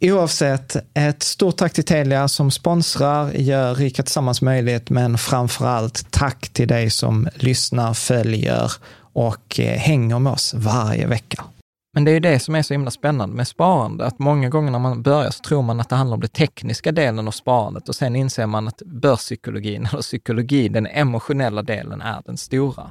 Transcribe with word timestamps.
Oavsett, 0.00 0.76
ett 0.94 1.22
stort 1.22 1.56
tack 1.56 1.72
till 1.72 1.84
Telia 1.84 2.28
som 2.28 2.50
sponsrar, 2.50 3.32
gör 3.32 3.74
Rika 3.74 4.02
Tillsammans 4.02 4.42
möjligt, 4.42 4.90
men 4.90 5.18
framför 5.18 5.66
allt 5.66 6.10
tack 6.10 6.48
till 6.48 6.68
dig 6.68 6.90
som 6.90 7.28
lyssnar, 7.34 7.94
följer 7.94 8.72
och 9.12 9.60
eh, 9.60 9.78
hänger 9.78 10.18
med 10.18 10.32
oss 10.32 10.54
varje 10.54 11.06
vecka. 11.06 11.44
Men 11.94 12.04
det 12.04 12.10
är 12.10 12.12
ju 12.12 12.20
det 12.20 12.38
som 12.38 12.54
är 12.54 12.62
så 12.62 12.74
himla 12.74 12.90
spännande 12.90 13.36
med 13.36 13.48
sparande, 13.48 14.06
att 14.06 14.18
många 14.18 14.48
gånger 14.48 14.70
när 14.70 14.78
man 14.78 15.02
börjar 15.02 15.30
så 15.30 15.42
tror 15.42 15.62
man 15.62 15.80
att 15.80 15.88
det 15.88 15.96
handlar 15.96 16.14
om 16.14 16.20
den 16.20 16.30
tekniska 16.30 16.92
delen 16.92 17.28
av 17.28 17.32
sparandet 17.32 17.88
och 17.88 17.94
sen 17.94 18.16
inser 18.16 18.46
man 18.46 18.68
att 18.68 18.82
börspsykologin, 18.82 19.86
eller 19.92 20.02
psykologi, 20.02 20.68
den 20.68 20.86
emotionella 20.86 21.62
delen, 21.62 22.00
är 22.00 22.22
den 22.24 22.36
stora. 22.36 22.90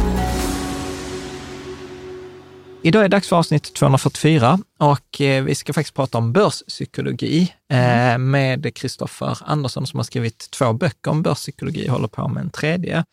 Idag 2.83 2.99
är 2.99 3.09
det 3.09 3.15
dags 3.15 3.27
för 3.27 3.35
avsnitt 3.35 3.73
244 3.73 4.59
och 4.79 5.21
eh, 5.21 5.43
vi 5.43 5.55
ska 5.55 5.73
faktiskt 5.73 5.95
prata 5.95 6.17
om 6.17 6.33
börspsykologi 6.33 7.53
eh, 7.71 8.17
med 8.17 8.75
Kristoffer 8.75 9.37
Andersson 9.41 9.87
som 9.87 9.99
har 9.99 10.03
skrivit 10.03 10.51
två 10.51 10.73
böcker 10.73 11.11
om 11.11 11.21
börspsykologi 11.21 11.89
och 11.89 11.93
håller 11.93 12.07
på 12.07 12.27
med 12.27 12.41
en 12.41 12.49
tredje. 12.49 13.05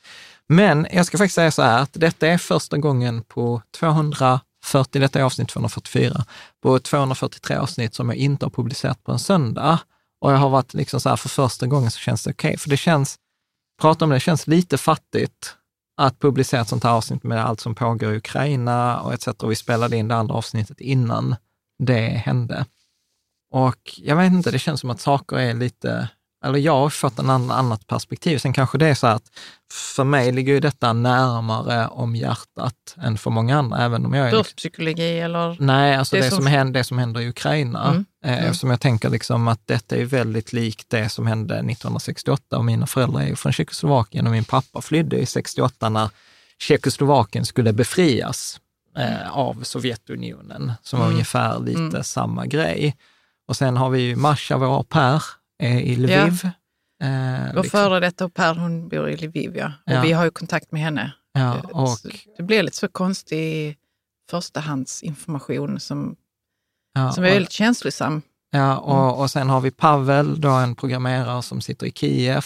Men 0.47 0.87
jag 0.93 1.07
ska 1.07 1.19
faktiskt 1.19 1.35
säga 1.35 1.51
så 1.51 1.63
här 1.63 1.83
att 1.83 1.91
detta 1.93 2.27
är 2.27 2.39
första 2.39 2.79
gången 2.79 3.23
på 3.23 3.63
240, 3.79 5.01
detta 5.01 5.19
är 5.19 5.23
avsnitt 5.23 5.49
244, 5.49 6.25
på 6.63 6.79
243 6.79 7.57
avsnitt 7.57 7.95
som 7.95 8.09
jag 8.09 8.19
inte 8.19 8.47
har 8.47 8.51
publicerat 8.51 9.05
på 9.05 9.13
en 9.13 9.19
söndag. 9.19 9.79
Och 10.21 10.33
jag 10.33 10.37
har 10.37 10.49
varit 10.49 10.75
liksom 10.75 11.01
så 11.01 11.09
här, 11.09 11.17
för 11.17 11.29
första 11.29 11.67
gången 11.67 11.91
så 11.91 11.99
känns 11.99 12.25
det 12.25 12.31
okej, 12.31 12.49
okay, 12.49 12.59
för 12.59 12.71
det 12.71 12.77
känns, 12.77 13.17
prata 13.81 14.05
om 14.05 14.11
det, 14.11 14.17
det 14.17 14.21
känns 14.21 14.47
lite 14.47 14.79
fattigt 14.79 15.55
att 15.99 16.19
publicera 16.19 16.61
ett 16.61 16.69
sånt 16.69 16.85
här 16.85 16.91
avsnitt 16.91 17.23
med 17.23 17.45
allt 17.45 17.61
som 17.61 17.75
pågår 17.75 18.13
i 18.13 18.17
Ukraina 18.17 19.01
och 19.01 19.15
etc. 19.15 19.27
Och 19.29 19.51
vi 19.51 19.57
spelade 19.57 19.97
in 19.97 20.09
det 20.09 20.15
andra 20.15 20.35
avsnittet 20.35 20.81
innan 20.81 21.37
det 21.79 22.09
hände. 22.09 22.67
Och 23.51 23.95
jag 23.97 24.17
vet 24.17 24.33
inte, 24.33 24.51
det 24.51 24.59
känns 24.59 24.81
som 24.81 24.91
att 24.91 25.01
saker 25.01 25.37
är 25.37 25.55
lite, 25.55 26.09
eller 26.45 26.59
jag 26.59 26.73
har 26.73 26.91
fått 26.91 27.19
en 27.19 27.31
annan, 27.31 27.51
annat 27.51 27.87
perspektiv. 27.87 28.39
Sen 28.39 28.53
kanske 28.53 28.79
det 28.79 28.87
är 28.87 28.95
så 28.95 29.07
att 29.07 29.23
för 29.73 30.05
mig 30.05 30.33
ligger 30.33 30.53
ju 30.53 30.61
detta 30.61 30.93
närmare 30.93 31.89
om 31.89 32.17
hjärtat 32.17 32.97
än 32.97 33.19
för 33.19 33.31
många 33.31 33.59
andra, 33.59 33.85
även 33.85 34.07
om 34.07 34.15
jag 34.15 34.29
är... 34.29 34.33
Börspsykologi 34.33 35.19
eller? 35.19 35.57
Nej, 35.61 35.97
alltså 35.97 36.17
det, 36.17 36.23
det 36.23 36.31
som, 36.31 36.47
händer, 36.47 36.81
det 36.81 36.85
som 36.85 36.99
händer 36.99 37.21
i 37.21 37.29
Ukraina. 37.29 37.89
Mm. 37.89 38.05
Eh, 38.25 38.33
mm. 38.33 38.45
Eftersom 38.45 38.71
jag 38.71 38.81
tänker 38.81 39.11
liksom 39.11 39.49
att 39.49 39.67
detta 39.67 39.97
är 39.97 40.05
väldigt 40.05 40.53
likt 40.53 40.91
det 40.91 41.09
som 41.09 41.27
hände 41.27 41.55
1968 41.55 42.59
och 42.59 42.65
mina 42.65 42.87
föräldrar 42.87 43.23
är 43.23 43.35
från 43.35 43.53
Tjeckoslovakien 43.53 44.27
och 44.27 44.33
min 44.33 44.45
pappa 44.45 44.81
flydde 44.81 45.17
i 45.17 45.27
68 45.27 45.89
när 45.89 46.11
Tjeckoslovakien 46.59 47.47
skulle 47.47 47.73
befrias 47.73 48.61
eh, 48.97 49.39
av 49.39 49.63
Sovjetunionen, 49.63 50.73
som 50.83 50.99
var 50.99 51.07
mm. 51.07 51.15
ungefär 51.15 51.61
lite 51.61 51.81
mm. 51.81 52.05
samma 52.05 52.47
grej. 52.47 52.97
Och 53.49 53.57
sen 53.57 53.77
har 53.77 53.91
vi 53.91 54.01
ju 54.01 54.17
Masha, 54.17 54.57
vår 54.57 54.77
au 54.77 54.83
pair, 54.83 55.23
i 55.63 55.97
Lviv. 55.97 56.41
Ja. 56.43 56.51
Eh, 57.07 57.55
Vår 57.55 57.63
liksom. 57.63 57.81
före 57.81 58.01
detta 58.01 58.25
au 58.25 58.31
pair, 58.31 58.55
hon 58.55 58.89
bor 58.89 59.09
i 59.09 59.17
Lviv, 59.17 59.57
ja. 59.57 59.73
Och 59.87 59.93
ja. 59.93 60.03
vi 60.03 60.13
har 60.13 60.25
ju 60.25 60.31
kontakt 60.31 60.73
med 60.73 60.83
henne. 60.83 61.13
Ja, 61.33 61.57
eh, 61.57 61.65
och... 61.65 61.99
Det 62.37 62.43
blir 62.43 62.63
lite 62.63 62.77
så 62.77 62.89
konstig 62.89 63.77
förstahandsinformation 64.31 65.81
som, 65.81 66.17
ja, 66.95 67.13
som 67.13 67.25
är 67.25 67.29
och... 67.29 67.35
väldigt 67.35 67.53
känslosam. 67.53 68.23
Ja, 68.51 68.79
och, 68.79 68.99
mm. 68.99 69.15
och 69.15 69.31
sen 69.31 69.49
har 69.49 69.61
vi 69.61 69.71
Pavel, 69.71 70.41
då 70.41 70.49
en 70.49 70.75
programmerare 70.75 71.43
som 71.43 71.61
sitter 71.61 71.87
i 71.87 71.93
Kiev. 71.93 72.45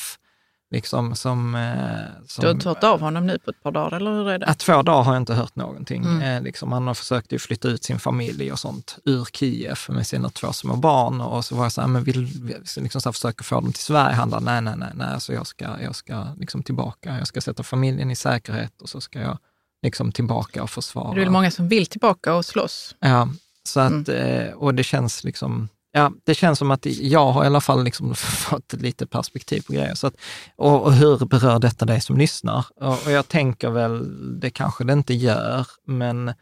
Liksom 0.72 1.14
som, 1.14 1.54
eh, 1.54 2.26
som, 2.26 2.42
du 2.42 2.46
har 2.46 2.54
inte 2.54 2.68
hört 2.68 2.84
av 2.84 3.00
honom 3.00 3.26
nu 3.26 3.38
på 3.38 3.50
ett 3.50 3.62
par 3.62 3.72
dagar, 3.72 3.96
eller 3.96 4.10
hur 4.12 4.28
är 4.30 4.38
det? 4.38 4.46
Att 4.46 4.58
två 4.58 4.82
dagar 4.82 5.02
har 5.02 5.12
jag 5.12 5.20
inte 5.20 5.34
hört 5.34 5.56
någonting. 5.56 6.04
Mm. 6.04 6.22
Eh, 6.22 6.42
liksom, 6.42 6.72
han 6.72 6.86
har 6.86 6.94
försökt 6.94 7.32
ju 7.32 7.38
flytta 7.38 7.68
ut 7.68 7.84
sin 7.84 7.98
familj 7.98 8.52
och 8.52 8.58
sånt 8.58 8.98
ur 9.04 9.24
Kiev 9.32 9.78
med 9.88 10.06
sina 10.06 10.28
två 10.28 10.52
små 10.52 10.76
barn. 10.76 11.20
Och 11.20 11.44
så 11.44 11.54
var 11.56 11.64
jag 11.64 11.72
så 11.72 11.80
här, 11.80 11.88
men 11.88 12.04
vill, 12.04 12.28
liksom 12.76 13.00
så 13.00 13.08
här, 13.08 13.12
försöka 13.12 13.44
få 13.44 13.54
dem 13.54 13.72
till 13.72 13.82
Sverige. 13.82 14.14
Han 14.14 14.30
bara, 14.30 14.40
nej, 14.40 14.60
nej, 14.60 14.74
nej, 14.76 14.88
nej, 14.94 15.08
alltså 15.14 15.32
jag 15.32 15.46
ska, 15.46 15.80
jag 15.82 15.94
ska 15.94 16.26
liksom 16.36 16.62
tillbaka. 16.62 17.18
Jag 17.18 17.26
ska 17.26 17.40
sätta 17.40 17.62
familjen 17.62 18.10
i 18.10 18.16
säkerhet 18.16 18.82
och 18.82 18.88
så 18.88 19.00
ska 19.00 19.20
jag 19.20 19.38
liksom 19.82 20.12
tillbaka 20.12 20.62
och 20.62 20.70
försvara. 20.70 21.14
Det 21.14 21.20
är 21.20 21.24
väl 21.24 21.30
många 21.32 21.50
som 21.50 21.68
vill 21.68 21.86
tillbaka 21.86 22.34
och 22.34 22.44
slåss? 22.44 22.94
Ja, 23.00 23.28
så 23.68 23.80
att, 23.80 24.08
Mm. 24.08 24.46
eh, 24.48 24.52
och 24.54 24.74
det 24.74 24.82
känns 24.84 25.24
liksom, 25.24 25.68
ja, 25.92 26.12
det 26.24 26.34
känns 26.34 26.58
som 26.58 26.70
att 26.70 26.86
jag 26.86 27.32
har 27.32 27.44
i 27.44 27.46
alla 27.46 27.60
fall 27.60 27.84
liksom 27.84 28.14
fått 28.50 28.72
lite 28.72 29.06
perspektiv 29.06 29.60
på 29.66 29.72
grejer. 29.72 29.94
Så 29.94 30.06
att, 30.06 30.14
och, 30.56 30.82
och 30.82 30.92
hur 30.92 31.26
berör 31.26 31.58
detta 31.58 31.84
dig 31.84 32.00
som 32.00 32.18
lyssnar? 32.18 32.66
Och, 32.76 33.06
och 33.06 33.10
jag 33.10 33.28
tänker 33.28 33.70
väl, 33.70 34.40
det 34.40 34.50
kanske 34.50 34.84
det 34.84 34.92
inte 34.92 35.14
gör, 35.14 35.66
men, 35.86 36.32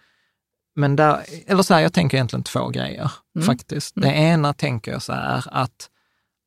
men 0.76 0.96
där, 0.96 1.24
eller 1.46 1.62
så 1.62 1.74
här, 1.74 1.80
jag 1.80 1.92
tänker 1.92 2.16
egentligen 2.16 2.42
två 2.42 2.68
grejer 2.68 3.10
Mm. 3.36 3.46
faktiskt. 3.46 3.94
Det 3.96 4.08
ena 4.08 4.52
tänker 4.52 4.92
jag 4.92 5.02
så 5.02 5.12
här 5.12 5.44
att, 5.46 5.90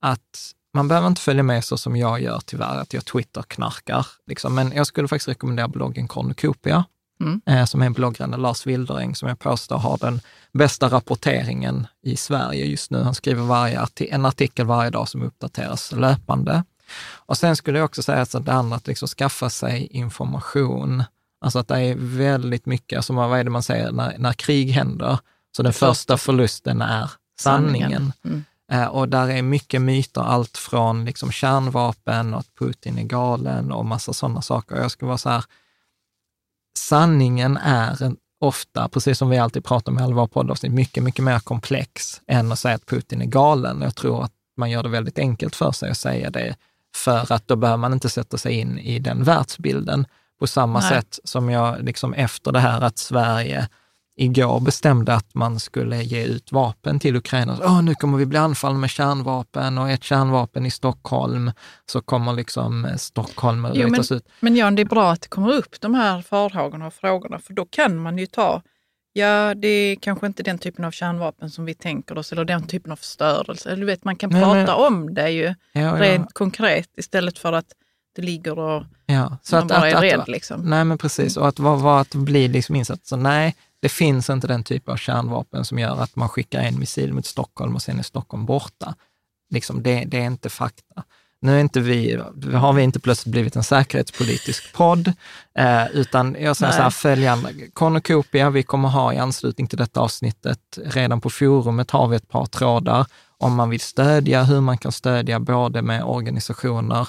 att 0.02 0.54
man 0.74 0.88
behöver 0.88 1.08
inte 1.08 1.22
följa 1.22 1.44
med 1.44 1.64
så 1.66 1.78
som 1.78 1.96
jag 1.96 2.22
gör 2.22 2.42
tyvärr, 2.46 2.78
att 2.80 2.94
jag 2.94 3.06
Twitter-knarkar. 3.06 4.08
Liksom. 4.28 4.56
Men 4.56 4.72
jag 4.72 4.88
skulle 4.88 5.08
faktiskt 5.08 5.28
rekommendera 5.28 5.68
bloggen 5.68 6.08
Cornucopia, 6.08 6.86
Mm. 7.22 7.42
eh, 7.46 7.66
som 7.66 7.82
är 7.82 7.90
bloggaren 7.90 8.42
Lars 8.42 8.66
Wilderäng, 8.68 9.16
som 9.16 9.30
jag 9.30 9.40
påstår 9.40 9.78
har 9.78 9.98
den 9.98 10.22
bästa 10.54 10.90
rapporteringen 10.90 11.88
i 12.04 12.18
Sverige 12.18 12.66
just 12.66 12.92
nu. 12.92 13.04
Han 13.04 13.16
skriver 13.16 13.44
varje 13.44 13.80
arti- 13.80 14.08
en 14.12 14.26
artikel 14.26 14.66
varje 14.66 14.90
dag 14.90 15.10
som 15.10 15.22
uppdateras 15.22 15.92
löpande. 15.92 16.64
Och 17.12 17.38
sen 17.38 17.56
skulle 17.56 17.78
jag 17.78 17.86
också 17.86 18.04
säga 18.04 18.22
att 18.22 18.46
det 18.46 18.54
andra, 18.54 18.76
att 18.76 18.88
liksom 18.88 19.08
skaffa 19.08 19.50
sig 19.50 19.88
information. 19.92 21.04
Alltså 21.42 21.60
att 21.60 21.68
det 21.68 21.80
är 21.80 21.96
väldigt 21.98 22.66
mycket, 22.66 22.98
alltså 22.98 23.14
vad 23.14 23.40
är 23.40 23.44
det 23.44 23.50
man 23.50 23.64
säger, 23.64 23.92
när, 23.92 24.18
när 24.18 24.34
krig 24.34 24.70
händer, 24.72 25.20
så 25.58 25.64
den 25.64 25.74
första 25.74 26.18
förlusten 26.18 26.82
är 26.82 27.12
sanningen. 27.40 28.14
Mm. 28.26 28.44
Eh, 28.72 28.86
och 28.88 29.10
där 29.10 29.28
är 29.30 29.42
mycket 29.42 29.82
myter, 29.82 30.22
allt 30.22 30.58
från 30.58 31.06
liksom 31.06 31.32
kärnvapen 31.32 32.34
och 32.34 32.40
att 32.40 32.56
Putin 32.60 32.98
är 32.98 33.04
galen 33.04 33.72
och 33.72 33.86
massa 33.86 34.14
sådana 34.14 34.42
saker. 34.42 34.76
Jag 34.76 34.92
ska 34.92 35.06
vara 35.06 35.18
så 35.18 35.30
här, 35.30 35.44
sanningen 36.78 37.58
är 37.58 38.16
ofta, 38.40 38.90
precis 38.90 39.18
som 39.18 39.30
vi 39.30 39.38
alltid 39.38 39.66
pratar 39.66 39.92
om 39.92 40.00
i 40.00 40.02
alla 40.02 40.16
våra 40.16 40.28
poddavsnitt, 40.28 40.72
mycket, 40.72 41.04
mycket 41.04 41.24
mer 41.24 41.40
komplex 41.40 42.22
än 42.28 42.52
att 42.52 42.60
säga 42.60 42.76
att 42.76 42.86
Putin 42.86 43.22
är 43.22 43.26
galen. 43.26 43.82
Jag 43.82 43.96
tror 43.96 44.24
att 44.24 44.32
man 44.58 44.70
gör 44.70 44.84
det 44.84 44.90
väldigt 44.90 45.20
enkelt 45.20 45.56
för 45.56 45.72
sig 45.72 45.92
att 45.92 45.98
säga 45.98 46.30
det, 46.30 46.56
för 46.96 47.32
att 47.32 47.48
då 47.48 47.56
behöver 47.56 47.78
man 47.78 47.94
inte 47.94 48.10
sätta 48.10 48.38
sig 48.38 48.54
in 48.54 48.80
i 48.80 49.00
den 49.00 49.24
världsbilden 49.24 50.06
på 50.40 50.48
samma 50.48 50.80
Nej. 50.80 50.90
sätt 50.90 51.20
som 51.24 51.50
jag, 51.50 51.84
liksom 51.84 52.14
efter 52.14 52.52
det 52.52 52.60
här 52.60 52.82
att 52.82 52.98
Sverige 52.98 53.68
igår 54.16 54.60
bestämde 54.60 55.14
att 55.16 55.36
man 55.36 55.60
skulle 55.60 56.04
ge 56.04 56.24
ut 56.26 56.52
vapen 56.52 57.00
till 57.00 57.16
Ukraina. 57.16 57.58
Åh, 57.64 57.82
nu 57.82 57.96
kommer 57.96 58.18
vi 58.18 58.26
bli 58.26 58.38
anfallna 58.38 58.80
med 58.80 58.90
kärnvapen 58.90 59.78
och 59.78 59.90
ett 59.90 60.04
kärnvapen 60.04 60.66
i 60.66 60.72
Stockholm, 60.72 61.52
så 61.86 62.02
kommer 62.02 62.34
liksom 62.34 62.86
eh, 62.86 62.96
Stockholm 62.96 63.62
men- 63.62 63.74
rytas 63.74 64.12
ut. 64.12 64.28
Men 64.40 64.56
Jan, 64.56 64.76
det 64.76 64.82
är 64.82 64.86
bra 64.86 65.12
att 65.12 65.22
det 65.22 65.28
kommer 65.28 65.54
upp 65.54 65.82
de 65.82 65.94
här 65.94 66.22
farhågorna 66.22 66.88
och 66.88 66.94
frågorna, 66.94 67.40
för 67.40 67.54
då 67.54 67.66
kan 67.66 67.98
man 67.98 68.18
ju 68.18 68.26
ta, 68.26 68.62
ja, 69.14 69.54
det 69.56 69.68
är 69.68 69.96
kanske 69.96 70.28
inte 70.28 70.44
den 70.44 70.58
typen 70.58 70.86
av 70.86 70.92
kärnvapen 70.92 71.50
som 71.50 71.66
vi 71.66 71.74
tänker 71.74 72.18
oss, 72.18 72.32
eller 72.32 72.46
den 72.46 72.68
typen 72.68 72.92
av 72.92 72.96
förstörelse. 72.96 73.70
Eller 73.70 73.80
du 73.80 73.86
vet, 73.86 74.04
man 74.04 74.16
kan 74.16 74.30
Nej, 74.30 74.42
prata 74.44 74.56
men- 74.56 74.70
om 74.70 75.14
det 75.14 75.30
ju 75.30 75.44
Ja, 75.46 75.82
ja. 75.82 75.96
rent 76.02 76.34
konkret 76.34 76.90
istället 76.98 77.40
för 77.40 77.54
att 77.54 77.68
det 78.16 78.22
ligger 78.22 78.60
och 78.60 78.84
Ja, 79.06 79.38
så 79.44 79.56
man 79.56 79.64
att, 79.64 79.68
bara 79.70 79.78
att, 79.78 79.86
är 79.94 79.96
att, 79.96 80.04
rädd. 80.04 80.24
liksom. 80.28 80.62
Nej, 80.70 80.84
men 80.86 80.98
precis. 80.98 81.38
Och 81.38 81.48
att, 81.48 81.60
vad, 81.60 81.80
vad, 81.80 82.02
att 82.02 82.16
bli 82.16 82.48
liksom 82.48 82.76
insatt. 82.76 83.06
Så 83.06 83.16
nej, 83.16 83.56
det 83.84 83.90
finns 83.90 84.30
inte 84.30 84.48
den 84.48 84.64
typ 84.64 84.90
av 84.90 84.98
kärnvapen 84.98 85.66
som 85.66 85.80
gör 85.80 86.02
att 86.02 86.16
man 86.16 86.30
skickar 86.30 86.60
en 86.60 86.80
missil 86.80 87.14
mot 87.14 87.26
Stockholm 87.26 87.76
och 87.76 87.82
sen 87.82 88.00
är 88.00 88.04
Stockholm 88.04 88.46
borta. 88.46 88.96
Liksom, 89.50 89.84
det, 89.84 90.06
det 90.06 90.18
är 90.18 90.26
inte 90.26 90.50
fakta. 90.50 91.04
Nu 91.42 91.56
är 91.56 91.60
inte 91.60 91.80
vi, 91.80 92.22
har 92.54 92.74
vi 92.74 92.84
inte 92.84 93.00
plötsligt 93.00 93.32
blivit 93.32 93.56
en 93.56 93.64
säkerhetspolitisk 93.64 94.74
podd, 94.74 95.14
eh, 95.58 95.88
utan 95.94 96.36
jag 96.40 96.58
säger 96.58 96.72
Nej. 96.72 96.78
så 96.78 96.84
här, 96.84 96.90
följande. 96.90 97.50
Cornucopia, 97.74 98.50
vi 98.50 98.64
kommer 98.64 98.90
ha 98.90 99.14
i 99.14 99.18
anslutning 99.18 99.68
till 99.68 99.78
detta 99.78 100.00
avsnittet, 100.00 100.80
redan 100.84 101.22
på 101.22 101.30
forumet 101.30 101.92
har 101.92 102.08
vi 102.08 102.16
ett 102.16 102.30
par 102.30 102.46
trådar 102.46 103.06
om 103.38 103.56
man 103.56 103.70
vill 103.70 103.80
stödja, 103.80 104.44
hur 104.44 104.62
man 104.62 104.78
kan 104.78 104.92
stödja 104.92 105.40
både 105.40 105.82
med 105.82 106.04
organisationer 106.04 107.08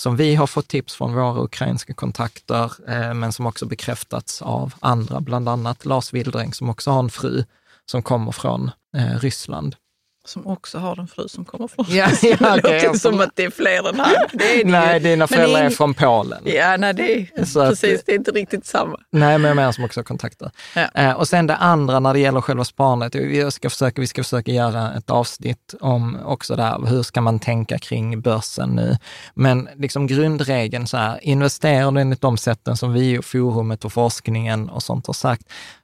som 0.00 0.16
vi 0.16 0.34
har 0.34 0.46
fått 0.46 0.68
tips 0.68 0.94
från 0.94 1.14
våra 1.14 1.42
ukrainska 1.42 1.94
kontakter, 1.94 2.72
eh, 2.88 3.14
men 3.14 3.32
som 3.32 3.46
också 3.46 3.66
bekräftats 3.66 4.42
av 4.42 4.74
andra, 4.80 5.20
bland 5.20 5.48
annat 5.48 5.84
Lars 5.84 6.12
Wildräng 6.12 6.54
som 6.54 6.70
också 6.70 6.90
har 6.90 7.00
en 7.00 7.10
fru 7.10 7.44
som 7.90 8.02
kommer 8.02 8.32
från 8.32 8.70
eh, 8.96 9.18
Ryssland. 9.18 9.76
Som 10.24 10.46
också 10.46 10.78
har 10.78 11.00
en 11.00 11.06
fru 11.08 11.28
som 11.28 11.44
kommer 11.44 11.68
från 11.68 11.84
Ja, 11.88 12.08
ja, 12.22 12.28
Det 12.40 12.56
låter 12.56 12.84
jag 12.84 13.00
som 13.00 13.20
att 13.20 13.30
det 13.34 13.44
är 13.44 13.50
fler 13.50 13.88
än 13.88 14.00
han. 14.00 14.12
Det 14.32 14.60
är 14.60 14.64
det 14.64 14.70
Nej, 14.70 14.94
ju. 14.94 14.98
dina 15.08 15.26
föräldrar 15.26 15.60
är 15.60 15.70
ing- 15.70 15.76
från 15.76 15.94
Polen. 15.94 16.42
Ja, 16.44 16.76
nej, 16.76 16.94
det 16.94 17.14
är 17.14 17.44
Så 17.44 17.60
att- 17.60 17.68
precis. 17.70 18.02
Det 18.06 18.12
är 18.12 18.16
inte 18.16 18.30
riktigt 18.30 18.66
samma. 18.66 18.96
Nej, 19.12 19.38
men 19.38 19.48
jag 19.48 19.56
menar 19.56 19.72
som 19.72 19.84
också 19.84 20.00
har 20.00 20.04
kontakter. 20.04 20.50
Ja. 20.74 20.88
Eh, 20.94 21.12
och 21.12 21.28
sen 21.28 21.46
det 21.46 21.56
andra 21.56 22.00
när 22.00 22.12
det 22.12 22.20
gäller 22.20 22.40
själva 22.40 22.64
sparandet, 22.64 23.14
vi 23.14 23.50
ska 23.50 23.70
försöka, 23.70 24.00
vi 24.00 24.06
ska 24.06 24.22
försöka 24.22 24.50
göra 24.52 24.94
ett 24.94 25.10
avsnitt 25.10 25.74
om 25.80 26.18
också 26.24 26.56
där, 26.56 26.86
hur 26.86 27.02
ska 27.02 27.20
man 27.20 27.38
tänka 27.38 27.78
kring 27.78 28.20
börsen 28.20 28.68
nu? 28.70 28.96
Men 29.34 29.68
liksom 29.76 30.06
grundregeln 30.06 30.86
så 30.86 30.96
här, 30.96 31.18
investerar 31.24 31.90
du 31.92 32.00
enligt 32.00 32.20
de 32.20 32.36
sätten 32.36 32.76
som 32.76 32.92
vi 32.92 33.18
och 33.18 33.24
forumet 33.24 33.84
och 33.84 33.92
forskningen 33.92 34.68
och 34.70 34.82
sånt 34.82 35.06
har 35.06 35.14
sagt, 35.14 35.42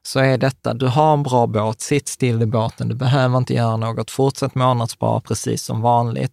så 0.08 0.20
är 0.20 0.38
detta, 0.38 0.74
du 0.74 0.86
har 0.86 1.12
en 1.12 1.22
bra 1.22 1.46
båt, 1.46 1.80
sitt 1.80 2.08
still 2.08 2.42
i 2.42 2.46
båten, 2.46 2.88
du 2.88 2.94
behöver 2.94 3.38
inte 3.38 3.54
göra 3.54 3.76
något, 3.76 4.10
fortsätt 4.10 4.54
månadsspara 4.54 5.20
precis 5.20 5.62
som 5.62 5.80
vanligt. 5.80 6.32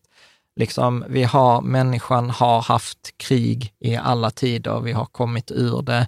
Liksom, 0.56 1.06
vi 1.10 1.24
har, 1.24 1.62
människan 1.62 2.30
har 2.30 2.62
haft 2.62 3.18
krig 3.18 3.74
i 3.80 3.96
alla 3.96 4.32
tider, 4.32 4.80
vi 4.80 4.92
har 4.92 5.06
kommit 5.06 5.52
ur 5.52 5.82
det. 5.82 6.08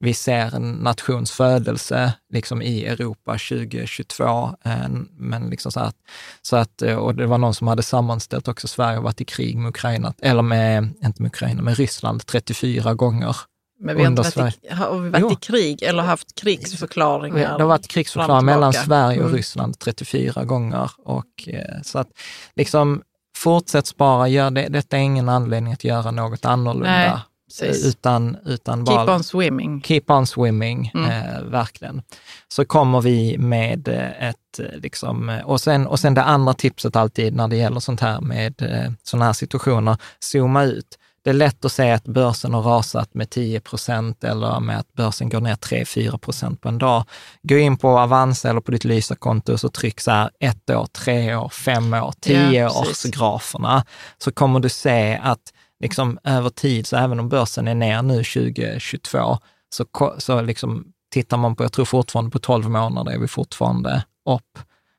Vi 0.00 0.14
ser 0.14 0.54
en 0.54 0.72
nations 0.72 1.30
födelse 1.30 2.12
liksom 2.32 2.62
i 2.62 2.84
Europa 2.84 3.32
2022. 3.32 4.24
Eh, 4.64 4.88
men 5.16 5.50
liksom 5.50 5.72
så 5.72 5.80
att, 5.80 5.96
så 6.42 6.56
att, 6.56 6.82
eh, 6.82 6.96
och 6.96 7.14
det 7.14 7.26
var 7.26 7.38
någon 7.38 7.54
som 7.54 7.68
hade 7.68 7.82
sammanställt 7.82 8.48
också 8.48 8.68
Sverige 8.68 8.96
har 8.96 9.02
varit 9.02 9.20
i 9.20 9.24
krig 9.24 9.56
med 9.56 9.68
Ukraina, 9.68 10.14
eller 10.22 10.42
med, 10.42 10.94
inte 11.04 11.22
med 11.22 11.28
Ukraina, 11.28 11.62
med 11.62 11.76
Ryssland 11.76 12.26
34 12.26 12.94
gånger. 12.94 13.36
Men 13.80 13.96
vi 13.96 14.02
har, 14.02 14.10
inte 14.10 14.22
varit 14.22 14.64
i, 14.64 14.68
har 14.74 14.98
vi 14.98 15.08
varit 15.10 15.20
Jo. 15.22 15.32
i 15.32 15.36
krig 15.36 15.82
eller 15.82 16.02
haft 16.02 16.34
krigsförklaringar? 16.34 17.56
Det 17.58 17.62
har 17.64 17.68
varit 17.68 17.80
fram 17.86 17.88
krigsförklaring 17.88 18.38
och 18.38 18.44
mellan? 18.44 18.72
Sverige 18.72 19.18
och 19.18 19.24
Mm. 19.24 19.36
Ryssland 19.36 19.78
34 19.78 20.44
gånger. 20.44 20.90
Och, 21.04 21.24
eh, 21.46 21.82
så 21.82 21.98
att 21.98 22.08
liksom, 22.56 23.02
fortsätt 23.36 23.86
spara, 23.86 24.28
gör 24.28 24.50
det, 24.50 24.68
detta 24.68 24.96
är 24.96 25.00
ingen 25.00 25.28
anledning 25.28 25.72
att 25.72 25.84
göra 25.84 26.10
något 26.10 26.44
annorlunda. 26.44 26.90
Nej, 26.90 27.12
precis. 27.60 27.86
utan, 27.86 28.36
utan 28.46 28.86
Keep 28.86 28.96
bara... 29.06 29.14
on 29.14 29.24
swimming. 29.24 29.82
Keep 29.82 30.02
on 30.08 30.26
swimming, 30.26 30.90
Mm. 30.94 31.10
eh, 31.10 31.42
verkligen. 31.42 32.02
Så 32.48 32.64
kommer 32.64 33.00
vi 33.00 33.38
med 33.38 33.88
eh, 33.88 34.28
ett, 34.28 34.58
eh, 34.58 34.80
liksom, 34.80 35.40
och 35.44 35.60
sen, 35.60 35.86
och 35.86 36.00
sen 36.00 36.14
det 36.14 36.22
andra 36.22 36.54
tipset 36.54 36.96
alltid 36.96 37.34
när 37.36 37.48
det 37.48 37.56
gäller 37.56 37.80
sånt 37.80 38.00
här 38.00 38.20
med 38.20 38.54
sådana 39.02 39.24
här 39.26 39.32
situationer, 39.32 39.96
zooma 40.20 40.64
ut. 40.64 40.97
Det 41.22 41.30
är 41.30 41.34
lätt 41.34 41.64
att 41.64 41.72
säga 41.72 41.94
att 41.94 42.04
börsen 42.04 42.54
har 42.54 42.62
rasat 42.62 43.14
med 43.14 43.30
10 43.30 43.60
procent 43.60 44.24
eller 44.24 44.60
med 44.60 44.78
att 44.78 44.92
börsen 44.92 45.28
går 45.28 45.40
ner 45.40 45.54
3-4 45.54 46.18
procent 46.18 46.60
på 46.60 46.68
en 46.68 46.78
dag. 46.78 47.04
Gå 47.42 47.56
in 47.56 47.76
på 47.76 47.98
Avanza 47.98 48.50
eller 48.50 48.60
på 48.60 48.70
ditt 48.70 48.84
Lysa-konto 48.84 49.52
och 49.52 49.60
så 49.60 49.68
tryck 49.68 50.00
så 50.00 50.10
här 50.10 50.30
ett 50.40 50.70
år, 50.70 50.86
tre 50.86 51.34
år, 51.34 51.48
fem 51.48 51.94
år, 51.94 52.14
tio 52.20 52.52
Ja, 52.52 52.80
års 52.80 53.02
graferna. 53.02 53.84
Så 54.18 54.32
kommer 54.32 54.60
du 54.60 54.68
se 54.68 55.20
att 55.22 55.52
liksom 55.80 56.18
över 56.24 56.50
tid, 56.50 56.86
så 56.86 56.96
även 56.96 57.20
om 57.20 57.28
börsen 57.28 57.68
är 57.68 57.74
ner 57.74 58.02
nu 58.02 58.24
2022, 58.24 59.38
så, 59.74 59.86
så 60.18 60.40
liksom 60.40 60.84
tittar 61.10 61.36
man 61.36 61.56
på, 61.56 61.64
jag 61.64 61.72
tror 61.72 61.84
fortfarande 61.84 62.30
på 62.30 62.38
12 62.38 62.70
månader 62.70 63.12
är 63.12 63.18
vi 63.18 63.28
fortfarande 63.28 64.04
upp. 64.30 64.58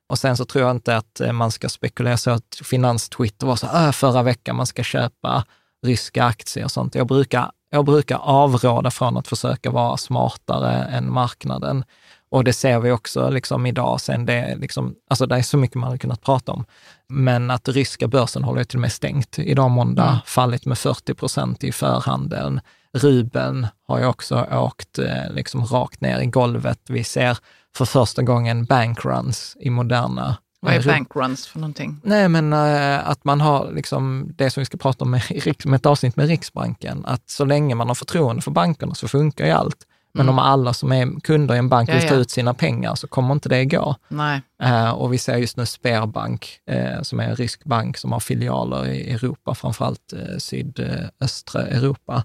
Och 0.10 0.20
sen 0.20 0.38
så 0.38 0.46
tror 0.46 0.66
jag 0.66 0.72
inte 0.76 0.98
att 0.98 1.22
eh, 1.22 1.32
man 1.32 1.52
ska 1.52 1.70
spekulera 1.70 2.18
så 2.18 2.32
att 2.32 2.60
finanstwitter 2.64 3.48
var 3.48 3.56
så 3.56 3.68
här, 3.68 3.92
förra 3.92 4.24
veckan 4.24 4.56
man 4.56 4.66
ska 4.66 4.84
köpa 4.84 5.46
ryska 5.86 6.24
aktier 6.24 6.64
och 6.64 6.72
sånt. 6.72 6.96
Jag 6.96 7.08
brukar, 7.08 7.52
jag 7.72 7.86
brukar 7.86 8.18
avråda 8.18 8.92
från 8.92 9.18
att 9.18 9.28
försöka 9.28 9.72
vara 9.72 9.98
smartare 9.98 10.74
än 10.74 11.14
marknaden. 11.14 11.84
Och 12.32 12.44
det 12.44 12.54
ser 12.54 12.80
vi 12.80 12.92
också 12.92 13.30
liksom 13.30 13.66
idag. 13.66 14.02
Sen 14.02 14.26
det, 14.26 14.34
är 14.34 14.56
liksom, 14.56 14.96
alltså 15.10 15.26
det 15.26 15.36
är 15.36 15.42
så 15.42 15.58
mycket 15.58 15.76
man 15.76 15.88
hade 15.88 15.98
kunnat 15.98 16.22
prata 16.22 16.52
om. 16.52 16.66
Men 17.08 17.52
att 17.52 17.68
ryska 17.68 18.08
börsen 18.08 18.44
håller 18.44 18.64
till 18.64 18.78
och 18.78 18.82
med 18.82 18.92
stängt 18.92 19.40
idag 19.40 19.72
måndag, 19.72 20.08
Mm. 20.10 20.20
fallit 20.26 20.66
med 20.66 20.78
40 20.78 21.14
procent 21.14 21.64
i 21.64 21.72
förhandeln. 21.72 22.62
Rubeln 22.94 23.68
har 23.88 24.00
ju 24.00 24.06
också 24.06 24.48
åkt 24.52 25.00
eh, 25.00 25.32
liksom 25.32 25.66
rakt 25.66 26.02
ner 26.02 26.20
i 26.20 26.26
golvet. 26.26 26.80
Vi 26.88 27.04
ser 27.04 27.38
för 27.76 27.86
första 27.86 28.22
gången 28.22 28.66
bankruns 28.66 29.58
i 29.60 29.70
moderna 29.70 30.38
Vad 30.62 30.74
är 30.74 30.84
bankruns 30.84 31.48
för 31.48 31.60
någonting? 31.60 32.02
Nej, 32.04 32.30
men 32.30 32.54
eh, 32.54 33.10
att 33.10 33.24
man 33.24 33.42
har 33.42 33.72
liksom 33.72 34.32
det 34.36 34.50
som 34.50 34.62
vi 34.62 34.66
ska 34.66 34.78
prata 34.78 35.06
om 35.06 35.12
med, 35.12 35.22
med 35.66 35.76
ett 35.76 35.86
avsnitt 35.86 36.16
med 36.16 36.28
Riksbanken, 36.28 37.06
att 37.06 37.30
så 37.30 37.46
länge 37.46 37.76
man 37.76 37.88
har 37.88 37.96
förtroende 37.96 38.42
för 38.42 38.52
bankerna 38.52 38.96
så 38.96 39.08
funkar 39.08 39.46
ju 39.46 39.52
allt. 39.52 39.86
Men 40.14 40.22
Mm. 40.26 40.34
om 40.36 40.40
alla 40.40 40.74
som 40.74 40.92
är 40.92 41.20
kunder 41.20 41.56
i 41.56 41.58
en 41.58 41.70
bank 41.70 41.90
vill 41.90 42.08
ta 42.08 42.16
ut 42.16 42.32
sina 42.32 42.54
pengar 42.54 42.96
så 42.96 43.08
kommer 43.08 43.34
inte 43.34 43.50
det 43.50 43.66
gå. 43.66 43.96
Nej. 44.08 44.42
Eh, 44.64 44.90
och 44.90 45.14
vi 45.14 45.18
ser 45.18 45.38
just 45.38 45.58
nu 45.58 45.66
Sberbank, 45.66 46.60
eh, 46.66 47.02
som 47.02 47.20
är 47.20 47.24
en 47.30 47.36
rysk 47.36 47.64
bank 47.64 47.98
som 47.98 48.12
har 48.12 48.20
filialer 48.20 48.86
i 48.88 49.12
Europa, 49.12 49.56
framförallt 49.56 50.14
eh, 50.14 50.38
sydöstra 50.38 51.62
Europa, 51.68 52.24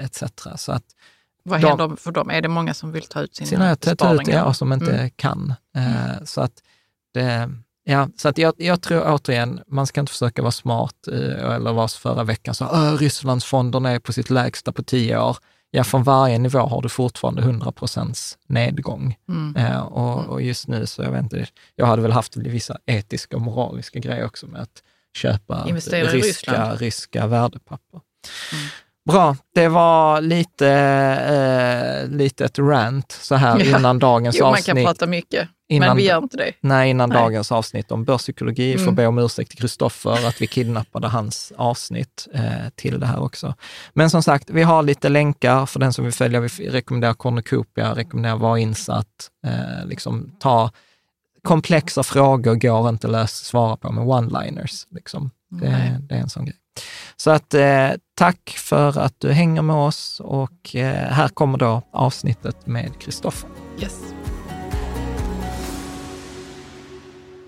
etc. 0.00 0.22
Så 0.56 0.72
att 0.72 0.84
Vad 1.44 1.60
De- 1.60 1.66
händer 1.68 1.96
för 1.96 2.12
dem? 2.12 2.30
Är 2.30 2.40
det 2.40 2.48
många 2.48 2.74
som 2.74 2.92
vill 2.92 3.02
ta 3.02 3.20
ut 3.20 3.36
sina, 3.36 3.46
sina 3.48 3.72
ut, 3.72 3.80
besparingar? 3.80 4.38
ja, 4.38 4.54
som 4.54 4.72
inte 4.72 4.92
Mm. 4.92 5.10
kan. 5.16 5.54
Eh, 5.76 6.24
Så 6.24 6.40
att, 6.40 6.52
det, 7.14 7.50
ja, 7.84 8.08
så 8.16 8.28
att 8.28 8.38
jag, 8.38 8.54
jag 8.56 8.82
tror 8.82 9.02
återigen, 9.14 9.60
man 9.66 9.86
ska 9.86 10.00
inte 10.00 10.12
försöka 10.12 10.42
vara 10.42 10.52
smart 10.52 10.94
eh, 11.12 11.54
eller 11.54 11.72
vara 11.72 11.88
förra 11.88 12.24
veckan, 12.24 12.54
så 12.54 12.64
"Åh, 12.64 12.96
Rysslandsfonderna 12.98 13.90
är 13.90 13.98
på 13.98 14.12
sitt 14.12 14.30
lägsta 14.30 14.72
på 14.72 14.82
tio 14.82 15.18
år. 15.18 15.36
Ja, 15.74 15.84
från 15.84 16.02
varje 16.02 16.38
nivå 16.38 16.58
har 16.58 16.82
du 16.82 16.88
fortfarande 16.88 17.42
100 17.42 17.72
procents 17.72 18.38
nedgång. 18.48 19.16
Mm. 19.28 19.56
Eh, 19.56 19.80
och, 19.80 20.26
och 20.26 20.42
just 20.42 20.68
nu 20.68 20.86
så, 20.86 21.02
jag 21.02 21.10
vet 21.10 21.22
inte, 21.22 21.46
jag 21.76 21.86
hade 21.86 22.02
väl 22.02 22.12
haft 22.12 22.36
vissa 22.36 22.78
etiska 22.86 23.36
och 23.36 23.42
moraliska 23.42 23.98
grejer 23.98 24.24
också 24.26 24.46
med 24.46 24.62
att 24.62 24.82
köpa 25.16 25.64
Investera 25.68 25.98
i 26.00 26.04
ryska, 26.20 26.52
Ryssland. 26.52 26.78
ryska 26.80 27.26
värdepapper. 27.26 28.00
Mm. 28.52 28.64
Bra, 29.10 29.36
det 29.54 29.68
var 29.68 30.20
lite, 30.20 30.68
eh, 31.30 32.08
lite 32.16 32.44
ett 32.44 32.58
rant 32.58 33.12
så 33.12 33.34
här 33.34 33.58
Ja. 33.64 33.78
innan 33.78 33.98
dagens 33.98 34.36
Jo, 34.38 34.44
man 34.44 34.50
avsnitt. 34.52 34.66
kan 34.66 34.84
prata 34.84 35.06
mycket, 35.06 35.48
innan, 35.72 35.88
men 35.88 35.96
vi 35.96 36.06
gör 36.06 36.18
inte 36.18 36.36
det. 36.36 36.52
Nej, 36.60 36.90
innan 36.90 37.08
Nej. 37.08 37.18
dagens 37.18 37.52
avsnitt 37.52 37.92
om 37.92 38.04
börspsykologi. 38.04 38.72
Får 38.78 38.82
Mm. 38.82 38.94
be 38.94 39.06
om 39.06 39.18
ursäkt 39.18 39.50
till 39.50 39.58
Kristoffer 39.58 40.28
att 40.28 40.42
vi 40.42 40.46
kidnappade 40.46 41.08
hans 41.08 41.52
avsnitt 41.56 42.28
eh, 42.34 42.42
till 42.74 43.00
det 43.00 43.06
här 43.06 43.22
också. 43.22 43.54
Men 43.92 44.10
som 44.10 44.22
sagt, 44.22 44.50
vi 44.50 44.62
har 44.62 44.82
lite 44.82 45.08
länkar 45.08 45.66
för 45.66 45.80
den 45.80 45.92
som 45.92 46.04
vill 46.04 46.14
följa. 46.14 46.40
Vi 46.40 46.48
rekommenderar 46.48 47.14
Cornucopia, 47.14 47.94
rekommenderar 47.94 48.36
Var 48.36 48.56
insatt, 48.56 49.06
eh, 49.46 49.86
liksom 49.86 50.30
ta 50.40 50.70
komplexa 51.42 52.02
frågor 52.02 52.54
går 52.54 52.88
inte 52.88 53.06
att 53.06 53.12
lösa, 53.12 53.44
svara 53.44 53.76
på 53.76 53.92
med 53.92 54.04
one-liners. 54.04 54.86
Liksom. 54.90 55.30
Det, 55.50 56.00
det 56.08 56.14
är 56.14 56.18
en 56.20 56.28
sån 56.28 56.44
grej. 56.44 56.56
Så 57.16 57.30
att 57.30 57.54
eh, 57.54 57.88
tack 58.14 58.50
för 58.58 58.98
att 58.98 59.14
du 59.18 59.32
hänger 59.32 59.62
med 59.62 59.76
oss 59.76 60.20
och 60.24 60.76
eh, 60.76 61.12
här 61.12 61.28
kommer 61.28 61.58
då 61.58 61.82
avsnittet 61.92 62.66
med 62.66 63.00
Kristoffer. 63.00 63.50
Yes. 63.80 64.11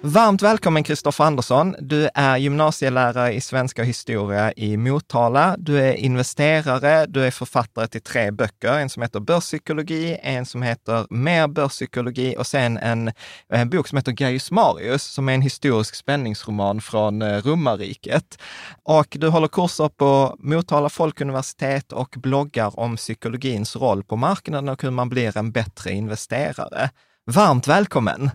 Varmt 0.06 0.42
välkommen 0.42 0.84
Kristoffer 0.84 1.25
Andersson. 1.25 1.75
Du 1.78 2.08
är 2.14 2.37
gymnasielärare 2.37 3.32
i 3.32 3.40
svenska 3.40 3.82
och 3.82 3.88
historia 3.88 4.52
i 4.52 4.76
Motala. 4.76 5.56
Du 5.58 5.80
är 5.80 5.92
investerare, 5.92 7.06
du 7.06 7.25
är 7.25 7.30
författare 7.30 7.87
till 7.87 8.00
tre 8.00 8.30
böcker. 8.30 8.78
En 8.78 8.88
som 8.88 9.02
heter 9.02 9.20
Börspsykologi, 9.20 10.18
en 10.23 10.46
som 10.46 10.62
heter 10.62 11.06
Mer 11.11 11.49
börspsykologi 11.49 12.37
och 12.38 12.46
sen 12.46 12.78
en, 12.78 13.12
en 13.49 13.70
bok 13.70 13.88
som 13.88 13.99
heter 13.99 14.12
Gaius 14.12 14.50
Marius, 14.50 15.02
som 15.02 15.28
är 15.28 15.34
en 15.34 15.42
historisk 15.42 15.94
spänningsroman 15.94 16.80
från 16.80 17.23
eh, 17.23 17.42
romarriket. 17.42 18.38
Och 18.82 19.16
du 19.20 19.28
håller 19.28 19.49
kurser 19.49 19.88
på 19.88 20.37
Motala 20.38 20.88
folkuniversitet 20.88 21.92
och 21.92 22.14
bloggar 22.16 22.80
om 22.80 22.96
psykologins 22.96 23.76
roll 23.76 24.04
på 24.04 24.16
marknaden 24.16 24.68
och 24.68 24.82
hur 24.82 24.90
man 24.90 25.08
blir 25.08 25.37
en 25.37 25.52
bättre 25.52 25.92
investerare. 25.92 26.90
Varmt 27.26 27.68
välkommen! 27.68 28.30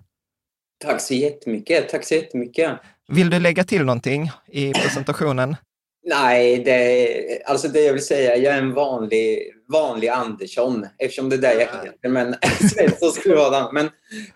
Tack 0.79 1.01
så 1.01 1.13
jättemycket. 1.13 1.89
Tack 1.89 2.05
så 2.05 2.15
jättemycket. 2.15 2.71
Vill 3.07 3.29
du 3.29 3.39
lägga 3.39 3.63
till 3.63 3.83
någonting 3.85 4.31
i 4.47 4.73
presentationen? 4.73 5.55
Nej, 6.03 6.63
det, 6.63 7.43
alltså 7.45 7.67
det 7.67 7.81
jag 7.81 7.93
vill 7.93 8.05
säga, 8.05 8.35
jag 8.35 8.53
är 8.53 8.57
en 8.57 8.73
vanlig, 8.73 9.53
vanlig 9.67 10.07
Andersson 10.07 10.85
eftersom 10.97 11.29
det 11.29 11.35
är 11.35 11.41
där 11.41 11.53
jag 11.53 11.59
heter. 11.59 12.09
Men 12.09 12.31
det. 12.75 13.69
Men 13.73 13.89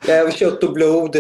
jag 0.08 0.18
är 0.18 0.28
av 0.28 0.32
kött 0.32 0.64
och 0.64 0.74
blod. 0.74 1.18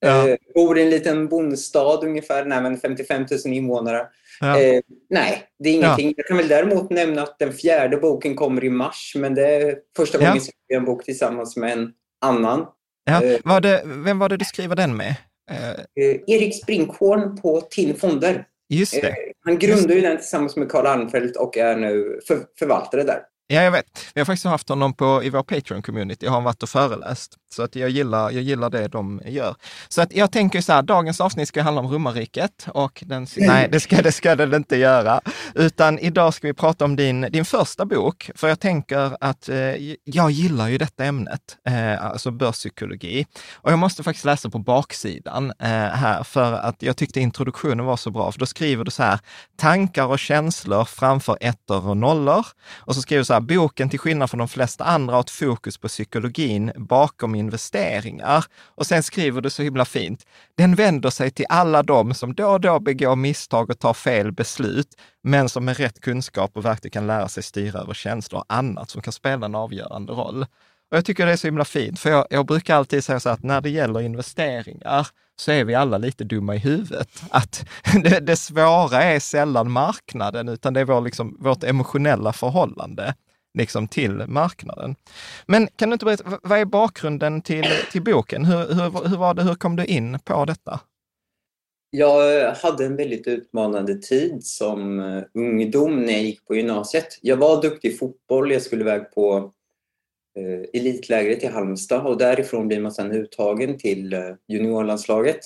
Ja. 0.00 0.28
Eh, 0.28 0.36
bor 0.54 0.78
i 0.78 0.82
en 0.82 0.90
liten 0.90 1.28
bondstad 1.28 2.00
ungefär, 2.02 2.44
nej, 2.44 2.62
men 2.62 2.76
55 2.78 3.26
000 3.44 3.54
invånare. 3.54 4.06
Ja. 4.40 4.60
Eh, 4.60 4.80
nej, 5.10 5.42
det 5.58 5.68
är 5.68 5.74
ingenting. 5.74 6.14
Jag 6.16 6.26
kan 6.26 6.36
väl 6.36 6.48
däremot 6.48 6.90
nämna 6.90 7.22
att 7.22 7.38
den 7.38 7.52
fjärde 7.52 7.96
boken 7.96 8.34
kommer 8.34 8.64
i 8.64 8.70
mars, 8.70 9.12
men 9.16 9.34
det 9.34 9.46
är 9.46 9.76
första 9.96 10.18
Ja. 10.18 10.20
gången 10.20 10.34
jag 10.34 10.42
skriver 10.42 10.80
en 10.80 10.84
bok 10.84 11.04
tillsammans 11.04 11.56
med 11.56 11.72
en 11.72 11.92
annan. 12.20 12.66
Ja. 13.06 13.22
eh, 13.22 13.38
Var 13.44 13.60
det, 13.60 13.82
vem 13.84 14.18
var 14.18 14.28
det 14.28 14.36
du 14.36 14.44
skriver 14.44 14.76
den 14.76 14.96
med? 14.96 15.14
Eh, 15.50 15.70
Eh, 15.70 16.16
Erik 16.26 16.62
Springhorn 16.62 17.36
på 17.36 17.60
TIN 17.70 17.96
Fonder. 17.96 18.44
Just 18.68 18.92
det. 19.02 19.14
Han 19.44 19.58
grundade 19.58 19.94
ju 19.94 20.00
den 20.00 20.16
tillsammans 20.16 20.56
med 20.56 20.68
Karl 20.70 20.86
Arnfeldt 20.86 21.36
och 21.36 21.56
är 21.56 21.76
nu 21.76 22.20
för, 22.28 22.38
förvaltare 22.58 23.02
där. 23.02 23.20
Ja, 23.48 23.62
jag 23.62 23.70
vet. 23.70 23.86
Vi 24.14 24.20
har 24.20 24.24
faktiskt 24.24 24.44
haft 24.44 24.68
honom 24.68 24.92
på, 24.92 25.24
i 25.24 25.30
vår 25.30 25.42
Patreon-community, 25.42 26.26
har 26.26 26.34
han 26.34 26.44
varit 26.44 26.62
och 26.62 26.68
föreläst. 26.68 27.36
Så 27.56 27.62
att 27.62 27.76
jag, 27.76 27.90
gillar, 27.90 28.30
jag 28.30 28.42
gillar 28.42 28.70
det 28.70 28.88
de 28.88 29.20
gör. 29.26 29.54
Så 29.88 30.02
att 30.02 30.12
jag 30.12 30.32
tänker 30.32 30.60
så 30.60 30.72
här, 30.72 30.82
dagens 30.82 31.20
avsnitt 31.20 31.48
ska 31.48 31.62
handla 31.62 31.80
om 31.80 31.92
romarriket 31.92 32.66
och 32.68 33.02
den, 33.06 33.26
nej, 33.36 33.68
det 33.72 33.80
ska, 33.80 34.02
det 34.02 34.12
ska 34.12 34.36
den 34.36 34.54
inte 34.54 34.76
göra. 34.76 35.20
Utan 35.54 35.98
idag 35.98 36.34
ska 36.34 36.46
vi 36.46 36.54
prata 36.54 36.84
om 36.84 36.96
din, 36.96 37.20
din 37.20 37.44
första 37.44 37.84
bok, 37.84 38.30
för 38.34 38.48
jag 38.48 38.60
tänker 38.60 39.16
att 39.20 39.48
eh, 39.48 39.56
jag 40.04 40.30
gillar 40.30 40.68
ju 40.68 40.78
detta 40.78 41.04
ämnet, 41.04 41.40
eh, 41.68 42.04
alltså 42.04 42.30
börspsykologi. 42.30 43.26
Och 43.54 43.72
jag 43.72 43.78
måste 43.78 44.02
faktiskt 44.02 44.24
läsa 44.24 44.50
på 44.50 44.58
baksidan 44.58 45.52
eh, 45.58 45.68
här, 45.68 46.22
för 46.22 46.52
att 46.52 46.82
jag 46.82 46.96
tyckte 46.96 47.20
introduktionen 47.20 47.84
var 47.84 47.96
så 47.96 48.10
bra, 48.10 48.32
för 48.32 48.38
då 48.40 48.46
skriver 48.46 48.84
du 48.84 48.90
så 48.90 49.02
här, 49.02 49.18
tankar 49.56 50.06
och 50.06 50.18
känslor 50.18 50.84
framför 50.84 51.38
ettor 51.40 51.88
och 51.88 51.96
nollor. 51.96 52.46
Och 52.76 52.94
så 52.94 53.02
skriver 53.02 53.20
du 53.20 53.24
så 53.24 53.32
här, 53.32 53.35
boken 53.40 53.90
till 53.90 53.98
skillnad 53.98 54.30
från 54.30 54.38
de 54.38 54.48
flesta 54.48 54.84
andra 54.84 55.14
har 55.14 55.20
ett 55.20 55.30
fokus 55.30 55.78
på 55.78 55.88
psykologin 55.88 56.72
bakom 56.76 57.34
investeringar. 57.34 58.44
Och 58.62 58.86
sen 58.86 59.02
skriver 59.02 59.40
du 59.40 59.50
så 59.50 59.62
himla 59.62 59.84
fint, 59.84 60.26
den 60.54 60.74
vänder 60.74 61.10
sig 61.10 61.30
till 61.30 61.46
alla 61.48 61.82
de 61.82 62.14
som 62.14 62.34
då 62.34 62.46
och 62.46 62.60
då 62.60 62.80
begår 62.80 63.16
misstag 63.16 63.70
och 63.70 63.78
tar 63.78 63.94
fel 63.94 64.32
beslut, 64.32 64.88
men 65.22 65.48
som 65.48 65.64
med 65.64 65.76
rätt 65.76 66.00
kunskap 66.00 66.56
och 66.56 66.64
verktyg 66.64 66.92
kan 66.92 67.06
lära 67.06 67.28
sig 67.28 67.42
styra 67.42 67.80
över 67.80 67.94
känslor 67.94 68.40
och 68.40 68.54
annat 68.54 68.90
som 68.90 69.02
kan 69.02 69.12
spela 69.12 69.46
en 69.46 69.54
avgörande 69.54 70.12
roll. 70.12 70.46
Och 70.90 70.96
jag 70.96 71.04
tycker 71.04 71.26
det 71.26 71.32
är 71.32 71.36
så 71.36 71.46
himla 71.46 71.64
fint, 71.64 72.00
för 72.00 72.10
jag, 72.10 72.26
jag 72.30 72.46
brukar 72.46 72.76
alltid 72.76 73.04
säga 73.04 73.20
så 73.20 73.28
här 73.28 73.34
att 73.34 73.42
när 73.42 73.60
det 73.60 73.70
gäller 73.70 74.00
investeringar 74.00 75.06
så 75.36 75.52
är 75.52 75.64
vi 75.64 75.74
alla 75.74 75.98
lite 75.98 76.24
dumma 76.24 76.54
i 76.54 76.58
huvudet. 76.58 77.22
Att 77.30 77.66
det, 78.02 78.20
det 78.20 78.36
svåra 78.36 79.02
är 79.02 79.20
sällan 79.20 79.70
marknaden, 79.70 80.48
utan 80.48 80.74
det 80.74 80.80
är 80.80 80.84
vår, 80.84 81.00
liksom, 81.00 81.36
vårt 81.40 81.64
emotionella 81.64 82.32
förhållande 82.32 83.14
liksom, 83.56 83.88
till 83.88 84.24
marknaden. 84.26 84.96
Men 85.46 85.68
kan 85.76 85.88
du 85.88 85.92
inte 85.92 86.04
berätta, 86.04 86.38
vad 86.42 86.58
är 86.58 86.64
bakgrunden 86.64 87.42
till, 87.42 87.66
till 87.92 88.02
boken? 88.02 88.44
Hur, 88.44 88.74
hur, 88.74 89.08
hur 89.08 89.16
var 89.16 89.34
det, 89.34 89.42
hur 89.42 89.54
kom 89.54 89.76
du 89.76 89.84
in 89.84 90.18
på 90.24 90.44
detta? 90.44 90.80
Jag 91.90 92.54
hade 92.54 92.86
en 92.86 92.96
väldigt 92.96 93.26
utmanande 93.26 93.94
tid 93.94 94.44
som 94.44 95.00
eh, 95.00 95.22
ungdom 95.34 96.02
när 96.02 96.12
jag 96.12 96.22
gick 96.22 96.44
på 96.44 96.54
gymnasiet. 96.54 97.18
Jag 97.22 97.36
var 97.36 97.62
duktig 97.62 97.92
i 97.92 97.96
fotboll. 97.96 98.52
Jag 98.52 98.62
skulle 98.62 98.82
iväg 98.82 99.10
på 99.14 99.52
eh, 100.38 100.80
elitlägret 100.80 101.42
i 101.42 101.46
Halmstad 101.46 102.06
och 102.06 102.18
därifrån 102.18 102.68
blir 102.68 102.80
man 102.80 102.92
sedan 102.92 103.12
uttagen 103.12 103.78
till 103.78 104.12
eh, 104.12 104.20
juniorlandslaget. 104.48 105.40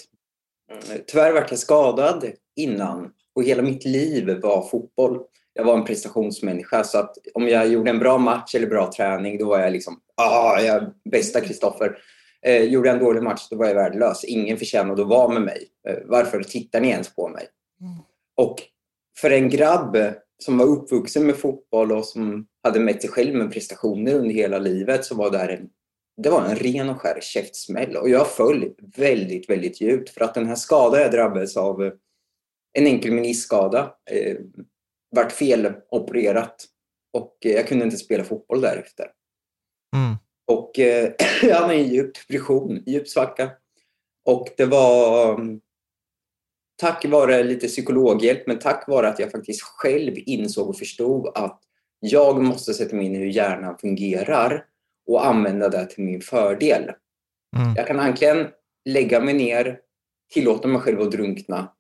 Eh, 0.73 0.97
tyvärr 1.07 1.33
var 1.33 1.47
jag 1.50 1.59
skadad 1.59 2.25
innan 2.57 3.12
och 3.35 3.45
hela 3.45 3.62
mitt 3.62 3.85
liv 3.85 4.40
var 4.43 4.69
fotboll. 4.69 5.21
Jag 5.54 5.64
var 5.64 5.75
en 5.75 5.85
prestationsmänniska 5.85 6.85
så 6.85 6.99
att 6.99 7.16
om 7.35 7.49
jag 7.49 7.69
gjorde 7.69 7.90
en 7.90 7.99
bra 7.99 8.19
match 8.19 8.54
eller 8.54 8.66
bra 8.66 8.92
träning 8.92 9.38
då 9.38 9.49
var 9.49 9.59
jag 9.59 9.73
liksom 9.73 10.00
ah, 10.16 10.61
jag 10.61 10.76
är 10.76 10.90
bästa 11.11 11.40
Kristoffer. 11.40 11.99
Eh, 12.47 12.62
gjorde 12.62 12.88
jag 12.88 12.97
en 12.97 13.04
dålig 13.04 13.23
match 13.23 13.47
då 13.50 13.57
var 13.57 13.66
jag 13.66 13.75
värdelös. 13.75 14.25
Ingen 14.25 14.57
förtjänade 14.57 15.02
att 15.02 15.09
vara 15.09 15.28
med 15.28 15.42
mig. 15.42 15.69
Eh, 15.88 15.99
varför 16.07 16.42
tittar 16.42 16.80
ni 16.80 16.88
ens 16.88 17.14
på 17.14 17.28
mig? 17.28 17.47
Och 18.37 18.62
för 19.21 19.30
en 19.30 19.49
grabb 19.49 19.97
som 20.38 20.59
var 20.59 20.66
uppvuxen 20.66 21.26
med 21.26 21.37
fotboll 21.37 21.92
och 21.92 22.04
som 22.04 22.47
hade 22.62 22.80
mätt 22.80 23.02
sig 23.02 23.11
själv 23.11 23.35
med 23.35 23.52
prestationer 23.52 24.14
under 24.14 24.35
hela 24.35 24.59
livet 24.59 25.04
så 25.04 25.14
var 25.14 25.30
det 25.30 25.38
här 25.38 25.49
en, 25.49 25.69
det 26.23 26.30
var 26.30 26.45
en 26.45 26.57
ren 26.57 26.88
och 26.88 27.00
skär 27.00 27.19
käftsmäll. 27.21 27.97
Och 27.97 28.09
jag 28.09 28.30
föll 28.30 28.73
väldigt, 28.97 29.50
väldigt 29.50 29.80
djupt 29.80 30.11
för 30.11 30.25
att 30.25 30.35
den 30.35 30.47
här 30.47 30.54
skadan 30.54 31.00
jag 31.00 31.12
drabbades 31.12 31.57
av, 31.57 31.85
eh, 31.85 31.92
en 32.73 32.87
enkel 32.87 33.12
meniskskada, 33.12 33.95
eh, 34.11 34.37
vart 35.11 35.33
felopererat 35.33 36.67
och 37.12 37.37
eh, 37.45 37.52
jag 37.52 37.69
kunde 37.69 37.85
inte 37.85 37.97
spela 37.97 38.25
fotboll 38.25 38.61
därefter. 38.61 39.07
Mm. 39.97 40.17
Och 40.47 40.79
eh, 40.79 41.12
jag 41.43 41.55
hamnade 41.55 41.75
i 41.75 41.85
en 41.85 41.95
djup 41.95 42.12
depression, 42.14 42.83
djup 42.87 43.09
svacka. 43.09 43.50
Och 44.25 44.49
det 44.57 44.67
var 44.67 45.35
mm, 45.35 45.61
tack 46.81 47.05
vare 47.05 47.43
lite 47.43 47.67
psykologhjälp, 47.67 48.47
men 48.47 48.59
tack 48.59 48.88
vare 48.88 49.09
att 49.09 49.19
jag 49.19 49.31
faktiskt 49.31 49.62
själv 49.62 50.14
insåg 50.17 50.69
och 50.69 50.79
förstod 50.79 51.29
att 51.35 51.61
jag 52.00 52.43
måste 52.43 52.75
sätta 52.75 52.97
mig 52.97 53.07
in 53.07 53.14
i 53.14 53.19
hur 53.19 53.26
hjärnan 53.26 53.79
fungerar 53.79 54.64
och 55.07 55.26
använda 55.26 55.69
det 55.69 55.87
till 55.87 56.05
min 56.05 56.21
fördel. 56.21 56.83
Mm. 57.57 57.75
Jag 57.76 57.87
kan 57.87 58.00
antingen 58.00 58.49
lägga 58.85 59.21
mig 59.21 59.35
ner, 59.35 59.81
tillåter 60.33 60.69
mig 60.69 60.81
själv 60.81 61.00
att 61.00 61.11
drunkna. 61.11 61.73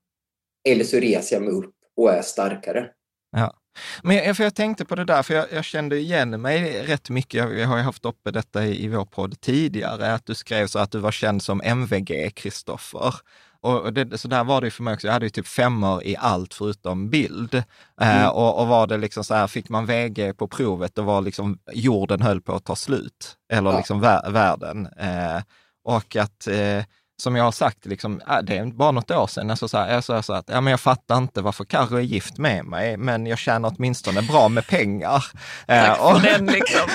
Eller 0.68 0.84
så 0.84 0.96
reser 0.96 1.36
jag 1.36 1.42
mig 1.42 1.52
upp 1.52 1.74
och 1.96 2.12
är 2.12 2.22
starkare. 2.22 2.90
Ja. 3.32 3.54
Men 4.02 4.16
jag, 4.16 4.36
för 4.36 4.44
jag 4.44 4.54
tänkte 4.54 4.84
på 4.84 4.94
det 4.94 5.04
där, 5.04 5.22
för 5.22 5.34
jag, 5.34 5.46
jag 5.52 5.64
kände 5.64 5.98
igen 5.98 6.40
mig 6.42 6.86
rätt 6.86 7.10
mycket. 7.10 7.34
Jag, 7.34 7.58
jag 7.58 7.68
har 7.68 7.76
ju 7.76 7.82
haft 7.82 8.04
uppe 8.04 8.30
detta 8.30 8.66
i, 8.66 8.84
i 8.84 8.88
vår 8.88 9.04
podd 9.04 9.40
tidigare, 9.40 10.14
att 10.14 10.26
du 10.26 10.34
skrev 10.34 10.66
så 10.66 10.78
att 10.78 10.90
du 10.90 10.98
var 10.98 11.12
känd 11.12 11.42
som 11.42 11.60
MVG 11.64 12.32
Kristoffer. 12.36 13.14
Och 13.62 13.92
det, 13.92 14.18
så 14.18 14.28
där 14.28 14.44
var 14.44 14.60
det 14.60 14.70
för 14.70 14.82
mig 14.82 14.94
också. 14.94 15.06
Jag 15.06 15.12
hade 15.12 15.26
ju 15.26 15.30
typ 15.30 15.46
femmor 15.46 16.04
i 16.04 16.16
allt 16.16 16.54
förutom 16.54 17.10
bild. 17.10 17.54
Eh, 17.54 17.62
mm. 18.00 18.22
Eh, 18.22 18.28
och, 18.28 18.60
och, 18.60 18.66
var 18.66 18.86
det 18.86 18.96
liksom 18.96 19.24
så 19.24 19.34
här, 19.34 19.46
fick 19.46 19.68
man 19.68 19.86
VG 19.86 20.32
på 20.32 20.48
provet, 20.48 20.94
då 20.94 21.02
var 21.02 21.20
liksom 21.20 21.58
jorden 21.72 22.22
höll 22.22 22.40
på 22.40 22.54
att 22.54 22.64
ta 22.64 22.76
slut. 22.76 23.36
Eller 23.52 23.70
ja. 23.70 23.76
liksom 23.76 24.00
vär, 24.00 24.30
världen. 24.30 24.86
Eh, 24.86 25.42
och 25.84 26.16
att 26.16 26.46
eh, 26.46 26.84
som 27.20 27.36
jag 27.36 27.44
har 27.44 27.52
sagt, 27.52 27.86
liksom, 27.86 28.20
äh, 28.30 28.38
det 28.42 28.56
är 28.56 28.66
bara 28.66 28.90
något 28.90 29.10
år 29.10 29.26
sedan, 29.26 29.50
alltså 29.50 29.68
så 29.68 29.78
här, 29.78 29.94
jag 29.94 30.04
sa 30.04 30.22
så 30.22 30.32
att 30.32 30.48
ja, 30.48 30.60
men 30.60 30.70
jag 30.70 30.80
fattar 30.80 31.18
inte 31.18 31.40
varför 31.40 31.64
Carro 31.64 31.96
är 31.96 32.00
gift 32.00 32.38
med 32.38 32.64
mig, 32.64 32.96
men 32.96 33.26
jag 33.26 33.38
tjänar 33.38 33.74
åtminstone 33.76 34.22
bra 34.22 34.48
med 34.48 34.66
pengar. 34.66 35.24
Eh, 35.68 35.84
Tack 35.84 35.98
för 35.98 36.14
och... 36.14 36.20
den 36.20 36.46
liksom. 36.46 36.88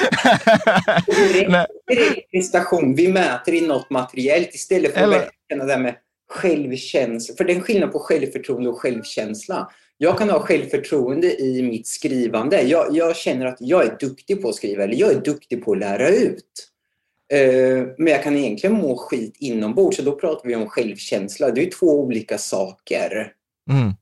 prestation, 2.31 2.95
vi 2.95 3.07
mäter 3.07 3.53
i 3.53 3.67
något 3.67 3.89
materiellt 3.89 4.55
istället 4.55 4.93
för 4.93 5.01
Eller... 5.01 5.17
att 5.17 5.29
känna 5.49 5.65
det 5.65 5.77
med 5.77 5.95
självkänsla. 6.29 7.35
För 7.35 7.43
det 7.43 7.53
är 7.53 7.55
en 7.55 7.63
skillnad 7.63 7.91
på 7.91 7.99
självförtroende 7.99 8.69
och 8.69 8.79
självkänsla. 8.79 9.69
Jag 9.97 10.17
kan 10.17 10.29
ha 10.29 10.39
självförtroende 10.39 11.41
i 11.41 11.61
mitt 11.61 11.87
skrivande. 11.87 12.61
Jag, 12.61 12.87
jag 12.91 13.15
känner 13.15 13.45
att 13.45 13.57
jag 13.59 13.85
är 13.85 13.97
duktig 13.99 14.41
på 14.41 14.49
att 14.49 14.55
skriva, 14.55 14.83
eller 14.83 14.95
jag 14.95 15.11
är 15.11 15.21
duktig 15.21 15.65
på 15.65 15.71
att 15.71 15.77
lära 15.77 16.09
ut. 16.09 16.71
Eh, 17.33 17.87
men 17.97 18.07
jag 18.07 18.23
kan 18.23 18.35
egentligen 18.35 18.75
må 18.75 18.97
skit 18.97 19.35
inombords, 19.39 19.97
så 19.97 20.03
då 20.03 20.11
pratar 20.11 20.49
vi 20.49 20.55
om 20.55 20.69
självkänsla. 20.69 21.51
Det 21.51 21.61
är 21.61 21.71
två 21.71 21.99
olika 21.99 22.37
saker. 22.37 23.31
Mm. 23.71 23.93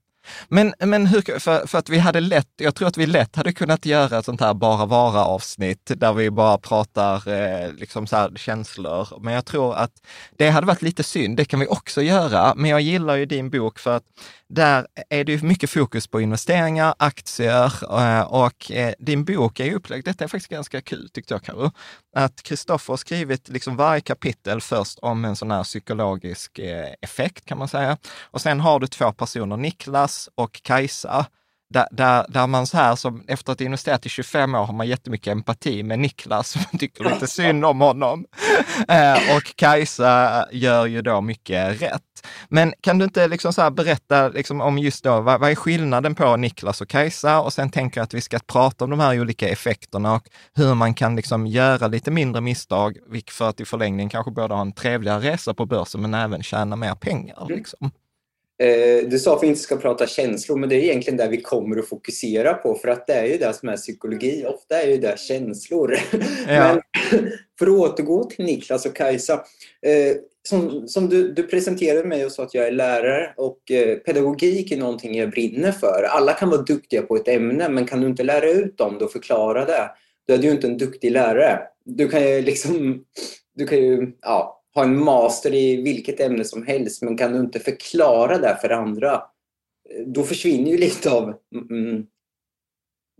Men, 0.47 0.73
men 0.79 1.07
hur, 1.07 1.39
för, 1.39 1.67
för 1.67 1.77
att 1.77 1.89
vi 1.89 1.97
hade 1.97 2.19
lätt, 2.19 2.49
jag 2.57 2.75
tror 2.75 2.87
att 2.87 2.97
vi 2.97 3.05
lätt 3.05 3.35
hade 3.35 3.53
kunnat 3.53 3.85
göra 3.85 4.19
ett 4.19 4.25
sånt 4.25 4.41
här 4.41 4.53
bara 4.53 4.85
vara-avsnitt 4.85 5.91
där 5.95 6.13
vi 6.13 6.31
bara 6.31 6.57
pratar 6.57 7.27
eh, 7.27 7.73
liksom 7.73 8.07
så 8.07 8.29
känslor. 8.35 9.07
Men 9.21 9.33
jag 9.33 9.45
tror 9.45 9.75
att 9.75 9.91
det 10.37 10.49
hade 10.49 10.67
varit 10.67 10.81
lite 10.81 11.03
synd, 11.03 11.37
det 11.37 11.45
kan 11.45 11.59
vi 11.59 11.67
också 11.67 12.01
göra. 12.01 12.53
Men 12.55 12.69
jag 12.69 12.81
gillar 12.81 13.15
ju 13.15 13.25
din 13.25 13.49
bok 13.49 13.79
för 13.79 13.95
att 13.95 14.03
där 14.47 14.87
är 15.09 15.23
det 15.23 15.41
mycket 15.41 15.69
fokus 15.69 16.07
på 16.07 16.21
investeringar, 16.21 16.95
aktier 16.99 17.73
eh, 17.99 18.21
och 18.21 18.71
eh, 18.71 18.93
din 18.99 19.25
bok 19.25 19.59
är 19.59 19.65
ju 19.65 19.75
upplagd, 19.75 20.05
detta 20.05 20.23
är 20.23 20.27
faktiskt 20.27 20.51
ganska 20.51 20.81
kul 20.81 21.09
tyckte 21.09 21.33
jag 21.33 21.43
Karo, 21.43 21.71
att 22.15 22.43
Kristoffer 22.43 22.93
har 22.93 22.97
skrivit 22.97 23.49
liksom 23.49 23.75
varje 23.75 24.01
kapitel 24.01 24.61
först 24.61 24.99
om 24.99 25.25
en 25.25 25.35
sån 25.35 25.51
här 25.51 25.63
psykologisk 25.63 26.59
eh, 26.59 26.93
effekt 27.01 27.45
kan 27.45 27.57
man 27.57 27.67
säga. 27.67 27.97
Och 28.21 28.41
sen 28.41 28.59
har 28.59 28.79
du 28.79 28.87
två 28.87 29.11
personer, 29.11 29.57
Niklas 29.57 30.12
och 30.35 30.61
Kajsa, 30.63 31.25
där, 31.73 31.87
där, 31.91 32.25
där, 32.29 32.47
man 32.47 32.67
så 32.67 32.77
här, 32.77 32.95
som 32.95 33.23
efter 33.27 33.51
att 33.51 33.59
ha 33.59 33.65
investerat 33.65 34.05
i 34.05 34.09
25 34.09 34.55
år, 34.55 34.63
har 34.63 34.73
man 34.73 34.87
jättemycket 34.87 35.31
empati 35.31 35.83
med 35.83 35.99
Niklas, 35.99 36.49
som 36.49 36.79
tycker 36.79 37.03
lite 37.03 37.27
synd 37.27 37.65
om 37.65 37.81
honom. 37.81 38.25
Eh, 38.87 39.35
och 39.35 39.55
Kajsa 39.55 40.45
gör 40.51 40.85
ju 40.85 41.01
då 41.01 41.21
mycket 41.21 41.81
rätt. 41.81 42.01
Men 42.49 42.73
kan 42.81 42.97
du 42.97 43.05
inte 43.05 43.27
liksom 43.27 43.53
så 43.53 43.71
berätta 43.71 44.27
liksom 44.27 44.61
om 44.61 44.77
just 44.77 45.03
då, 45.03 45.21
vad, 45.21 45.39
vad, 45.39 45.51
är 45.51 45.55
skillnaden 45.55 46.15
på 46.15 46.37
Niklas 46.37 46.81
och 46.81 46.89
Kajsa? 46.89 47.41
Och 47.41 47.53
sen 47.53 47.69
tänker 47.69 47.99
jag 47.99 48.03
att 48.03 48.13
vi 48.13 48.21
ska 48.21 48.39
prata 48.39 48.83
om 48.83 48.89
de 48.89 48.99
här 48.99 49.21
olika 49.21 49.49
effekterna 49.49 50.13
och 50.15 50.27
hur 50.53 50.73
man 50.73 50.93
kan 50.93 51.15
liksom 51.15 51.47
göra 51.47 51.87
lite 51.87 52.11
mindre 52.11 52.41
misstag, 52.41 52.97
för 53.31 53.49
att 53.49 53.59
i 53.59 53.65
förlängningen 53.65 54.09
kanske 54.09 54.31
både 54.31 54.53
ha 54.53 54.61
en 54.61 54.71
trevligare 54.71 55.31
resa 55.31 55.53
på 55.53 55.65
börsen, 55.65 56.01
men 56.01 56.13
även 56.13 56.43
tjäna 56.43 56.75
mer 56.75 56.95
pengar. 56.95 57.45
Mm. 57.45 57.57
Liksom. 57.57 57.91
Eh, 58.63 59.07
du 59.09 59.19
sa 59.19 59.35
att 59.35 59.43
vi 59.43 59.47
inte 59.47 59.59
ska 59.59 59.77
prata 59.77 60.07
känslor, 60.07 60.57
men 60.57 60.69
det 60.69 60.75
är 60.75 60.79
egentligen 60.79 61.17
det 61.17 61.27
vi 61.27 61.41
kommer 61.41 61.79
att 61.79 61.89
fokusera 61.89 62.53
på, 62.53 62.75
för 62.75 62.87
att 62.87 63.07
det 63.07 63.13
är 63.13 63.25
ju 63.25 63.37
det 63.37 63.53
som 63.53 63.69
är 63.69 63.77
psykologi. 63.77 64.45
Ofta 64.47 64.81
är 64.81 64.87
ju 64.87 64.97
det 64.97 65.19
känslor. 65.19 65.95
Ja. 66.47 66.73
Men 66.73 66.81
för 67.59 67.67
att 67.67 67.71
återgå 67.71 68.23
till 68.23 68.45
Niklas 68.45 68.85
och 68.85 68.95
Kajsa. 68.95 69.33
Eh, 69.81 70.15
som, 70.49 70.87
som 70.87 71.09
du, 71.09 71.33
du, 71.33 71.43
presenterade 71.43 72.07
mig 72.07 72.25
och 72.25 72.31
sa 72.31 72.43
att 72.43 72.53
jag 72.53 72.67
är 72.67 72.71
lärare 72.71 73.33
och 73.37 73.71
eh, 73.71 73.97
pedagogik 73.97 74.71
är 74.71 74.77
någonting 74.77 75.17
jag 75.17 75.31
brinner 75.31 75.71
för. 75.71 76.03
Alla 76.03 76.33
kan 76.33 76.49
vara 76.49 76.61
duktiga 76.61 77.01
på 77.01 77.15
ett 77.15 77.27
ämne, 77.27 77.69
men 77.69 77.85
kan 77.85 78.01
du 78.01 78.07
inte 78.07 78.23
lära 78.23 78.49
ut 78.49 78.77
dem 78.77 78.97
och 78.97 79.11
förklara 79.11 79.65
det, 79.65 79.91
då 80.27 80.33
är 80.33 80.37
du 80.37 80.51
inte 80.51 80.67
en 80.67 80.77
duktig 80.77 81.11
lärare. 81.11 81.59
Du 81.85 82.09
kan 82.09 82.21
ju 82.21 82.41
liksom, 82.41 83.03
du 83.55 83.67
kan 83.67 83.77
ju, 83.77 84.11
ja, 84.21 84.62
ha 84.75 84.83
en 84.83 85.03
master 85.03 85.53
i 85.53 85.81
vilket 85.81 86.19
ämne 86.19 86.45
som 86.45 86.63
helst, 86.63 87.01
men 87.01 87.17
kan 87.17 87.33
du 87.33 87.39
inte 87.39 87.59
förklara 87.59 88.37
det 88.37 88.57
för 88.61 88.69
andra, 88.69 89.21
då 90.05 90.23
försvinner 90.23 90.71
ju 90.71 90.77
lite 90.77 91.11
av 91.11 91.33
mm, 91.71 92.05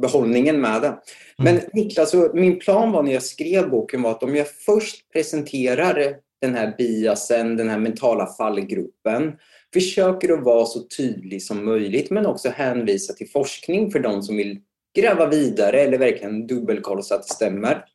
behållningen 0.01 0.61
med 0.61 0.81
det. 0.81 0.97
Men 1.37 1.57
mm. 1.57 1.69
Niklas, 1.73 2.15
min 2.33 2.59
plan 2.59 2.91
var 2.91 3.03
när 3.03 3.13
jag 3.13 3.23
skrev 3.23 3.69
boken 3.69 4.01
var 4.01 4.11
att 4.11 4.23
om 4.23 4.35
jag 4.35 4.47
först 4.51 5.11
presenterar 5.13 6.15
den 6.41 6.55
här 6.55 6.75
biasen, 6.77 7.57
den 7.57 7.69
här 7.69 7.79
mentala 7.79 8.27
fallgruppen, 8.37 9.33
försöker 9.73 10.33
att 10.33 10.43
vara 10.43 10.65
så 10.65 10.79
tydlig 10.97 11.43
som 11.43 11.65
möjligt 11.65 12.09
men 12.09 12.25
också 12.25 12.49
hänvisa 12.49 13.13
till 13.13 13.29
forskning 13.29 13.91
för 13.91 13.99
de 13.99 14.23
som 14.23 14.37
vill 14.37 14.61
gräva 14.95 15.27
vidare 15.27 15.81
eller 15.81 15.97
verkligen 15.97 16.47
dubbelkolla 16.47 17.01
så 17.01 17.15
att 17.15 17.27
det 17.27 17.33
stämmer. 17.33 17.85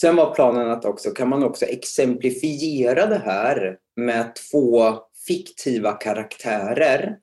Sen 0.00 0.16
var 0.16 0.34
planen 0.34 0.70
att 0.70 0.84
också 0.84 1.10
kan 1.10 1.28
man 1.28 1.44
också 1.44 1.64
exemplifiera 1.64 3.06
det 3.06 3.22
här 3.24 3.76
med 3.96 4.32
två 4.50 4.94
fiktiva 5.26 5.92
karaktärer 5.92 7.16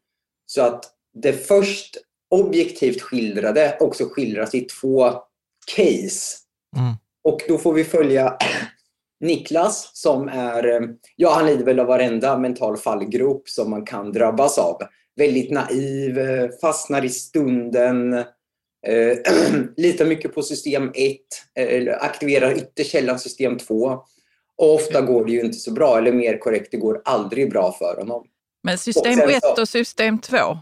så 0.46 0.62
att 0.62 0.86
det 1.14 1.34
först 1.34 1.98
objektivt 2.30 3.02
skildrade 3.02 3.78
också 3.80 4.06
skildras 4.06 4.56
i 4.56 4.62
två 4.62 5.12
case. 5.76 6.38
Mm. 6.78 6.94
Och 7.24 7.42
då 7.48 7.58
får 7.58 7.74
vi 7.74 7.84
följa 7.84 8.38
Niklas 9.20 9.90
som 9.94 10.28
är, 10.28 10.90
ja 11.16 11.34
han 11.34 11.46
lider 11.46 11.66
väl 11.66 11.80
av 11.80 11.88
varenda 11.88 12.38
mental 12.38 12.78
fallgrop 12.78 13.50
som 13.50 13.70
man 13.70 13.86
kan 13.86 14.12
drabbas 14.12 14.58
av. 14.58 14.82
Väldigt 15.16 15.52
naiv, 15.52 16.20
fastnar 16.62 17.06
i 17.06 17.10
stunden, 17.10 18.24
Eh, 18.88 19.18
litar 19.78 20.06
mycket 20.06 20.36
på 20.36 20.42
system 20.42 20.92
1, 20.96 21.18
eh, 21.60 21.96
aktiverar 22.00 22.58
ytterkällan 22.58 23.20
system 23.20 23.58
2. 23.58 24.04
Och 24.58 24.74
ofta 24.74 25.02
går 25.02 25.26
det 25.26 25.32
ju 25.32 25.42
inte 25.42 25.58
så 25.58 25.72
bra, 25.72 25.98
eller 25.98 26.12
mer 26.12 26.38
korrekt, 26.38 26.72
det 26.72 26.78
går 26.78 27.02
aldrig 27.06 27.52
bra 27.52 27.76
för 27.80 27.98
honom. 27.98 28.24
Men 28.64 28.78
system 28.78 29.20
1 29.20 29.44
och, 29.44 29.60
och 29.60 29.70
system 29.70 30.20
2, 30.20 30.58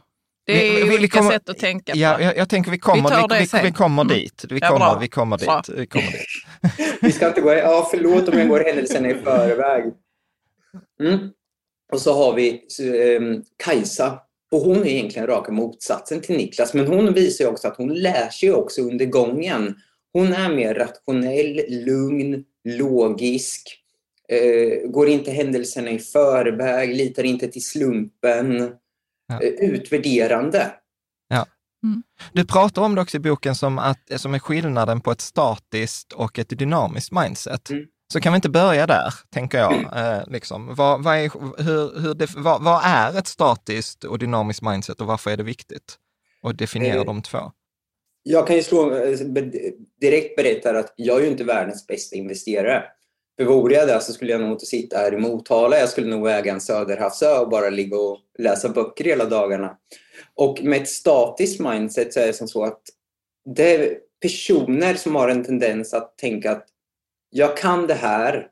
det 0.46 0.68
är 0.68 0.86
ju 0.86 0.94
olika 0.94 1.18
kommer, 1.18 1.32
sätt 1.32 1.50
att 1.50 1.58
tänka 1.58 1.92
på. 1.92 1.98
Ja, 1.98 2.22
jag, 2.22 2.38
jag 2.38 2.50
tänker 2.50 2.72
vi 2.72 2.80
kommer, 2.80 3.30
vi, 3.40 3.48
vi, 3.54 3.60
vi 3.64 3.72
kommer 3.72 4.02
mm. 4.02 4.18
dit. 4.18 4.46
Vi 4.50 4.60
kommer, 4.60 4.86
ja, 4.86 4.98
vi 5.02 5.08
kommer 5.08 5.38
dit. 5.38 5.76
Vi, 5.78 5.88
kommer 5.88 6.12
dit. 6.12 6.98
vi 7.02 7.12
ska 7.12 7.28
inte 7.28 7.42
gå, 7.42 7.54
ja 7.54 7.88
förlåt 7.92 8.30
om 8.30 8.40
jag 8.40 8.48
går 8.48 8.60
händelserna 8.60 9.10
i 9.10 9.14
förväg. 9.14 9.84
Mm. 11.04 11.30
Och 11.94 12.02
så 12.02 12.14
har 12.14 12.34
vi 12.34 12.62
um, 13.18 13.44
Kajsa 13.64 14.20
och 14.52 14.60
hon 14.60 14.78
är 14.78 14.86
egentligen 14.86 15.28
raka 15.28 15.52
motsatsen 15.52 16.22
till 16.22 16.38
Niklas, 16.38 16.74
men 16.74 16.88
hon 16.88 17.14
visar 17.14 17.46
också 17.46 17.68
att 17.68 17.78
hon 17.78 17.94
lär 17.94 18.30
sig 18.30 18.52
också 18.52 18.82
under 18.82 19.06
gången. 19.06 19.76
Hon 20.14 20.34
är 20.34 20.56
mer 20.56 20.74
rationell, 20.74 21.62
lugn, 21.70 22.44
logisk, 22.64 23.82
eh, 24.28 24.90
går 24.90 25.08
inte 25.10 25.32
händelserna 25.32 25.92
i 25.92 26.00
förväg, 26.00 26.96
litar 26.96 27.24
inte 27.24 27.48
till 27.48 27.66
slumpen, 27.66 28.72
ja. 29.28 29.42
eh, 29.42 29.70
utvärderande. 29.70 30.72
Ja. 31.28 31.46
Mm. 31.84 32.04
Du 32.34 32.46
pratar 32.46 32.82
om 32.82 32.96
det 32.96 33.02
också 33.02 33.18
i 33.18 33.20
boken 33.20 33.56
som, 33.56 33.80
att, 33.80 34.12
som 34.16 34.34
är 34.34 34.40
skillnaden 34.40 35.02
på 35.02 35.12
ett 35.12 35.22
statiskt 35.22 36.14
och 36.14 36.40
ett 36.40 36.60
dynamiskt 36.60 37.12
mindset. 37.12 37.70
Mm. 37.70 37.86
Så 38.12 38.19
kan 38.19 38.34
vi 38.34 38.36
inte 38.36 38.50
börja 38.50 38.88
där, 38.88 39.13
tänker 39.30 39.58
jag. 39.58 39.74
Eh, 39.74 40.21
liksom. 40.28 40.76
vad, 40.76 41.04
vad, 41.04 41.17
är, 41.17 41.21
hur, 41.63 42.00
hur 42.02 42.13
det, 42.13 42.30
vad, 42.36 42.63
vad, 42.63 42.82
är 42.84 43.17
ett 43.17 43.28
statiskt 43.28 44.04
och 44.04 44.19
dynamiskt 44.19 44.62
mindset 44.62 45.02
och 45.02 45.08
varför 45.08 45.32
är 45.32 45.38
det 45.38 45.43
viktigt? 45.43 45.97
att 46.41 46.58
definiera 46.58 47.00
eh, 47.00 47.06
de 47.06 47.21
två. 47.21 47.52
Jag 48.24 48.47
kan 48.47 48.56
ju 48.56 48.63
slå, 48.63 48.95
eh, 48.95 49.17
direkt 50.02 50.36
berätta 50.36 50.80
att 50.80 50.93
jag 50.95 51.17
är 51.17 51.21
ju 51.21 51.28
inte 51.28 51.43
världens 51.43 51.88
bästa 51.88 52.15
investerare. 52.15 52.84
För 53.38 53.45
vore 53.45 53.76
jag 53.76 53.88
det 53.88 54.02
så 54.02 54.13
skulle 54.13 54.32
jag 54.32 54.41
nog 54.41 54.52
inte 54.52 54.65
sitta 54.65 54.97
här 54.97 55.13
i 55.13 55.17
Motala. 55.17 55.80
Jag 55.80 55.89
skulle 55.89 56.08
nog 56.08 56.30
äga 56.30 56.54
en 56.54 56.62
Söderhavsö 56.62 57.39
och 57.39 57.50
bara 57.50 57.69
ligga 57.69 57.97
och 57.97 58.17
läsa 58.39 58.69
böcker 58.69 59.04
hela 59.04 59.26
dagarna. 59.26 59.78
Och 60.36 60.63
med 60.63 60.82
ett 60.82 60.89
statiskt 60.89 61.60
mindset 61.60 62.13
så 62.13 62.19
är 62.19 62.28
det 62.28 62.34
som 62.34 62.47
så 62.47 62.63
att 62.63 62.82
det 63.56 63.76
är 63.76 63.97
personer 64.21 64.93
som 64.93 65.15
har 65.15 65.30
en 65.30 65.43
tendens 65.43 65.93
att 65.93 66.17
tänka 66.17 66.52
att 66.52 66.67
jag 67.32 67.58
kan 67.58 67.88
det 67.88 67.94
här 67.94 68.48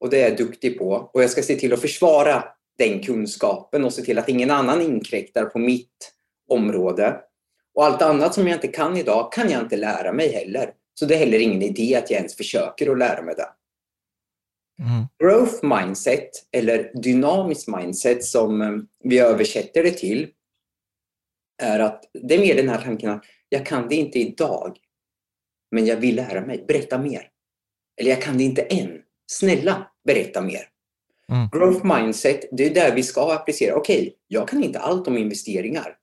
och 0.00 0.10
det 0.10 0.22
är 0.22 0.28
jag 0.28 0.38
duktig 0.38 0.78
på 0.78 1.10
och 1.14 1.22
jag 1.22 1.30
ska 1.30 1.42
se 1.42 1.56
till 1.56 1.72
att 1.72 1.80
försvara 1.80 2.44
den 2.78 3.02
kunskapen 3.02 3.84
och 3.84 3.92
se 3.92 4.02
till 4.02 4.18
att 4.18 4.28
ingen 4.28 4.50
annan 4.50 4.82
inkräktar 4.82 5.44
på 5.44 5.58
mitt 5.58 6.12
område. 6.48 7.20
Och 7.74 7.84
allt 7.84 8.02
annat 8.02 8.34
som 8.34 8.48
jag 8.48 8.56
inte 8.56 8.68
kan 8.68 8.96
idag 8.96 9.32
kan 9.32 9.50
jag 9.50 9.62
inte 9.62 9.76
lära 9.76 10.12
mig 10.12 10.32
heller. 10.32 10.72
Så 10.94 11.06
det 11.06 11.14
är 11.14 11.18
heller 11.18 11.38
ingen 11.38 11.62
idé 11.62 11.96
att 11.96 12.10
jag 12.10 12.18
ens 12.18 12.36
försöker 12.36 12.90
att 12.90 12.98
lära 12.98 13.22
mig 13.22 13.34
det. 13.34 13.48
Mm. 14.82 15.04
Growth 15.18 15.64
mindset, 15.64 16.30
eller 16.52 16.92
dynamiskt 17.02 17.68
mindset 17.68 18.24
som 18.24 18.62
eh, 18.62 18.70
vi 19.04 19.18
översätter 19.18 19.82
det 19.82 19.90
till, 19.90 20.30
är 21.62 21.80
att 21.80 22.04
det 22.12 22.34
är 22.34 22.38
mer 22.38 22.54
den 22.54 22.68
här 22.68 22.80
tanken 22.80 23.10
att 23.10 23.24
jag 23.48 23.66
kan 23.66 23.88
det 23.88 23.94
inte 23.94 24.18
idag, 24.18 24.78
men 25.70 25.86
jag 25.86 25.96
vill 25.96 26.16
lära 26.16 26.46
mig. 26.46 26.64
Berätta 26.68 26.98
mer. 26.98 27.31
Eller 28.00 28.10
jag 28.10 28.22
kan 28.22 28.38
det 28.38 28.44
inte 28.44 28.62
än. 28.62 28.98
Snälla, 29.26 29.90
berätta 30.04 30.40
mer. 30.40 30.68
Mm. 31.32 31.48
Growth 31.52 31.96
mindset, 31.96 32.44
det 32.52 32.66
är 32.66 32.74
där 32.74 32.94
vi 32.94 33.02
ska 33.02 33.32
applicera. 33.32 33.76
Okej, 33.76 34.00
okay, 34.00 34.12
jag 34.28 34.48
kan 34.48 34.64
inte 34.64 34.78
allt 34.78 35.08
om 35.08 35.18
investeringar. 35.18 35.96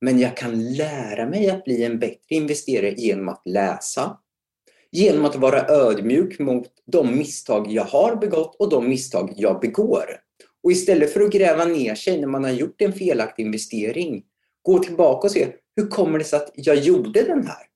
Men 0.00 0.18
jag 0.18 0.36
kan 0.36 0.72
lära 0.72 1.26
mig 1.26 1.50
att 1.50 1.64
bli 1.64 1.84
en 1.84 1.98
bättre 1.98 2.18
investerare 2.28 2.94
genom 2.96 3.28
att 3.28 3.42
läsa, 3.44 4.18
genom 4.92 5.24
att 5.24 5.36
vara 5.36 5.68
ödmjuk 5.68 6.38
mot 6.38 6.66
de 6.86 7.16
misstag 7.16 7.72
jag 7.72 7.84
har 7.84 8.16
begått 8.16 8.56
och 8.58 8.70
de 8.70 8.88
misstag 8.88 9.32
jag 9.36 9.60
begår. 9.60 10.04
Och 10.62 10.72
istället 10.72 11.12
för 11.12 11.20
att 11.20 11.32
gräva 11.32 11.64
ner 11.64 11.94
sig 11.94 12.20
när 12.20 12.28
man 12.28 12.44
har 12.44 12.50
gjort 12.50 12.82
en 12.82 12.92
felaktig 12.92 13.46
investering, 13.46 14.22
gå 14.62 14.78
tillbaka 14.78 15.26
och 15.26 15.30
se 15.30 15.46
hur 15.76 15.86
kommer 15.86 16.18
det 16.18 16.24
sig 16.24 16.36
att 16.36 16.50
jag 16.54 16.76
gjorde 16.76 17.22
den 17.22 17.46
här? 17.46 17.66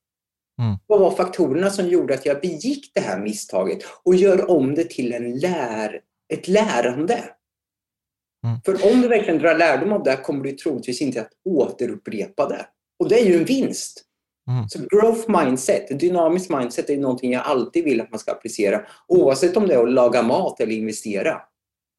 Mm. 0.59 0.77
Vad 0.87 0.99
var 0.99 1.11
faktorerna 1.11 1.69
som 1.69 1.87
gjorde 1.87 2.13
att 2.13 2.25
jag 2.25 2.41
begick 2.41 2.91
det 2.93 3.01
här 3.01 3.19
misstaget? 3.19 3.79
Och 4.03 4.15
gör 4.15 4.49
om 4.49 4.75
det 4.75 4.89
till 4.89 5.13
en 5.13 5.39
lär, 5.39 6.01
ett 6.33 6.47
lärande. 6.47 7.23
Mm. 8.45 8.61
För 8.65 8.91
om 8.91 9.01
du 9.01 9.07
verkligen 9.07 9.39
drar 9.39 9.55
lärdom 9.55 9.91
av 9.93 10.03
det 10.03 10.17
kommer 10.17 10.43
du 10.43 10.51
troligtvis 10.51 11.01
inte 11.01 11.21
att 11.21 11.31
återupprepa 11.45 12.49
det. 12.49 12.65
Och 12.99 13.09
det 13.09 13.19
är 13.19 13.25
ju 13.25 13.37
en 13.37 13.45
vinst. 13.45 14.05
Mm. 14.49 14.69
Så 14.69 14.79
growth 14.79 15.43
mindset, 15.43 15.99
dynamiskt 15.99 16.49
mindset 16.49 16.89
är 16.89 16.97
någonting 16.97 17.31
jag 17.31 17.43
alltid 17.45 17.83
vill 17.83 18.01
att 18.01 18.11
man 18.11 18.19
ska 18.19 18.31
applicera 18.31 18.85
oavsett 19.07 19.57
om 19.57 19.67
det 19.67 19.73
är 19.73 19.83
att 19.83 19.91
laga 19.91 20.21
mat 20.21 20.59
eller 20.59 20.75
investera. 20.75 21.41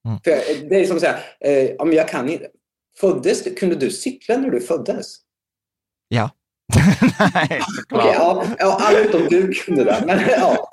Mm. 0.08 0.18
För 0.24 0.68
det 0.68 0.76
är 0.76 0.86
som 0.86 0.96
att 0.96 1.02
säga, 1.02 1.18
eh, 1.40 1.92
jag 1.92 2.08
kan 2.08 2.28
inte. 2.28 2.48
Föddes, 2.96 3.42
kunde 3.42 3.76
du 3.76 3.90
cykla 3.90 4.36
när 4.36 4.50
du 4.50 4.60
föddes? 4.60 5.16
Ja. 6.08 6.30
Nej, 7.34 7.60
såklart. 7.76 8.04
Okay, 8.04 8.14
ja, 8.14 8.44
ja, 8.58 8.78
alla 8.80 8.98
utom 8.98 9.26
du 9.28 9.52
kunde 9.52 9.84
det. 9.84 10.02
Men, 10.06 10.20
ja. 10.28 10.68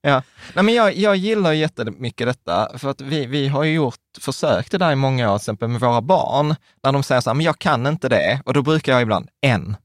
Ja. 0.00 0.22
Nej, 0.54 0.64
men 0.64 0.74
jag, 0.74 0.96
jag 0.96 1.16
gillar 1.16 1.52
jättemycket 1.52 2.26
detta, 2.26 2.78
för 2.78 2.90
att 2.90 3.00
vi, 3.00 3.26
vi 3.26 3.48
har 3.48 3.64
ju 3.64 3.74
gjort 3.74 3.94
försök 4.20 4.70
det 4.70 4.78
där 4.78 4.92
i 4.92 4.94
många 4.94 5.32
år, 5.32 5.38
till 5.38 5.42
exempel 5.42 5.68
med 5.68 5.80
våra 5.80 6.00
barn, 6.00 6.54
när 6.82 6.92
de 6.92 7.02
säger 7.02 7.20
så 7.20 7.30
här, 7.30 7.34
men 7.34 7.46
jag 7.46 7.58
kan 7.58 7.86
inte 7.86 8.08
det, 8.08 8.40
och 8.44 8.54
då 8.54 8.62
brukar 8.62 8.92
jag 8.92 9.02
ibland, 9.02 9.28
en, 9.40 9.76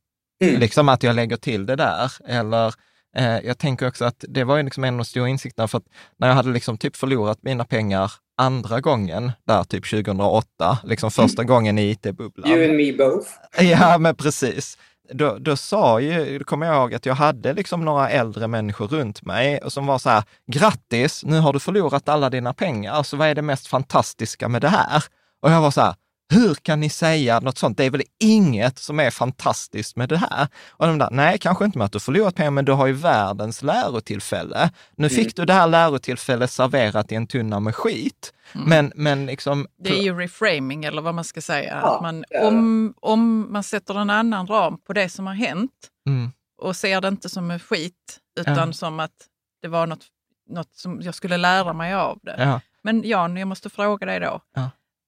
mm. 0.43 0.59
liksom 0.59 0.89
att 0.89 1.03
jag 1.03 1.15
lägger 1.15 1.37
till 1.37 1.65
det 1.65 1.75
där, 1.75 2.11
eller 2.27 2.73
eh, 3.17 3.39
jag 3.39 3.57
tänker 3.57 3.87
också 3.87 4.05
att 4.05 4.25
det 4.27 4.43
var 4.43 4.57
ju 4.57 4.63
liksom 4.63 4.83
en 4.83 4.93
av 4.93 4.97
de 4.97 5.05
stora 5.05 5.29
insikterna, 5.29 5.67
för 5.67 5.77
att 5.77 5.87
när 6.17 6.27
jag 6.27 6.35
hade 6.35 6.49
liksom 6.49 6.77
typ 6.77 6.95
förlorat 6.95 7.39
mina 7.41 7.65
pengar 7.65 8.11
andra 8.37 8.81
gången, 8.81 9.31
där 9.47 9.63
typ 9.63 9.89
2008, 9.89 10.77
liksom 10.83 11.11
första 11.11 11.41
mm. 11.41 11.47
gången 11.47 11.79
i 11.79 11.89
it-bubblan. 11.89 12.51
You 12.51 12.69
and 12.69 12.77
me 12.77 12.93
both. 12.93 13.27
Ja, 13.63 13.97
men 13.97 14.15
precis 14.15 14.77
då, 15.11 15.37
då 15.39 15.55
sa 15.55 15.99
ju, 15.99 16.39
då 16.39 16.45
kommer 16.45 16.65
jag 16.65 16.75
ihåg 16.75 16.93
att 16.93 17.05
jag 17.05 17.15
hade 17.15 17.53
liksom 17.53 17.85
några 17.85 18.09
äldre 18.09 18.47
människor 18.47 18.87
runt 18.87 19.21
mig 19.21 19.57
och 19.57 19.73
som 19.73 19.85
var 19.85 19.99
så 19.99 20.09
här, 20.09 20.23
grattis, 20.51 21.23
nu 21.23 21.39
har 21.39 21.53
du 21.53 21.59
förlorat 21.59 22.09
alla 22.09 22.29
dina 22.29 22.53
pengar, 22.53 23.03
så 23.03 23.17
vad 23.17 23.27
är 23.27 23.35
det 23.35 23.41
mest 23.41 23.67
fantastiska 23.67 24.49
med 24.49 24.61
det 24.61 24.69
här? 24.69 25.03
Och 25.41 25.51
jag 25.51 25.61
var 25.61 25.71
så 25.71 25.81
här, 25.81 25.95
hur 26.29 26.55
kan 26.55 26.79
ni 26.79 26.89
säga 26.89 27.39
något 27.39 27.57
sånt? 27.57 27.77
Det 27.77 27.85
är 27.85 27.89
väl 27.89 28.03
inget 28.19 28.79
som 28.79 28.99
är 28.99 29.09
fantastiskt 29.09 29.95
med 29.95 30.09
det 30.09 30.17
här? 30.17 30.47
Och 30.69 30.87
de 30.87 30.97
där, 30.97 31.09
nej, 31.11 31.37
kanske 31.37 31.65
inte 31.65 31.77
med 31.77 31.85
att 31.85 31.91
du 31.91 31.99
förlorat 31.99 32.35
pengar, 32.35 32.51
men 32.51 32.65
du 32.65 32.71
har 32.71 32.87
ju 32.87 32.93
världens 32.93 33.61
lärotillfälle. 33.61 34.71
Nu 34.95 35.09
fick 35.09 35.19
mm. 35.19 35.31
du 35.35 35.45
det 35.45 35.53
här 35.53 35.67
lärotillfället 35.67 36.51
serverat 36.51 37.11
i 37.11 37.15
en 37.15 37.27
tunna 37.27 37.59
med 37.59 37.75
skit. 37.75 38.33
Mm. 38.55 38.69
Men, 38.69 38.91
men 38.95 39.25
liksom... 39.25 39.67
Det 39.77 39.89
är 39.89 40.03
ju 40.03 40.17
reframing 40.17 40.85
eller 40.85 41.01
vad 41.01 41.15
man 41.15 41.23
ska 41.23 41.41
säga. 41.41 41.79
Ja, 41.81 41.95
att 41.95 42.01
man, 42.01 42.23
om, 42.41 42.93
om 43.01 43.53
man 43.53 43.63
sätter 43.63 43.99
en 43.99 44.09
annan 44.09 44.47
ram 44.47 44.77
på 44.77 44.93
det 44.93 45.09
som 45.09 45.27
har 45.27 45.33
hänt 45.33 45.71
mm. 46.07 46.31
och 46.61 46.75
ser 46.75 47.01
det 47.01 47.07
inte 47.07 47.29
som 47.29 47.51
en 47.51 47.59
skit, 47.59 48.19
utan 48.39 48.67
ja. 48.67 48.73
som 48.73 48.99
att 48.99 49.27
det 49.61 49.67
var 49.67 49.87
något, 49.87 50.05
något 50.49 50.75
som 50.75 51.01
jag 51.01 51.15
skulle 51.15 51.37
lära 51.37 51.73
mig 51.73 51.93
av 51.93 52.19
det. 52.21 52.35
Ja. 52.37 52.61
Men 52.81 53.03
Jan, 53.03 53.37
jag 53.37 53.47
måste 53.47 53.69
fråga 53.69 54.05
dig 54.05 54.19
då. 54.19 54.41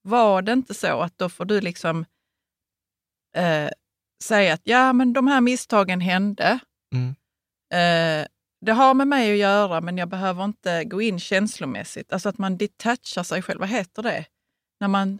Var 0.06 0.42
det 0.42 0.52
inte 0.52 0.74
så 0.74 1.00
att 1.00 1.18
då 1.18 1.28
får 1.28 1.44
du 1.44 1.60
liksom 1.60 2.04
eh, 3.36 3.70
säga 4.24 4.54
att 4.54 4.60
ja, 4.64 4.92
men 4.92 5.12
de 5.12 5.26
här 5.26 5.40
misstagen 5.40 6.00
hände. 6.00 6.58
Mm. 6.94 7.08
Eh, 7.72 8.26
det 8.60 8.72
har 8.72 8.94
med 8.94 9.08
mig 9.08 9.32
att 9.32 9.38
göra, 9.38 9.80
men 9.80 9.98
jag 9.98 10.08
behöver 10.08 10.44
inte 10.44 10.84
gå 10.84 11.02
in 11.02 11.20
känslomässigt. 11.20 12.12
Alltså 12.12 12.28
att 12.28 12.38
man 12.38 12.56
detachar 12.56 13.22
sig 13.22 13.42
själv. 13.42 13.60
Vad 13.60 13.68
heter 13.68 14.02
det? 14.02 14.24
När 14.80 14.88
man... 14.88 15.18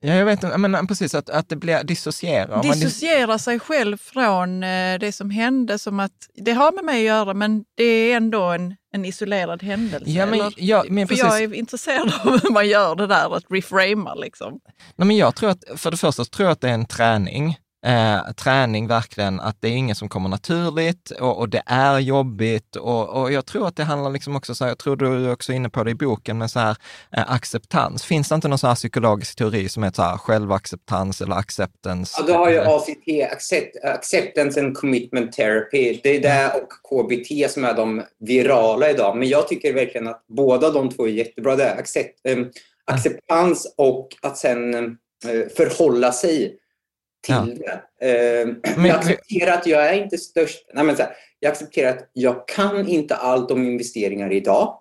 Ja, 0.00 0.14
jag 0.14 0.24
vet 0.24 0.58
men 0.58 0.86
precis 0.86 1.14
att, 1.14 1.30
att 1.30 1.48
det 1.48 1.56
blir 1.56 1.84
dissociera. 1.84 2.62
Dissociera 2.62 3.38
sig 3.38 3.60
själv 3.60 3.96
från 3.96 4.62
eh, 4.62 4.98
det 4.98 5.12
som 5.12 5.30
hände 5.30 5.78
som 5.78 6.00
att 6.00 6.12
det 6.34 6.52
har 6.52 6.72
med 6.72 6.84
mig 6.84 6.98
att 6.98 7.06
göra, 7.06 7.34
men 7.34 7.64
det 7.76 7.84
är 7.84 8.16
ändå 8.16 8.42
en, 8.42 8.76
en 8.94 9.04
isolerad 9.04 9.62
händelse. 9.62 10.10
Ja, 10.10 10.26
men, 10.26 10.52
ja, 10.56 10.84
men 10.88 11.08
för 11.08 11.14
precis. 11.14 11.24
jag 11.24 11.42
är 11.42 11.54
intresserad 11.54 12.12
av 12.24 12.40
hur 12.42 12.50
man 12.50 12.68
gör 12.68 12.96
det 12.96 13.06
där, 13.06 13.36
att 13.36 13.44
reframa 13.50 14.14
liksom. 14.14 14.60
Nej, 14.96 15.06
men 15.06 15.16
jag 15.16 15.34
tror 15.34 15.50
att, 15.50 15.64
för 15.76 15.90
det 15.90 15.96
första 15.96 16.24
tror 16.24 16.46
jag 16.46 16.52
att 16.52 16.60
det 16.60 16.68
är 16.68 16.74
en 16.74 16.86
träning 16.86 17.58
eh, 17.88 18.32
träning 18.32 18.86
verkligen, 18.86 19.40
att 19.40 19.56
det 19.60 19.68
är 19.68 19.72
inget 19.72 19.98
som 19.98 20.08
kommer 20.08 20.28
naturligt 20.28 21.10
och, 21.10 21.38
och 21.38 21.48
det 21.48 21.62
är 21.66 21.98
jobbigt 21.98 22.76
och, 22.76 23.08
och, 23.08 23.32
jag 23.32 23.46
tror 23.46 23.68
att 23.68 23.76
det 23.76 23.84
handlar 23.84 24.10
liksom 24.10 24.36
också 24.36 24.54
så 24.54 24.64
här, 24.64 24.70
jag 24.70 24.78
tror 24.78 24.96
du 24.96 25.26
är 25.26 25.32
också 25.32 25.52
inne 25.52 25.68
på 25.70 25.84
det 25.84 25.90
i 25.90 25.94
boken, 25.94 26.38
men 26.38 26.48
så 26.48 26.58
här 26.58 26.76
eh, 27.16 27.32
acceptans. 27.32 28.04
Finns 28.04 28.28
det 28.28 28.34
inte 28.34 28.48
någon 28.48 28.58
så 28.58 28.66
här 28.66 28.74
psykologisk 28.74 29.36
teori 29.36 29.68
som 29.68 29.82
heter 29.82 29.96
så 29.96 30.02
här, 30.02 30.16
självacceptans 30.16 31.20
eller 31.20 31.36
acceptance? 31.36 32.14
Ja, 32.20 32.26
du 32.26 32.32
har 32.32 32.50
ju 32.50 32.58
ACT, 32.58 33.32
accept, 33.32 33.84
Acceptance 33.84 34.60
and 34.60 34.76
Commitment 34.76 35.32
Therapy. 35.32 36.00
Det 36.02 36.16
är 36.16 36.20
det 36.20 36.52
och 36.54 36.68
KBT 36.68 37.50
som 37.50 37.64
är 37.64 37.74
de 37.74 38.02
virala 38.18 38.90
idag. 38.90 39.16
Men 39.16 39.28
jag 39.28 39.48
tycker 39.48 39.72
verkligen 39.72 40.08
att 40.08 40.24
båda 40.28 40.70
de 40.70 40.90
två 40.90 41.06
är 41.06 41.10
jättebra. 41.10 41.56
Det 41.56 41.64
är 41.64 41.78
accept, 41.78 42.20
eh, 42.24 42.38
acceptans 42.84 43.74
och 43.76 44.08
att 44.22 44.38
sen 44.38 44.74
eh, 44.74 45.48
förhålla 45.56 46.12
sig 46.12 46.58
till 47.28 47.62
ja. 47.66 47.72
det. 48.00 48.42
Eh, 48.42 48.48
jag 48.86 48.96
accepterar 48.96 49.52
att 49.52 49.66
jag 49.66 49.88
är 49.88 50.02
inte 50.02 50.18
störst. 50.18 50.66
Nej, 50.74 50.84
men 50.84 50.96
så 50.96 51.02
här, 51.02 51.12
jag 51.40 51.52
accepterar 51.52 51.90
att 51.90 52.10
jag 52.12 52.48
kan 52.48 52.88
inte 52.88 53.16
allt 53.16 53.50
om 53.50 53.64
investeringar 53.64 54.32
idag. 54.32 54.80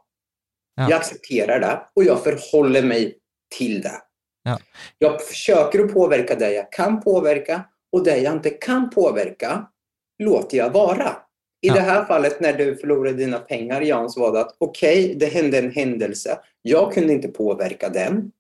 Ja. 0.76 0.90
Jag 0.90 0.94
accepterar 0.94 1.60
det 1.60 1.82
och 1.96 2.04
jag 2.04 2.24
förhåller 2.24 2.82
mig 2.82 3.18
till 3.58 3.82
det. 3.82 4.02
Ja. 4.44 4.60
Jag 4.98 5.22
försöker 5.22 5.80
att 5.80 5.94
påverka 5.94 6.36
det 6.36 6.54
jag 6.54 6.72
kan 6.72 7.02
påverka 7.02 7.64
och 7.92 8.04
det 8.04 8.18
jag 8.18 8.34
inte 8.34 8.50
kan 8.50 8.90
påverka 8.90 9.68
låter 10.24 10.58
jag 10.58 10.70
vara. 10.70 11.10
I 11.62 11.68
ja. 11.68 11.74
det 11.74 11.80
här 11.80 12.06
fallet 12.06 12.40
när 12.40 12.54
du 12.54 12.76
förlorade 12.76 13.18
dina 13.18 13.40
pengar, 13.40 13.82
Jan, 13.82 14.10
så 14.10 14.20
var 14.20 14.34
det 14.34 14.40
att 14.40 14.56
okej, 14.58 15.06
okay, 15.06 15.16
det 15.16 15.26
hände 15.26 15.58
en 15.58 15.72
händelse. 15.72 16.40
Jag 16.62 16.94
kunde 16.94 17.14
inte 17.14 17.28
påverka 17.28 17.90
den. 17.90 18.32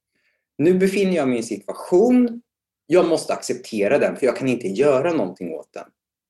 Nu 0.58 0.74
befinner 0.74 1.16
jag 1.16 1.28
mig 1.28 1.36
i 1.36 1.40
en 1.40 1.46
situation 1.46 2.42
jag 2.88 3.08
måste 3.08 3.34
acceptera 3.34 3.98
den 3.98 4.16
för 4.16 4.26
jag 4.26 4.38
kan 4.38 4.48
inte 4.48 4.68
göra 4.68 5.14
någonting 5.14 5.54
åt 5.54 5.74
den. 5.74 5.86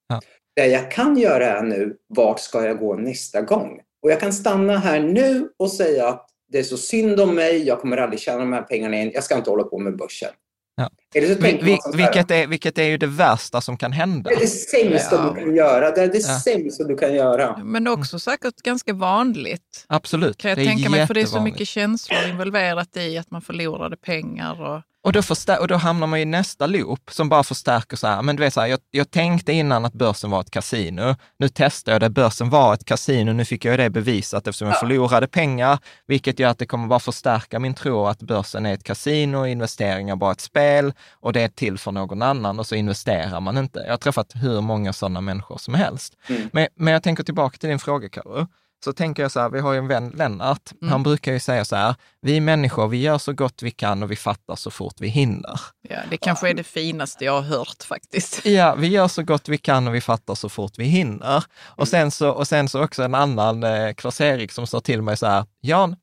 Ja. 0.08 0.22
Det 0.56 0.68
jag 0.68 0.92
kan 0.92 1.18
göra 1.18 1.46
är 1.46 1.64
nu, 1.64 1.98
vart 2.08 2.40
ska 2.40 2.66
jag 2.66 2.80
gå 2.80 2.96
nästa 2.96 3.42
gång? 3.42 3.80
Och 4.04 4.12
jag 4.12 4.20
kan 4.20 4.34
stanna 4.34 4.78
här 4.78 5.00
nu 5.00 5.50
och 5.58 5.72
säga 5.72 6.08
att 6.08 6.30
det 6.52 6.60
är 6.60 6.64
så 6.64 6.78
synd 6.78 7.20
om 7.20 7.36
mig, 7.36 7.68
jag 7.68 7.82
kommer 7.82 7.98
aldrig 7.98 8.20
tjäna 8.20 8.40
de 8.40 8.54
här 8.54 8.62
pengarna 8.62 8.96
igen, 8.96 9.12
jag 9.14 9.24
ska 9.24 9.36
inte 9.36 9.50
hålla 9.50 9.64
på 9.64 9.80
med 9.80 9.98
börsen. 9.98 10.30
Ja. 10.76 10.90
Vil, 11.14 11.78
vilket, 11.94 12.32
är, 12.32 12.48
vilket 12.48 12.78
är 12.78 12.84
ju 12.84 12.98
det 12.98 13.08
värsta 13.08 13.62
som 13.62 13.78
kan 13.78 13.92
hända. 13.92 14.30
Det 14.30 14.36
är 14.36 14.40
det 14.40 14.48
sämsta 14.48 15.16
ja. 15.16 15.34
du 15.36 15.42
kan 15.42 15.56
göra. 15.56 15.92
Det 15.92 16.04
är 16.04 16.08
det 16.08 16.18
ja. 16.18 16.40
sämsta 16.40 16.84
du 16.84 16.98
kan 16.98 17.14
göra. 17.14 17.58
Men 17.58 17.88
också 17.88 18.20
säkert 18.20 18.56
ganska 18.56 18.94
vanligt. 18.94 19.86
Absolut. 19.88 20.38
Kan 20.38 20.50
jag 20.50 20.58
tänka 20.58 20.90
mig, 20.90 21.08
för 21.08 21.14
det 21.14 21.22
är 21.22 21.26
så 21.26 21.42
mycket 21.42 21.68
känslor 21.68 22.30
involverat 22.30 22.98
i 22.98 23.18
att 23.18 23.32
man 23.32 23.42
förlorade 23.42 23.98
pengar. 23.98 24.62
Och... 24.62 24.82
Och 25.08 25.14
då, 25.14 25.22
och 25.60 25.68
då 25.68 25.76
hamnar 25.76 26.08
man 26.08 26.20
i 26.20 26.26
nästa 26.26 26.68
loop 26.68 27.10
som 27.12 27.30
bara 27.30 27.44
förstärker 27.44 27.98
så 27.98 28.08
här, 28.08 28.22
men 28.22 28.36
du 28.36 28.44
vet 28.44 28.54
så 28.54 28.62
här, 28.62 28.68
jag, 28.68 28.80
jag 28.92 29.12
tänkte 29.12 29.54
innan 29.54 29.86
att 29.86 29.94
börsen 29.94 30.30
var 30.30 30.42
ett 30.42 30.52
kasino. 30.52 31.16
Nu 31.40 31.50
testar 31.54 31.92
jag 31.92 32.02
det, 32.02 32.10
börsen 32.10 32.50
var 32.50 32.74
ett 32.74 32.86
kasino, 32.86 33.34
nu 33.34 33.46
fick 33.46 33.66
jag 33.66 33.80
det 33.80 33.90
bevisat 33.90 34.48
eftersom 34.48 34.68
jag 34.68 34.80
förlorade 34.80 35.28
pengar, 35.28 35.80
vilket 36.08 36.40
gör 36.40 36.50
att 36.50 36.58
det 36.58 36.66
kommer 36.66 36.88
bara 36.88 37.00
förstärka 37.00 37.60
min 37.60 37.74
tro 37.74 38.06
att 38.06 38.20
börsen 38.20 38.66
är 38.66 38.74
ett 38.74 38.84
kasino, 38.84 39.46
investeringar 39.46 40.16
bara 40.16 40.32
ett 40.32 40.42
spel 40.42 40.94
och 41.12 41.34
det 41.34 41.42
är 41.42 41.50
till 41.50 41.78
för 41.78 41.92
någon 41.92 42.22
annan 42.22 42.60
och 42.60 42.68
så 42.68 42.76
investerar 42.76 43.40
man 43.40 43.58
inte. 43.58 43.80
Jag 43.80 43.94
har 43.94 43.98
träffat 43.98 44.32
hur 44.36 44.62
många 44.62 44.94
sådana 44.94 45.22
människor 45.22 45.58
som 45.58 45.74
helst. 45.74 46.18
Mm. 46.30 46.50
Men, 46.54 46.68
men 46.76 46.94
jag 46.94 47.04
tänker 47.04 47.24
tillbaka 47.24 47.58
till 47.58 47.70
din 47.70 47.80
fråga, 47.80 48.10
Karo. 48.10 48.48
Så 48.84 48.94
tänker 48.94 49.24
jag 49.24 49.32
så 49.32 49.40
här, 49.40 49.50
vi 49.50 49.60
har 49.60 49.74
ju 49.74 49.80
en 49.80 49.88
vän, 49.88 50.14
Lennart, 50.16 50.72
mm. 50.82 50.92
han 50.92 51.04
brukar 51.04 51.34
ju 51.34 51.40
säga 51.40 51.66
så 51.66 51.76
här, 51.76 51.96
vi 52.22 52.42
människor, 52.42 52.88
vi 52.88 53.02
gör 53.02 53.18
så 53.18 53.34
gott 53.34 53.64
vi 53.64 53.72
kan 53.72 54.04
och 54.04 54.12
vi 54.12 54.16
fattar 54.16 54.56
så 54.56 54.72
fort 54.72 54.96
vi 55.00 55.08
hinner. 55.08 55.60
Ja, 55.90 55.98
det 56.10 56.18
kanske 56.18 56.50
är 56.50 56.54
det 56.54 56.64
finaste 56.64 57.26
jag 57.26 57.42
har 57.42 57.42
hört 57.42 57.84
faktiskt. 57.84 58.46
Ja, 58.58 58.76
vi 58.76 58.88
gör 58.88 59.08
så 59.08 59.24
gott 59.24 59.50
vi 59.50 59.58
kan 59.58 59.88
och 59.88 59.96
vi 59.96 60.02
fattar 60.02 60.36
så 60.36 60.50
fort 60.50 60.74
vi 60.78 60.86
hinner. 60.86 61.44
Och 61.60 61.88
sen 61.88 62.12
så, 62.12 62.30
och 62.30 62.48
sen 62.48 62.70
så 62.70 62.84
också 62.84 63.04
en 63.04 63.16
annan, 63.16 63.64
eh, 63.64 63.94
Klas-Erik, 63.94 64.52
som 64.52 64.68
sa 64.68 64.80
till 64.80 65.02
mig 65.02 65.18
så 65.18 65.28
här, 65.28 65.46
Jan, 65.62 65.96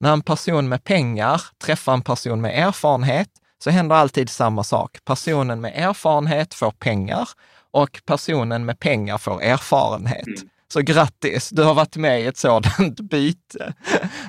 när 0.00 0.12
en 0.12 0.22
person 0.22 0.68
med 0.68 0.84
pengar 0.84 1.42
träffar 1.64 1.92
en 1.92 2.02
person 2.02 2.40
med 2.40 2.68
erfarenhet, 2.68 3.28
så 3.64 3.70
händer 3.70 3.96
alltid 3.96 4.30
samma 4.30 4.64
sak. 4.64 4.98
Personen 5.04 5.60
med 5.60 5.72
erfarenhet 5.76 6.54
får 6.54 6.70
pengar 6.70 7.28
och 7.70 8.00
personen 8.06 8.64
med 8.64 8.78
pengar 8.78 9.18
får 9.18 9.42
erfarenhet. 9.42 10.26
Mm. 10.26 10.48
Så 10.72 10.80
grattis, 10.80 11.50
du 11.50 11.62
har 11.62 11.74
varit 11.74 11.96
med 11.96 12.20
i 12.20 12.26
ett 12.26 12.36
sådant 12.36 13.00
byte. 13.10 13.74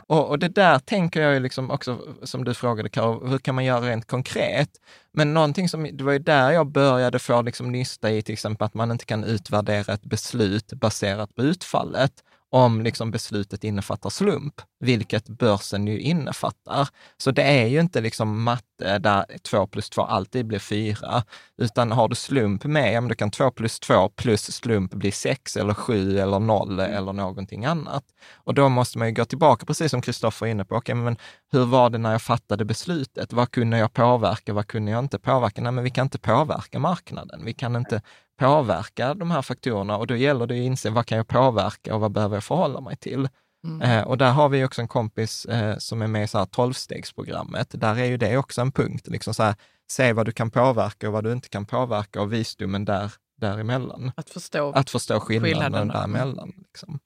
och, 0.07 0.29
och, 0.29 0.39
det 0.39 0.47
där 0.47 0.79
tänker 0.79 1.21
jag 1.21 1.33
ju 1.33 1.39
liksom 1.39 1.71
också, 1.71 1.99
som 2.23 2.43
du 2.43 2.53
frågade 2.53 2.89
Karo, 2.89 3.27
hur 3.27 3.37
kan 3.37 3.55
man 3.55 3.65
göra 3.65 3.81
rent 3.81 4.07
konkret? 4.07 4.69
Men 5.13 5.33
någonting 5.33 5.69
som, 5.69 5.89
det 5.93 6.03
var 6.03 6.11
ju 6.11 6.19
där 6.19 6.51
jag 6.51 6.67
började 6.67 7.19
få 7.19 7.41
liksom 7.41 7.71
nysta 7.71 8.11
i 8.11 8.21
till 8.21 8.33
exempel 8.33 8.65
att 8.65 8.73
man 8.73 8.91
inte 8.91 9.05
kan 9.05 9.23
utvärdera 9.23 9.93
ett 9.93 10.03
beslut 10.03 10.73
baserat 10.73 11.35
på 11.35 11.43
utfallet 11.43 12.11
om 12.53 12.81
liksom 12.81 13.11
beslutet 13.11 13.63
innefattar 13.63 14.09
slump, 14.09 14.61
vilket 14.79 15.29
börsen 15.29 15.87
ju 15.87 15.99
innefattar. 15.99 16.89
Så 17.17 17.31
det 17.31 17.43
är 17.43 17.67
ju 17.67 17.79
inte 17.79 18.01
liksom 18.01 18.43
matte 18.43 18.99
där 18.99 19.25
två 19.41 19.67
plus 19.67 19.89
två 19.89 20.01
alltid 20.01 20.45
blir 20.45 20.59
fyra, 20.59 21.23
utan 21.57 21.91
har 21.91 22.07
du 22.07 22.15
slump 22.15 22.63
med, 22.63 22.93
ja, 22.93 23.01
men 23.01 23.07
då 23.07 23.15
kan 23.15 23.31
två 23.31 23.51
plus 23.51 23.79
två 23.79 24.09
plus 24.09 24.51
slump 24.51 24.93
bli 24.93 25.11
sex 25.11 25.57
eller 25.57 25.73
sju 25.73 26.19
eller 26.19 26.39
noll 26.39 26.79
eller 26.79 27.13
någonting 27.13 27.65
annat. 27.65 28.03
Och 28.33 28.53
då 28.53 28.69
måste 28.69 28.97
man 28.97 29.07
ju 29.07 29.13
gå 29.13 29.25
tillbaka, 29.25 29.65
precis 29.65 29.91
som 29.91 30.01
Kristoffer 30.01 30.45
är 30.45 30.51
inne 30.51 30.65
på, 30.65 30.75
okay, 30.75 30.95
men 30.95 31.17
hur 31.51 31.65
var 31.65 31.89
det 31.89 31.97
när 31.97 32.11
jag 32.11 32.21
fattade 32.21 32.65
beslutet? 32.65 33.33
Vad 33.33 33.51
kunde 33.51 33.77
jag 33.77 33.93
påverka? 33.93 34.53
Vad 34.53 34.67
kunde 34.67 34.91
jag 34.91 34.99
inte 34.99 35.19
påverka? 35.19 35.61
Nej, 35.61 35.71
men 35.71 35.83
vi 35.83 35.89
kan 35.89 36.05
inte 36.05 36.19
påverka 36.19 36.79
marknaden. 36.79 37.41
Vi 37.45 37.53
kan 37.53 37.75
inte 37.75 38.01
påverka 38.39 39.13
de 39.13 39.31
här 39.31 39.41
faktorerna 39.41 39.97
och 39.97 40.07
då 40.07 40.15
gäller 40.15 40.47
det 40.47 40.53
att 40.53 40.65
inse 40.65 40.89
vad 40.89 41.05
kan 41.05 41.17
jag 41.17 41.27
påverka 41.27 41.95
och 41.95 42.01
vad 42.01 42.11
behöver 42.11 42.35
jag 42.35 42.43
förhålla 42.43 42.81
mig 42.81 42.97
till? 42.97 43.29
Mm. 43.67 43.81
Eh, 43.81 44.07
och 44.07 44.17
där 44.17 44.31
har 44.31 44.49
vi 44.49 44.63
också 44.65 44.81
en 44.81 44.87
kompis 44.87 45.45
eh, 45.45 45.77
som 45.77 46.01
är 46.01 46.07
med 46.07 46.23
i 46.23 46.27
så 46.27 46.37
här 46.37 46.45
12-stegsprogrammet. 46.45 47.77
Där 47.77 47.95
är 47.99 48.05
ju 48.05 48.17
det 48.17 48.37
också 48.37 48.61
en 48.61 48.71
punkt, 48.71 49.07
liksom 49.07 49.33
så 49.33 49.43
här, 49.43 49.55
se 49.91 50.13
vad 50.13 50.25
du 50.25 50.31
kan 50.31 50.51
påverka 50.51 51.07
och 51.07 51.13
vad 51.13 51.23
du 51.23 51.31
inte 51.31 51.49
kan 51.49 51.65
påverka 51.65 52.21
och 52.21 52.33
visdomen 52.33 52.85
där, 52.85 53.13
däremellan. 53.41 54.11
Att 54.15 54.29
förstå, 54.29 54.71
att 54.71 54.89
förstå 54.89 55.19
skillnaden 55.19 55.53
skillnaderna. 55.53 55.93
däremellan. 55.93 56.53
Liksom. 56.57 56.99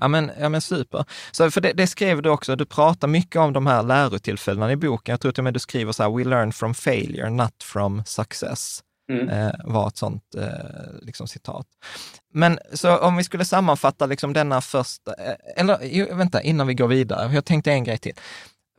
Ja 0.00 0.08
men, 0.08 0.30
ja 0.40 0.48
men 0.48 0.60
super. 0.60 1.04
Så 1.32 1.50
för 1.50 1.60
det, 1.60 1.72
det, 1.72 1.86
skrev 1.86 2.22
du 2.22 2.30
också, 2.30 2.56
du 2.56 2.64
pratar 2.64 3.08
mycket 3.08 3.36
om 3.36 3.52
de 3.52 3.66
här 3.66 3.82
lärotillfällena 3.82 4.72
i 4.72 4.76
boken. 4.76 5.12
Jag 5.12 5.20
tror 5.20 5.32
till 5.32 5.40
och 5.40 5.44
med 5.44 5.54
du 5.54 5.60
skriver 5.60 5.92
så 5.92 6.02
här, 6.02 6.10
we 6.10 6.24
learn 6.24 6.52
from 6.52 6.74
failure, 6.74 7.30
not 7.30 7.62
from 7.62 8.02
success 8.04 8.82
mm. 9.20 9.28
eh, 9.28 9.52
var 9.64 9.88
ett 9.88 9.96
sånt 9.96 10.34
eh, 10.34 11.02
liksom, 11.02 11.28
citat. 11.28 11.66
Men 12.34 12.58
så 12.72 12.98
om 12.98 13.16
vi 13.16 13.24
skulle 13.24 13.44
sammanfatta 13.44 14.06
liksom 14.06 14.32
denna 14.32 14.60
första, 14.60 15.14
eh, 15.14 15.34
eller 15.56 16.14
vänta, 16.14 16.42
innan 16.42 16.66
vi 16.66 16.74
går 16.74 16.88
vidare, 16.88 17.34
jag 17.34 17.44
tänkte 17.44 17.72
en 17.72 17.84
grej 17.84 17.98
till. 17.98 18.14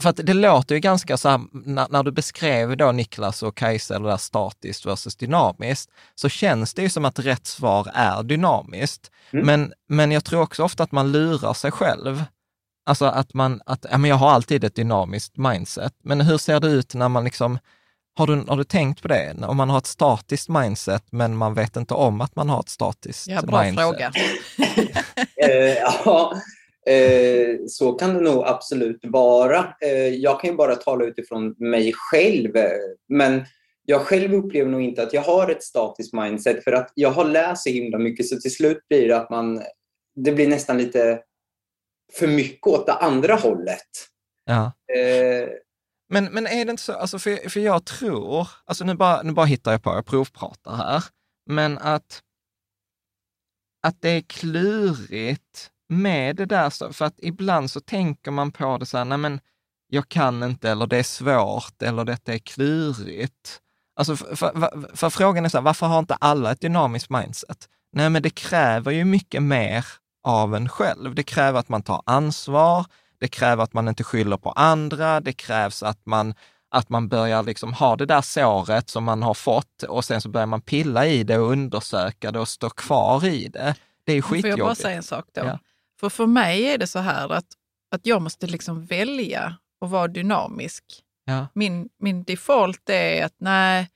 För 0.02 0.10
att 0.10 0.20
det 0.24 0.34
låter 0.34 0.76
ju 0.76 0.82
ganska 0.82 1.18
så 1.18 1.30
här, 1.30 1.42
när, 1.52 1.88
när, 1.90 2.04
du 2.04 2.12
beskrev 2.12 2.78
då 2.78 2.92
Niklas 2.92 3.44
och 3.44 3.58
Kajsa, 3.58 3.96
eller 3.96 4.10
där 4.10 4.18
statiskt 4.18 4.86
versus 4.86 5.16
dynamiskt, 5.16 5.92
så 6.16 6.30
känns 6.30 6.74
det 6.74 6.82
ju 6.82 6.90
som 6.90 7.06
att 7.06 7.20
rätt 7.20 7.48
svar 7.48 7.88
är 7.94 8.24
dynamiskt. 8.24 9.12
Mm. 9.32 9.46
Men, 9.46 9.74
men 9.90 10.12
jag 10.12 10.26
tror 10.26 10.42
också 10.42 10.64
ofta 10.64 10.84
att 10.84 10.92
man 10.92 11.12
lurar 11.12 11.54
sig 11.54 11.72
själv. 11.72 12.24
Alltså 12.86 13.06
att 13.06 13.34
man, 13.34 13.62
att 13.66 13.86
ja, 13.92 13.98
men 13.98 14.10
jag 14.10 14.18
har 14.18 14.32
alltid 14.32 14.64
ett 14.64 14.76
dynamiskt 14.76 15.38
mindset. 15.38 15.94
Men 16.04 16.22
hur 16.22 16.38
ser 16.38 16.60
det 16.60 16.68
ut 16.68 16.94
när 16.94 17.10
man 17.10 17.24
liksom 17.24 17.60
har 18.16 18.28
du, 18.28 18.44
har 18.48 18.58
du 18.58 18.64
tänkt 18.64 19.02
på 19.02 19.08
det? 19.08 19.36
Om 19.48 19.58
man 19.58 19.70
har 19.70 19.78
ett 19.78 19.86
statiskt 19.86 20.50
mindset, 20.50 21.04
men 21.12 21.38
man 21.38 21.54
vet 21.54 21.76
inte 21.76 21.94
om 21.94 22.22
att 22.22 22.36
man 22.36 22.50
har 22.50 22.60
ett 22.60 22.70
statiskt 22.70 23.28
ja, 23.28 23.42
bra 23.42 23.64
mindset. 23.64 23.84
fråga. 23.84 24.12
eh, 25.50 25.78
ja, 25.78 26.34
eh, 26.88 27.58
så 27.68 27.94
kan 27.94 28.14
det 28.14 28.22
nog 28.22 28.44
absolut 28.48 29.00
vara. 29.04 29.74
Eh, 29.82 30.08
jag 30.08 30.42
kan 30.42 30.50
ju 30.50 30.56
bara 30.56 30.76
tala 30.76 31.06
utifrån 31.06 31.56
mig 31.58 31.94
själv, 31.96 32.52
men 33.10 33.46
jag 33.86 34.02
själv 34.02 34.34
upplever 34.34 34.72
nog 34.72 34.82
inte 34.82 35.04
att 35.04 35.14
jag 35.14 35.22
har 35.22 35.50
ett 35.50 35.64
statiskt 35.64 36.14
mindset 36.14 36.64
för 36.64 36.72
att 36.72 36.92
jag 36.96 37.12
har 37.12 37.26
läst 37.26 37.64
så 37.64 37.70
himla 37.70 37.98
mycket 37.98 38.28
så 38.28 38.40
till 38.40 38.54
slut 38.54 38.88
blir 38.90 39.08
det 39.08 39.18
att 39.18 39.30
man, 39.30 39.62
det 40.16 40.32
blir 40.32 40.48
nästan 40.48 40.78
lite 40.78 41.20
för 42.14 42.28
mycket 42.28 42.68
åt 42.68 42.86
det 42.86 42.94
andra 42.94 43.36
hållet. 43.36 43.88
Ja. 44.46 44.72
Men, 46.14 46.26
men 46.26 46.48
är 46.48 46.66
det 46.66 46.72
inte 46.72 46.84
så, 46.84 46.94
alltså 46.94 47.20
för, 47.20 47.50
för 47.50 47.60
jag 47.60 47.86
tror, 47.86 48.48
alltså 48.66 48.86
nu 48.86 48.94
bara, 48.94 49.22
nu 49.22 49.34
bara 49.34 49.46
hittar 49.46 49.72
jag 49.72 49.84
på, 49.84 49.90
jag 49.90 50.06
provpratar 50.06 50.76
här, 50.76 51.04
men 51.50 51.78
att, 51.78 52.22
att 53.88 54.02
det 54.02 54.10
är 54.10 54.22
klurigt 54.22 55.72
med 55.90 56.36
det 56.36 56.46
där, 56.46 56.94
för 56.94 57.06
att 57.06 57.16
ibland 57.18 57.72
så 57.72 57.80
tänker 57.80 58.32
man 58.32 58.52
på 58.52 58.78
det 58.78 58.86
så 58.86 58.98
här, 58.98 59.06
nej 59.06 59.18
men 59.18 59.40
jag 59.88 60.10
kan 60.10 60.44
inte, 60.44 60.70
eller 60.70 60.88
det 60.88 60.98
är 60.98 61.04
svårt, 61.04 61.82
eller 61.82 62.06
detta 62.06 62.34
är 62.34 62.40
klurigt. 62.40 63.60
Alltså 63.96 64.16
för, 64.16 64.36
för, 64.36 64.96
för 64.96 65.10
frågan 65.10 65.46
är 65.46 65.50
så 65.50 65.58
här, 65.58 65.66
varför 65.66 65.86
har 65.86 66.00
inte 66.00 66.16
alla 66.16 66.52
ett 66.52 66.62
dynamiskt 66.62 67.10
mindset? 67.10 67.70
Nej, 67.92 68.10
men 68.10 68.22
det 68.22 68.30
kräver 68.30 68.92
ju 68.92 69.06
mycket 69.06 69.44
mer 69.44 69.86
av 70.24 70.56
en 70.56 70.70
själv. 70.70 71.16
Det 71.16 71.24
kräver 71.24 71.60
att 71.60 71.70
man 71.70 71.84
tar 71.84 72.02
ansvar, 72.06 72.86
det 73.24 73.28
kräver 73.28 73.64
att 73.64 73.74
man 73.74 73.88
inte 73.88 74.04
skyller 74.04 74.38
på 74.38 74.52
andra. 74.52 75.20
Det 75.20 75.34
krävs 75.34 75.84
att 75.84 76.06
man, 76.06 76.34
att 76.72 76.90
man 76.90 77.08
börjar 77.08 77.44
liksom 77.44 77.74
ha 77.74 77.96
det 77.96 78.06
där 78.06 78.22
såret 78.22 78.90
som 78.90 79.04
man 79.04 79.24
har 79.24 79.34
fått 79.34 79.84
och 79.84 80.06
sen 80.06 80.22
så 80.22 80.30
börjar 80.30 80.48
man 80.48 80.62
pilla 80.62 81.06
i 81.06 81.24
det 81.24 81.38
och 81.38 81.52
undersöka 81.52 82.32
det 82.32 82.40
och 82.40 82.48
stå 82.48 82.70
kvar 82.70 83.26
i 83.26 83.48
det. 83.48 83.76
Det 84.06 84.14
är 84.14 84.22
skitjobbigt. 84.22 84.42
Får 84.42 84.60
jag 84.60 84.68
bara 84.68 84.76
säga 84.76 84.96
en 84.96 85.04
sak 85.04 85.26
då? 85.34 85.42
Ja. 85.42 85.60
För 86.00 86.10
för 86.10 86.26
mig 86.26 86.66
är 86.66 86.78
det 86.78 86.88
så 86.88 87.00
här 87.00 87.30
att, 87.30 87.46
att 87.96 88.06
jag 88.06 88.22
måste 88.22 88.48
liksom 88.48 88.86
välja 88.86 89.58
att 89.86 89.90
vara 89.90 90.08
dynamisk. 90.08 90.84
Ja. 91.26 91.48
Min, 91.54 91.90
min 92.00 92.24
default 92.24 92.90
är 92.90 93.26
att 93.26 93.36
nej, 93.38 93.90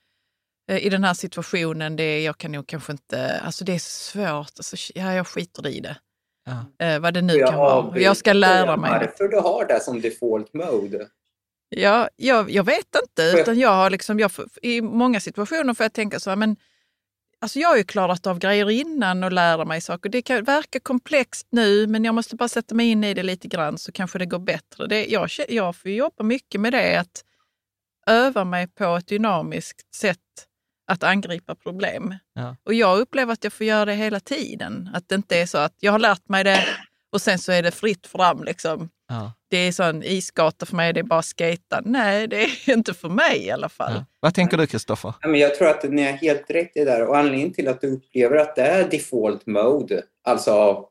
eh, 0.72 0.78
i 0.86 0.90
den 0.90 1.04
här 1.04 1.14
situationen, 1.14 1.96
det, 1.96 2.24
jag 2.24 2.38
kan 2.38 2.52
nog 2.52 2.68
kanske 2.68 2.92
inte, 2.92 3.40
alltså 3.40 3.66
det 3.66 3.74
är 3.74 3.80
svårt, 3.80 4.52
alltså, 4.58 4.76
ja, 4.96 5.14
jag 5.14 5.28
skiter 5.28 5.68
i 5.68 5.80
det. 5.80 5.98
Ja. 6.48 6.86
Eh, 6.86 7.00
vad 7.00 7.14
det 7.14 7.22
nu 7.22 7.34
jag 7.34 7.50
kan 7.50 7.60
vara. 7.60 8.00
Jag 8.00 8.18
ska 8.18 8.34
lära 8.34 8.78
mig. 8.78 8.92
Varför 8.92 9.28
du 9.28 9.38
har 9.38 9.66
det 9.66 9.84
som 9.84 10.02
default 10.02 10.54
mode? 10.54 11.08
Ja, 11.70 12.10
jag, 12.16 12.52
jag 12.52 12.64
vet 12.64 12.96
inte. 13.04 13.40
Utan 13.42 13.60
jag 13.60 13.70
har 13.70 13.90
liksom, 13.90 14.20
jag, 14.20 14.32
I 14.62 14.82
många 14.82 15.20
situationer 15.20 15.74
får 15.74 15.84
jag 15.84 15.94
tänka 15.94 16.20
så 16.20 16.30
här, 16.30 16.38
men 16.38 16.56
alltså 17.42 17.60
jag 17.60 17.70
har 17.70 17.78
ju 17.78 17.84
klarat 17.84 18.28
av 18.28 18.40
grejer 18.40 18.70
innan 18.70 19.24
och 19.24 19.32
lära 19.32 19.66
mig 19.66 19.82
saker. 19.82 20.10
Det 20.10 20.22
kan 20.22 20.44
verka 20.44 20.80
komplext 20.80 21.48
nu, 21.50 21.88
men 21.88 22.06
jag 22.06 22.16
måste 22.16 22.36
bara 22.36 22.50
sätta 22.50 22.76
mig 22.76 22.88
in 22.88 23.04
i 23.04 23.14
det 23.14 23.24
lite 23.24 23.48
grann 23.48 23.78
så 23.78 23.92
kanske 23.92 24.20
det 24.20 24.26
går 24.26 24.40
bättre. 24.40 24.88
Det, 24.88 25.06
jag, 25.06 25.30
jag 25.50 25.76
får 25.76 25.92
jobba 25.92 26.24
mycket 26.24 26.62
med 26.62 26.74
det, 26.74 27.00
att 27.00 27.24
öva 28.08 28.44
mig 28.44 28.68
på 28.68 28.96
ett 28.96 29.08
dynamiskt 29.08 29.96
sätt 29.96 30.18
att 30.88 31.04
angripa 31.04 31.56
problem. 31.56 32.16
Ja. 32.34 32.56
Och 32.64 32.74
jag 32.74 33.00
upplever 33.00 33.34
att 33.34 33.44
jag 33.44 33.54
får 33.54 33.66
göra 33.66 33.86
det 33.86 33.94
hela 33.94 34.20
tiden. 34.20 34.90
Att 34.94 35.10
det 35.10 35.16
inte 35.16 35.40
är 35.40 35.46
så 35.46 35.58
att 35.58 35.74
jag 35.80 35.92
har 35.92 36.00
lärt 36.00 36.30
mig 36.30 36.44
det 36.44 36.64
och 37.12 37.22
sen 37.22 37.40
så 37.40 37.52
är 37.52 37.64
det 37.64 37.72
fritt 37.72 38.08
fram. 38.08 38.44
Liksom. 38.44 38.90
Ja. 39.08 39.32
Det 39.50 39.58
är 39.58 39.72
sån 39.72 40.04
isgata 40.04 40.66
för 40.66 40.76
mig, 40.76 40.94
det 40.94 41.00
är 41.00 41.04
bara 41.04 41.22
skata. 41.22 41.82
Nej, 41.86 42.28
det 42.28 42.44
är 42.44 42.70
inte 42.74 42.94
för 42.94 43.10
mig 43.10 43.46
i 43.46 43.52
alla 43.52 43.70
fall. 43.70 43.94
Ja. 43.96 44.06
Vad 44.20 44.34
tänker 44.34 44.58
du 44.58 44.68
Kristoffer? 44.68 45.14
Jag 45.22 45.56
tror 45.56 45.68
att 45.68 45.84
ni 45.84 46.04
har 46.04 46.12
helt 46.12 46.50
rätt 46.50 46.78
i 46.78 46.80
det 46.80 46.86
där 46.86 47.08
och 47.08 47.18
anledningen 47.18 47.54
till 47.54 47.68
att 47.68 47.82
du 47.82 47.88
upplever 47.88 48.36
att 48.36 48.56
det 48.56 48.62
är 48.62 48.90
default 48.90 49.46
mode, 49.46 50.04
alltså 50.24 50.86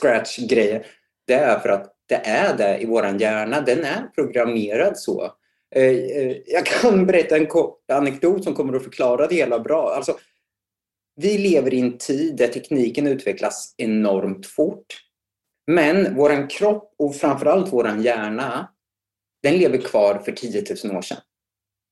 scratch-grejer, 0.00 0.86
det 1.26 1.34
är 1.34 1.58
för 1.58 1.68
att 1.68 1.94
det 2.08 2.26
är 2.26 2.56
det 2.56 2.78
i 2.78 2.86
vår 2.86 3.20
hjärna. 3.20 3.60
Den 3.60 3.84
är 3.84 4.02
programmerad 4.14 4.98
så. 4.98 5.32
Eh, 5.76 5.82
eh, 5.82 6.36
jag 6.46 6.66
kan 6.66 7.06
berätta 7.06 7.36
en 7.36 7.46
kort 7.46 7.90
anekdot 7.90 8.44
som 8.44 8.54
kommer 8.54 8.76
att 8.76 8.84
förklara 8.84 9.26
det 9.26 9.34
hela 9.34 9.58
bra. 9.58 9.94
Alltså, 9.94 10.18
vi 11.16 11.38
lever 11.38 11.74
i 11.74 11.80
en 11.80 11.98
tid 11.98 12.36
där 12.36 12.48
tekniken 12.48 13.06
utvecklas 13.06 13.74
enormt 13.76 14.46
fort. 14.46 14.86
Men 15.66 16.16
vår 16.16 16.50
kropp 16.50 16.94
och 16.98 17.16
framförallt 17.16 17.72
vår 17.72 17.98
hjärna, 17.98 18.68
den 19.42 19.56
lever 19.56 19.78
kvar 19.78 20.22
för 20.24 20.32
10 20.32 20.64
000 20.84 20.96
år 20.96 21.02
sedan. 21.02 21.18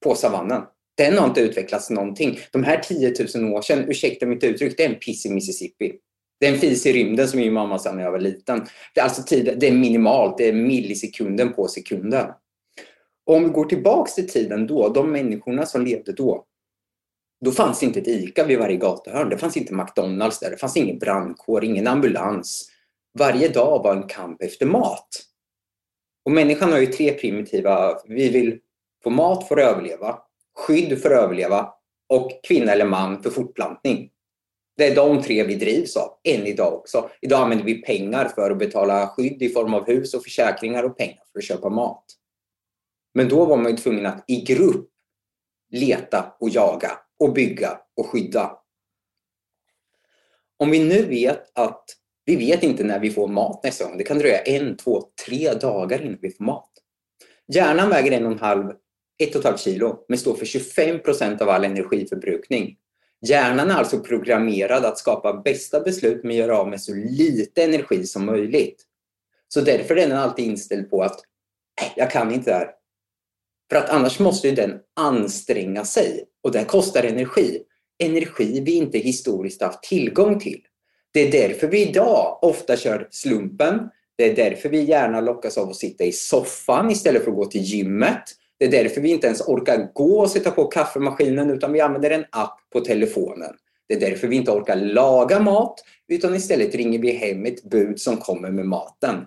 På 0.05 0.15
savannen. 0.15 0.63
Den 0.97 1.19
har 1.19 1.27
inte 1.27 1.41
utvecklats 1.41 1.91
någonting. 1.91 2.39
De 2.53 2.65
här 2.65 2.79
10 2.79 3.15
000 3.35 3.53
år 3.53 3.63
sedan, 3.63 3.85
ursäkta 3.89 4.27
mitt 4.27 4.45
uttryck, 4.45 4.77
det 4.77 4.85
är 4.85 4.89
en 4.89 4.99
piss 4.99 5.27
i 5.27 5.31
Mississippi. 5.31 5.93
Det 6.41 6.47
är 6.47 6.53
en 6.53 6.59
fis 6.59 6.87
i 6.87 6.93
rymden 6.93 7.29
som 7.29 7.41
min 7.41 7.53
mamma 7.53 7.79
sa 7.79 7.93
när 7.93 8.03
jag 8.03 8.13
var 8.13 8.21
liten. 8.21 8.67
Det 8.95 9.01
är, 9.01 9.05
alltså 9.05 9.23
tid, 9.23 9.57
det 9.61 9.69
är 9.69 9.73
minimalt, 9.73 10.39
det 10.39 10.49
är 10.49 10.53
millisekunden 10.53 11.53
på 11.53 11.69
sekunden. 11.69 12.27
Om 13.27 13.45
vi 13.45 13.51
går 13.51 13.65
tillbaks 13.65 14.15
till 14.15 14.29
tiden 14.29 14.67
då, 14.67 14.89
de 14.89 15.13
människorna 15.13 15.67
som 15.67 15.85
levde 15.85 16.13
då, 16.13 16.45
då 17.45 17.51
fanns 17.51 17.83
inte 17.83 18.01
ett 18.01 18.09
ICA 18.09 18.45
vid 18.45 18.59
varje 18.59 18.77
gatuhörn. 18.77 19.29
Det 19.29 19.39
fanns 19.39 19.57
inte 19.57 19.75
McDonalds 19.75 20.39
där. 20.39 20.51
Det 20.51 20.57
fanns 20.57 20.77
ingen 20.77 20.99
brandkår, 20.99 21.65
ingen 21.65 21.87
ambulans. 21.87 22.71
varje 23.19 23.49
dag 23.49 23.83
var 23.83 23.97
en 23.97 24.09
kamp 24.09 24.43
efter 24.43 24.67
mat. 24.67 25.09
Och 26.25 26.33
människan 26.33 26.73
har 26.73 26.79
ju 26.79 26.87
tre 26.87 27.13
primitiva, 27.13 27.99
vi 28.09 28.29
vill 28.29 28.59
få 29.05 29.11
mat 29.11 29.49
för 29.49 29.57
att 29.57 29.77
överleva, 29.77 30.19
skydd 30.55 31.03
för 31.03 31.11
att 31.11 31.23
överleva 31.25 31.73
och 32.09 32.31
kvinna 32.49 32.73
eller 32.73 32.85
man 32.85 33.23
för 33.23 33.31
fortplantning. 33.31 34.11
Det 34.77 34.87
är 34.87 34.95
de 34.95 35.23
tre 35.23 35.45
vi 35.45 35.55
drivs 35.55 35.97
av, 35.97 36.11
än 36.25 36.47
idag 36.47 36.75
också. 36.75 37.11
Idag 37.21 37.41
använder 37.41 37.65
vi 37.65 37.83
pengar 37.83 38.29
för 38.29 38.51
att 38.51 38.59
betala 38.59 39.09
skydd 39.09 39.43
i 39.43 39.49
form 39.49 39.75
av 39.75 39.87
hus 39.87 40.15
och 40.15 40.23
försäkringar 40.23 40.83
och 40.83 40.99
pengar 40.99 41.23
för 41.33 41.39
att 41.39 41.45
köpa 41.45 41.69
mat. 41.69 42.05
Men 43.17 43.29
då 43.29 43.45
var 43.45 43.57
man 43.57 43.71
ju 43.71 43.77
tvungen 43.77 44.07
att 44.07 44.25
i 44.27 44.41
grupp 44.41 44.89
leta 45.73 46.33
och 46.41 46.51
jaga 46.51 46.91
och 47.19 47.33
bygga 47.33 47.81
och 47.97 48.07
skydda. 48.07 48.59
Om 50.57 50.71
vi 50.71 50.85
nu 50.85 51.03
vet 51.03 51.59
att 51.59 51.85
vi 52.25 52.37
vet 52.37 52.63
inte 52.63 52.85
när 52.85 53.01
vi 53.01 53.11
får 53.11 53.29
mat 53.29 53.65
nästa 53.65 53.85
gång. 53.85 53.99
Det 53.99 54.05
kan 54.05 54.19
dröja 54.19 54.39
en, 54.39 54.77
två, 54.77 55.03
tre 55.27 55.53
dagar 55.53 56.03
innan 56.03 56.19
vi 56.21 56.31
får 56.31 56.45
mat. 56.45 56.71
Hjärnan 57.53 57.91
väger 57.91 58.13
en 58.13 58.27
och 58.27 58.33
en 58.33 58.39
halv, 58.39 58.71
ett 59.19 59.35
och 59.35 59.41
ett 59.41 59.45
halvt 59.45 59.61
kilo, 59.61 60.05
men 60.09 60.19
står 60.19 60.35
för 60.35 60.47
25 60.47 60.99
procent 60.99 61.43
av 61.43 61.49
all 61.49 61.65
energiförbrukning. 61.65 62.77
Hjärnan 63.27 63.71
är 63.71 63.75
alltså 63.75 64.01
programmerad 64.01 64.85
att 64.85 64.99
skapa 64.99 65.33
bästa 65.33 65.81
beslut 65.81 66.25
men 66.25 66.37
göra 66.37 66.59
av 66.59 66.69
med 66.69 66.81
så 66.81 66.95
lite 66.95 67.65
energi 67.65 68.07
som 68.07 68.27
möjligt. 68.27 68.83
Så 69.49 69.61
därför 69.61 69.97
är 69.97 70.09
den 70.09 70.19
alltid 70.19 70.45
inställd 70.45 70.91
på 70.91 71.03
att 71.03 71.21
jag 71.97 72.11
kan 72.11 72.33
inte 72.33 72.51
det 72.51 72.57
här. 72.57 72.77
För 73.71 73.77
att 73.77 73.91
annars 73.91 74.19
måste 74.19 74.49
ju 74.49 74.55
den 74.55 74.79
anstränga 74.97 75.85
sig 75.85 76.25
och 76.43 76.53
det 76.53 76.65
kostar 76.65 77.05
energi. 77.05 77.63
Energi 77.99 78.61
vi 78.61 78.75
inte 78.75 78.99
historiskt 78.99 79.63
haft 79.63 79.83
tillgång 79.83 80.41
till. 80.41 80.61
Det 81.13 81.21
är 81.21 81.49
därför 81.49 81.67
vi 81.67 81.89
idag 81.89 82.39
ofta 82.43 82.77
kör 82.77 83.09
slumpen. 83.11 83.89
Det 84.17 84.31
är 84.31 84.37
därför 84.37 84.69
vi 84.69 84.81
gärna 84.81 85.21
lockas 85.21 85.59
av 85.59 85.69
att 85.69 85.77
sitta 85.77 86.05
i 86.05 86.13
soffan 86.13 86.91
istället 86.91 87.25
för 87.25 87.31
att 87.31 87.37
gå 87.37 87.45
till 87.45 87.63
gymmet. 87.63 88.23
Det 88.59 88.65
är 88.65 88.71
därför 88.71 89.01
vi 89.01 89.11
inte 89.11 89.27
ens 89.27 89.41
orkar 89.41 89.93
gå 89.95 90.21
och 90.21 90.31
sätta 90.31 90.51
på 90.51 90.65
kaffemaskinen 90.65 91.51
utan 91.51 91.73
vi 91.73 91.81
använder 91.81 92.11
en 92.11 92.25
app 92.31 92.59
på 92.73 92.81
telefonen. 92.81 93.55
Det 93.89 93.95
är 93.95 94.01
därför 94.01 94.29
vi 94.29 94.37
inte 94.37 94.51
orkar 94.51 94.77
laga 94.77 95.41
mat 95.41 95.85
utan 96.09 96.35
istället 96.35 96.75
ringer 96.75 96.99
vi 96.99 97.11
hem 97.11 97.47
ett 97.47 97.63
bud 97.63 98.01
som 98.01 98.17
kommer 98.17 98.51
med 98.51 98.67
maten. 98.67 99.27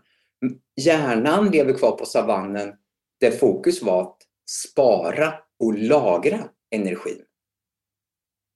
Hjärnan 0.81 1.51
lever 1.51 1.73
kvar 1.73 1.91
på 1.91 2.05
savannen 2.05 2.73
där 3.19 3.31
fokus 3.31 3.81
var 3.81 4.01
att 4.01 4.17
spara 4.49 5.33
och 5.59 5.77
lagra 5.77 6.49
energin. 6.71 7.25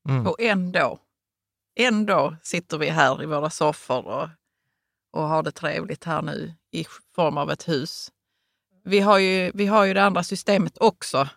Mm. 0.10 0.28
Och 0.28 0.42
ändå, 0.42 1.00
ändå 1.80 2.36
sitter 2.44 2.78
vi 2.78 2.90
här 2.90 3.24
i 3.24 3.26
våra 3.26 3.50
soffor 3.50 4.06
och, 4.06 4.30
och 5.12 5.24
har 5.24 5.44
det 5.44 5.52
trevligt 5.52 6.04
här 6.04 6.22
nu 6.22 6.54
i 6.72 6.86
form 7.16 7.38
av 7.38 7.52
ett 7.52 7.68
hus. 7.68 8.12
Vi 8.84 9.00
har 9.00 9.18
ju, 9.18 9.52
vi 9.54 9.66
har 9.66 9.86
ju 9.86 9.94
det 9.94 10.04
andra 10.04 10.24
systemet 10.24 10.78
också. 10.78 11.30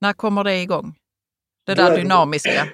När 0.00 0.12
kommer 0.12 0.44
det 0.44 0.62
igång? 0.62 0.98
Det 1.66 1.74
där 1.74 1.96
dynamiska. 1.96 2.68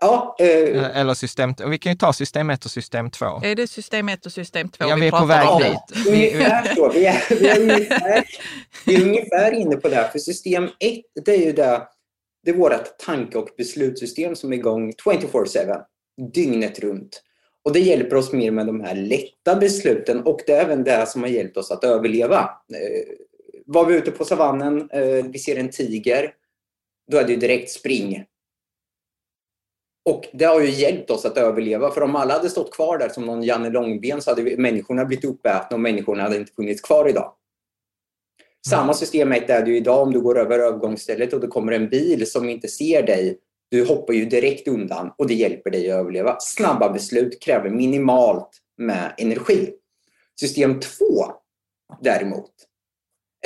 Ja, 0.00 0.36
eh, 0.38 0.46
eh, 0.48 1.00
Eller 1.00 1.14
system, 1.14 1.54
vi 1.70 1.78
kan 1.78 1.92
ju 1.92 1.98
ta 1.98 2.12
system 2.12 2.50
1 2.50 2.64
och 2.64 2.70
system 2.70 3.10
2. 3.10 3.26
Är 3.26 3.54
det 3.54 3.66
system 3.66 4.08
1 4.08 4.26
och 4.26 4.32
system 4.32 4.68
2 4.68 4.84
ja, 4.88 4.94
vi, 4.94 5.00
vi 5.00 5.06
är 5.06 5.10
på 5.10 5.24
väg 5.24 5.48
om? 5.48 5.62
dit. 5.62 6.06
Ungefär 6.06 6.74
så. 6.74 6.88
Vi 6.92 7.06
är, 7.06 7.40
vi, 7.40 7.48
är 7.48 7.60
ungefär, 7.60 8.24
vi 8.86 8.96
är 8.96 9.02
ungefär 9.02 9.52
inne 9.52 9.76
på 9.76 9.88
det 9.88 9.94
här. 9.94 10.08
För 10.08 10.18
system 10.18 10.64
1, 10.64 10.72
det 11.24 11.32
är 11.32 11.46
ju 11.46 11.52
det, 11.52 11.82
det 12.44 12.50
är 12.50 12.54
vårt 12.54 12.98
tanke 12.98 13.38
och 13.38 13.48
beslutssystem 13.56 14.36
som 14.36 14.52
är 14.52 14.56
igång 14.56 14.92
24-7, 15.04 15.82
dygnet 16.34 16.78
runt. 16.78 17.22
Och 17.64 17.72
det 17.72 17.80
hjälper 17.80 18.16
oss 18.16 18.32
mer 18.32 18.50
med 18.50 18.66
de 18.66 18.80
här 18.80 18.94
lätta 18.94 19.56
besluten 19.60 20.22
och 20.22 20.40
det 20.46 20.52
är 20.52 20.64
även 20.64 20.84
det 20.84 21.06
som 21.06 21.22
har 21.22 21.28
hjälpt 21.28 21.56
oss 21.56 21.70
att 21.70 21.84
överleva. 21.84 22.38
Eh, 22.74 23.14
var 23.66 23.84
vi 23.84 23.96
ute 23.96 24.10
på 24.10 24.24
savannen, 24.24 24.90
eh, 24.90 25.24
vi 25.32 25.38
ser 25.38 25.56
en 25.56 25.70
tiger, 25.70 26.32
då 27.10 27.18
är 27.18 27.24
det 27.24 27.32
ju 27.32 27.38
direkt 27.38 27.70
spring. 27.70 28.24
Och 30.08 30.28
det 30.32 30.44
har 30.44 30.60
ju 30.60 30.70
hjälpt 30.70 31.10
oss 31.10 31.24
att 31.24 31.36
överleva. 31.36 31.90
För 31.90 32.00
om 32.00 32.16
alla 32.16 32.34
hade 32.34 32.50
stått 32.50 32.74
kvar 32.74 32.98
där 32.98 33.08
som 33.08 33.26
någon 33.26 33.42
Janne 33.42 33.70
Långben 33.70 34.22
så 34.22 34.30
hade 34.30 34.42
vi, 34.42 34.56
människorna 34.56 35.04
blivit 35.04 35.24
uppätna 35.24 35.74
och 35.74 35.80
människorna 35.80 36.22
hade 36.22 36.36
inte 36.36 36.52
funnits 36.52 36.80
kvar 36.80 37.08
idag. 37.08 37.32
Samma 38.68 38.94
system 38.94 39.32
är 39.32 39.40
det 39.40 39.70
ju 39.70 39.76
idag 39.76 40.02
om 40.02 40.12
du 40.12 40.20
går 40.20 40.38
över 40.38 40.58
övergångsstället 40.58 41.32
och 41.32 41.40
det 41.40 41.46
kommer 41.46 41.72
en 41.72 41.88
bil 41.88 42.30
som 42.30 42.48
inte 42.48 42.68
ser 42.68 43.02
dig. 43.02 43.38
Du 43.70 43.84
hoppar 43.84 44.14
ju 44.14 44.24
direkt 44.24 44.68
undan 44.68 45.12
och 45.18 45.26
det 45.26 45.34
hjälper 45.34 45.70
dig 45.70 45.90
att 45.90 45.96
överleva. 45.96 46.36
Snabba 46.40 46.92
beslut 46.92 47.42
kräver 47.42 47.70
minimalt 47.70 48.50
med 48.78 49.14
energi. 49.18 49.70
System 50.40 50.80
2 50.80 51.04
däremot 52.00 52.52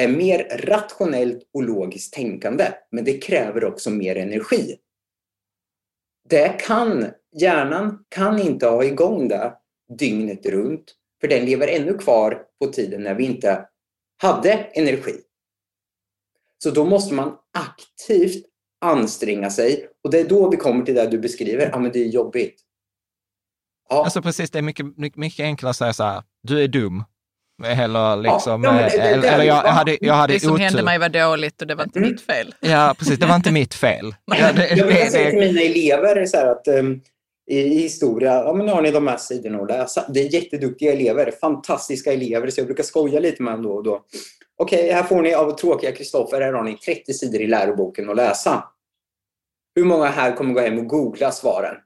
är 0.01 0.09
mer 0.09 0.59
rationellt 0.59 1.43
och 1.55 1.63
logiskt 1.63 2.15
tänkande, 2.15 2.65
men 2.91 3.05
det 3.05 3.19
kräver 3.19 3.65
också 3.65 3.91
mer 3.91 4.17
energi 4.17 4.79
det 6.29 6.61
kan, 6.61 7.07
hjärnan 7.37 8.05
kan 8.09 8.39
inte 8.39 8.67
ha 8.67 8.85
igång 8.85 9.29
det 9.29 9.55
dygnet 9.99 10.47
runt, 10.47 10.95
för 11.21 11.29
den 11.29 11.45
lever 11.45 11.69
ännu 11.69 11.99
kvar 11.99 12.43
på 12.61 12.67
tiden 12.67 13.03
när 13.03 13.15
vi 13.15 13.25
inte 13.25 13.69
hade 14.23 14.53
energi. 14.53 15.21
Så 16.59 16.71
då 16.71 16.85
måste 16.85 17.15
man 17.15 17.37
aktivt 17.59 18.45
anstränga 18.81 19.51
sig 19.51 19.89
och 20.05 20.11
det 20.11 20.21
är 20.21 20.29
då 20.29 20.51
vi 20.51 20.57
kommer 20.57 20.85
till 20.85 20.95
det 20.95 21.07
du 21.07 21.19
beskriver, 21.19 21.71
ja 21.73 21.79
men 21.79 21.93
det 21.93 21.99
är 21.99 22.09
jobbigt. 22.09 22.61
Ja. 23.89 24.05
Alltså 24.05 24.23
precis, 24.23 24.51
det 24.51 24.59
är 24.59 24.63
mycket, 24.63 25.17
mycket 25.17 25.45
enklare 25.45 25.71
att 25.71 25.77
säga 25.77 25.93
så 25.93 26.03
här, 26.03 26.23
du 26.43 26.63
är 26.63 26.69
dum, 26.69 27.05
eller 27.65 28.17
liksom, 28.17 28.65
ja, 28.65 28.73
det, 28.73 28.79
det, 28.79 29.03
eller, 29.03 29.33
eller 29.33 29.45
jag, 29.45 29.67
jag, 29.67 29.73
hade, 29.73 29.99
jag 30.01 30.15
hade 30.15 30.33
Det 30.33 30.41
som 30.41 30.53
otur. 30.53 30.65
hände 30.65 30.83
mig 30.83 30.99
var 30.99 31.09
dåligt 31.09 31.61
och 31.61 31.67
det 31.67 31.75
var 31.75 31.85
inte 31.85 31.99
mm. 31.99 32.11
mitt 32.11 32.21
fel. 32.21 32.55
Ja, 32.61 32.95
precis. 32.99 33.19
Det 33.19 33.27
var 33.27 33.37
inte 33.37 33.53
mitt 33.53 33.75
fel. 33.75 34.15
ja, 34.25 34.53
det, 34.53 34.69
jag 34.69 34.87
brukar 34.87 35.07
säga 35.07 35.31
till 35.31 35.39
mina 35.39 35.61
elever 35.61 36.27
så 36.27 36.37
att 36.37 36.69
um, 36.69 37.01
i 37.47 37.79
historia, 37.79 38.33
ja 38.33 38.53
men 38.53 38.67
nu 38.67 38.73
har 38.73 38.83
ni 38.83 38.91
de 38.91 39.07
här 39.07 39.17
sidorna 39.17 39.59
att 39.59 39.69
läsa. 39.69 40.05
Det 40.09 40.21
är 40.21 40.35
jätteduktiga 40.35 40.93
elever, 40.93 41.31
fantastiska 41.41 42.13
elever, 42.13 42.51
så 42.51 42.61
jag 42.61 42.67
brukar 42.67 42.85
skoja 42.85 43.21
lite 43.21 43.43
med 43.43 43.53
dem 43.53 43.63
då 43.63 43.73
och 43.73 43.85
då. 43.85 44.05
Okej, 44.57 44.79
okay, 44.79 44.93
här 44.93 45.03
får 45.03 45.23
ni 45.23 45.35
av 45.35 45.57
tråkiga 45.57 45.93
Kristoffer, 45.93 46.41
här 46.41 46.53
har 46.53 46.63
ni 46.63 46.77
30 46.77 47.13
sidor 47.15 47.41
i 47.41 47.47
läroboken 47.47 48.11
att 48.11 48.17
läsa. 48.17 48.65
Hur 49.75 49.85
många 49.85 50.07
här 50.07 50.37
kommer 50.37 50.55
gå 50.55 50.61
hem 50.61 50.79
och 50.79 50.87
googla 50.87 51.31
svaren? 51.31 51.77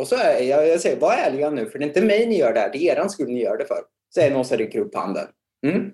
Och 0.00 0.08
så 0.08 0.16
är 0.16 0.42
jag, 0.42 0.68
jag 0.68 0.80
säger, 0.80 1.00
var 1.00 1.12
ärliga 1.12 1.50
nu, 1.50 1.66
för 1.66 1.78
det 1.78 1.84
är 1.84 1.86
inte 1.88 2.02
mig 2.02 2.26
ni 2.26 2.38
gör 2.38 2.52
det 2.52 2.60
här, 2.60 2.70
det 2.72 2.78
är 2.78 3.04
er 3.04 3.08
skull 3.08 3.28
ni 3.28 3.42
gör 3.42 3.56
det 3.56 3.64
för 3.64 3.78
Säger 4.16 4.30
någon 4.30 4.44
som 4.44 4.56
rycker 4.56 4.78
upp 4.78 4.94
handen. 4.94 5.28
Mm. 5.66 5.92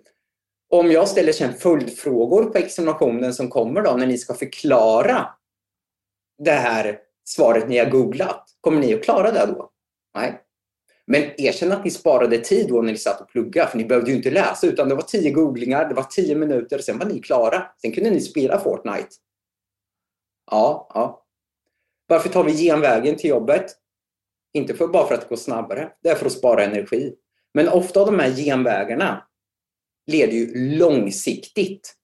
Om 0.70 0.90
jag 0.90 1.08
ställer 1.08 1.32
sen 1.32 1.54
följdfrågor 1.54 2.44
på 2.44 2.58
examinationen 2.58 3.34
som 3.34 3.48
kommer 3.48 3.82
då 3.82 3.92
när 3.92 4.06
ni 4.06 4.18
ska 4.18 4.34
förklara 4.34 5.28
det 6.38 6.50
här 6.50 6.98
svaret 7.24 7.68
ni 7.68 7.78
har 7.78 7.90
googlat, 7.90 8.48
kommer 8.60 8.80
ni 8.80 8.94
att 8.94 9.04
klara 9.04 9.32
det 9.32 9.46
då? 9.46 9.70
Nej. 10.14 10.40
Men 11.06 11.22
erkänn 11.22 11.72
att 11.72 11.84
ni 11.84 11.90
sparade 11.90 12.38
tid 12.38 12.68
då 12.68 12.82
när 12.82 12.92
ni 12.92 12.98
satt 12.98 13.20
och 13.20 13.28
pluggade, 13.28 13.70
för 13.70 13.78
ni 13.78 13.84
behövde 13.84 14.10
ju 14.10 14.16
inte 14.16 14.30
läsa, 14.30 14.66
utan 14.66 14.88
det 14.88 14.94
var 14.94 15.02
tio 15.02 15.30
googlingar, 15.30 15.88
det 15.88 15.94
var 15.94 16.06
tio 16.10 16.34
minuter, 16.34 16.78
sen 16.78 16.98
var 16.98 17.06
ni 17.06 17.20
klara. 17.20 17.66
Sen 17.82 17.92
kunde 17.92 18.10
ni 18.10 18.20
spela 18.20 18.60
Fortnite. 18.60 19.08
Ja, 20.50 20.90
ja. 20.94 21.26
Varför 22.06 22.28
tar 22.28 22.44
vi 22.44 22.52
genvägen 22.52 23.16
till 23.16 23.30
jobbet? 23.30 23.66
Inte 24.52 24.74
för, 24.74 24.88
bara 24.88 25.06
för 25.06 25.14
att 25.14 25.20
det 25.20 25.28
går 25.28 25.36
snabbare, 25.36 25.92
det 26.02 26.08
är 26.08 26.14
för 26.14 26.26
att 26.26 26.32
spara 26.32 26.64
energi. 26.64 27.16
Men 27.54 27.68
ofta 27.68 28.04
de 28.04 28.18
här 28.18 28.30
genvägarna 28.30 29.22
leder 30.06 30.32
ju 30.32 30.54
långsiktigt 30.78 31.94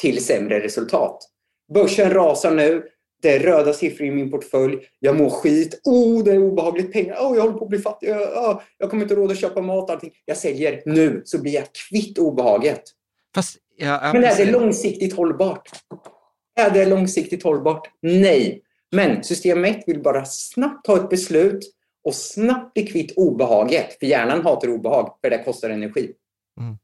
till 0.00 0.24
sämre 0.24 0.60
resultat. 0.60 1.30
Börsen 1.74 2.10
rasar 2.10 2.54
nu. 2.54 2.84
Det 3.22 3.36
är 3.36 3.40
röda 3.40 3.72
siffror 3.72 4.06
i 4.06 4.10
min 4.10 4.30
portfölj. 4.30 4.78
Jag 4.98 5.16
mår 5.16 5.30
skit. 5.30 5.80
Oh, 5.84 6.24
det 6.24 6.30
är 6.30 6.38
obehagligt 6.38 6.92
pengar. 6.92 7.14
Oh, 7.14 7.36
jag 7.36 7.42
håller 7.42 7.58
på 7.58 7.64
att 7.64 7.70
bli 7.70 7.78
fattig. 7.78 8.10
Oh, 8.10 8.60
jag 8.78 8.90
kommer 8.90 9.02
inte 9.02 9.14
råd 9.14 9.30
att 9.30 9.40
köpa 9.40 9.62
mat. 9.62 9.90
Allting. 9.90 10.12
Jag 10.24 10.36
säljer 10.36 10.82
nu 10.86 11.22
så 11.24 11.42
blir 11.42 11.54
jag 11.54 11.64
kvitt 11.88 12.18
obehaget. 12.18 12.82
Fast, 13.34 13.56
ja, 13.76 14.10
Men 14.12 14.24
är 14.24 14.36
det 14.36 14.50
långsiktigt 14.50 15.16
hållbart? 15.16 15.68
Är 16.56 16.70
det 16.70 16.86
långsiktigt 16.86 17.42
hållbart? 17.42 17.90
Nej. 18.02 18.62
Men 18.92 19.24
system 19.24 19.64
1 19.64 19.82
vill 19.86 20.02
bara 20.02 20.24
snabbt 20.24 20.84
ta 20.84 20.96
ett 20.96 21.08
beslut 21.08 21.72
och 22.04 22.14
snabbt 22.14 22.74
bli 22.74 22.86
kvitt 22.86 23.12
obehaget. 23.16 23.98
För 23.98 24.06
hjärnan 24.06 24.42
hatar 24.44 24.68
obehag, 24.68 25.18
för 25.20 25.30
det 25.30 25.44
kostar 25.44 25.70
energi. 25.70 26.12
Mm. 26.60 26.78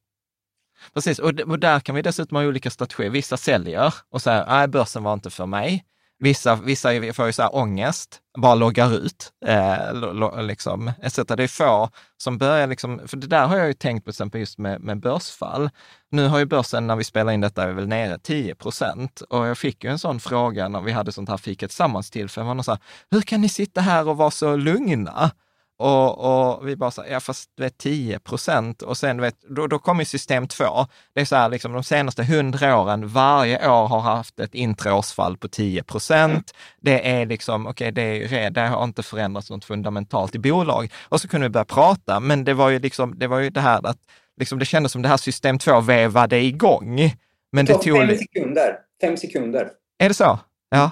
Precis, 0.94 1.18
och, 1.18 1.40
och 1.40 1.58
där 1.58 1.80
kan 1.80 1.94
vi 1.94 2.02
dessutom 2.02 2.36
ha 2.36 2.44
olika 2.44 2.70
strategier. 2.70 3.10
Vissa 3.10 3.36
säljer 3.36 3.94
och 4.08 4.22
säger, 4.22 4.46
nej, 4.46 4.68
börsen 4.68 5.02
var 5.02 5.12
inte 5.12 5.30
för 5.30 5.46
mig. 5.46 5.84
Vissa, 6.18 6.54
vissa 6.56 7.12
får 7.12 7.26
ju 7.26 7.32
så 7.32 7.42
här 7.42 7.56
ångest, 7.56 8.20
bara 8.38 8.54
loggar 8.54 8.94
ut, 8.94 9.32
eh, 9.46 9.94
lo, 9.94 10.40
liksom, 10.40 10.92
etc. 11.02 11.16
Det 11.16 11.42
är 11.42 11.48
få 11.48 11.90
som 12.16 12.38
börjar, 12.38 12.66
liksom, 12.66 13.00
för 13.06 13.16
det 13.16 13.26
där 13.26 13.46
har 13.46 13.56
jag 13.56 13.66
ju 13.66 13.74
tänkt 13.74 14.04
på 14.04 14.10
exempel 14.10 14.40
just 14.40 14.58
med, 14.58 14.80
med 14.80 15.00
börsfall. 15.00 15.70
Nu 16.10 16.28
har 16.28 16.38
ju 16.38 16.44
börsen, 16.44 16.86
när 16.86 16.96
vi 16.96 17.04
spelar 17.04 17.32
in 17.32 17.40
detta, 17.40 17.62
är 17.62 17.72
väl 17.72 17.88
nere 17.88 18.18
10 18.18 18.54
procent. 18.54 19.20
Och 19.20 19.46
jag 19.46 19.58
fick 19.58 19.84
ju 19.84 19.90
en 19.90 19.98
sån 19.98 20.20
fråga 20.20 20.68
när 20.68 20.80
vi 20.80 20.92
hade 20.92 21.12
sånt 21.12 21.28
här 21.28 21.36
fika 21.36 21.68
tillsammans 21.68 22.10
till, 22.10 22.28
för 22.28 22.44
man 22.44 22.64
sa, 22.64 22.78
hur 23.10 23.20
kan 23.20 23.40
ni 23.40 23.48
sitta 23.48 23.80
här 23.80 24.08
och 24.08 24.16
vara 24.16 24.30
så 24.30 24.56
lugna? 24.56 25.30
Och, 25.78 26.18
och 26.18 26.68
vi 26.68 26.76
bara 26.76 26.90
så 26.90 27.04
ja 27.10 27.20
fast 27.20 27.50
du 27.54 27.62
vet 27.62 27.78
10 27.78 28.18
procent 28.18 28.82
och 28.82 28.96
sen 28.96 29.20
vet, 29.20 29.40
då, 29.40 29.66
då 29.66 29.78
kommer 29.78 30.04
system 30.04 30.48
två. 30.48 30.86
Det 31.14 31.20
är 31.20 31.24
så 31.24 31.36
här, 31.36 31.48
liksom 31.48 31.72
de 31.72 31.84
senaste 31.84 32.24
hundra 32.24 32.80
åren, 32.80 33.08
varje 33.08 33.68
år 33.68 33.86
har 33.86 34.00
haft 34.00 34.40
ett 34.40 34.54
introårsfall 34.54 35.36
på 35.36 35.48
10 35.48 35.82
procent. 35.82 36.54
Det 36.80 37.10
är 37.10 37.26
liksom, 37.26 37.66
okej, 37.66 37.92
okay, 37.92 38.18
det, 38.28 38.48
det 38.48 38.60
har 38.60 38.84
inte 38.84 39.02
förändrats 39.02 39.50
något 39.50 39.64
fundamentalt 39.64 40.34
i 40.34 40.38
bolag. 40.38 40.92
Och 41.02 41.20
så 41.20 41.28
kunde 41.28 41.46
vi 41.46 41.50
börja 41.50 41.64
prata, 41.64 42.20
men 42.20 42.44
det 42.44 42.54
var 42.54 42.70
ju 42.70 42.78
liksom, 42.78 43.18
det 43.18 43.26
var 43.26 43.38
ju 43.38 43.50
det 43.50 43.60
här 43.60 43.86
att 43.86 43.98
liksom, 44.36 44.58
det 44.58 44.64
kändes 44.64 44.92
som 44.92 45.02
det 45.02 45.08
här 45.08 45.16
system 45.16 45.58
två 45.58 45.80
vevade 45.80 46.40
igång. 46.40 47.12
Men 47.52 47.64
det, 47.64 47.74
tog... 47.74 47.98
Fem 47.98 48.16
sekunder. 48.18 48.78
Fem 49.00 49.16
sekunder. 49.16 49.70
Är 49.98 50.08
det 50.08 50.14
så? 50.14 50.38
Ja. 50.68 50.90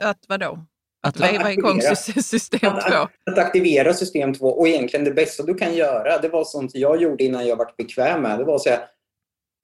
Att 0.00 0.24
vadå? 0.28 0.58
Att, 1.04 1.20
veva 1.20 1.52
igång 1.52 1.80
system 2.22 2.60
2? 2.60 2.68
Att, 2.68 3.08
att, 3.30 3.38
aktivera 3.38 3.94
system 3.94 4.34
2 4.34 4.46
och 4.46 4.68
egentligen 4.68 5.04
det 5.04 5.10
bästa 5.10 5.42
du 5.42 5.54
kan 5.54 5.74
göra, 5.74 6.18
det 6.18 6.28
var 6.28 6.44
sånt 6.44 6.74
jag 6.74 7.02
gjorde 7.02 7.24
innan 7.24 7.46
jag 7.46 7.56
var 7.56 7.70
bekväm 7.76 8.22
med, 8.22 8.38
det 8.38 8.44
var 8.44 8.54
att 8.54 8.62
säga 8.62 8.80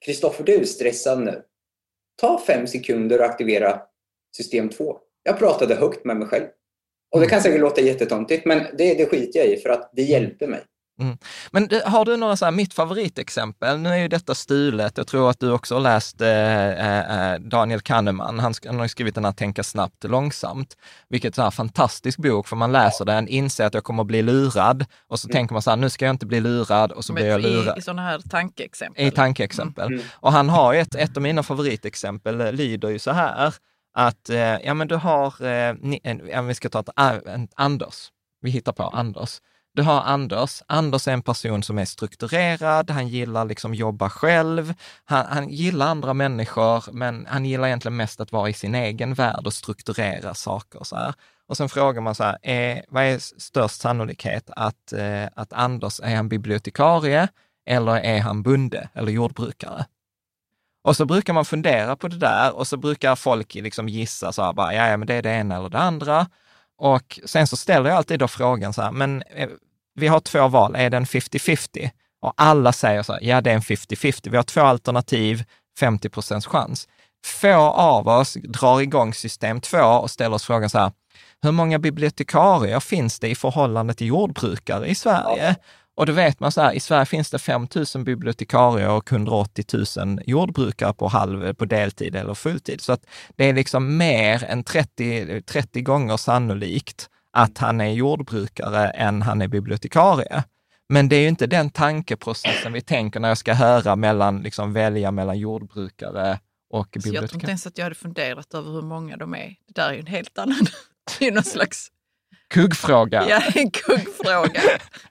Kristoffer, 0.05 0.43
du 0.43 0.55
är 0.55 0.65
stressad 0.65 1.23
nu. 1.23 1.41
Ta 2.21 2.41
fem 2.47 2.67
sekunder 2.67 3.19
och 3.19 3.25
aktivera 3.25 3.81
system 4.37 4.69
2. 4.69 4.97
Jag 5.23 5.39
pratade 5.39 5.75
högt 5.75 6.05
med 6.05 6.17
mig 6.17 6.27
själv. 6.27 6.45
Och 7.11 7.19
det 7.19 7.27
kan 7.27 7.41
säkert 7.41 7.61
låta 7.61 7.81
jättetöntigt, 7.81 8.45
men 8.45 8.57
det, 8.77 8.93
det 8.93 9.05
skiter 9.05 9.39
jag 9.39 9.47
i 9.47 9.57
för 9.57 9.69
att 9.69 9.91
det 9.93 10.01
hjälper 10.01 10.47
mig. 10.47 10.61
Mm. 11.01 11.17
Men 11.51 11.69
har 11.85 12.05
du 12.05 12.17
några 12.17 12.35
så 12.35 12.45
här, 12.45 12.51
mitt 12.51 12.73
favoritexempel, 12.73 13.79
nu 13.79 13.89
är 13.89 13.97
ju 13.97 14.07
detta 14.07 14.35
stulet, 14.35 14.97
jag 14.97 15.07
tror 15.07 15.29
att 15.29 15.39
du 15.39 15.51
också 15.51 15.75
har 15.75 15.81
läst 15.81 16.21
eh, 16.21 17.31
eh, 17.33 17.39
Daniel 17.39 17.81
Kahneman, 17.81 18.39
han, 18.39 18.53
han 18.65 18.79
har 18.79 18.87
skrivit 18.87 19.15
den 19.15 19.25
här 19.25 19.31
Tänka 19.31 19.63
snabbt 19.63 20.03
långsamt, 20.03 20.77
vilket 21.09 21.37
är 21.37 21.45
en 21.45 21.51
fantastisk 21.51 22.17
bok, 22.17 22.47
för 22.47 22.55
man 22.55 22.71
läser 22.71 23.05
den, 23.05 23.27
inser 23.27 23.65
att 23.65 23.73
jag 23.73 23.83
kommer 23.83 24.03
att 24.03 24.07
bli 24.07 24.21
lurad 24.21 24.85
och 25.07 25.19
så 25.19 25.27
mm. 25.27 25.33
tänker 25.33 25.53
man 25.53 25.61
så 25.61 25.69
här, 25.69 25.77
nu 25.77 25.89
ska 25.89 26.05
jag 26.05 26.13
inte 26.13 26.25
bli 26.25 26.39
lurad 26.39 26.91
och 26.91 27.05
så 27.05 27.13
Men 27.13 27.23
blir 27.23 27.31
jag 27.31 27.41
lurad. 27.41 27.77
I, 27.77 27.79
i 27.79 27.81
sådana 27.81 28.01
här 28.01 28.19
tankeexempel? 28.29 29.05
I 29.05 29.11
tankeexempel. 29.11 29.87
Mm. 29.87 30.01
Och 30.13 30.31
han 30.31 30.49
har 30.49 30.73
ett, 30.73 30.95
ett 30.95 31.17
av 31.17 31.23
mina 31.23 31.43
favoritexempel, 31.43 32.41
eh, 32.41 32.51
lyder 32.51 32.89
ju 32.89 32.99
så 32.99 33.11
här, 33.11 33.53
att 33.93 34.29
eh, 34.29 34.37
ja 34.37 34.73
men 34.73 34.87
du 34.87 34.95
har, 34.95 35.45
eh, 35.45 35.75
en, 36.03 36.47
vi 36.47 36.53
ska 36.53 36.69
ta 36.69 36.79
ett, 36.79 36.89
en, 37.27 37.47
Anders, 37.55 38.11
vi 38.41 38.49
hittar 38.49 38.71
på 38.71 38.83
Anders. 38.83 39.39
Du 39.73 39.81
har 39.81 40.01
Anders. 40.01 40.63
Anders 40.67 41.07
är 41.07 41.11
en 41.11 41.21
person 41.21 41.63
som 41.63 41.77
är 41.77 41.85
strukturerad, 41.85 42.89
han 42.89 43.07
gillar 43.07 43.45
liksom 43.45 43.73
jobba 43.73 44.09
själv, 44.09 44.73
han, 45.05 45.25
han, 45.25 45.49
gillar 45.49 45.87
andra 45.87 46.13
människor, 46.13 46.83
men 46.91 47.25
han 47.25 47.45
gillar 47.45 47.67
egentligen 47.67 47.95
mest 47.95 48.21
att 48.21 48.31
vara 48.31 48.49
i 48.49 48.53
sin 48.53 48.75
egen 48.75 49.13
värld 49.13 49.45
och 49.45 49.53
strukturera 49.53 50.33
saker. 50.33 50.79
Och, 50.79 50.87
så 50.87 50.95
här. 50.95 51.13
och 51.47 51.57
sen 51.57 51.69
frågar 51.69 52.01
man 52.01 52.15
så 52.15 52.23
här, 52.23 52.37
är, 52.41 52.85
vad 52.87 53.03
är 53.03 53.19
störst 53.39 53.81
sannolikhet 53.81 54.49
att, 54.55 54.93
eh, 54.93 55.25
att 55.35 55.53
Anders 55.53 55.99
är 55.99 56.15
en 56.15 56.29
bibliotekarie 56.29 57.27
eller 57.65 57.95
är 57.95 58.19
han 58.19 58.43
bonde 58.43 58.89
eller 58.93 59.11
jordbrukare? 59.11 59.85
Och 60.83 60.97
så 60.97 61.05
brukar 61.05 61.33
man 61.33 61.45
fundera 61.45 61.95
på 61.95 62.07
det 62.07 62.17
där 62.17 62.55
och 62.55 62.67
så 62.67 62.77
brukar 62.77 63.15
folk 63.15 63.55
liksom 63.55 63.89
gissa 63.89 64.31
så 64.31 64.43
här, 64.43 64.53
bara, 64.53 64.73
ja, 64.73 64.97
men 64.97 65.07
det 65.07 65.13
är 65.13 65.21
det 65.21 65.31
ena 65.31 65.57
eller 65.57 65.69
det 65.69 65.79
andra. 65.79 66.27
Och 66.81 67.19
sen 67.25 67.47
så 67.47 67.57
ställer 67.57 67.89
jag 67.89 67.97
alltid 67.97 68.19
då 68.19 68.27
frågan 68.27 68.73
så 68.73 68.81
här, 68.81 68.91
men 68.91 69.21
eh, 69.21 69.49
vi 69.95 70.07
har 70.07 70.19
två 70.19 70.47
val, 70.47 70.75
är 70.75 70.89
det 70.89 70.97
en 70.97 71.05
50-50? 71.05 71.89
Och 72.21 72.33
alla 72.37 72.73
säger 72.73 73.03
så 73.03 73.13
här, 73.13 73.19
ja 73.23 73.41
det 73.41 73.51
är 73.51 73.55
en 73.55 73.61
50-50. 73.61 74.29
Vi 74.29 74.37
har 74.37 74.43
två 74.43 74.61
alternativ, 74.61 75.43
50 75.79 76.09
procents 76.09 76.47
chans. 76.47 76.87
Få 77.25 77.55
av 77.71 78.07
oss 78.07 78.33
drar 78.33 78.81
igång 78.81 79.13
system 79.13 79.61
två 79.61 79.77
och 79.77 80.11
ställer 80.11 80.35
oss 80.35 80.45
frågan 80.45 80.69
så 80.69 80.79
här, 80.79 80.91
hur 81.41 81.51
många 81.51 81.79
bibliotekarier 81.79 82.79
finns 82.79 83.19
det 83.19 83.29
i 83.29 83.35
förhållande 83.35 83.93
till 83.93 84.07
jordbrukare 84.07 84.87
i 84.87 84.95
Sverige? 84.95 85.55
Och 85.95 86.05
då 86.05 86.13
vet 86.13 86.39
man 86.39 86.51
så 86.51 86.61
här, 86.61 86.73
i 86.73 86.79
Sverige 86.79 87.05
finns 87.05 87.29
det 87.29 87.39
5 87.39 87.67
000 87.95 88.03
bibliotekarier 88.03 88.89
och 88.89 89.11
180 89.11 89.65
000 89.97 90.19
jordbrukare 90.25 90.93
på, 90.93 91.07
halv, 91.07 91.53
på 91.53 91.65
deltid 91.65 92.15
eller 92.15 92.33
fulltid. 92.33 92.81
Så 92.81 92.93
att 92.93 93.05
det 93.35 93.45
är 93.45 93.53
liksom 93.53 93.97
mer 93.97 94.43
än 94.43 94.63
30, 94.63 95.41
30 95.41 95.81
gånger 95.81 96.17
sannolikt 96.17 97.09
att 97.33 97.57
han 97.57 97.81
är 97.81 97.89
jordbrukare 97.91 98.89
än 98.89 99.21
han 99.21 99.41
är 99.41 99.47
bibliotekarie. 99.47 100.43
Men 100.89 101.09
det 101.09 101.15
är 101.15 101.21
ju 101.21 101.27
inte 101.27 101.47
den 101.47 101.69
tankeprocessen 101.69 102.73
vi 102.73 102.81
tänker 102.81 103.19
när 103.19 103.27
jag 103.27 103.37
ska 103.37 103.53
höra 103.53 103.95
mellan, 103.95 104.41
liksom 104.41 104.73
välja 104.73 105.11
mellan 105.11 105.39
jordbrukare 105.39 106.39
och 106.69 106.87
bibliotekarie. 106.93 107.21
Jag 107.21 107.29
tror 107.29 107.41
inte 107.41 107.51
ens 107.51 107.67
att 107.67 107.77
jag 107.77 107.85
hade 107.85 107.95
funderat 107.95 108.53
över 108.53 108.71
hur 108.71 108.81
många 108.81 109.17
de 109.17 109.35
är. 109.35 109.55
Det 109.67 109.73
där 109.75 109.89
är 109.89 109.93
ju 109.93 109.99
en 109.99 110.07
helt 110.07 110.37
annan, 110.37 110.65
det 111.19 111.27
är 111.27 111.31
någon 111.31 111.43
slags... 111.43 111.87
Kuggfråga. 112.49 113.29
Ja, 113.29 113.41
en 113.55 113.71
kuggfråga. 113.71 114.61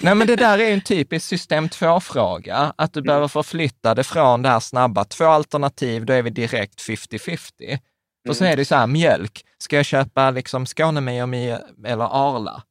Nej, 0.00 0.14
men 0.14 0.26
det 0.26 0.36
där 0.36 0.58
är 0.58 0.72
en 0.72 0.80
typisk 0.80 1.26
system 1.26 1.68
2-fråga, 1.68 2.72
att 2.76 2.92
du 2.92 3.00
mm. 3.00 3.06
behöver 3.06 3.28
förflytta 3.28 3.94
det 3.94 4.04
från 4.04 4.42
det 4.42 4.48
här 4.48 4.60
snabba. 4.60 5.04
Två 5.04 5.24
alternativ, 5.24 6.06
då 6.06 6.12
är 6.12 6.22
vi 6.22 6.30
direkt 6.30 6.80
50-50. 6.80 7.38
Mm. 7.60 7.78
För 8.26 8.34
så 8.34 8.44
är 8.44 8.56
det 8.56 8.64
så 8.64 8.74
här, 8.74 8.86
mjölk, 8.86 9.44
ska 9.58 9.76
jag 9.76 9.84
köpa 9.84 10.30
liksom 10.30 10.66
Skånemejeri 10.66 11.56
eller 11.86 12.04
Arla? 12.04 12.62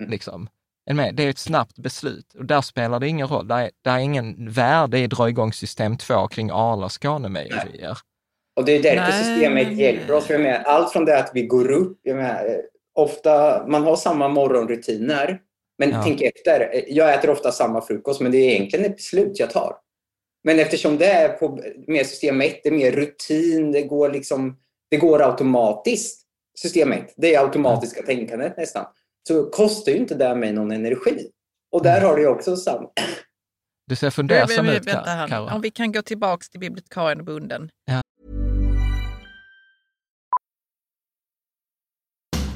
Mm. 0.00 0.10
Liksom. 0.10 0.48
Det 1.12 1.24
är 1.24 1.30
ett 1.30 1.38
snabbt 1.38 1.78
beslut 1.78 2.34
och 2.34 2.44
där 2.44 2.60
spelar 2.60 3.00
det 3.00 3.08
ingen 3.08 3.28
roll. 3.28 3.48
Det 3.48 3.54
är, 3.54 3.70
det 3.84 3.90
är 3.90 3.98
ingen 3.98 4.50
värde 4.50 4.98
i 4.98 5.04
att 5.04 5.10
dra 5.10 5.28
igång 5.28 5.52
system 5.52 5.96
2 5.96 6.28
kring 6.28 6.50
Arla 6.50 6.84
och 6.84 7.02
Skånemejerier. 7.02 7.98
Och 8.56 8.64
det 8.64 8.72
är 8.72 8.82
därför 8.82 9.12
Nej. 9.12 9.24
systemet 9.24 9.78
hjälper 9.78 10.14
oss. 10.14 10.28
Med 10.28 10.62
allt 10.66 10.92
från 10.92 11.04
det 11.04 11.18
att 11.18 11.30
vi 11.34 11.46
går 11.46 11.70
upp, 11.70 11.98
med, 12.04 12.60
ofta, 12.94 13.66
man 13.66 13.84
har 13.84 13.96
samma 13.96 14.28
morgonrutiner, 14.28 15.40
men 15.78 15.90
ja. 15.90 16.02
tänk 16.02 16.20
efter. 16.20 16.84
Jag 16.88 17.14
äter 17.14 17.30
ofta 17.30 17.52
samma 17.52 17.80
frukost, 17.80 18.20
men 18.20 18.32
det 18.32 18.38
är 18.38 18.50
egentligen 18.50 18.84
ett 18.84 18.96
beslut 18.96 19.38
jag 19.38 19.50
tar. 19.50 19.76
Men 20.44 20.58
eftersom 20.58 20.98
det 20.98 21.06
är 21.06 21.28
på 21.28 21.60
mer 21.86 22.04
system 22.04 22.40
1, 22.40 22.60
det 22.62 22.68
är 22.68 22.72
mer 22.72 22.92
rutin, 22.92 23.72
det 23.72 23.82
går, 23.82 24.10
liksom, 24.10 24.56
det 24.90 24.96
går 24.96 25.22
automatiskt. 25.22 26.24
System 26.58 26.92
1, 26.92 27.14
det 27.16 27.34
är 27.34 27.44
automatiska 27.44 28.00
ja. 28.00 28.06
tänkandet 28.06 28.56
nästan. 28.56 28.86
Så 29.28 29.50
kostar 29.50 29.92
ju 29.92 29.98
inte 29.98 30.14
det 30.14 30.34
mig 30.34 30.52
någon 30.52 30.70
energi. 30.70 31.30
Och 31.72 31.82
där 31.82 32.00
har 32.00 32.16
du 32.16 32.22
ju 32.22 32.28
också 32.28 32.56
samma. 32.56 32.90
Du 33.86 33.96
ser 33.96 34.10
fundersam 34.10 34.68
ut, 34.68 34.86
Karo. 34.86 35.54
Om 35.54 35.60
vi 35.60 35.70
kan 35.70 35.92
gå 35.92 36.02
tillbaka 36.02 36.44
till 36.50 36.60
bibliotekarien 36.60 37.18
och 37.18 37.24
bunden. 37.24 37.70
Ja. 37.84 38.02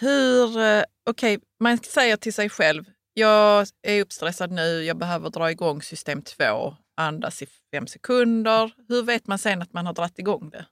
Hur, 0.00 0.58
eh, 0.58 0.82
okej, 1.10 1.36
okay, 1.36 1.38
man 1.60 1.78
säger 1.78 2.16
till 2.16 2.32
sig 2.32 2.48
själv, 2.48 2.84
jag 3.14 3.66
är 3.82 4.02
uppstressad 4.02 4.50
nu, 4.50 4.82
jag 4.84 4.96
behöver 4.96 5.30
dra 5.30 5.50
igång 5.50 5.82
system 5.82 6.22
2, 6.22 6.76
andas 6.96 7.42
i 7.42 7.46
fem 7.74 7.86
sekunder. 7.86 8.72
Hur 8.88 9.02
vet 9.02 9.26
man 9.26 9.38
sen 9.38 9.62
att 9.62 9.72
man 9.72 9.86
har 9.86 9.94
dragit 9.94 10.18
igång 10.18 10.50
det? 10.50 10.66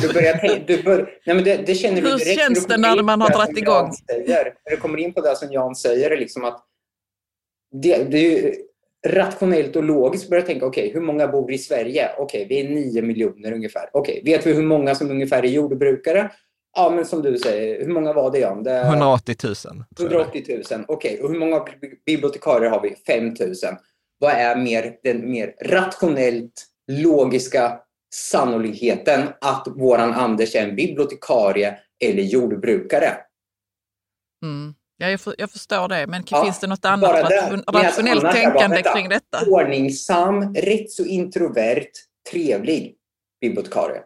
Du 0.00 0.12
börjar 0.12 0.38
tänka, 0.38 0.64
du 0.66 0.82
bör, 0.82 1.20
nej 1.26 1.36
men 1.36 1.44
det, 1.44 1.56
det 1.56 1.74
känner 1.74 2.02
Hur 2.02 2.18
direkt 2.18 2.40
känns 2.40 2.66
det 2.66 2.76
när 2.76 3.02
man 3.02 3.20
har 3.20 3.30
dragit 3.30 3.58
igång? 3.58 3.92
Säger, 3.92 4.44
när 4.44 4.70
du 4.70 4.76
kommer 4.76 4.98
in 4.98 5.14
på 5.14 5.20
det 5.20 5.36
som 5.36 5.52
Jan 5.52 5.74
säger, 5.74 6.16
liksom 6.16 6.44
att 6.44 6.64
det, 7.82 8.04
det 8.04 8.18
är 8.18 8.42
ju 8.42 8.54
rationellt 9.06 9.76
och 9.76 9.84
logiskt 9.84 10.30
börja 10.30 10.42
tänka, 10.42 10.66
okej, 10.66 10.82
okay, 10.82 11.00
hur 11.00 11.06
många 11.06 11.28
bor 11.28 11.52
i 11.52 11.58
Sverige? 11.58 12.10
Okej, 12.18 12.44
okay, 12.44 12.48
vi 12.48 12.60
är 12.60 12.74
nio 12.74 13.02
miljoner 13.02 13.52
ungefär. 13.52 13.90
Okej, 13.92 14.20
okay, 14.20 14.32
vet 14.32 14.46
vi 14.46 14.52
hur 14.52 14.62
många 14.62 14.94
som 14.94 15.10
ungefär 15.10 15.42
är 15.42 15.48
jordbrukare? 15.48 16.30
Ja, 16.76 16.92
men 16.96 17.06
som 17.06 17.22
du 17.22 17.38
säger, 17.38 17.84
hur 17.84 17.92
många 17.92 18.12
var 18.12 18.30
det 18.30 18.38
Jan? 18.38 18.62
Det... 18.62 18.80
180 18.80 19.36
000. 19.44 19.54
180 20.00 20.62
000, 20.70 20.84
okej. 20.88 21.20
Och 21.20 21.30
hur 21.30 21.38
många 21.38 21.64
bibliotekarier 22.06 22.70
har 22.70 22.82
vi? 22.82 22.94
5 23.06 23.24
000. 23.24 23.34
Vad 24.18 24.32
är 24.32 24.56
mer, 24.56 24.96
den 25.02 25.30
mer 25.30 25.54
rationellt 25.64 26.66
logiska 26.92 27.80
sannolikheten 28.14 29.28
att 29.40 29.68
våran 29.76 30.12
Anders 30.12 30.54
är 30.54 30.68
en 30.68 30.76
bibliotekarie 30.76 31.78
eller 32.04 32.22
jordbrukare? 32.22 33.08
Mm. 34.42 34.74
Ja, 35.04 35.10
jag, 35.10 35.20
för, 35.20 35.34
jag, 35.38 35.50
förstår 35.50 35.88
det, 35.88 36.06
men 36.06 36.22
ja, 36.26 36.44
finns 36.44 36.60
det 36.60 36.66
något 36.66 36.84
annat 36.84 37.30
ration, 37.30 37.62
rationellt 37.72 38.32
tänkande 38.32 38.76
detta. 38.76 38.92
kring 38.92 39.08
detta? 39.08 39.38
Ordningsam, 39.46 40.54
rätt 40.54 40.90
så 40.90 41.04
introvert, 41.04 41.90
trevlig 42.30 42.94
bibliotekarie. 43.40 44.00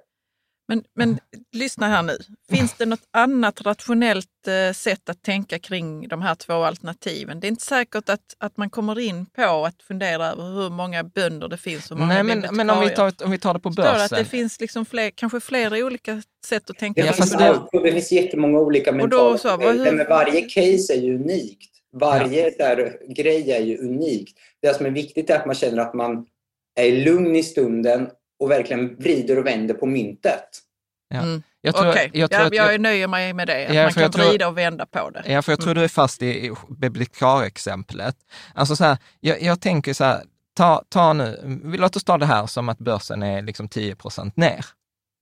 Men, 0.68 0.84
men 0.94 1.18
lyssna 1.52 1.88
här 1.88 2.02
nu. 2.02 2.18
Finns 2.50 2.74
det 2.74 2.86
något 2.86 3.08
annat 3.10 3.60
rationellt 3.60 4.48
eh, 4.48 4.72
sätt 4.72 5.08
att 5.08 5.22
tänka 5.22 5.58
kring 5.58 6.08
de 6.08 6.22
här 6.22 6.34
två 6.34 6.52
alternativen? 6.52 7.40
Det 7.40 7.46
är 7.46 7.48
inte 7.48 7.64
säkert 7.64 8.08
att, 8.08 8.20
att 8.38 8.56
man 8.56 8.70
kommer 8.70 8.98
in 8.98 9.26
på 9.26 9.64
att 9.66 9.82
fundera 9.82 10.26
över 10.26 10.42
hur 10.42 10.70
många 10.70 11.04
bönder 11.04 11.48
det 11.48 11.56
finns. 11.56 11.90
Och 11.90 11.98
Nej, 11.98 12.22
men, 12.22 12.46
men 12.52 12.70
om, 12.70 12.80
vi 12.80 12.90
tar, 12.90 13.12
om 13.24 13.30
vi 13.30 13.38
tar 13.38 13.54
det 13.54 13.60
på 13.60 13.70
börsen. 13.70 14.00
att 14.00 14.10
det 14.10 14.24
finns 14.24 14.60
liksom 14.60 14.86
fler, 14.86 15.10
kanske 15.10 15.40
flera 15.40 15.76
olika 15.76 16.22
sätt 16.46 16.70
att 16.70 16.78
tänka. 16.78 17.04
Det, 17.04 17.12
finns, 17.12 17.32
det, 17.32 17.60
det 17.72 17.92
finns 17.92 18.12
jättemånga 18.12 18.58
olika 18.58 18.92
mentala 18.92 19.38
så, 19.38 19.56
vad, 19.56 19.76
hur... 19.76 20.08
Varje 20.08 20.40
case 20.40 20.94
är 20.94 21.00
ju 21.00 21.14
unikt. 21.14 21.70
Varje 21.92 22.54
ja. 22.58 22.74
där, 22.76 22.98
grej 23.14 23.52
är 23.52 23.62
ju 23.62 23.78
unikt. 23.78 24.38
Det 24.62 24.76
som 24.76 24.86
är 24.86 24.90
viktigt 24.90 25.30
är 25.30 25.36
att 25.36 25.46
man 25.46 25.54
känner 25.54 25.82
att 25.82 25.94
man 25.94 26.26
är 26.80 26.92
lugn 26.92 27.36
i 27.36 27.42
stunden 27.42 28.08
och 28.38 28.50
verkligen 28.50 28.96
vrider 28.96 29.38
och 29.38 29.46
vänder 29.46 29.74
på 29.74 29.86
myntet. 29.86 30.48
Ja. 31.08 31.20
Mm. 31.20 31.42
Jag, 31.60 31.76
tror, 31.76 31.88
okay. 31.88 32.10
jag, 32.12 32.30
tror 32.30 32.54
jag, 32.54 32.72
jag 32.72 32.80
nöjer 32.80 33.08
mig 33.08 33.32
med 33.32 33.46
det, 33.46 33.66
att 33.66 33.74
ja, 33.74 33.82
man 33.82 33.92
kan 33.92 34.10
tror, 34.10 34.28
vrida 34.28 34.48
och 34.48 34.58
vända 34.58 34.86
på 34.86 35.10
det. 35.10 35.22
Ja, 35.26 35.42
för 35.42 35.52
jag 35.52 35.60
tror 35.60 35.70
mm. 35.70 35.78
du 35.78 35.84
är 35.84 35.88
fast 35.88 36.22
i 36.22 36.52
bibliotekarexemplet. 36.68 38.16
Alltså 38.54 38.76
så 38.76 38.84
här, 38.84 38.98
jag, 39.20 39.42
jag 39.42 39.60
tänker 39.60 39.94
så 39.94 40.04
här, 40.04 40.22
ta, 40.56 40.84
ta 40.88 41.12
nu, 41.12 41.60
låt 41.64 41.96
oss 41.96 42.04
ta 42.04 42.18
det 42.18 42.26
här 42.26 42.46
som 42.46 42.68
att 42.68 42.78
börsen 42.78 43.22
är 43.22 43.42
liksom 43.42 43.68
10 43.68 43.96
procent 43.96 44.36
ner. 44.36 44.64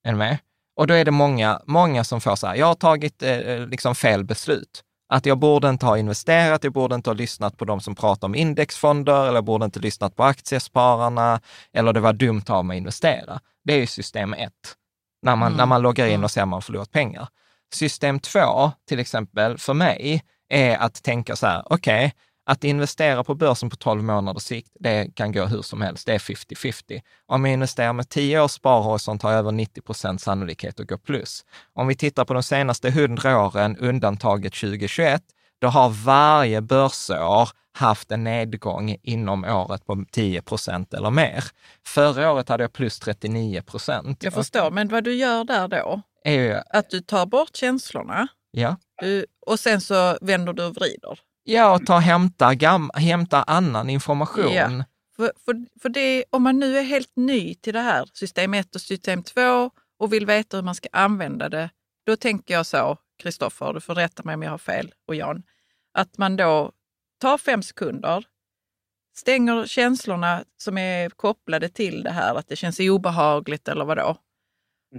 Är 0.05 0.13
du 0.13 0.19
med? 0.19 0.39
Och 0.77 0.87
då 0.87 0.95
är 0.95 1.05
det 1.05 1.11
många, 1.11 1.63
många 1.67 2.05
som 2.05 2.21
får 2.21 2.37
så 2.37 2.47
här, 2.47 2.55
jag 2.55 2.67
har 2.67 2.75
tagit 2.75 3.23
eh, 3.23 3.67
liksom 3.67 3.95
fel 3.95 4.25
beslut. 4.25 4.83
Att 5.09 5.27
jag 5.27 5.39
borde 5.39 5.69
inte 5.69 5.87
ha 5.87 5.99
investerat, 5.99 6.65
jag 6.65 6.73
borde 6.73 6.95
inte 6.95 7.11
ha 7.11 7.15
lyssnat 7.15 7.57
på 7.57 7.65
de 7.65 7.81
som 7.81 7.95
pratar 7.95 8.29
om 8.29 8.35
indexfonder, 8.35 9.23
eller 9.23 9.35
jag 9.35 9.45
borde 9.45 9.65
inte 9.65 9.79
ha 9.79 9.83
lyssnat 9.83 10.17
på 10.17 10.25
aktiespararna, 10.25 11.41
eller 11.73 11.93
det 11.93 12.01
var 12.01 12.13
dumt 12.13 12.45
av 12.49 12.65
mig 12.65 12.77
att 12.77 12.79
investera. 12.79 13.41
Det 13.65 13.75
är 13.75 13.79
ju 13.79 13.87
system 13.87 14.35
ett, 14.35 14.53
när 15.23 15.37
man, 15.37 15.47
mm. 15.47 15.57
när 15.57 15.67
man 15.67 15.83
loggar 15.83 16.07
in 16.07 16.25
och 16.25 16.31
ser 16.31 16.43
att 16.43 16.49
man 16.49 16.63
förlorat 16.63 16.91
pengar. 16.91 17.29
System 17.75 18.21
två, 18.21 18.73
till 18.89 18.99
exempel 18.99 19.59
för 19.59 19.75
mig, 19.75 20.23
är 20.49 20.79
att 20.79 21.03
tänka 21.03 21.37
så 21.37 21.47
här, 21.47 21.63
okej, 21.67 22.07
okay, 22.07 22.11
att 22.47 22.65
investera 22.65 23.25
på 23.25 23.35
börsen 23.35 23.71
på 23.71 23.77
12 23.77 24.03
månaders 24.03 24.43
sikt, 24.43 24.71
det 24.81 25.15
kan 25.15 25.33
gå 25.33 25.45
hur 25.45 25.63
som 25.63 25.81
helst. 25.81 26.07
Det 26.07 26.15
är 26.15 26.19
50-50. 26.19 27.01
Om 27.27 27.45
jag 27.45 27.53
investerar 27.53 27.93
med 27.93 28.09
10 28.09 28.41
års 28.41 28.51
sparhorisont 28.51 29.23
har 29.23 29.31
jag 29.31 29.39
över 29.39 29.53
90 29.53 29.81
procent 29.81 30.21
sannolikhet 30.21 30.81
att 30.81 30.87
gå 30.87 30.99
plus. 30.99 31.45
Om 31.73 31.87
vi 31.87 31.95
tittar 31.95 32.25
på 32.25 32.35
de 32.35 32.43
senaste 32.43 32.89
100 32.89 33.47
åren, 33.47 33.77
undantaget 33.77 34.55
2021, 34.55 35.23
då 35.59 35.69
har 35.69 35.89
varje 35.89 36.61
börsår 36.61 37.49
haft 37.73 38.11
en 38.11 38.25
nedgång 38.25 38.97
inom 39.03 39.45
året 39.45 39.87
på 39.87 40.05
10 40.13 40.43
procent 40.43 40.95
eller 40.95 41.11
mer. 41.11 41.45
Förra 41.87 42.33
året 42.33 42.49
hade 42.49 42.65
jag 42.65 42.73
plus 42.73 42.99
39 42.99 43.63
procent. 43.63 44.23
Jag 44.23 44.35
förstår, 44.35 44.71
men 44.71 44.89
vad 44.89 45.05
du 45.05 45.15
gör 45.15 45.45
där 45.45 45.69
då, 45.69 46.03
är 46.25 46.63
att 46.71 46.91
du 46.91 47.01
tar 47.01 47.27
bort 47.27 47.57
känslorna 47.57 48.29
ja. 48.51 48.77
du, 49.03 49.27
och 49.47 49.61
sen 49.61 49.81
så 49.81 50.19
vänder 50.21 50.53
du 50.53 50.65
och 50.65 50.75
vrider. 50.75 51.19
Ja, 51.49 51.75
och 51.75 51.87
ta 51.87 51.99
hämta, 51.99 52.55
gam, 52.55 52.91
hämta 52.95 53.43
annan 53.43 53.91
information. 53.91 54.53
Ja. 54.53 54.85
För, 55.17 55.33
för, 55.45 55.81
för 55.81 55.89
det, 55.89 56.25
om 56.31 56.43
man 56.43 56.59
nu 56.59 56.79
är 56.79 56.83
helt 56.83 57.17
ny 57.17 57.55
till 57.55 57.73
det 57.73 57.81
här, 57.81 58.09
system 58.13 58.55
1 58.55 58.75
och 58.75 58.81
system 58.81 59.23
2 59.23 59.71
och 59.99 60.13
vill 60.13 60.27
veta 60.27 60.57
hur 60.57 60.65
man 60.65 60.75
ska 60.75 60.89
använda 60.93 61.49
det, 61.49 61.71
då 62.07 62.17
tänker 62.17 62.55
jag 62.55 62.67
så, 62.67 62.99
Kristoffer, 63.23 63.73
du 63.73 63.81
får 63.81 63.95
rätta 63.95 64.23
mig 64.23 64.35
om 64.35 64.43
jag 64.43 64.51
har 64.51 64.59
fel, 64.59 64.95
och 65.07 65.15
Jan, 65.15 65.43
att 65.95 66.19
man 66.19 66.37
då 66.37 66.73
tar 67.21 67.39
fem 67.39 67.63
sekunder, 67.63 68.25
stänger 69.17 69.67
känslorna 69.67 70.45
som 70.57 70.79
är 70.79 71.11
kopplade 71.11 71.69
till 71.69 72.03
det 72.03 72.11
här, 72.11 72.35
att 72.35 72.49
det 72.49 72.57
känns 72.57 72.81
obehagligt 72.81 73.69
eller 73.69 73.85
vadå, 73.85 74.17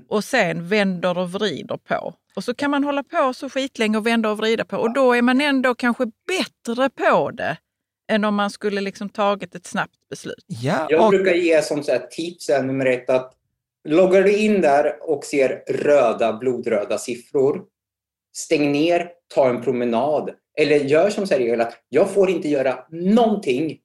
och 0.10 0.24
sen 0.24 0.68
vänder 0.68 1.18
och 1.18 1.32
vrider 1.32 1.78
på. 1.78 2.16
Och 2.38 2.44
så 2.44 2.54
kan 2.54 2.72
man 2.72 2.84
hålla 2.84 3.04
på 3.04 3.34
så 3.34 3.50
skitlänge 3.50 3.98
och 3.98 4.08
vända 4.08 4.32
och 4.32 4.38
vrida 4.38 4.66
på 4.66 4.78
och 4.78 4.94
då 4.94 5.14
är 5.14 5.22
man 5.22 5.42
ändå 5.42 5.76
kanske 5.76 6.06
bättre 6.06 6.90
på 6.90 7.32
det 7.32 7.58
än 8.12 8.24
om 8.24 8.36
man 8.36 8.50
skulle 8.50 8.82
liksom 8.82 9.10
tagit 9.10 9.56
ett 9.56 9.66
snabbt 9.66 10.10
beslut. 10.10 10.46
Ja, 10.48 10.88
Jag 10.90 11.10
brukar 11.10 11.34
ge 11.34 11.62
som 11.62 11.84
så 11.84 11.98
tips 12.12 12.50
nummer 12.50 12.86
ett 12.86 13.10
att 13.10 13.34
loggar 13.88 14.24
du 14.24 14.38
in 14.38 14.62
där 14.62 15.10
och 15.10 15.24
ser 15.24 15.64
röda, 15.68 16.34
blodröda 16.34 16.98
siffror, 16.98 17.64
stäng 18.36 18.72
ner, 18.72 19.12
ta 19.34 19.50
en 19.50 19.62
promenad. 19.62 20.30
Eller 20.60 20.76
gör 20.76 21.10
som 21.10 21.28
så 21.28 21.62
att 21.62 21.84
jag 21.90 22.10
får 22.10 22.30
inte 22.30 22.50
göra 22.50 22.86
någonting 22.90 23.80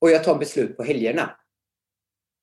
och 0.00 0.10
jag 0.10 0.24
tar 0.24 0.38
beslut 0.38 0.76
på 0.76 0.82
helgerna. 0.82 1.30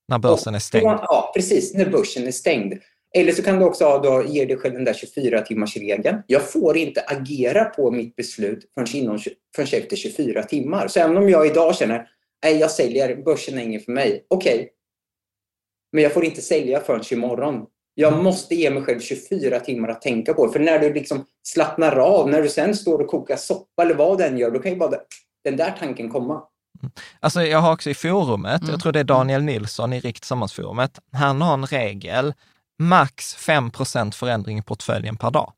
När 0.08 0.20
börsen 0.20 0.56
är 0.56 0.60
stängd? 0.60 0.86
Ja, 0.86 1.32
precis. 1.36 1.74
När 1.74 1.90
börsen 1.90 2.28
är 2.28 2.32
stängd. 2.32 2.74
Eller 3.16 3.32
så 3.32 3.44
kan 3.44 3.60
du 3.60 3.66
också 3.66 3.86
ha 3.86 4.02
då, 4.02 4.24
ge 4.28 4.46
dig 4.46 4.58
själv 4.58 4.74
den 4.74 4.84
där 4.84 4.94
24-timmarsregeln. 4.94 6.24
Jag 6.28 6.52
får 6.52 6.78
inte 6.78 7.02
agera 7.02 7.66
på 7.66 7.92
mitt 7.92 8.16
beslut 8.16 8.72
förrän, 8.74 8.96
inom, 8.96 9.20
förrän 9.56 9.82
efter 9.82 9.96
24 9.96 10.44
timmar. 10.44 10.88
Så 10.88 11.00
även 11.00 11.18
om 11.18 11.30
jag 11.30 11.48
idag 11.48 11.76
känner 11.76 12.08
nej, 12.44 12.58
jag 12.58 12.72
säljer, 12.72 13.16
börsen 13.16 13.58
är 13.58 13.62
ingen 13.62 13.82
för 13.82 13.92
mig. 13.92 14.26
Okej. 14.28 14.56
Okay. 14.56 14.68
Men 15.92 16.04
jag 16.04 16.14
får 16.14 16.26
inte 16.26 16.42
sälja 16.42 16.80
förrän 16.80 17.04
imorgon. 17.12 17.66
Jag 17.94 18.24
måste 18.24 18.56
ge 18.56 18.70
mig 18.70 18.84
själv 18.84 19.00
24 19.00 19.60
timmar 19.60 19.90
att 19.90 20.02
tänka 20.02 20.34
på. 20.34 20.50
För 20.50 20.60
när 20.60 20.80
du 20.80 20.94
liksom 20.94 21.26
slappnar 21.44 21.96
av, 21.96 22.30
när 22.30 22.42
du 22.42 22.50
sen 22.50 22.76
står 22.76 23.00
och 23.00 23.08
kokar 23.08 23.36
soppa 23.36 23.84
eller 23.84 23.96
vad 23.96 24.18
den 24.18 24.38
gör, 24.38 24.52
då 24.52 24.60
kan 24.60 24.72
ju 24.72 24.78
bara 24.78 24.92
den 25.44 25.58
där 25.58 25.76
tanken 25.80 26.10
komma. 26.10 26.44
Alltså 27.20 27.42
jag 27.42 27.60
har 27.60 27.74
också 27.74 27.90
i 27.90 27.94
forumet, 27.94 28.62
mm. 28.62 28.72
jag 28.72 28.82
tror 28.82 28.92
det 28.92 29.00
är 29.00 29.04
Daniel 29.04 29.44
Nilsson 29.44 29.94
i 29.94 30.00
Rikt 30.00 30.30
han 31.12 31.42
har 31.42 31.54
en 31.54 31.66
regel, 31.66 32.34
max 32.80 33.38
5% 33.38 34.12
förändring 34.12 34.58
i 34.58 34.62
portföljen 34.62 35.18
per 35.18 35.32
dag. 35.32 35.54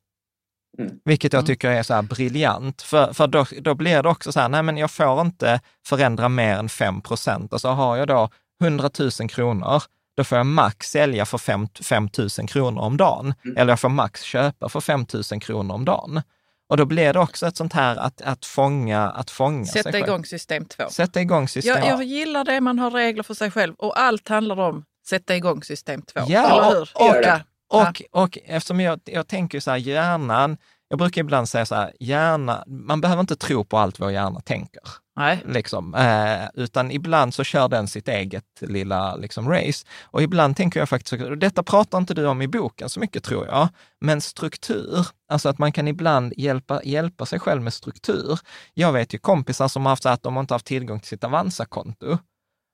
Mm. 0.78 0.99
Vilket 1.05 1.34
jag 1.34 1.39
mm. 1.39 1.47
tycker 1.47 1.70
är 1.70 1.84
så 1.84 1.93
här 1.93 2.01
briljant, 2.01 2.82
för, 2.82 3.13
för 3.13 3.28
då, 3.28 3.45
då 3.61 3.76
blir 3.76 4.03
det 4.03 4.09
också 4.09 4.32
så 4.32 4.39
här, 4.39 4.49
nej 4.49 4.63
men 4.63 4.78
jag 4.78 4.91
får 4.91 5.22
inte 5.22 5.61
förändra 5.88 6.30
mer 6.30 6.55
än 6.55 6.70
5 6.70 7.01
procent. 7.01 7.53
Och 7.53 7.61
så 7.61 7.70
har 7.70 7.97
jag 7.97 8.07
då 8.07 8.30
100 8.61 8.89
000 8.99 9.30
kronor, 9.30 9.84
då 10.17 10.24
får 10.24 10.38
jag 10.38 10.45
max 10.45 10.91
sälja 10.91 11.26
för 11.26 11.38
5, 11.38 11.67
5 11.84 12.09
000 12.17 12.30
kronor 12.30 12.82
om 12.82 12.97
dagen. 12.97 13.34
Mm. 13.45 13.57
Eller 13.57 13.72
jag 13.72 13.80
får 13.80 13.89
max 13.89 14.22
köpa 14.22 14.70
för 14.70 14.82
5 14.82 15.05
000 15.32 15.41
kronor 15.41 15.76
om 15.76 15.86
dagen. 15.86 16.22
Och 16.70 16.78
då 16.78 16.86
blir 16.86 17.13
det 17.13 17.20
också 17.20 17.47
ett 17.47 17.57
sånt 17.57 17.74
här 17.74 17.95
att, 17.95 18.22
att 18.22 18.45
fånga, 18.45 19.09
att 19.09 19.32
fånga 19.32 19.65
Sätta 19.65 19.91
sig 19.91 20.01
igång 20.01 20.26
system 20.26 20.65
två. 20.65 20.89
Sätta 20.89 21.22
igång 21.22 21.47
system 21.47 21.78
jag, 21.78 21.88
jag 21.88 22.03
gillar 22.03 22.43
det, 22.43 22.61
man 22.61 22.80
har 22.80 22.91
regler 22.91 23.24
för 23.24 23.34
sig 23.34 23.51
själv 23.51 23.74
och 23.76 23.99
allt 23.99 24.28
handlar 24.28 24.59
om 24.59 24.86
sätta 25.10 25.36
igång 25.36 25.64
system 25.64 26.01
2. 26.01 26.20
Ja, 26.28 26.68
eller 26.68 26.80
hur? 26.80 26.82
och, 26.82 27.24
ja. 27.24 27.39
och, 27.68 27.82
och, 27.82 28.24
och 28.24 28.38
eftersom 28.45 28.80
jag, 28.80 28.99
jag 29.05 29.28
tänker 29.28 29.60
så 29.60 29.72
här, 29.72 29.78
hjärnan, 29.78 30.57
jag 30.89 30.99
brukar 30.99 31.22
ibland 31.22 31.49
säga 31.49 31.66
så 31.66 31.76
här, 31.76 31.93
hjärna, 31.99 32.64
man 32.68 33.01
behöver 33.01 33.22
inte 33.22 33.36
tro 33.36 33.64
på 33.64 33.78
allt 33.78 33.99
vår 33.99 34.12
hjärna 34.12 34.39
tänker. 34.39 34.82
Nej. 35.20 35.43
Liksom, 35.45 35.95
eh, 35.95 36.49
utan 36.53 36.91
ibland 36.91 37.34
så 37.34 37.43
kör 37.43 37.68
den 37.68 37.88
sitt 37.88 38.07
eget 38.07 38.43
lilla 38.62 39.16
liksom, 39.16 39.49
race. 39.49 39.86
Och 40.03 40.22
ibland 40.22 40.57
tänker 40.57 40.80
jag 40.80 40.89
faktiskt, 40.89 41.24
och 41.24 41.38
detta 41.38 41.64
pratar 41.64 41.97
inte 41.97 42.14
du 42.14 42.26
om 42.26 42.41
i 42.41 42.47
boken 42.47 42.89
så 42.89 42.99
mycket 42.99 43.24
tror 43.24 43.45
jag, 43.45 43.68
men 44.01 44.22
struktur, 44.22 45.07
alltså 45.32 45.49
att 45.49 45.57
man 45.57 45.72
kan 45.72 45.88
ibland 45.88 46.34
hjälpa, 46.38 46.84
hjälpa 46.84 47.26
sig 47.26 47.39
själv 47.39 47.62
med 47.62 47.74
struktur. 47.74 48.39
Jag 48.74 48.93
vet 48.93 49.14
ju 49.14 49.18
kompisar 49.18 49.68
som 49.68 49.86
har 49.86 49.89
haft 49.89 50.03
så 50.03 50.10
att 50.10 50.24
de 50.24 50.38
inte 50.38 50.53
haft 50.53 50.66
tillgång 50.66 50.99
till 50.99 51.10
sitt 51.10 51.24
Avanza-konto. 51.24 52.18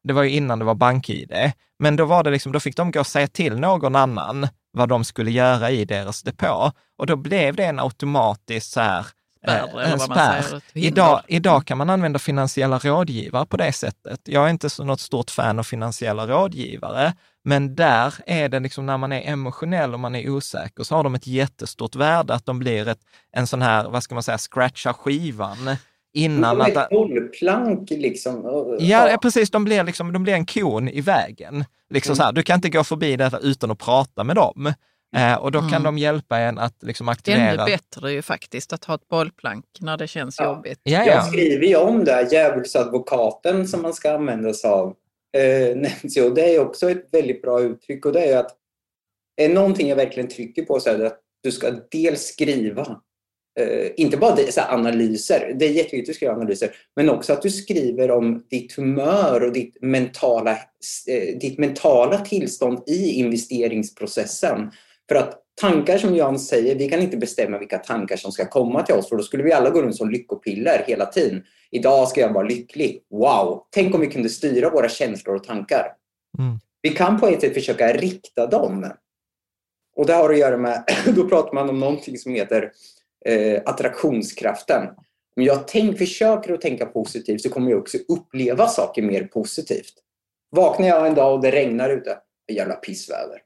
Det 0.08 0.14
var 0.14 0.24
ju 0.24 0.30
innan 0.30 0.60
det 0.60 0.66
var 0.66 0.76
bank-id, 0.76 1.52
men 1.80 1.96
då 1.96 2.06
var 2.06 2.24
det 2.24 2.30
liksom, 2.30 2.52
då 2.52 2.60
fick 2.60 2.78
de 2.78 2.92
gå 2.92 3.00
och 3.00 3.08
säga 3.08 3.28
till 3.28 3.60
någon 3.60 3.96
annan 3.96 4.48
vad 4.72 4.90
de 4.90 5.04
skulle 5.04 5.32
göra 5.32 5.72
i 5.72 5.86
deras 5.86 6.24
depå. 6.24 6.72
Och 6.98 7.08
då 7.08 7.16
blev 7.16 7.56
det 7.56 7.66
en 7.66 7.80
automatisk 7.80 8.72
så 8.72 8.80
här, 8.80 9.06
Spärr, 9.46 9.82
en 9.82 10.00
spärr. 10.00 10.62
Idag, 10.74 11.22
idag 11.28 11.66
kan 11.66 11.78
man 11.78 11.90
använda 11.90 12.20
finansiella 12.20 12.80
rådgivare 12.80 13.46
på 13.46 13.58
det 13.58 13.72
sättet. 13.72 14.20
Jag 14.24 14.46
är 14.46 14.50
inte 14.50 14.70
så 14.70 14.84
något 14.84 15.00
stort 15.00 15.32
fan 15.32 15.60
av 15.60 15.64
finansiella 15.64 16.28
rådgivare, 16.28 17.14
men 17.44 17.76
där 17.76 18.14
är 18.26 18.50
det 18.50 18.60
liksom 18.60 18.86
när 18.86 18.98
man 18.98 19.12
är 19.12 19.32
emotionell 19.32 19.94
och 19.94 20.00
man 20.00 20.16
är 20.16 20.30
osäker 20.30 20.84
så 20.84 20.96
har 20.96 21.04
de 21.04 21.16
ett 21.16 21.28
jättestort 21.28 21.96
värde 21.96 22.34
att 22.34 22.46
de 22.46 22.60
blir 22.60 22.88
ett, 22.88 23.00
en 23.32 23.48
sån 23.48 23.62
här, 23.62 23.90
vad 23.90 24.04
ska 24.04 24.16
man 24.16 24.24
säga, 24.24 24.38
scratcha 24.38 24.94
skivan 24.94 25.76
innan 26.16 26.62
att... 26.62 26.78
Ett 26.78 26.90
bollplank 26.90 27.90
liksom. 27.90 28.42
Ja, 28.80 29.10
ja, 29.10 29.18
precis. 29.22 29.52
De 29.52 29.64
blir, 29.64 29.84
liksom, 29.84 30.14
de 30.14 30.24
blir 30.24 30.34
en 30.34 30.46
kon 30.46 30.90
i 30.90 31.02
vägen. 31.02 31.66
Liksom 31.90 32.10
mm. 32.10 32.16
så 32.16 32.24
här, 32.24 32.32
du 32.32 32.44
kan 32.44 32.56
inte 32.56 32.70
gå 32.70 32.84
förbi 32.84 33.16
detta 33.16 33.40
utan 33.40 33.72
att 33.72 33.80
prata 33.80 34.24
med 34.24 34.36
dem. 34.36 34.74
Eh, 35.16 35.36
och 35.36 35.52
då 35.52 35.60
kan 35.60 35.70
mm. 35.70 35.84
de 35.84 35.98
hjälpa 35.98 36.38
en 36.38 36.60
att 36.60 36.84
liksom 36.84 37.10
aktivera... 37.10 37.64
Ännu 37.64 37.66
bättre 37.66 38.12
ju 38.12 38.22
faktiskt 38.22 38.74
att 38.74 38.86
ha 38.86 38.96
ett 38.96 39.08
bollplank 39.08 39.66
när 39.80 39.98
det 39.98 40.08
känns 40.08 40.40
ja. 40.40 40.46
jobbigt. 40.46 40.80
Ja, 40.84 41.00
ja. 41.06 41.06
Jag 41.06 41.26
skriver 41.26 41.68
ju 41.68 41.76
om 41.76 42.04
det, 42.04 42.28
djävulsadvokaten 42.32 43.68
som 43.68 43.82
man 43.82 43.94
ska 43.94 44.14
använda 44.14 44.54
sig 44.54 44.70
av. 44.70 44.96
Eh, 45.38 45.76
nämns 45.76 46.18
ju. 46.18 46.30
Det 46.30 46.56
är 46.56 46.60
också 46.60 46.90
ett 46.90 47.08
väldigt 47.12 47.42
bra 47.42 47.62
uttryck 47.62 48.06
och 48.06 48.14
det 48.14 48.26
är 48.26 48.38
att 48.38 48.52
är 49.42 49.50
någonting 49.50 49.90
jag 49.90 49.96
verkligen 49.96 50.30
trycker 50.30 50.66
på 50.66 50.80
så 50.80 50.90
är 50.90 50.98
det 50.98 51.08
att 51.08 51.20
du 51.44 51.52
ska 51.52 51.72
dels 51.92 52.22
skriva 52.22 53.02
Uh, 53.60 53.88
inte 53.98 54.18
bara 54.18 54.36
det, 54.36 54.54
så 54.54 54.62
analyser, 54.62 55.56
det 55.60 55.66
är 55.66 55.70
jätteviktigt 55.70 56.10
att 56.10 56.16
skriva 56.16 56.34
analyser, 56.34 56.76
men 56.96 57.10
också 57.10 57.34
att 57.34 57.42
du 57.42 57.50
skriver 57.50 58.12
om 58.12 58.44
ditt 58.50 58.74
humör 58.74 59.44
och 59.44 59.54
ditt 59.54 59.78
mentala, 59.82 60.52
uh, 60.52 61.38
ditt 61.40 61.58
mentala 61.58 62.18
tillstånd 62.18 62.84
i 62.88 63.12
investeringsprocessen. 63.12 64.72
För 65.10 65.16
att 65.16 65.42
tankar 65.62 65.98
som 65.98 66.16
Jan 66.16 66.40
säger, 66.40 66.76
vi 66.76 66.90
kan 66.90 67.02
inte 67.02 67.18
bestämma 67.18 67.58
vilka 67.58 67.78
tankar 67.78 68.18
som 68.18 68.32
ska 68.32 68.46
komma 68.46 68.84
till 68.84 68.96
oss 68.96 69.10
för 69.10 69.16
då 69.16 69.24
skulle 69.24 69.44
vi 69.44 69.54
alla 69.54 69.70
gå 69.70 69.82
runt 69.82 69.96
som 69.96 70.10
lyckopiller 70.10 70.84
hela 70.88 71.06
tiden. 71.06 71.44
Idag 71.72 72.08
ska 72.08 72.22
jag 72.22 72.34
vara 72.34 72.48
lycklig. 72.48 73.04
Wow! 73.10 73.64
Tänk 73.70 73.96
om 73.96 74.02
vi 74.02 74.08
kunde 74.08 74.30
styra 74.30 74.70
våra 74.70 74.90
känslor 74.90 75.36
och 75.36 75.44
tankar. 75.44 75.86
Mm. 76.40 76.60
Vi 76.82 76.90
kan 76.90 77.20
på 77.20 77.28
ett 77.28 77.42
sätt 77.42 77.54
försöka 77.54 77.94
rikta 77.94 78.48
dem. 78.48 78.92
Och 79.96 80.06
det 80.06 80.14
har 80.14 80.30
att 80.30 80.38
göra 80.38 80.58
med, 80.58 80.84
då 81.16 81.30
pratar 81.30 81.54
man 81.54 81.70
om 81.70 81.80
någonting 81.80 82.18
som 82.18 82.32
heter 82.32 82.72
eh, 83.26 83.62
attraktionskraften. 83.66 84.88
Om 85.38 85.44
jag 85.44 85.68
tänk, 85.68 85.98
försöker 85.98 86.54
att 86.54 86.62
tänka 86.62 86.86
positivt 86.86 87.42
så 87.42 87.50
kommer 87.50 87.72
jag 87.72 87.80
också 87.80 87.98
uppleva 88.08 88.68
saker 88.68 89.02
mer 89.02 89.24
positivt. 89.24 89.94
Vaknar 90.52 90.88
jag 90.88 91.08
en 91.08 91.16
dag 91.16 91.34
och 91.34 91.42
det 91.42 91.52
regnar 91.52 91.90
ute, 91.90 92.18
jävla 92.52 92.76
pissväder. 92.76 93.42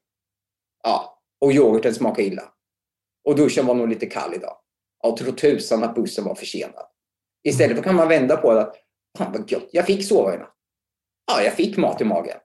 Ja, 0.83 1.21
och 1.41 1.51
yoghurten 1.51 1.93
smakar 1.93 2.23
illa. 2.23 2.43
Och 3.25 3.35
duschen 3.35 3.65
var 3.65 3.75
nog 3.75 3.89
lite 3.89 4.05
kall 4.05 4.33
idag. 4.33 4.57
Ja, 5.03 5.17
tro 5.17 5.31
tusan 5.31 5.83
att 5.83 5.95
bussen 5.95 6.25
var 6.25 6.35
försenad. 6.35 6.85
Istället 7.43 7.83
kan 7.83 7.95
man 7.95 8.07
vända 8.07 8.37
på 8.37 8.53
det 8.53 8.61
att, 8.61 8.75
fan 9.17 9.31
vad 9.31 9.51
gött, 9.51 9.69
jag 9.71 9.85
fick 9.85 10.07
sova 10.07 10.35
i 10.35 10.37
natt. 10.37 10.55
Ja, 11.31 11.43
jag 11.43 11.53
fick 11.53 11.77
mat 11.77 12.01
i 12.01 12.05
magen. 12.05 12.37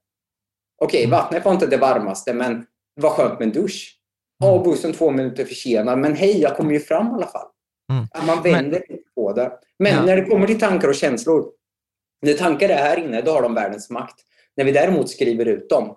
Okej, 0.83 1.07
vattnet 1.07 1.45
var 1.45 1.53
inte 1.53 1.67
det 1.67 1.77
varmaste, 1.77 2.35
men 2.35 2.67
det 2.97 3.03
var 3.03 3.11
skönt 3.11 3.39
med 3.39 3.49
en 3.49 3.53
dusch. 3.53 4.01
Ja, 4.45 4.63
bussen 4.65 4.93
två 4.93 5.11
minuter 5.11 5.45
försenad, 5.45 5.99
men 5.99 6.15
hej, 6.15 6.41
jag 6.41 6.57
kommer 6.57 6.73
ju 6.73 6.81
fram 6.81 7.07
i 7.07 7.15
alla 7.15 7.27
fall. 7.27 7.49
Mm. 7.93 8.27
Man 8.27 8.43
vänder 8.43 8.85
men, 8.89 8.99
på 9.15 9.33
det. 9.33 9.53
Men 9.79 9.93
ja. 9.93 10.05
när 10.05 10.17
det 10.17 10.25
kommer 10.25 10.47
till 10.47 10.61
tankar 10.61 10.89
och 10.89 10.95
känslor, 10.95 11.51
när 12.23 12.35
tankar 12.35 12.69
är 12.69 12.75
här 12.75 12.99
inne, 12.99 13.21
då 13.21 13.31
har 13.31 13.43
de 13.43 13.55
världens 13.55 13.91
makt. 13.91 14.21
När 14.57 14.65
vi 14.65 14.73
däremot 14.73 15.11
skriver 15.11 15.47
ut 15.47 15.69
dem, 15.69 15.97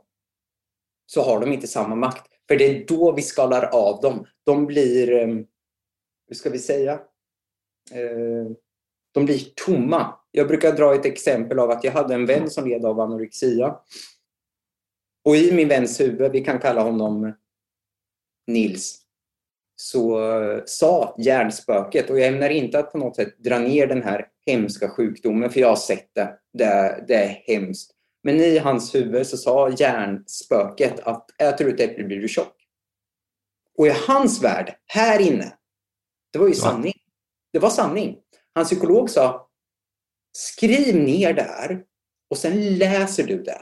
så 1.06 1.22
har 1.22 1.40
de 1.40 1.54
inte 1.54 1.68
samma 1.68 1.96
makt. 1.96 2.28
För 2.48 2.56
det 2.56 2.66
är 2.66 2.86
då 2.86 3.12
vi 3.12 3.22
skalar 3.22 3.64
av 3.64 4.02
dem. 4.02 4.26
De 4.46 4.66
blir, 4.66 5.12
ehm, 5.12 5.46
hur 6.28 6.36
ska 6.36 6.50
vi 6.50 6.60
säga, 6.60 6.94
eh, 7.92 8.52
de 9.14 9.26
blir 9.26 9.40
tomma. 9.66 10.14
Jag 10.32 10.48
brukar 10.48 10.72
dra 10.72 10.96
ett 10.96 11.06
exempel 11.06 11.60
av 11.60 11.72
att 11.72 11.84
jag 11.84 11.92
hade 11.92 12.14
en 12.14 12.26
vän 12.26 12.50
som 12.50 12.68
led 12.68 12.86
av 12.86 13.00
anorexia. 13.00 13.76
Och 15.26 15.36
i 15.36 15.52
min 15.52 15.68
väns 15.68 16.00
huvud, 16.00 16.32
vi 16.32 16.44
kan 16.44 16.60
kalla 16.60 16.82
honom 16.82 17.34
Nils, 18.48 19.02
så 19.76 20.20
sa 20.66 21.16
hjärnspöket, 21.18 22.10
och 22.10 22.20
jag 22.20 22.28
ämnar 22.28 22.50
inte 22.50 22.80
att 22.80 22.92
på 22.92 22.98
något 22.98 23.16
sätt 23.16 23.38
dra 23.38 23.60
ner 23.60 23.88
den 23.88 24.04
här 24.04 24.28
hemska 24.46 24.90
sjukdomen, 24.90 25.50
för 25.50 25.60
jag 25.60 25.68
har 25.68 25.76
sett 25.76 26.10
det. 26.16 26.40
Det, 26.54 27.04
det 27.08 27.16
är 27.16 27.28
hemskt. 27.28 27.92
Men 28.24 28.36
i 28.36 28.58
hans 28.58 28.96
huvud 28.96 29.28
så 29.28 29.38
sa 29.38 29.70
hjärnspöket 29.70 31.00
att 31.00 31.42
äter 31.42 31.66
du 31.66 31.74
ett 31.74 31.80
äpple 31.80 32.04
blir 32.04 32.22
du 32.22 32.28
tjock. 32.28 32.56
Och 33.78 33.88
i 33.88 33.94
hans 34.08 34.44
värld, 34.44 34.76
här 34.86 35.20
inne, 35.20 35.54
det 36.34 36.40
var 36.40 36.48
ju 36.48 36.54
sanning. 36.54 36.94
Det 37.54 37.60
var 37.60 37.70
sanning. 37.70 38.18
Hans 38.56 38.70
psykolog 38.70 39.10
sa, 39.10 39.50
skriv 40.38 40.96
ner 40.96 41.34
det 41.34 41.42
här 41.42 41.84
och 42.30 42.38
sen 42.38 42.78
läser 42.78 43.24
du 43.24 43.44
det. 43.44 43.62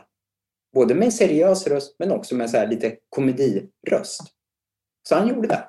Både 0.74 0.96
med 0.96 1.06
en 1.06 1.12
seriös 1.12 1.68
röst 1.68 1.96
men 2.00 2.12
också 2.12 2.36
med 2.36 2.50
så 2.50 2.66
lite 2.66 2.98
komediröst. 3.10 4.35
Så 5.10 5.16
han 5.16 5.28
gjorde 5.28 5.48
det. 5.48 5.64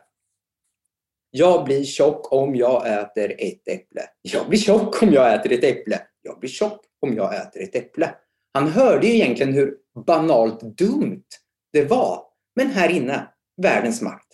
Jag 1.31 1.65
blir 1.65 1.85
tjock 1.85 2.33
om 2.33 2.57
jag 2.57 3.01
äter 3.01 3.35
ett 3.39 3.69
äpple. 3.69 4.03
Jag 4.23 4.49
blir 4.49 4.59
tjock 4.59 5.03
om 5.03 5.13
jag 5.13 5.35
äter 5.35 5.53
ett 5.53 5.65
äpple. 5.65 6.01
Jag 6.23 6.39
blir 6.41 6.51
tjock 6.51 6.81
om 7.01 7.17
jag 7.17 7.35
äter 7.37 7.63
ett 7.63 7.75
äpple. 7.75 8.15
Han 8.55 8.69
hörde 8.69 9.07
ju 9.07 9.15
egentligen 9.15 9.53
hur 9.53 9.75
banalt 10.07 10.61
dumt 10.61 11.25
det 11.73 11.85
var. 11.85 12.23
Men 12.57 12.71
här 12.71 12.89
inne, 12.89 13.29
världens 13.63 14.03
makt. 14.03 14.27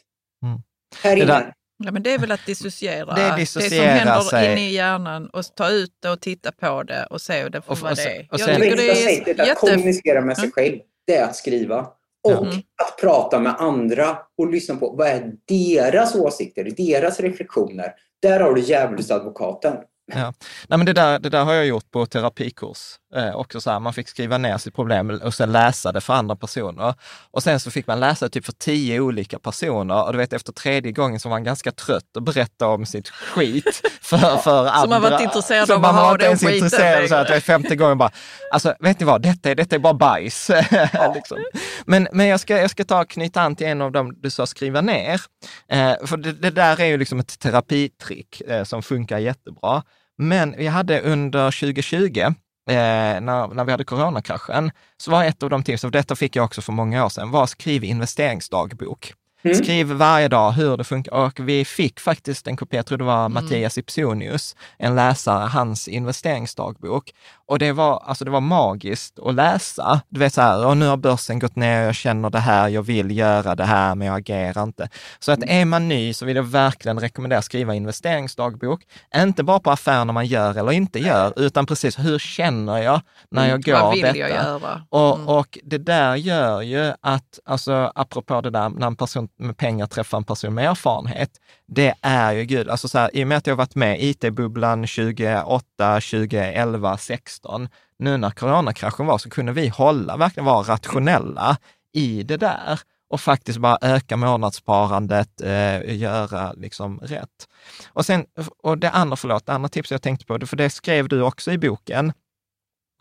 Mm. 0.44 0.58
Här 1.02 1.16
inne. 1.16 1.26
Där, 1.26 1.54
ja, 1.84 1.92
men 1.92 2.02
det 2.02 2.14
är 2.14 2.18
väl 2.18 2.32
att 2.32 2.46
dissociera 2.46 3.14
det, 3.14 3.34
det 3.36 3.46
som 3.46 3.62
händer 3.62 4.20
sig. 4.20 4.52
inne 4.52 4.68
i 4.70 4.74
hjärnan 4.74 5.30
och 5.30 5.54
ta 5.54 5.70
ut 5.70 5.96
det 6.00 6.10
och 6.10 6.20
titta 6.20 6.52
på 6.52 6.82
det 6.82 7.06
och 7.06 7.20
se 7.20 7.48
det 7.48 7.62
för 7.62 7.72
och, 7.72 7.78
vad 7.78 7.96
det 7.96 8.16
är. 8.16 8.28
Och 8.30 8.40
sen, 8.40 8.60
det 8.60 8.76
bästa 8.76 8.94
sättet 8.94 9.40
att 9.40 9.46
jätte... 9.46 9.60
kommunicera 9.60 10.20
med 10.20 10.38
sig 10.38 10.52
själv, 10.52 10.78
det 11.06 11.16
är 11.16 11.24
att 11.24 11.36
skriva. 11.36 11.86
Och 12.24 12.46
mm. 12.46 12.56
att 12.56 13.00
prata 13.00 13.40
med 13.40 13.54
andra 13.58 14.18
och 14.38 14.50
lyssna 14.50 14.76
på 14.76 14.94
vad 14.96 15.08
är 15.08 15.32
deras 15.48 16.14
åsikter, 16.14 16.70
deras 16.76 17.20
reflektioner. 17.20 17.92
Där 18.22 18.40
har 18.40 18.54
du 18.54 18.60
djävulsadvokaten. 18.60 19.76
Ja. 20.12 20.32
Nej, 20.68 20.78
men 20.78 20.86
det, 20.86 20.92
där, 20.92 21.18
det 21.18 21.28
där 21.28 21.44
har 21.44 21.54
jag 21.54 21.66
gjort 21.66 21.90
på 21.90 22.06
terapikurs. 22.06 22.78
Eh, 23.16 23.34
också 23.36 23.60
så 23.60 23.70
här, 23.70 23.80
man 23.80 23.92
fick 23.92 24.08
skriva 24.08 24.38
ner 24.38 24.58
sitt 24.58 24.74
problem 24.74 25.10
och 25.10 25.34
sen 25.34 25.52
läsa 25.52 25.92
det 25.92 26.00
för 26.00 26.14
andra 26.14 26.36
personer. 26.36 26.94
Och 27.30 27.42
sen 27.42 27.60
så 27.60 27.70
fick 27.70 27.86
man 27.86 28.00
läsa 28.00 28.28
typ 28.28 28.44
för 28.44 28.52
tio 28.52 29.00
olika 29.00 29.38
personer 29.38 30.04
och 30.06 30.12
du 30.12 30.18
vet 30.18 30.32
efter 30.32 30.52
tredje 30.52 30.92
gången 30.92 31.20
så 31.20 31.28
var 31.28 31.36
man 31.36 31.44
ganska 31.44 31.72
trött 31.72 32.16
och 32.16 32.22
berättade 32.22 32.72
om 32.72 32.86
sitt 32.86 33.08
skit 33.08 33.80
för, 34.02 34.36
för 34.36 34.58
andra. 34.58 34.80
Så 34.80 34.88
man 34.88 35.02
var 35.02 35.12
inte 35.12 35.24
intresserad 35.24 35.70
av 35.70 35.84
att 35.84 35.94
ha 35.94 36.16
den 36.16 36.38
skiten? 36.38 36.54
intresserad 36.54 37.08
så 37.08 37.14
att 37.14 37.30
jag 37.30 37.42
femte 37.42 37.76
gången 37.76 37.98
bara, 37.98 38.10
alltså 38.52 38.74
vet 38.80 39.00
ni 39.00 39.06
vad, 39.06 39.22
detta 39.22 39.50
är, 39.50 39.54
detta 39.54 39.74
är 39.74 39.80
bara 39.80 39.94
bajs. 39.94 40.50
Ja. 40.92 41.12
liksom. 41.14 41.38
Men, 41.86 42.08
men 42.12 42.26
jag 42.26 42.40
ska, 42.40 42.56
jag 42.56 42.70
ska 42.70 42.84
ta 42.84 43.04
knyta 43.04 43.42
an 43.42 43.56
till 43.56 43.66
en 43.66 43.82
av 43.82 43.92
dem 43.92 44.14
du 44.20 44.30
sa 44.30 44.46
skriva 44.46 44.80
ner. 44.80 45.20
Eh, 45.68 45.94
för 46.06 46.16
det, 46.16 46.32
det, 46.32 46.50
där 46.50 46.80
är 46.80 46.86
ju 46.86 46.98
liksom 46.98 47.18
ett 47.18 47.38
terapitrick 47.38 48.40
eh, 48.40 48.64
som 48.64 48.82
funkar 48.82 49.18
jättebra. 49.18 49.82
Men 50.18 50.54
vi 50.58 50.66
hade 50.66 51.00
under 51.00 51.60
2020, 51.60 52.34
eh, 52.68 53.20
när, 53.20 53.54
när 53.54 53.64
vi 53.64 53.70
hade 53.70 53.84
coronakraschen, 53.84 54.70
så 54.96 55.10
var 55.10 55.24
ett 55.24 55.42
av 55.42 55.50
de 55.50 55.62
tips, 55.62 55.84
och 55.84 55.90
detta 55.90 56.16
fick 56.16 56.36
jag 56.36 56.44
också 56.44 56.62
för 56.62 56.72
många 56.72 57.04
år 57.04 57.08
sedan, 57.08 57.30
var 57.30 57.46
skriv 57.46 57.84
investeringsdagbok. 57.84 59.14
Mm. 59.44 59.56
Skriv 59.56 59.86
varje 59.86 60.28
dag 60.28 60.52
hur 60.52 60.76
det 60.76 60.84
funkar. 60.84 61.12
Och 61.12 61.40
vi 61.40 61.64
fick 61.64 62.00
faktiskt 62.00 62.46
en 62.46 62.56
kopia, 62.56 62.78
jag 62.78 62.86
tror 62.86 62.98
det 62.98 63.04
var 63.04 63.26
mm. 63.26 63.32
Mattias 63.32 63.78
Ipsonius, 63.78 64.56
en 64.78 64.94
läsare, 64.94 65.48
hans 65.48 65.88
investeringsdagbok. 65.88 67.12
Och 67.46 67.58
det 67.58 67.72
var, 67.72 68.02
alltså 68.06 68.24
det 68.24 68.30
var 68.30 68.40
magiskt 68.40 69.18
att 69.18 69.34
läsa. 69.34 70.00
Du 70.08 70.20
vet 70.20 70.34
så 70.34 70.40
här, 70.40 70.66
och 70.66 70.76
nu 70.76 70.86
har 70.86 70.96
börsen 70.96 71.38
gått 71.38 71.56
ner, 71.56 71.82
jag 71.82 71.94
känner 71.94 72.30
det 72.30 72.38
här, 72.38 72.68
jag 72.68 72.82
vill 72.82 73.16
göra 73.16 73.54
det 73.54 73.64
här, 73.64 73.94
men 73.94 74.06
jag 74.06 74.16
agerar 74.16 74.62
inte. 74.62 74.88
Så 75.18 75.32
att 75.32 75.42
är 75.46 75.64
man 75.64 75.88
ny 75.88 76.14
så 76.14 76.26
vill 76.26 76.36
jag 76.36 76.42
verkligen 76.42 77.00
rekommendera 77.00 77.38
att 77.38 77.44
skriva 77.44 77.74
investeringsdagbok. 77.74 78.82
Inte 79.16 79.42
bara 79.42 79.60
på 79.60 79.70
affärerna 79.70 80.12
man 80.12 80.26
gör 80.26 80.58
eller 80.58 80.72
inte 80.72 80.98
gör, 80.98 81.32
utan 81.36 81.66
precis 81.66 81.98
hur 81.98 82.18
känner 82.18 82.78
jag 82.78 83.00
när 83.30 83.48
jag 83.48 83.68
mm, 83.68 83.82
går 83.82 84.02
detta? 84.02 84.18
jag 84.18 84.30
göra? 84.30 84.72
Mm. 84.72 84.82
Och, 84.88 85.38
och 85.38 85.58
det 85.64 85.78
där 85.78 86.16
gör 86.16 86.62
ju 86.62 86.92
att, 87.00 87.38
alltså 87.44 87.92
apropå 87.94 88.40
det 88.40 88.50
där 88.50 88.68
när 88.68 88.86
en 88.86 88.96
person 88.96 89.28
med 89.38 89.56
pengar 89.56 89.86
träffar 89.86 90.18
en 90.18 90.24
person 90.24 90.54
med 90.54 90.70
erfarenhet, 90.70 91.30
det 91.66 91.94
är 92.02 92.32
ju 92.32 92.44
gud, 92.44 92.68
alltså 92.68 92.88
så 92.88 92.98
här, 92.98 93.16
i 93.16 93.24
och 93.24 93.28
med 93.28 93.38
att 93.38 93.46
jag 93.46 93.56
varit 93.56 93.74
med 93.74 94.00
i 94.00 94.08
it-bubblan 94.08 94.86
2008, 94.86 96.00
2011, 96.00 96.98
16, 96.98 97.68
nu 97.98 98.16
när 98.16 98.30
coronakraschen 98.30 99.06
var 99.06 99.18
så 99.18 99.30
kunde 99.30 99.52
vi 99.52 99.68
hålla, 99.68 100.16
verkligen 100.16 100.44
vara 100.44 100.74
rationella 100.74 101.56
i 101.92 102.22
det 102.22 102.36
där 102.36 102.80
och 103.12 103.20
faktiskt 103.20 103.58
bara 103.58 103.78
öka 103.80 104.16
månadssparandet, 104.16 105.40
eh, 105.40 105.96
göra 105.96 106.52
liksom 106.52 106.98
rätt. 106.98 107.48
Och 107.86 108.06
sen, 108.06 108.26
och 108.62 108.78
det 108.78 108.90
andra, 108.90 109.16
förlåt, 109.16 109.46
det 109.46 109.52
andra 109.52 109.68
tipset 109.68 109.90
jag 109.90 110.02
tänkte 110.02 110.26
på, 110.26 110.46
för 110.46 110.56
det 110.56 110.70
skrev 110.70 111.08
du 111.08 111.22
också 111.22 111.52
i 111.52 111.58
boken, 111.58 112.12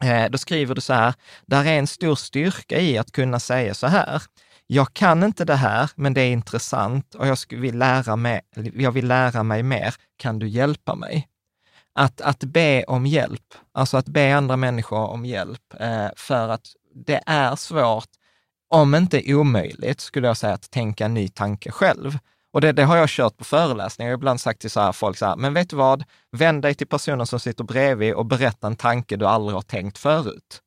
eh, 0.03 0.29
då 0.29 0.37
skriver 0.37 0.75
du 0.75 0.81
så 0.81 0.93
här, 0.93 1.13
där 1.45 1.65
är 1.65 1.79
en 1.79 1.87
stor 1.87 2.15
styrka 2.15 2.79
i 2.79 2.97
att 2.97 3.11
kunna 3.11 3.39
säga 3.39 3.73
så 3.73 3.87
här, 3.87 4.21
jag 4.73 4.93
kan 4.93 5.23
inte 5.23 5.45
det 5.45 5.55
här, 5.55 5.91
men 5.95 6.13
det 6.13 6.21
är 6.21 6.31
intressant 6.31 7.15
och 7.15 7.27
jag 7.27 7.37
vill 7.49 7.77
lära 7.77 8.15
mig, 8.15 8.41
jag 8.73 8.91
vill 8.91 9.07
lära 9.07 9.43
mig 9.43 9.63
mer. 9.63 9.95
Kan 10.17 10.39
du 10.39 10.47
hjälpa 10.47 10.95
mig? 10.95 11.27
Att, 11.95 12.21
att 12.21 12.43
be 12.43 12.83
om 12.83 13.05
hjälp, 13.05 13.53
alltså 13.71 13.97
att 13.97 14.05
be 14.05 14.35
andra 14.35 14.57
människor 14.57 15.07
om 15.07 15.25
hjälp, 15.25 15.73
eh, 15.79 16.07
för 16.15 16.49
att 16.49 16.67
det 17.05 17.23
är 17.25 17.55
svårt, 17.55 18.09
om 18.69 18.95
inte 18.95 19.33
omöjligt, 19.33 20.01
skulle 20.01 20.27
jag 20.27 20.37
säga, 20.37 20.53
att 20.53 20.71
tänka 20.71 21.05
en 21.05 21.13
ny 21.13 21.27
tanke 21.27 21.71
själv. 21.71 22.17
Och 22.53 22.61
det, 22.61 22.71
det 22.71 22.83
har 22.83 22.97
jag 22.97 23.09
kört 23.09 23.37
på 23.37 23.43
föreläsningar. 23.43 24.09
Jag 24.09 24.17
har 24.17 24.19
ibland 24.19 24.41
sagt 24.41 24.61
till 24.61 24.71
så 24.71 24.79
här 24.79 24.91
folk 24.91 25.17
så 25.17 25.25
här, 25.25 25.35
men 25.35 25.53
vet 25.53 25.69
du 25.69 25.75
vad? 25.75 26.03
Vänd 26.31 26.61
dig 26.61 26.75
till 26.75 26.87
personen 26.87 27.27
som 27.27 27.39
sitter 27.39 27.63
bredvid 27.63 28.13
och 28.13 28.25
berätta 28.25 28.67
en 28.67 28.75
tanke 28.75 29.15
du 29.15 29.25
aldrig 29.27 29.55
har 29.55 29.61
tänkt 29.61 29.97
förut. 29.97 30.61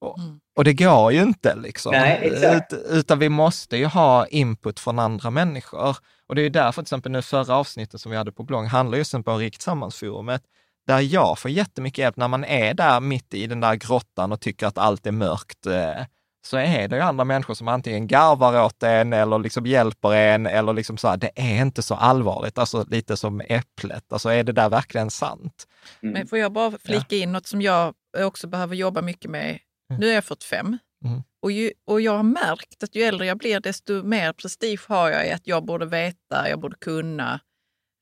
Och, 0.00 0.18
mm 0.18 0.40
och 0.56 0.64
det 0.64 0.74
går 0.74 1.12
ju 1.12 1.22
inte 1.22 1.54
liksom. 1.54 1.92
Nej, 1.92 2.32
Ut, 2.56 2.84
utan 2.90 3.18
vi 3.18 3.28
måste 3.28 3.76
ju 3.76 3.86
ha 3.86 4.26
input 4.26 4.80
från 4.80 4.98
andra 4.98 5.30
människor. 5.30 5.96
Och 6.26 6.34
det 6.34 6.40
är 6.40 6.44
ju 6.44 6.48
därför 6.50 6.72
till 6.72 6.86
exempel 6.86 7.12
nu 7.12 7.22
förra 7.22 7.56
avsnittet 7.56 8.00
som 8.00 8.10
vi 8.10 8.16
hade 8.16 8.32
på 8.32 8.42
bloggen 8.42 8.70
handlar 8.70 8.98
just 8.98 9.14
om 9.14 9.22
Rikt 9.24 9.62
Sammansforumet, 9.62 10.42
där 10.86 11.00
jag 11.00 11.38
får 11.38 11.50
jättemycket 11.50 11.98
hjälp 11.98 12.16
när 12.16 12.28
man 12.28 12.44
är 12.44 12.74
där 12.74 13.00
mitt 13.00 13.34
i 13.34 13.46
den 13.46 13.60
där 13.60 13.74
grottan 13.74 14.32
och 14.32 14.40
tycker 14.40 14.66
att 14.66 14.78
allt 14.78 15.06
är 15.06 15.12
mörkt. 15.12 15.66
Eh, 15.66 16.04
så 16.46 16.56
är 16.56 16.88
det 16.88 16.96
ju 16.96 17.02
andra 17.02 17.24
människor 17.24 17.54
som 17.54 17.68
antingen 17.68 18.06
garvar 18.06 18.64
åt 18.64 18.82
en 18.82 19.12
eller 19.12 19.38
liksom 19.38 19.66
hjälper 19.66 20.12
en 20.12 20.46
eller 20.46 20.72
liksom 20.72 20.96
så 20.96 21.08
här, 21.08 21.16
det 21.16 21.30
är 21.34 21.62
inte 21.62 21.82
så 21.82 21.94
allvarligt, 21.94 22.58
alltså 22.58 22.84
lite 22.90 23.16
som 23.16 23.42
äpplet. 23.48 24.12
Alltså 24.12 24.28
är 24.28 24.44
det 24.44 24.52
där 24.52 24.68
verkligen 24.68 25.10
sant? 25.10 25.66
Mm. 26.02 26.12
Men 26.12 26.26
får 26.26 26.38
jag 26.38 26.52
bara 26.52 26.78
flika 26.84 27.16
ja. 27.16 27.22
in 27.22 27.32
något 27.32 27.46
som 27.46 27.62
jag 27.62 27.94
också 28.18 28.46
behöver 28.46 28.76
jobba 28.76 29.02
mycket 29.02 29.30
med. 29.30 29.58
Nu 29.88 30.10
är 30.10 30.14
jag 30.14 30.24
45 30.24 30.78
mm. 31.04 31.22
och, 31.42 31.52
ju, 31.52 31.72
och 31.86 32.00
jag 32.00 32.16
har 32.16 32.22
märkt 32.22 32.82
att 32.82 32.94
ju 32.94 33.02
äldre 33.02 33.26
jag 33.26 33.38
blir 33.38 33.60
desto 33.60 34.02
mer 34.02 34.32
prestige 34.32 34.88
har 34.88 35.10
jag 35.10 35.28
i 35.28 35.32
att 35.32 35.46
jag 35.46 35.64
borde 35.64 35.86
veta, 35.86 36.48
jag 36.48 36.60
borde 36.60 36.76
kunna. 36.76 37.40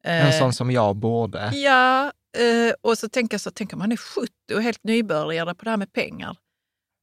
En 0.05 0.27
eh, 0.27 0.39
sån 0.39 0.53
som 0.53 0.71
jag 0.71 0.97
borde. 0.97 1.51
Ja, 1.55 2.13
eh, 2.39 2.75
och 2.81 2.99
så 2.99 3.09
tänker 3.09 3.35
jag 3.35 3.41
så, 3.41 3.51
tänk 3.51 3.73
om 3.73 3.79
man 3.79 3.93
är 3.93 3.97
70 3.97 4.31
och 4.55 4.63
helt 4.63 4.85
nybörjare 4.85 5.55
på 5.55 5.65
det 5.65 5.71
här 5.71 5.77
med 5.77 5.93
pengar. 5.93 6.37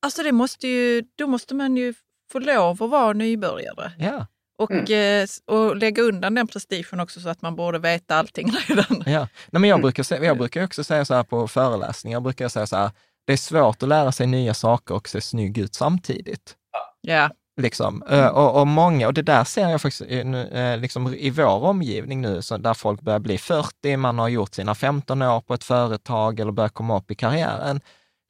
Alltså 0.06 0.24
det 0.24 0.32
måste 0.32 0.68
ju, 0.68 1.04
då 1.16 1.28
måste 1.28 1.56
man 1.56 1.78
ju 1.78 1.94
få 2.32 2.40
lov 2.40 2.84
att 2.84 2.90
vara 2.90 3.14
nybörjare. 3.14 3.92
Ja. 4.00 4.28
Och, 4.58 4.72
mm. 4.72 5.24
eh, 5.24 5.56
och 5.56 5.76
lägga 5.76 6.04
undan 6.04 6.36
den 6.36 6.48
prestigen 6.48 7.00
också 7.00 7.20
så 7.20 7.30
att 7.30 7.42
man 7.42 7.56
borde 7.56 7.80
veta 7.80 8.16
allting 8.16 8.52
redan. 8.68 9.04
Ja. 9.06 9.28
Nej, 9.52 9.60
men 9.62 9.64
jag, 9.64 9.82
brukar, 9.82 10.24
jag 10.24 10.38
brukar 10.38 10.64
också 10.64 10.84
säga 10.84 11.06
så 11.06 11.14
här 11.14 11.24
på 11.24 11.48
föreläsningar, 11.48 12.16
jag 12.16 12.24
brukar 12.24 12.50
säga 12.50 12.68
så 12.68 12.76
här, 12.76 12.92
det 13.32 13.36
är 13.36 13.38
svårt 13.38 13.84
att 13.84 13.90
lära 13.90 14.12
sig 14.12 14.28
nya 14.28 14.54
saker 14.54 14.96
och 14.96 15.10
se 15.10 15.22
snygg 15.22 15.58
ut 15.58 15.76
samtidigt. 15.76 16.56
Ja. 17.02 17.30
Liksom. 17.62 18.04
Mm. 18.10 18.34
Och, 18.34 18.62
och, 18.62 18.68
många, 18.68 19.08
och 19.08 19.14
det 19.14 19.22
där 19.22 19.44
ser 19.44 19.70
jag 19.70 19.82
faktiskt 19.82 20.12
eh, 20.12 20.78
liksom 20.78 21.14
i 21.14 21.30
vår 21.30 21.64
omgivning 21.64 22.22
nu, 22.22 22.42
så 22.42 22.58
där 22.58 22.74
folk 22.74 23.02
börjar 23.02 23.20
bli 23.20 23.38
40, 23.38 23.98
man 23.98 24.20
har 24.20 24.28
gjort 24.28 24.54
sina 24.54 24.76
15 24.76 25.22
år 25.22 25.42
på 25.42 25.54
ett 25.54 25.64
företag 25.64 26.40
eller 26.40 26.52
börjar 26.52 26.70
komma 26.70 26.98
upp 26.98 27.12
i 27.12 27.16
karriären. 27.16 27.82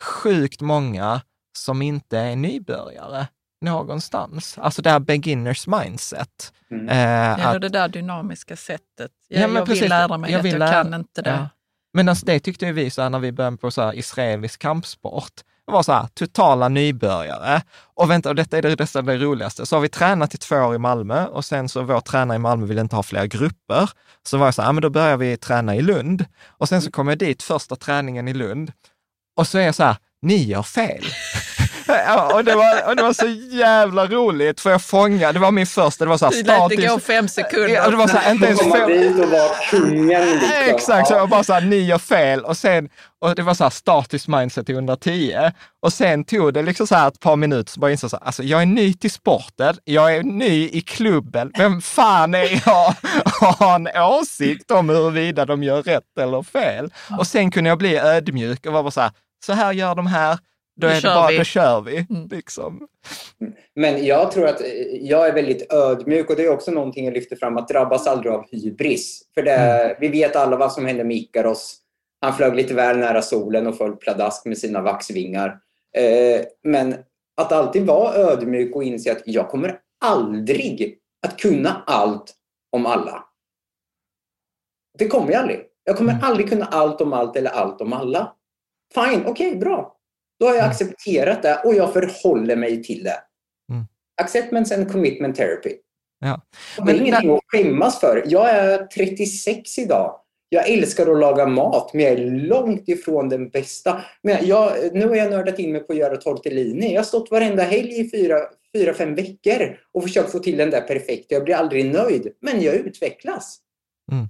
Sjukt 0.03 0.61
många 0.61 1.21
som 1.57 1.81
inte 1.81 2.17
är 2.17 2.35
nybörjare 2.35 3.27
någonstans. 3.61 4.57
Alltså 4.57 4.81
det 4.81 4.89
här 4.89 4.99
beginners 4.99 5.67
mindset. 5.67 6.53
Mm. 6.71 6.89
Eh, 6.89 7.43
ja, 7.43 7.55
att, 7.55 7.61
det 7.61 7.69
där 7.69 7.87
dynamiska 7.87 8.55
sättet. 8.55 9.11
Jag, 9.27 9.49
ja, 9.49 9.55
jag 9.55 9.65
vill 9.65 9.89
lära 9.89 10.17
mig 10.17 10.31
jag 10.31 10.43
det, 10.43 10.49
jag 10.49 10.59
lära, 10.59 10.71
kan 10.71 10.93
inte 10.93 11.21
det. 11.21 11.29
Ja. 11.29 11.49
Men 11.93 12.09
alltså 12.09 12.25
det 12.25 12.39
tyckte 12.39 12.71
vi 12.71 12.89
så 12.89 13.01
här, 13.01 13.09
när 13.09 13.19
vi 13.19 13.31
började 13.31 13.57
på 13.57 13.71
så 13.71 13.81
här, 13.81 13.95
israelisk 13.95 14.61
kampsport. 14.61 15.31
Det 15.65 15.71
var 15.71 15.83
så 15.83 15.91
här, 15.91 16.07
totala 16.13 16.69
nybörjare. 16.69 17.61
Och 17.95 18.09
vänta, 18.09 18.29
och 18.29 18.35
detta 18.35 18.57
är 18.57 18.61
det, 18.61 18.75
detta 18.75 18.99
är 18.99 19.03
det 19.03 19.17
roligaste. 19.17 19.65
Så 19.65 19.75
har 19.75 19.81
vi 19.81 19.89
tränat 19.89 20.33
i 20.33 20.37
två 20.37 20.55
år 20.55 20.75
i 20.75 20.77
Malmö 20.77 21.25
och 21.25 21.45
sen 21.45 21.69
så 21.69 21.81
vår 21.81 21.99
tränare 21.99 22.35
i 22.35 22.39
Malmö 22.39 22.65
ville 22.65 22.81
inte 22.81 22.95
ha 22.95 23.03
fler 23.03 23.25
grupper. 23.25 23.89
Så 24.23 24.37
var 24.37 24.47
jag 24.47 24.53
så 24.53 24.61
här, 24.61 24.69
ja, 24.69 24.73
men 24.73 24.81
då 24.81 24.89
börjar 24.89 25.17
vi 25.17 25.37
träna 25.37 25.75
i 25.75 25.81
Lund. 25.81 26.25
Och 26.47 26.69
sen 26.69 26.81
så 26.81 26.91
kom 26.91 27.07
jag 27.07 27.17
dit 27.17 27.43
första 27.43 27.75
träningen 27.75 28.27
i 28.27 28.33
Lund. 28.33 28.71
Och 29.35 29.47
så 29.47 29.57
är 29.57 29.65
jag 29.65 29.75
så 29.75 29.83
här, 29.83 29.97
ni 30.21 30.43
gör 30.43 30.63
fel. 30.63 31.03
Ja, 32.05 32.33
och, 32.33 32.43
det 32.43 32.55
var, 32.55 32.89
och 32.89 32.95
det 32.95 33.03
var 33.03 33.13
så 33.13 33.27
jävla 33.49 34.05
roligt, 34.07 34.61
för 34.61 34.69
jag 34.69 34.81
fångade, 34.81 35.33
det 35.33 35.39
var 35.39 35.51
min 35.51 35.67
första, 35.67 36.05
det 36.05 36.09
var 36.09 36.17
så 36.17 36.25
här 36.25 36.31
statisk... 36.31 36.69
Du 36.69 36.81
lät 36.81 36.89
det 36.89 36.93
gå 36.93 36.99
fem 36.99 37.27
sekunder. 37.27 37.69
Ja, 37.69 37.89
det 37.89 37.95
var 37.95 38.07
så 38.07 38.17
här, 38.17 38.31
inte 38.31 38.45
ens 38.45 38.59
fem... 38.61 38.89
dit 38.89 39.19
och 39.19 39.29
vara 39.29 39.49
kungen 39.71 40.25
liksom. 40.25 40.49
Exakt, 40.65 41.07
så 41.07 41.13
jag 41.13 41.29
bara 41.29 41.43
så 41.43 41.53
här, 41.53 41.61
ni 41.61 41.79
gör 41.79 41.97
fel. 41.97 42.39
Och 42.45 42.57
sen, 42.57 42.89
och 43.21 43.35
det 43.35 43.41
var 43.41 43.53
så 43.53 43.63
här 43.63 43.71
statiskt 43.71 44.27
mindset 44.27 44.65
till 44.65 44.75
110. 44.75 45.51
Och 45.81 45.93
sen 45.93 46.23
tog 46.23 46.53
det 46.53 46.61
liksom 46.61 46.87
så 46.87 46.95
här 46.95 47.07
ett 47.07 47.19
par 47.19 47.35
minuter, 47.35 47.71
så 47.71 47.79
bara 47.79 47.91
insåg 47.91 48.09
så 48.09 48.17
här, 48.17 48.25
alltså 48.25 48.43
jag 48.43 48.61
är 48.61 48.65
ny 48.65 48.93
till 48.93 49.11
sporten, 49.11 49.75
jag 49.83 50.15
är 50.15 50.23
ny 50.23 50.69
i 50.69 50.81
klubben, 50.81 51.51
vem 51.57 51.81
fan 51.81 52.35
är 52.35 52.61
jag 52.65 52.95
att 53.41 53.59
ha 53.59 53.75
en 53.75 53.87
åsikt 53.87 54.71
om 54.71 54.89
huruvida 54.89 55.45
de 55.45 55.63
gör 55.63 55.83
rätt 55.83 56.17
eller 56.19 56.43
fel? 56.43 56.93
Och 57.17 57.27
sen 57.27 57.51
kunde 57.51 57.69
jag 57.69 57.77
bli 57.77 57.97
ödmjuk 57.97 58.65
och 58.65 58.73
var 58.73 58.83
bara 58.83 58.91
så 58.91 59.01
här, 59.01 59.11
så 59.45 59.53
här 59.53 59.73
gör 59.73 59.95
de 59.95 60.07
här, 60.07 60.37
då, 60.81 60.87
är 60.87 61.01
det 61.01 61.07
bara, 61.07 61.31
vi. 61.31 61.37
då 61.37 61.43
kör 61.43 61.81
vi. 61.81 62.05
Mm. 62.09 62.27
Liksom. 62.31 62.87
Men 63.75 64.05
jag 64.05 64.31
tror 64.31 64.47
att 64.47 64.61
jag 65.01 65.27
är 65.27 65.33
väldigt 65.33 65.73
ödmjuk 65.73 66.29
och 66.29 66.35
det 66.35 66.45
är 66.45 66.49
också 66.49 66.71
någonting 66.71 67.05
jag 67.05 67.13
lyfter 67.13 67.35
fram, 67.35 67.57
att 67.57 67.67
drabbas 67.67 68.07
aldrig 68.07 68.33
av 68.33 68.45
hybris. 68.51 69.21
För 69.33 69.41
det, 69.41 69.55
mm. 69.55 69.95
vi 69.99 70.07
vet 70.07 70.35
alla 70.35 70.57
vad 70.57 70.71
som 70.71 70.85
hände 70.85 71.03
med 71.03 71.17
Ikaros. 71.17 71.77
Han 72.21 72.33
flög 72.33 72.55
lite 72.55 72.73
väl 72.73 72.97
nära 72.97 73.21
solen 73.21 73.67
och 73.67 73.77
föll 73.77 73.95
pladask 73.95 74.45
med 74.45 74.57
sina 74.57 74.81
vaxvingar. 74.81 75.59
Eh, 75.97 76.41
men 76.63 76.95
att 77.41 77.51
alltid 77.51 77.85
vara 77.85 78.15
ödmjuk 78.15 78.75
och 78.75 78.83
inse 78.83 79.11
att 79.11 79.21
jag 79.25 79.49
kommer 79.49 79.79
aldrig 80.05 80.97
att 81.27 81.37
kunna 81.39 81.83
allt 81.87 82.35
om 82.71 82.85
alla. 82.85 83.23
Det 84.97 85.07
kommer 85.07 85.31
jag 85.31 85.41
aldrig. 85.41 85.59
Jag 85.83 85.97
kommer 85.97 86.13
mm. 86.13 86.23
aldrig 86.23 86.49
kunna 86.49 86.65
allt 86.65 87.01
om 87.01 87.13
allt 87.13 87.35
eller 87.35 87.49
allt 87.49 87.81
om 87.81 87.93
alla. 87.93 88.35
Fine, 88.93 89.21
okej, 89.25 89.47
okay, 89.47 89.55
bra. 89.55 89.97
Då 90.41 90.47
har 90.47 90.53
jag 90.53 90.63
mm. 90.63 90.71
accepterat 90.71 91.41
det 91.41 91.61
och 91.65 91.75
jag 91.75 91.93
förhåller 91.93 92.55
mig 92.55 92.83
till 92.83 93.03
det. 93.03 93.17
Mm. 93.71 93.85
Acceptance 94.21 94.75
and 94.75 94.91
commitment 94.91 95.35
therapy. 95.35 95.75
Ja. 96.19 96.41
Men, 96.77 96.85
det 96.85 96.93
är 96.93 96.95
ingenting 96.95 97.31
att 97.31 97.39
skämmas 97.47 97.99
för. 97.99 98.23
Jag 98.27 98.49
är 98.49 98.85
36 98.85 99.79
idag. 99.79 100.15
Jag 100.49 100.69
älskar 100.69 101.11
att 101.11 101.19
laga 101.19 101.47
mat, 101.47 101.93
men 101.93 102.03
jag 102.03 102.13
är 102.13 102.31
långt 102.31 102.89
ifrån 102.89 103.29
den 103.29 103.49
bästa. 103.49 104.01
Men 104.23 104.47
jag, 104.47 104.73
nu 104.93 105.07
har 105.07 105.15
jag 105.15 105.31
nördat 105.31 105.59
in 105.59 105.71
mig 105.71 105.81
på 105.81 105.93
att 105.93 105.99
göra 105.99 106.17
tortellini. 106.17 106.93
Jag 106.93 106.99
har 106.99 107.05
stått 107.05 107.31
varenda 107.31 107.63
helg 107.63 107.99
i 107.99 108.11
fyra, 108.11 108.35
fyra, 108.75 108.93
fem 108.93 109.15
veckor 109.15 109.77
och 109.93 110.03
försökt 110.03 110.31
få 110.31 110.39
till 110.39 110.57
den 110.57 110.69
där 110.69 110.81
perfekta. 110.81 111.35
Jag 111.35 111.43
blir 111.43 111.55
aldrig 111.55 111.93
nöjd, 111.93 112.27
men 112.41 112.61
jag 112.61 112.75
utvecklas. 112.75 113.59
Mm. 114.11 114.27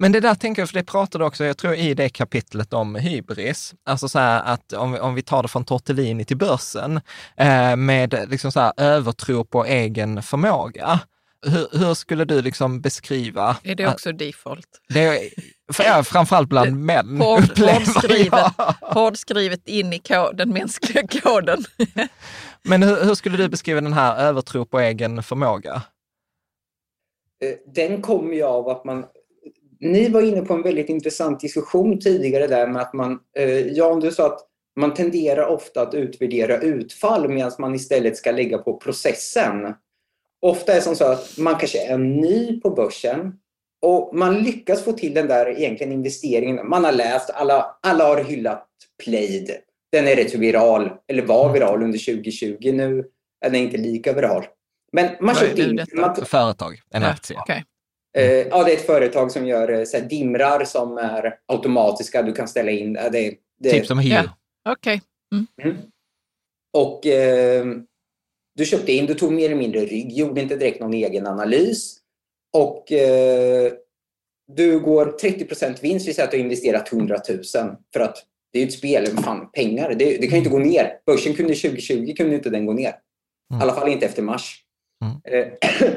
Men 0.00 0.12
det 0.12 0.20
där 0.20 0.34
tänker 0.34 0.62
jag, 0.62 0.68
för 0.68 0.74
det 0.74 0.84
pratade 0.84 1.24
också, 1.24 1.44
jag 1.44 1.58
tror 1.58 1.74
i 1.74 1.94
det 1.94 2.08
kapitlet 2.08 2.72
om 2.72 2.94
hybris, 2.94 3.74
alltså 3.84 4.08
så 4.08 4.18
här 4.18 4.42
att 4.42 4.72
om, 4.72 4.94
om 4.94 5.14
vi 5.14 5.22
tar 5.22 5.42
det 5.42 5.48
från 5.48 5.64
tortellini 5.64 6.24
till 6.24 6.36
börsen, 6.36 7.00
eh, 7.36 7.76
med 7.76 8.26
liksom 8.28 8.52
så 8.52 8.60
här 8.60 8.72
övertro 8.76 9.44
på 9.44 9.64
egen 9.64 10.22
förmåga. 10.22 11.00
Hur, 11.46 11.78
hur, 11.78 11.94
skulle 11.94 12.24
du 12.24 12.42
liksom 12.42 12.80
beskriva? 12.80 13.56
Är 13.62 13.74
det 13.74 13.88
också 13.88 14.12
default? 14.12 14.68
Det 14.88 15.04
är, 15.04 15.18
för, 15.72 15.84
ja, 15.84 16.02
framförallt 16.02 16.48
bland 16.48 16.76
män. 16.84 17.20
Hård, 17.20 17.58
hårdskrivet, 17.58 18.52
hårdskrivet 18.80 19.68
in 19.68 19.92
i 19.92 19.98
kod, 19.98 20.36
den 20.36 20.50
mänskliga 20.50 21.06
koden. 21.06 21.64
Men 22.62 22.82
hur, 22.82 23.04
hur, 23.04 23.14
skulle 23.14 23.36
du 23.36 23.48
beskriva 23.48 23.80
den 23.80 23.92
här 23.92 24.16
övertro 24.16 24.64
på 24.64 24.80
egen 24.80 25.22
förmåga? 25.22 25.82
den 27.74 28.02
kommer 28.02 28.34
ju 28.34 28.42
av 28.42 28.68
att 28.68 28.84
man... 28.84 29.04
Ni 29.80 30.08
var 30.08 30.22
inne 30.22 30.42
på 30.42 30.54
en 30.54 30.62
väldigt 30.62 30.88
intressant 30.88 31.40
diskussion 31.40 32.00
tidigare 32.00 32.46
där 32.46 32.66
med 32.66 32.82
att 32.82 32.94
man... 32.94 33.18
Jan, 33.72 34.00
du 34.00 34.10
sa 34.10 34.26
att 34.26 34.40
man 34.80 34.94
tenderar 34.94 35.46
ofta 35.46 35.82
att 35.82 35.94
utvärdera 35.94 36.58
utfall 36.58 37.28
medan 37.28 37.52
man 37.58 37.74
istället 37.74 38.16
ska 38.16 38.30
lägga 38.30 38.58
på 38.58 38.76
processen. 38.76 39.74
Ofta 40.42 40.72
är 40.72 40.76
det 40.76 40.82
som 40.82 40.96
så 40.96 41.04
att 41.04 41.38
man 41.38 41.56
kanske 41.56 41.86
är 41.86 41.98
ny 41.98 42.60
på 42.60 42.70
börsen 42.70 43.32
och 43.82 44.10
man 44.14 44.42
lyckas 44.42 44.84
få 44.84 44.92
till 44.92 45.14
den 45.14 45.28
där 45.28 45.58
egentligen 45.58 45.92
investeringen. 45.92 46.68
Man 46.68 46.84
har 46.84 46.92
läst, 46.92 47.30
alla, 47.30 47.78
alla 47.82 48.04
har 48.04 48.24
hyllat 48.24 48.66
Plaid. 49.04 49.50
Den 49.92 50.08
är 50.08 50.16
rätt 50.16 50.34
viral, 50.34 50.90
eller 51.08 51.26
var 51.26 51.42
mm. 51.42 51.52
viral 51.52 51.82
under 51.82 51.98
2020. 51.98 52.72
Nu 52.72 53.04
är 53.44 53.50
den 53.50 53.60
inte 53.60 53.76
lika 53.76 54.12
viral. 54.12 54.44
Men 54.92 55.10
man 55.20 55.34
köpte 55.34 55.62
in... 55.62 55.86
Man, 55.94 56.16
företag, 56.16 56.80
en 56.90 57.02
aktie. 57.02 57.36
Ja, 57.36 57.42
okay. 57.42 57.62
Uh, 58.18 58.24
ja, 58.24 58.64
det 58.64 58.72
är 58.72 58.76
ett 58.76 58.86
företag 58.86 59.32
som 59.32 59.46
gör 59.46 59.70
uh, 59.70 59.84
så 59.84 59.96
här, 59.96 60.04
dimrar 60.04 60.64
som 60.64 60.98
är 60.98 61.38
automatiska. 61.46 62.22
Du 62.22 62.32
kan 62.32 62.48
ställa 62.48 62.70
in. 62.70 62.96
Uh, 62.96 63.10
det, 63.12 63.34
det, 63.60 63.70
typ 63.70 63.86
som 63.86 63.98
Hue. 63.98 64.08
Ja. 64.08 64.24
Okej. 64.72 64.94
Okay. 64.94 65.00
Mm. 65.34 65.46
Mm. 65.62 65.82
Och 66.72 67.06
du 68.56 68.64
köpte 68.66 68.92
in, 68.92 69.06
du 69.06 69.14
tog 69.14 69.32
mer 69.32 69.44
eller 69.44 69.56
mindre 69.56 69.80
rygg, 69.80 70.12
gjorde 70.12 70.40
inte 70.40 70.56
direkt 70.56 70.80
någon 70.80 70.94
egen 70.94 71.26
analys. 71.26 71.96
Och 72.52 72.92
eh, 72.92 73.72
du 74.52 74.80
går 74.80 75.06
30 75.06 75.82
vinst, 75.82 76.08
vi 76.08 76.14
säger 76.14 76.24
att 76.24 76.30
du 76.30 76.36
har 76.36 76.44
investerat 76.44 76.92
100 76.92 77.16
000. 77.28 77.42
För 77.92 78.00
att 78.00 78.16
det 78.52 78.58
är 78.58 78.62
ju 78.62 78.68
ett 78.68 78.74
spel, 78.74 79.06
fan, 79.06 79.50
pengar, 79.52 79.94
det, 79.94 80.04
det 80.04 80.26
kan 80.26 80.30
ju 80.30 80.38
inte 80.38 80.50
gå 80.50 80.58
ner. 80.58 80.98
Börsen 81.06 81.34
kunde 81.34 81.54
2020 81.54 82.14
kunde 82.16 82.34
inte 82.34 82.50
den 82.50 82.66
gå 82.66 82.72
ner. 82.72 82.94
Mm. 83.50 83.60
I 83.60 83.62
alla 83.62 83.74
fall 83.74 83.88
inte 83.88 84.06
efter 84.06 84.22
mars. 84.22 84.64
Mm. 85.04 85.42
Eh, 85.42 85.52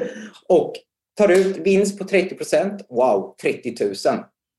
och 0.48 0.72
tar 1.16 1.28
ut 1.28 1.56
vinst 1.56 1.98
på 1.98 2.04
30% 2.04 2.80
wow, 2.88 3.34
30 3.42 3.84
000. 3.84 3.94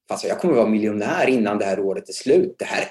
Fast 0.09 0.25
jag 0.25 0.39
kommer 0.39 0.53
vara 0.53 0.67
miljonär 0.67 1.29
innan 1.29 1.57
det 1.57 1.65
här 1.65 1.79
året 1.79 2.09
är 2.09 2.13
slut. 2.13 2.55
Det 2.59 2.65
här, 2.65 2.87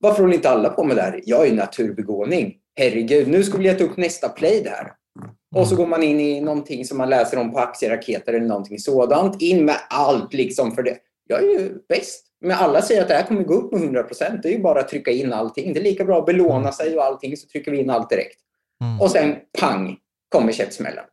varför 0.00 0.22
håller 0.22 0.34
inte 0.34 0.50
alla 0.50 0.68
på 0.68 0.84
med 0.84 0.96
det 0.96 1.02
här? 1.02 1.20
Jag 1.24 1.42
är 1.42 1.46
ju 1.46 1.54
naturbegåvning. 1.54 2.54
Herregud, 2.78 3.28
nu 3.28 3.44
ska 3.44 3.58
vi 3.58 3.64
leta 3.64 3.84
upp 3.84 3.96
nästa 3.96 4.28
play 4.28 4.62
där. 4.62 4.92
Och 5.54 5.68
så 5.68 5.76
går 5.76 5.86
man 5.86 6.02
in 6.02 6.20
i 6.20 6.40
någonting 6.40 6.84
som 6.84 6.98
man 6.98 7.10
läser 7.10 7.38
om 7.38 7.52
på 7.52 7.58
aktieraketer 7.58 8.32
eller 8.32 8.46
någonting 8.46 8.78
sådant. 8.78 9.42
In 9.42 9.64
med 9.64 9.76
allt 9.90 10.34
liksom 10.34 10.72
för 10.72 10.82
det. 10.82 10.96
Jag 11.28 11.42
är 11.42 11.46
ju 11.46 11.78
bäst. 11.88 12.26
Men 12.40 12.56
alla 12.56 12.82
säger 12.82 13.02
att 13.02 13.08
det 13.08 13.14
här 13.14 13.26
kommer 13.26 13.42
gå 13.42 13.54
upp 13.54 13.72
med 13.72 13.82
100 13.82 14.02
procent. 14.02 14.42
Det 14.42 14.48
är 14.48 14.52
ju 14.52 14.62
bara 14.62 14.80
att 14.80 14.88
trycka 14.88 15.10
in 15.10 15.32
allting. 15.32 15.72
Det 15.72 15.80
är 15.80 15.84
lika 15.84 16.04
bra 16.04 16.18
att 16.18 16.26
belåna 16.26 16.72
sig 16.72 16.96
och 16.96 17.04
allting 17.04 17.36
så 17.36 17.48
trycker 17.48 17.70
vi 17.70 17.78
in 17.78 17.90
allt 17.90 18.10
direkt. 18.10 18.40
Mm. 18.84 19.00
Och 19.00 19.10
sen 19.10 19.36
pang 19.60 19.96
kommer 20.28 20.52
käftsmällen. 20.52 21.04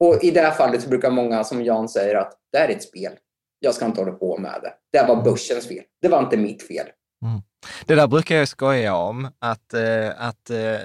Och 0.00 0.24
i 0.24 0.30
det 0.30 0.40
här 0.40 0.50
fallet 0.50 0.82
så 0.82 0.88
brukar 0.88 1.10
många 1.10 1.44
som 1.44 1.64
Jan 1.64 1.88
säger 1.88 2.14
att 2.14 2.32
det 2.52 2.58
här 2.58 2.68
är 2.68 2.72
ett 2.72 2.82
spel. 2.82 3.12
Jag 3.58 3.74
ska 3.74 3.86
inte 3.86 4.00
hålla 4.00 4.12
på 4.12 4.38
med 4.38 4.60
det. 4.62 4.98
Det 4.98 5.06
var 5.08 5.22
börsens 5.22 5.68
fel. 5.68 5.84
Det 6.02 6.08
var 6.08 6.22
inte 6.22 6.36
mitt 6.36 6.66
fel. 6.66 6.86
Mm. 7.24 7.40
Det 7.86 7.94
där 7.94 8.06
brukar 8.06 8.36
jag 8.36 8.48
skoja 8.48 8.94
om, 8.94 9.28
att, 9.38 9.74
eh, 9.74 10.08
att 10.16 10.50
eh, 10.50 10.78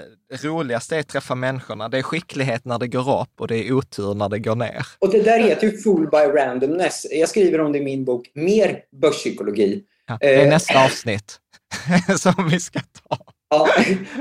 roligast 0.44 0.92
är 0.92 1.00
att 1.00 1.08
träffa 1.08 1.36
människorna. 1.36 1.90
Det 1.90 1.98
är 1.98 2.02
skicklighet 2.02 2.66
när 2.66 2.80
det 2.80 2.88
går 2.88 3.22
upp 3.22 3.42
och 3.42 3.48
det 3.48 3.58
är 3.58 3.74
otur 3.74 4.14
när 4.14 4.30
det 4.30 4.40
går 4.40 4.56
ner. 4.56 4.86
Och 5.00 5.10
det 5.10 5.22
där 5.22 5.40
heter 5.40 5.68
ju 5.68 5.78
Fool 5.78 6.10
by 6.10 6.18
randomness. 6.18 7.06
Jag 7.12 7.30
skriver 7.30 7.62
om 7.62 7.72
det 7.72 7.80
i 7.80 7.84
min 7.84 8.06
bok, 8.06 8.32
Mer 8.34 8.80
börspsykologi. 9.02 9.84
Ja, 10.08 10.18
det 10.22 10.36
är 10.36 10.44
eh. 10.44 10.50
nästa 10.50 10.86
avsnitt 10.86 11.40
som 12.18 12.50
vi 12.50 12.60
ska 12.60 12.80
ta. 12.80 13.18
Ja, 13.56 13.70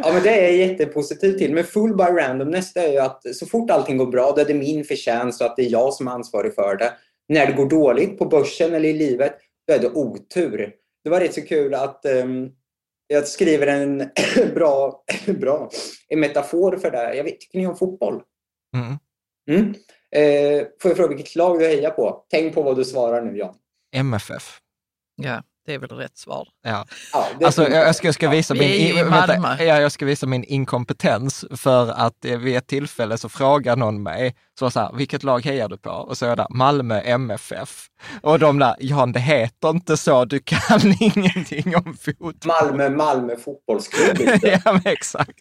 ja, 0.03 0.12
men 0.12 0.22
det 0.22 0.30
är 0.30 0.43
jag 0.43 0.57
jättepositiv 0.57 1.39
till. 1.39 1.55
Men 1.55 1.64
full 1.64 1.97
by 1.97 2.05
randomness, 2.05 2.72
det 2.72 2.80
är 2.80 2.93
ju 2.93 2.99
att 2.99 3.37
så 3.37 3.47
fort 3.47 3.70
allting 3.70 3.97
går 3.97 4.07
bra, 4.07 4.32
då 4.37 4.41
är 4.41 4.45
det 4.45 4.55
min 4.55 4.85
förtjänst 4.85 5.41
och 5.41 5.47
att 5.47 5.57
det 5.57 5.62
är 5.62 5.70
jag 5.70 5.95
som 5.95 6.09
är 6.09 6.12
ansvarig 6.12 6.55
för 6.55 6.76
det. 6.76 6.93
När 7.28 7.47
det 7.47 7.53
går 7.53 7.70
dåligt 7.70 8.18
på 8.18 8.24
börsen 8.24 8.74
eller 8.74 8.89
i 8.89 8.93
livet, 8.93 9.35
då 9.68 9.74
är 9.74 9.78
det 9.78 9.91
otur 9.91 10.74
det 11.05 11.11
var 11.11 11.20
rätt 11.20 11.35
så 11.35 11.43
kul 11.43 11.74
att 11.74 12.05
um, 12.05 12.53
jag 13.07 13.28
skriver 13.28 13.66
en 13.66 14.11
bra, 14.55 15.05
bra 15.41 15.70
en 16.09 16.20
metafor 16.20 16.76
för 16.76 16.91
det. 16.91 17.14
Jag 17.14 17.24
vet, 17.24 17.41
tycker 17.41 17.59
ni 17.59 17.66
om 17.66 17.76
fotboll? 17.76 18.22
Mm. 18.76 18.99
Mm. 19.51 19.74
Eh, 20.11 20.66
får 20.80 20.91
jag 20.91 20.97
fråga 20.97 21.16
vilket 21.16 21.37
lag 21.37 21.59
du 21.59 21.66
hejar 21.66 21.91
på? 21.91 22.26
Tänk 22.30 22.55
på 22.55 22.62
vad 22.62 22.76
du 22.76 22.85
svarar 22.85 23.22
nu, 23.22 23.39
Jan. 23.39 23.55
MFF. 23.97 24.61
Ja. 25.16 25.43
Det 25.66 25.74
är 25.74 25.78
väl 25.78 25.90
rätt 25.90 26.16
svar. 26.18 26.48
Ja. 26.62 26.86
ja 27.12 27.28
alltså, 27.44 27.62
jag, 27.62 27.86
jag, 27.88 27.96
ska, 27.96 28.08
jag, 28.08 28.14
ska 28.14 28.28
visa 28.28 28.54
min, 28.54 28.94
vänta, 29.10 29.64
ja, 29.64 29.80
jag 29.80 29.92
ska 29.92 30.06
visa 30.06 30.26
min 30.26 30.44
inkompetens 30.44 31.44
för 31.50 31.90
att 31.90 32.24
vid 32.24 32.56
ett 32.56 32.66
tillfälle 32.66 33.18
så 33.18 33.28
frågar 33.28 33.76
någon 33.76 34.02
mig, 34.02 34.36
så 34.58 34.70
så 34.70 34.80
här, 34.80 34.92
vilket 34.92 35.22
lag 35.22 35.44
hejar 35.44 35.68
du 35.68 35.76
på? 35.76 35.90
Och 35.90 36.18
så 36.18 36.26
är 36.26 36.36
det 36.36 36.46
Malmö 36.50 37.00
MFF. 37.00 37.86
Och 38.22 38.38
de 38.38 38.58
där, 38.58 38.76
Jan 38.78 39.12
det 39.12 39.20
heter 39.20 39.70
inte 39.70 39.96
så, 39.96 40.24
du 40.24 40.40
kan 40.40 40.80
ingenting 41.00 41.76
om 41.76 41.96
fotboll. 42.00 42.34
Malmö, 42.44 42.90
Malmö 42.90 43.36
fotbollsklubb. 43.36 44.16
ja, 44.42 44.60
men 44.64 44.82
exakt. 44.84 45.38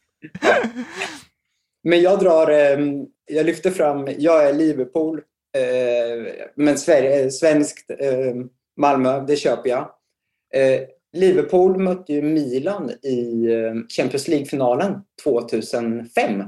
Men 1.84 2.02
jag 2.02 2.20
drar, 2.20 2.48
ehm, 2.48 3.06
jag 3.26 3.46
lyfter 3.46 3.72
fram, 3.72 4.08
jag 4.18 4.50
är 4.50 4.54
Liverpool, 4.54 5.22
eh, 5.58 6.48
men 6.56 6.78
svenskt 7.32 7.92
Malmö, 8.78 9.26
det 9.28 9.36
köper 9.36 9.70
jag. 9.70 9.90
Eh, 10.54 10.82
Liverpool 11.14 11.80
mötte 11.80 12.14
ju 12.14 12.22
Milan 12.22 12.90
i 12.90 13.46
eh, 13.52 13.74
Champions 13.90 14.28
League-finalen 14.28 15.02
2005. 15.24 16.44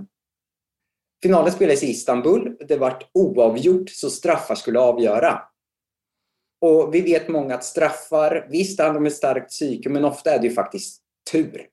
Finalen 1.24 1.52
spelades 1.52 1.84
i 1.84 1.88
Istanbul. 1.88 2.58
Det 2.68 2.78
var 2.78 3.04
oavgjort, 3.14 3.90
så 3.90 4.10
straffar 4.10 4.56
skulle 4.56 4.80
avgöra. 4.80 5.42
Och 6.62 6.96
vi 6.96 7.02
vet 7.02 7.28
många 7.28 7.56
att 7.56 7.64
straffar, 7.64 8.48
visst 8.50 8.80
handlar 8.80 9.00
om 9.00 9.06
ett 9.06 9.16
starkt 9.16 9.50
psyke, 9.50 9.90
men 9.90 10.06
ofta 10.06 10.34
är 10.34 10.40
det 10.40 10.48
ju 10.48 10.54
faktiskt 10.54 11.02
tur. 11.32 11.68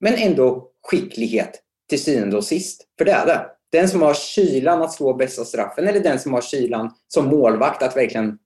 Men 0.00 0.14
ändå 0.14 0.70
skicklighet 0.82 1.62
till 1.88 2.02
syvende 2.02 2.36
och 2.36 2.44
sist. 2.44 2.86
För 2.98 3.04
det 3.04 3.12
är 3.12 3.26
det. 3.26 3.46
Den 3.72 3.88
som 3.88 4.02
har 4.02 4.14
kylan 4.14 4.82
att 4.82 4.92
slå 4.92 5.14
bästa 5.14 5.44
straffen 5.44 5.88
eller 5.88 6.00
den 6.00 6.18
som 6.18 6.32
har 6.32 6.40
kylan 6.40 6.94
som 7.08 7.26
målvakt 7.26 7.82
att 7.82 7.96
verkligen 7.96 8.38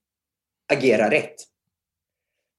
agera 0.73 1.11
rätt. 1.11 1.35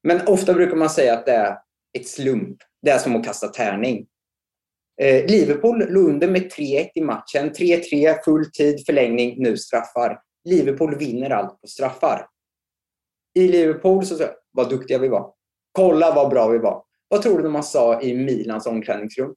Men 0.03 0.27
ofta 0.27 0.55
brukar 0.55 0.77
man 0.77 0.91
säga 0.91 1.15
att 1.15 1.27
det 1.27 1.33
är 1.33 1.59
ett 1.99 2.09
slump. 2.09 2.57
Det 2.83 2.91
är 2.91 2.99
som 2.99 3.17
att 3.17 3.25
kasta 3.25 3.49
tärning. 3.49 4.07
Eh, 5.01 5.27
Liverpool 5.27 5.79
låg 5.89 6.09
under 6.09 6.29
med 6.29 6.53
3-1 6.53 6.89
i 6.95 7.01
matchen. 7.01 7.51
3-3, 7.51 8.25
full 8.25 8.51
tid, 8.53 8.87
förlängning, 8.87 9.43
nu 9.43 9.57
straffar. 9.57 10.21
Liverpool 10.45 10.99
vinner 10.99 11.31
allt 11.31 11.61
på 11.61 11.67
straffar. 11.67 12.27
I 13.35 13.49
Liverpool 13.49 14.07
så 14.07 14.17
sa 14.17 14.25
vad 14.51 14.71
duktiga 14.71 14.99
vi 14.99 15.09
var. 15.09 15.33
Kolla 15.73 16.15
vad 16.15 16.31
bra 16.31 16.49
vi 16.49 16.59
var. 16.59 16.85
Vad 17.09 17.23
tror 17.23 17.43
du 17.43 17.49
man 17.49 17.65
sa 17.65 18.01
i 18.01 18.17
Milans 18.17 18.67
omklädningsrum? 18.67 19.35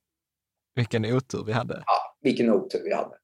Vilken 0.75 1.05
otur 1.05 1.43
vi 1.45 1.51
hade. 1.51 1.83
Ja, 1.85 2.17
vilken 2.21 2.49
otur 2.49 2.81
vi 2.83 2.93
hade. 2.93 3.17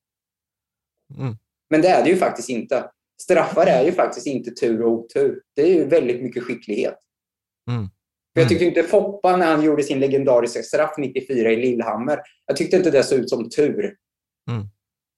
Mm. 1.17 1.37
Men 1.69 1.81
det 1.81 1.87
är 1.87 2.03
det 2.03 2.09
ju 2.09 2.17
faktiskt 2.17 2.49
inte. 2.49 2.91
Straffar 3.21 3.65
är 3.65 3.83
ju 3.83 3.91
faktiskt 3.91 4.27
inte 4.27 4.51
tur 4.51 4.81
och 4.81 4.91
otur. 4.91 5.41
Det 5.55 5.61
är 5.61 5.73
ju 5.73 5.85
väldigt 5.85 6.23
mycket 6.23 6.43
skicklighet. 6.43 6.97
Mm. 7.67 7.89
För 8.33 8.41
jag 8.41 8.49
tyckte 8.49 8.65
inte 8.65 8.83
Foppa 8.83 9.37
när 9.37 9.47
han 9.47 9.63
gjorde 9.63 9.83
sin 9.83 9.99
legendariska 9.99 10.63
straff 10.63 10.93
94 10.97 11.51
i 11.51 11.55
Lillhammer, 11.55 12.19
jag 12.45 12.57
tyckte 12.57 12.77
inte 12.77 12.91
det 12.91 13.03
såg 13.03 13.19
ut 13.19 13.29
som 13.29 13.49
tur. 13.49 13.95
Mm. 14.49 14.69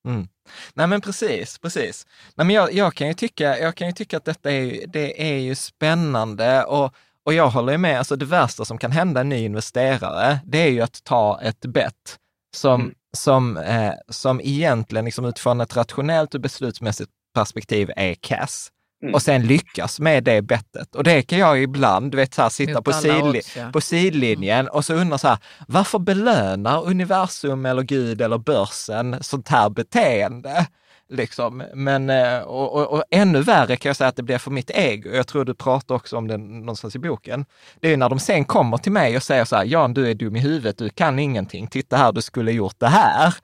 Mm. 0.08 0.28
Nej 0.74 0.88
men 0.88 1.02
precis, 1.02 1.60
precis. 1.60 2.08
Nej, 2.36 2.48
men 2.48 2.56
jag, 2.56 2.74
jag, 2.74 2.94
kan 2.94 3.08
ju 3.08 3.14
tycka, 3.14 3.60
jag 3.60 3.76
kan 3.76 3.88
ju 3.88 3.94
tycka 3.94 4.18
att 4.18 4.26
detta 4.26 4.52
är, 4.52 4.88
det 4.88 5.32
är 5.34 5.38
ju 5.38 5.56
spännande 5.56 6.64
och, 6.64 6.94
och 7.24 7.34
jag 7.34 7.50
håller 7.50 7.78
med, 7.78 7.98
alltså 7.98 8.16
det 8.16 8.26
värsta 8.26 8.66
som 8.66 8.78
kan 8.78 8.92
hända 8.92 9.22
en 9.22 9.30
ny 9.30 9.46
investerare, 9.46 10.40
det 10.46 10.58
är 10.58 10.70
ju 10.70 10.82
att 10.82 11.04
ta 11.04 11.42
ett 11.42 11.66
bett 11.66 12.18
som, 12.56 12.82
mm. 12.82 12.94
som, 13.18 13.58
eh, 13.58 13.94
som 14.10 14.42
egentligen 14.42 15.06
liksom 15.06 15.26
utifrån 15.26 15.62
ett 15.62 15.76
rationellt 15.76 16.36
och 16.36 16.42
beslutsmässigt 16.42 17.12
perspektiv 17.34 17.92
är 17.96 18.14
kass. 18.14 18.72
Mm. 19.02 19.14
och 19.16 19.22
sen 19.22 19.48
lyckas 19.48 20.00
med 20.00 20.24
det 20.24 20.42
bettet. 20.42 20.96
Och 20.96 21.04
det 21.04 21.22
kan 21.22 21.40
jag 21.40 21.62
ibland, 21.62 22.12
du 22.12 22.18
vet, 22.18 22.34
så 22.34 22.42
här, 22.42 22.50
sitta 22.50 22.82
på, 22.82 22.94
sidli 22.94 23.42
ja. 23.56 23.70
på 23.74 23.82
sidlinjen 23.82 24.60
mm. 24.60 24.74
och 24.74 24.86
så 24.86 24.94
undra 24.94 25.18
så 25.18 25.28
här, 25.28 25.38
varför 25.68 26.00
belönar 26.00 26.86
universum 26.86 27.66
eller 27.66 27.82
Gud 27.82 28.22
eller 28.22 28.38
börsen 28.38 29.18
sånt 29.22 29.48
här 29.48 29.70
beteende? 29.70 30.68
Liksom. 31.12 31.64
Men, 31.74 32.10
eh, 32.10 32.40
och, 32.40 32.76
och, 32.76 32.94
och, 32.94 33.04
ännu 33.12 33.42
värre 33.42 33.76
kan 33.76 33.90
jag 33.90 33.96
säga 33.96 34.08
att 34.08 34.16
det 34.16 34.24
blir 34.24 34.38
för 34.38 34.52
mitt 34.52 34.72
ego. 34.74 35.10
Jag 35.10 35.28
tror 35.28 35.46
du 35.46 35.54
pratar 35.54 35.96
också 35.96 36.18
om 36.18 36.28
det 36.28 36.38
någonstans 36.38 36.96
i 36.96 37.00
boken. 37.00 37.46
Det 37.80 37.94
är 37.94 37.98
när 37.98 38.10
de 38.10 38.20
sen 38.20 38.46
kommer 38.46 38.78
till 38.78 38.92
mig 38.92 39.16
och 39.16 39.24
säger 39.24 39.46
så 39.46 39.56
här, 39.56 39.66
Jan 39.66 39.94
du 39.94 40.10
är 40.10 40.14
dum 40.14 40.36
i 40.36 40.40
huvudet, 40.40 40.78
du 40.78 40.90
kan 40.90 41.20
ingenting, 41.20 41.68
titta 41.68 41.98
här, 41.98 42.12
du 42.12 42.22
skulle 42.22 42.52
gjort 42.52 42.80
det 42.80 42.88
här. 42.88 43.36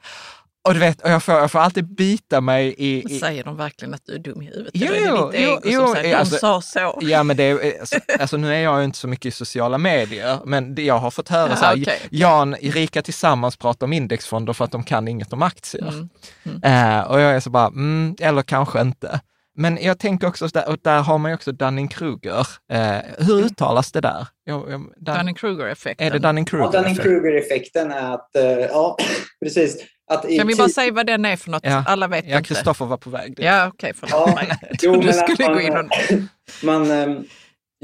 Och 0.65 0.73
du 0.73 0.79
vet, 0.79 1.01
jag 1.03 1.23
får, 1.23 1.35
jag 1.35 1.51
får 1.51 1.59
alltid 1.59 1.95
bita 1.95 2.41
mig 2.41 2.75
i... 2.77 3.15
i... 3.15 3.19
Säger 3.19 3.43
de 3.43 3.57
verkligen 3.57 3.93
att 3.93 4.01
du 4.05 4.13
är 4.13 4.19
dum 4.19 4.41
i 4.41 4.45
huvudet? 4.45 4.71
Jo, 4.73 4.87
Eller 4.93 4.97
är 4.97 5.31
det 5.31 5.31
ditt 5.31 5.49
ego 5.49 5.59
jo, 5.63 5.85
som 5.85 5.95
säger 5.95 6.17
alltså, 6.17 6.35
de 6.35 6.39
sa 6.39 6.61
så? 6.61 6.99
Ja, 7.01 7.23
men 7.23 7.37
det 7.37 7.43
är, 7.43 7.79
alltså, 7.79 7.99
alltså, 8.19 8.37
nu 8.37 8.53
är 8.55 8.59
jag 8.59 8.79
ju 8.79 8.85
inte 8.85 8.97
så 8.97 9.07
mycket 9.07 9.25
i 9.25 9.31
sociala 9.31 9.77
medier, 9.77 10.39
men 10.45 10.75
det, 10.75 10.83
jag 10.83 10.97
har 10.99 11.11
fått 11.11 11.29
höra 11.29 11.49
Ja, 11.49 11.55
så 11.55 11.65
här, 11.65 11.81
okej. 11.81 11.99
Jan, 12.09 12.55
Rika 12.55 13.01
Tillsammans 13.01 13.57
pratar 13.57 13.87
om 13.87 13.93
indexfonder 13.93 14.53
för 14.53 14.65
att 14.65 14.71
de 14.71 14.83
kan 14.83 15.07
inget 15.07 15.33
om 15.33 15.41
aktier. 15.41 15.93
Mm. 16.43 16.63
Eh, 16.63 17.01
och 17.11 17.19
jag 17.19 17.35
är 17.35 17.39
så 17.39 17.49
bara, 17.49 17.67
mm, 17.67 18.15
eller 18.19 18.41
kanske 18.41 18.81
inte. 18.81 19.19
Men 19.57 19.77
jag 19.81 19.99
tänker 19.99 20.27
också, 20.27 20.47
där, 20.47 20.69
och 20.69 20.77
där 20.81 21.01
har 21.01 21.17
man 21.17 21.31
ju 21.31 21.35
också 21.35 21.51
Dunning-Kruger. 21.51 22.47
Eh, 22.71 22.97
hur 23.17 23.45
uttalas 23.45 23.91
det 23.91 24.01
där? 24.01 24.27
Dunning-Kruger-effekten. 24.97 26.07
är 26.07 26.11
det 26.11 26.17
Ja, 26.17 26.21
Dunning-Kruger? 26.29 26.71
Dunning-Kruger-effekten 26.71 27.91
är 27.91 28.13
att, 28.13 28.35
eh, 28.35 28.43
ja, 28.43 28.97
precis. 29.43 29.77
Att 30.11 30.29
i 30.29 30.37
Kan 30.37 30.47
vi 30.47 30.55
bara 30.55 30.69
säga 30.69 30.91
vad 30.91 31.05
den 31.05 31.25
är 31.25 31.35
för 31.35 31.51
något? 31.51 31.63
Ja. 31.65 31.83
Alla 31.87 32.07
vet 32.07 32.25
Ja, 32.27 32.37
inte. 32.37 32.47
Kristoffer 32.47 32.85
var 32.85 32.97
på 32.97 33.09
väg 33.09 33.35
dit. 33.35 33.45
Ja, 33.45 33.67
okej, 33.67 33.93
förlåt 33.95 34.11
Ja, 34.11 34.55
jo, 34.81 34.95
du 35.01 35.13
skulle 35.13 35.47
man, 35.49 35.53
gå 35.53 35.61
in 35.61 35.77
och... 35.77 35.85
man, 36.63 36.91
ehm, 36.91 37.23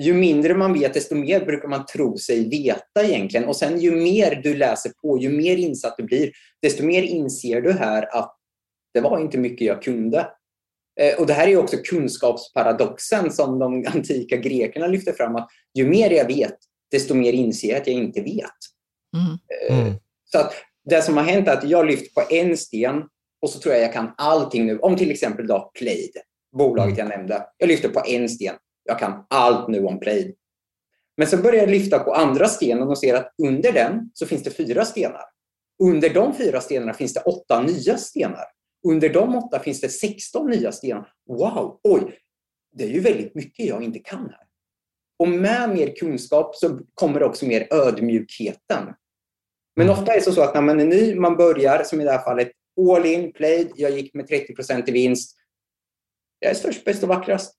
ju 0.01 0.13
mindre 0.13 0.53
man 0.53 0.73
vet, 0.73 0.93
desto 0.93 1.15
mer 1.15 1.45
brukar 1.45 1.67
man 1.67 1.85
tro 1.85 2.17
sig 2.17 2.49
veta 2.49 3.03
egentligen. 3.03 3.45
Och 3.47 3.55
sen 3.55 3.79
ju 3.79 3.91
mer 3.91 4.35
du 4.43 4.55
läser 4.55 4.91
på, 5.01 5.19
ju 5.21 5.29
mer 5.29 5.57
insatt 5.57 5.95
du 5.97 6.03
blir, 6.03 6.31
desto 6.61 6.83
mer 6.83 7.03
inser 7.03 7.61
du 7.61 7.71
här 7.73 8.17
att 8.17 8.37
det 8.93 9.01
var 9.01 9.19
inte 9.19 9.37
mycket 9.37 9.67
jag 9.67 9.81
kunde. 9.81 10.27
Eh, 11.01 11.19
Och 11.19 11.27
det 11.27 11.33
här 11.33 11.47
är 11.47 11.57
också 11.57 11.77
kunskapsparadoxen 11.77 13.31
som 13.31 13.59
de 13.59 13.85
antika 13.95 14.35
grekerna 14.37 14.87
lyfter 14.87 15.13
fram. 15.13 15.35
Att 15.35 15.49
ju 15.77 15.85
mer 15.85 16.09
jag 16.11 16.25
vet, 16.27 16.57
desto 16.91 17.13
mer 17.13 17.33
inser 17.33 17.69
jag 17.69 17.81
att 17.81 17.87
jag 17.87 17.95
inte 17.95 18.21
vet. 18.21 18.51
Mm. 19.17 19.79
Mm. 19.79 19.93
Så 20.31 20.39
att 20.39 20.53
det 20.89 21.01
som 21.01 21.17
har 21.17 21.23
hänt 21.23 21.47
är 21.47 21.57
att 21.57 21.69
jag 21.69 21.85
lyft 21.85 22.15
på 22.15 22.23
en 22.29 22.57
sten 22.57 23.03
och 23.41 23.49
så 23.49 23.59
tror 23.59 23.75
jag 23.75 23.83
jag 23.83 23.93
kan 23.93 24.13
allting 24.17 24.65
nu. 24.65 24.79
Om 24.79 24.95
till 24.95 25.11
exempel 25.11 25.47
då 25.47 25.71
Plaid, 25.79 26.17
bolaget 26.57 26.97
jag 26.97 27.07
nämnde. 27.07 27.45
Jag 27.57 27.67
lyfter 27.67 27.89
på 27.89 28.03
en 28.07 28.29
sten. 28.29 28.55
Jag 28.83 28.99
kan 28.99 29.25
allt 29.29 29.67
nu 29.67 29.85
om 29.85 29.99
Plaid. 29.99 30.35
Men 31.17 31.27
så 31.27 31.37
börjar 31.37 31.59
jag 31.59 31.69
lyfta 31.69 31.99
på 31.99 32.13
andra 32.13 32.47
stenen 32.47 32.87
och 32.87 32.97
ser 32.97 33.15
att 33.15 33.33
under 33.43 33.71
den 33.71 34.11
så 34.13 34.25
finns 34.25 34.43
det 34.43 34.51
fyra 34.51 34.85
stenar. 34.85 35.23
Under 35.83 36.09
de 36.09 36.33
fyra 36.33 36.61
stenarna 36.61 36.93
finns 36.93 37.13
det 37.13 37.21
åtta 37.21 37.61
nya 37.61 37.97
stenar. 37.97 38.45
Under 38.87 39.09
de 39.09 39.35
åtta 39.35 39.59
finns 39.59 39.81
det 39.81 39.89
16 39.89 40.49
nya 40.49 40.71
stenar. 40.71 41.13
Wow, 41.27 41.79
oj, 41.83 42.17
det 42.73 42.83
är 42.83 42.87
ju 42.87 42.99
väldigt 42.99 43.35
mycket 43.35 43.65
jag 43.65 43.83
inte 43.83 43.99
kan 43.99 44.19
här. 44.19 44.47
Och 45.19 45.27
med 45.27 45.69
mer 45.69 45.95
kunskap 45.95 46.55
så 46.55 46.79
kommer 46.93 47.23
också 47.23 47.45
mer 47.45 47.67
ödmjukheten. 47.73 48.93
Men 49.75 49.89
ofta 49.89 50.11
är 50.11 50.15
det 50.15 50.31
så 50.31 50.41
att 50.41 50.53
när 50.53 50.61
man 50.61 50.79
är 50.79 50.85
ny, 50.85 51.15
man 51.15 51.37
börjar, 51.37 51.83
som 51.83 52.01
i 52.01 52.03
det 52.03 52.11
här 52.11 52.23
fallet, 52.23 52.51
all 52.95 53.05
in, 53.05 53.33
played, 53.33 53.71
jag 53.75 53.91
gick 53.91 54.13
med 54.13 54.29
30% 54.29 54.89
i 54.89 54.91
vinst. 54.91 55.37
Jag 56.39 56.51
är 56.51 56.55
störst, 56.55 56.85
bäst 56.85 57.03
och 57.03 57.09
vackrast. 57.09 57.55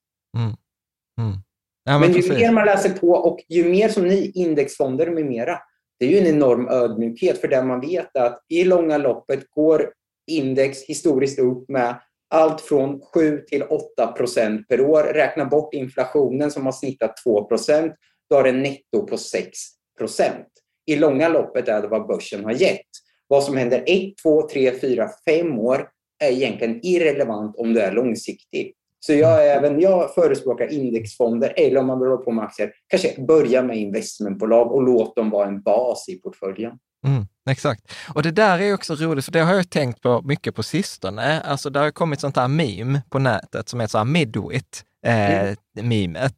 Ja, 1.85 1.99
men, 1.99 2.11
men 2.11 2.21
ju 2.21 2.33
mer 2.33 2.53
man 2.53 2.67
läser 2.67 2.91
på 2.91 3.09
och 3.09 3.45
ju 3.49 3.71
mer 3.71 3.89
som 3.89 4.07
ni, 4.07 4.33
indexfonder 4.35 5.11
med 5.11 5.27
mera, 5.27 5.59
det 5.99 6.07
är 6.07 6.11
ju 6.11 6.19
en 6.19 6.35
enorm 6.35 6.69
ödmjukhet 6.69 7.41
för 7.41 7.49
det 7.49 7.65
man 7.65 7.81
vet 7.81 8.17
att 8.17 8.45
i 8.49 8.65
långa 8.65 8.99
loppet 8.99 9.51
går 9.51 9.93
index 10.27 10.83
historiskt 10.83 11.39
upp 11.39 11.69
med 11.69 12.01
allt 12.31 12.61
från 12.61 13.01
7 13.01 13.39
till 13.39 13.63
8 13.63 14.07
procent 14.07 14.69
per 14.69 14.81
år. 14.81 15.03
Räkna 15.03 15.45
bort 15.45 15.75
inflationen 15.75 16.51
som 16.51 16.65
har 16.65 16.73
snittat 16.73 17.17
2 17.25 17.45
procent, 17.45 17.95
då 18.31 18.37
har 18.37 18.45
den 18.45 18.63
netto 18.63 19.07
på 19.07 19.19
6 19.19 19.59
procent. 19.99 20.49
I 20.87 20.97
långa 20.97 21.29
loppet 21.29 21.69
är 21.69 21.83
det 21.83 21.89
vad 21.89 22.07
börsen 22.07 22.45
har 22.45 22.53
gett. 22.53 22.87
Vad 23.29 23.45
som 23.45 23.57
händer 23.57 23.85
1, 23.87 24.17
2, 24.23 24.49
3, 24.49 24.73
4, 24.81 25.09
5 25.29 25.59
år 25.59 25.89
är 26.25 26.31
egentligen 26.31 26.81
irrelevant 26.83 27.57
om 27.57 27.75
du 27.75 27.81
är 27.81 27.93
långsiktig. 27.93 28.75
Så 29.01 29.13
jag, 29.13 29.53
även 29.57 29.81
jag 29.81 30.15
förespråkar 30.15 30.73
indexfonder 30.73 31.53
eller 31.57 31.81
om 31.81 31.87
man 31.87 32.01
vill 32.01 32.09
hålla 32.09 32.23
på 32.23 32.31
med 32.31 32.45
aktier, 32.45 32.73
kanske 32.87 33.23
börja 33.23 33.63
med 33.63 33.77
investmentbolag 33.77 34.73
och 34.73 34.83
låt 34.83 35.17
dem 35.17 35.31
vara 35.31 35.47
en 35.47 35.63
bas 35.63 36.09
i 36.09 36.15
portföljen. 36.15 36.73
Mm, 37.07 37.27
exakt. 37.51 37.93
Och 38.15 38.23
det 38.23 38.31
där 38.31 38.59
är 38.59 38.75
också 38.75 38.95
roligt, 38.95 39.25
för 39.25 39.33
det 39.33 39.41
har 39.41 39.55
jag 39.55 39.71
tänkt 39.71 40.03
på 40.03 40.23
mycket 40.23 40.55
på 40.55 40.63
sistone. 40.63 41.41
Alltså 41.41 41.71
det 41.71 41.81
har 41.81 41.91
kommit 41.91 42.21
sånt 42.21 42.37
här 42.37 42.49
meme 42.49 43.03
på 43.11 43.19
nätet 43.19 43.69
som 43.69 43.81
är 43.81 43.87
så 43.87 43.99
här 43.99 44.05
midwit, 44.05 44.85
eh, 45.07 45.83
memet. 45.83 46.35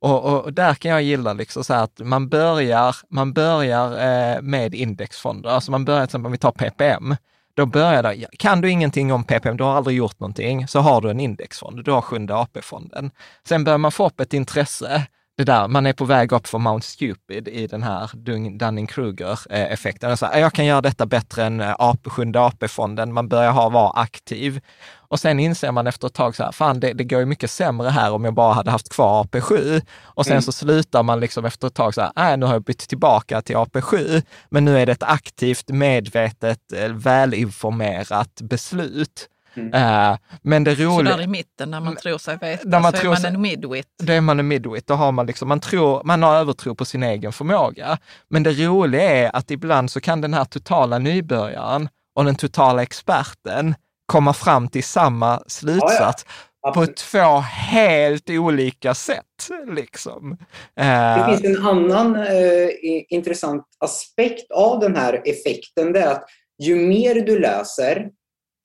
Och, 0.00 0.24
och, 0.24 0.44
och 0.44 0.52
där 0.52 0.74
kan 0.74 0.90
jag 0.90 1.02
gilla 1.02 1.32
liksom 1.32 1.64
så 1.64 1.74
här 1.74 1.84
att 1.84 2.00
man 2.04 2.28
börjar, 2.28 2.96
man 3.08 3.32
börjar 3.32 3.92
eh, 3.92 4.42
med 4.42 4.74
indexfonder. 4.74 5.50
Alltså 5.50 5.70
man 5.70 5.84
börjar 5.84 6.00
till 6.00 6.04
exempel, 6.04 6.26
om 6.26 6.32
vi 6.32 6.38
tar 6.38 6.52
PPM, 6.52 7.16
då 7.54 7.66
börjar 7.66 8.02
det, 8.02 8.26
kan 8.38 8.60
du 8.60 8.70
ingenting 8.70 9.12
om 9.12 9.24
PPM, 9.24 9.56
du 9.56 9.64
har 9.64 9.76
aldrig 9.76 9.96
gjort 9.96 10.20
någonting, 10.20 10.68
så 10.68 10.80
har 10.80 11.00
du 11.00 11.10
en 11.10 11.20
indexfond, 11.20 11.84
du 11.84 11.90
har 11.90 12.00
sjunde 12.00 12.34
AP-fonden. 12.34 13.10
Sen 13.48 13.64
börjar 13.64 13.78
man 13.78 13.92
få 13.92 14.06
upp 14.06 14.20
ett 14.20 14.34
intresse, 14.34 15.06
det 15.38 15.44
där, 15.44 15.68
man 15.68 15.86
är 15.86 15.92
på 15.92 16.04
väg 16.04 16.32
upp 16.32 16.46
för 16.46 16.58
Mount 16.58 16.86
Stupid 16.86 17.48
i 17.48 17.66
den 17.66 17.82
här 17.82 18.10
Dunning-Kruger-effekten. 18.58 20.10
Alltså, 20.10 20.30
jag 20.34 20.52
kan 20.52 20.64
göra 20.66 20.80
detta 20.80 21.06
bättre 21.06 21.44
än 21.44 21.60
eh, 21.60 21.74
AP, 21.78 22.10
sjunde 22.10 22.40
AP-fonden, 22.40 23.12
man 23.12 23.28
börjar 23.28 23.52
ha, 23.52 23.68
vara 23.68 23.90
aktiv. 23.90 24.60
Och 24.96 25.20
sen 25.20 25.40
inser 25.40 25.72
man 25.72 25.86
efter 25.86 26.06
ett 26.06 26.14
tag 26.14 26.36
så 26.36 26.44
här, 26.44 26.52
fan 26.52 26.80
det, 26.80 26.92
det 26.92 27.04
går 27.04 27.20
ju 27.20 27.26
mycket 27.26 27.50
sämre 27.50 27.88
här 27.88 28.12
om 28.12 28.24
jag 28.24 28.34
bara 28.34 28.52
hade 28.54 28.70
haft 28.70 28.88
kvar 28.88 29.24
AP7. 29.24 29.82
Och 30.02 30.24
sen 30.24 30.32
Mm. 30.32 30.42
så 30.42 30.52
slutar 30.52 31.02
man 31.02 31.20
liksom 31.20 31.44
efter 31.44 31.66
ett 31.66 31.74
tag 31.74 31.94
så 31.94 32.00
här, 32.00 32.12
nej 32.16 32.36
nu 32.36 32.46
har 32.46 32.52
jag 32.52 32.62
bytt 32.64 32.88
tillbaka 32.88 33.42
till 33.42 33.56
AP7, 33.56 34.22
men 34.50 34.64
nu 34.64 34.78
är 34.78 34.86
det 34.86 34.92
ett 34.92 35.02
aktivt, 35.02 35.68
medvetet, 35.68 36.72
eh, 36.72 36.88
välinformerat 36.88 38.40
beslut. 38.42 39.28
Mm. 39.60 40.10
Eh, 40.12 40.18
men 40.42 40.64
det 40.64 40.76
Så 40.76 40.82
roliga... 40.82 41.16
där 41.16 41.22
i 41.22 41.26
mitten 41.26 41.70
när 41.70 41.80
man 41.80 41.96
tror 41.96 42.18
sig 42.18 42.36
veta, 42.40 42.68
När 42.68 42.80
man 42.80 42.92
så 42.92 42.98
tror 42.98 43.12
är 43.12 43.16
sig- 43.16 43.24
man 43.30 43.34
en 43.34 43.40
midwit. 43.40 43.86
Då 44.02 44.12
är 44.12 44.20
man 44.20 44.38
en 44.40 44.48
midwit, 44.48 44.86
då 44.86 44.94
har 44.94 45.12
man 45.12 45.26
liksom, 45.26 45.48
man 45.48 45.60
tror, 45.60 46.02
man 46.04 46.22
har 46.22 46.34
övertro 46.36 46.74
på 46.74 46.84
sin 46.84 47.02
egen 47.02 47.32
förmåga. 47.32 47.98
Men 48.30 48.42
det 48.42 48.50
roliga 48.66 49.02
är 49.02 49.36
att 49.36 49.50
ibland 49.50 49.90
så 49.90 50.00
kan 50.00 50.20
den 50.20 50.34
här 50.34 50.44
totala 50.44 50.98
nybörjaren 50.98 51.88
och 52.14 52.24
den 52.24 52.34
totala 52.36 52.82
experten 52.82 53.74
komma 54.06 54.32
fram 54.32 54.68
till 54.68 54.84
samma 54.84 55.42
slutsats 55.46 56.24
på 56.62 56.68
Absolut. 56.68 56.96
två 56.96 57.36
helt 57.40 58.30
olika 58.30 58.94
sätt. 58.94 59.24
Liksom. 59.70 60.36
Det 60.76 60.82
Eh, 60.82 61.26
finns 61.28 61.44
en 61.44 61.66
annan 61.66 62.16
eh, 62.16 62.68
intressant 63.08 63.64
aspekt 63.78 64.50
av 64.52 64.80
den 64.80 64.96
här 64.96 65.22
effekten. 65.24 65.92
Det 65.92 66.00
är 66.00 66.10
att 66.12 66.24
ju 66.62 66.76
mer 66.76 67.14
du 67.14 67.38
läser, 67.38 68.06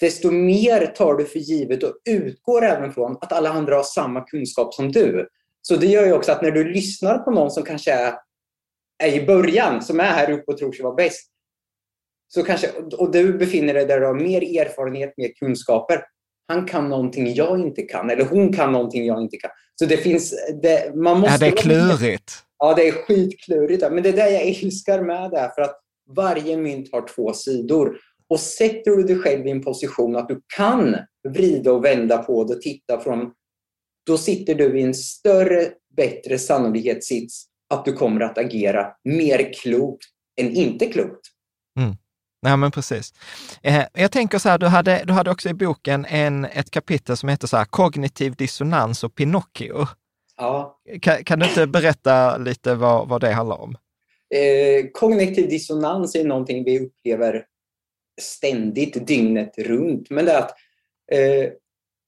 desto 0.03 0.31
mer 0.31 0.85
tar 0.85 1.15
du 1.15 1.25
för 1.25 1.39
givet 1.39 1.83
och 1.83 1.93
utgår 2.09 2.65
även 2.65 2.93
från 2.93 3.17
att 3.21 3.33
alla 3.33 3.49
andra 3.49 3.75
har 3.75 3.83
samma 3.83 4.21
kunskap 4.21 4.73
som 4.73 4.91
du. 4.91 5.27
Så 5.61 5.75
det 5.75 5.87
gör 5.87 6.05
ju 6.05 6.13
också 6.13 6.31
att 6.31 6.41
när 6.41 6.51
du 6.51 6.63
lyssnar 6.63 7.17
på 7.17 7.31
någon 7.31 7.51
som 7.51 7.63
kanske 7.63 7.91
är, 7.91 8.13
är 9.03 9.11
i 9.11 9.25
början, 9.25 9.81
som 9.81 9.99
är 9.99 10.03
här 10.03 10.31
uppe 10.31 10.51
och 10.51 10.57
tror 10.57 10.71
sig 10.71 10.83
vara 10.83 10.95
bäst, 10.95 11.29
så 12.27 12.43
kanske, 12.43 12.71
och 12.97 13.11
du 13.11 13.33
befinner 13.33 13.73
dig 13.73 13.85
där 13.85 13.99
du 13.99 14.05
har 14.05 14.13
mer 14.13 14.61
erfarenhet, 14.61 15.13
mer 15.17 15.31
kunskaper, 15.39 16.03
han 16.47 16.67
kan 16.67 16.89
någonting 16.89 17.33
jag 17.33 17.59
inte 17.59 17.81
kan, 17.81 18.09
eller 18.09 18.25
hon 18.25 18.53
kan 18.53 18.71
någonting 18.71 19.05
jag 19.05 19.21
inte 19.21 19.37
kan. 19.37 19.51
Så 19.75 19.85
det 19.85 19.97
finns, 19.97 20.33
det, 20.61 20.95
man 20.95 21.19
måste 21.19 21.45
ja, 21.45 21.51
det 21.51 21.59
är 21.59 21.61
klurigt. 21.61 22.33
Ja, 22.59 22.73
det 22.73 22.87
är 22.87 22.91
skitklurigt. 22.91 23.83
Men 23.91 24.03
det 24.03 24.09
är 24.09 24.13
det 24.13 24.29
jag 24.29 24.41
älskar 24.41 25.01
med 25.01 25.31
det 25.31 25.39
här, 25.39 25.49
för 25.49 25.61
att 25.61 25.79
varje 26.15 26.57
mynt 26.57 26.89
har 26.91 27.07
två 27.07 27.33
sidor. 27.33 27.97
Och 28.27 28.39
sätter 28.39 28.91
du 28.91 29.03
dig 29.03 29.19
själv 29.19 29.47
i 29.47 29.51
en 29.51 29.61
position 29.61 30.15
att 30.15 30.27
du 30.27 30.41
kan 30.55 30.95
vrida 31.29 31.71
och 31.71 31.85
vända 31.85 32.17
på 32.17 32.43
det 32.43 32.53
och 32.53 32.61
titta 32.61 32.99
från, 32.99 33.31
då 34.05 34.17
sitter 34.17 34.55
du 34.55 34.79
i 34.79 34.83
en 34.83 34.93
större, 34.93 35.69
bättre 35.97 36.39
sannolikhetssits 36.39 37.45
att 37.69 37.85
du 37.85 37.93
kommer 37.93 38.21
att 38.21 38.37
agera 38.37 38.87
mer 39.03 39.53
klokt 39.53 40.03
än 40.41 40.51
inte 40.51 40.85
klokt. 40.85 41.33
Ja, 42.45 42.55
men 42.57 42.71
precis. 42.71 43.13
Eh, 43.61 43.83
jag 43.93 44.11
tänker 44.11 44.37
så 44.37 44.49
här, 44.49 44.57
du 44.57 44.67
hade, 44.67 45.03
du 45.05 45.13
hade 45.13 45.31
också 45.31 45.49
i 45.49 45.53
boken 45.53 46.05
en, 46.05 46.45
ett 46.45 46.71
kapitel 46.71 47.17
som 47.17 47.29
heter 47.29 47.47
så 47.47 47.57
här, 47.57 47.65
kognitiv 47.65 48.35
dissonans 48.35 49.03
och 49.03 49.15
Pinocchio. 49.15 49.87
Ja. 50.37 50.79
Kan, 51.01 51.23
kan 51.23 51.39
du 51.39 51.45
inte 51.45 51.67
berätta 51.67 52.37
lite 52.37 52.75
vad, 52.75 53.09
vad 53.09 53.21
det 53.21 53.31
handlar 53.31 53.61
om? 53.61 53.75
Eh, 54.35 54.85
kognitiv 54.93 55.49
dissonans 55.49 56.15
är 56.15 56.23
någonting 56.23 56.63
vi 56.63 56.79
upplever 56.79 57.45
ständigt, 58.21 59.07
dygnet 59.07 59.57
runt. 59.57 60.09
Men 60.09 60.25
det 60.25 60.31
är 60.31 60.39
att 60.39 60.55
eh, 61.11 61.51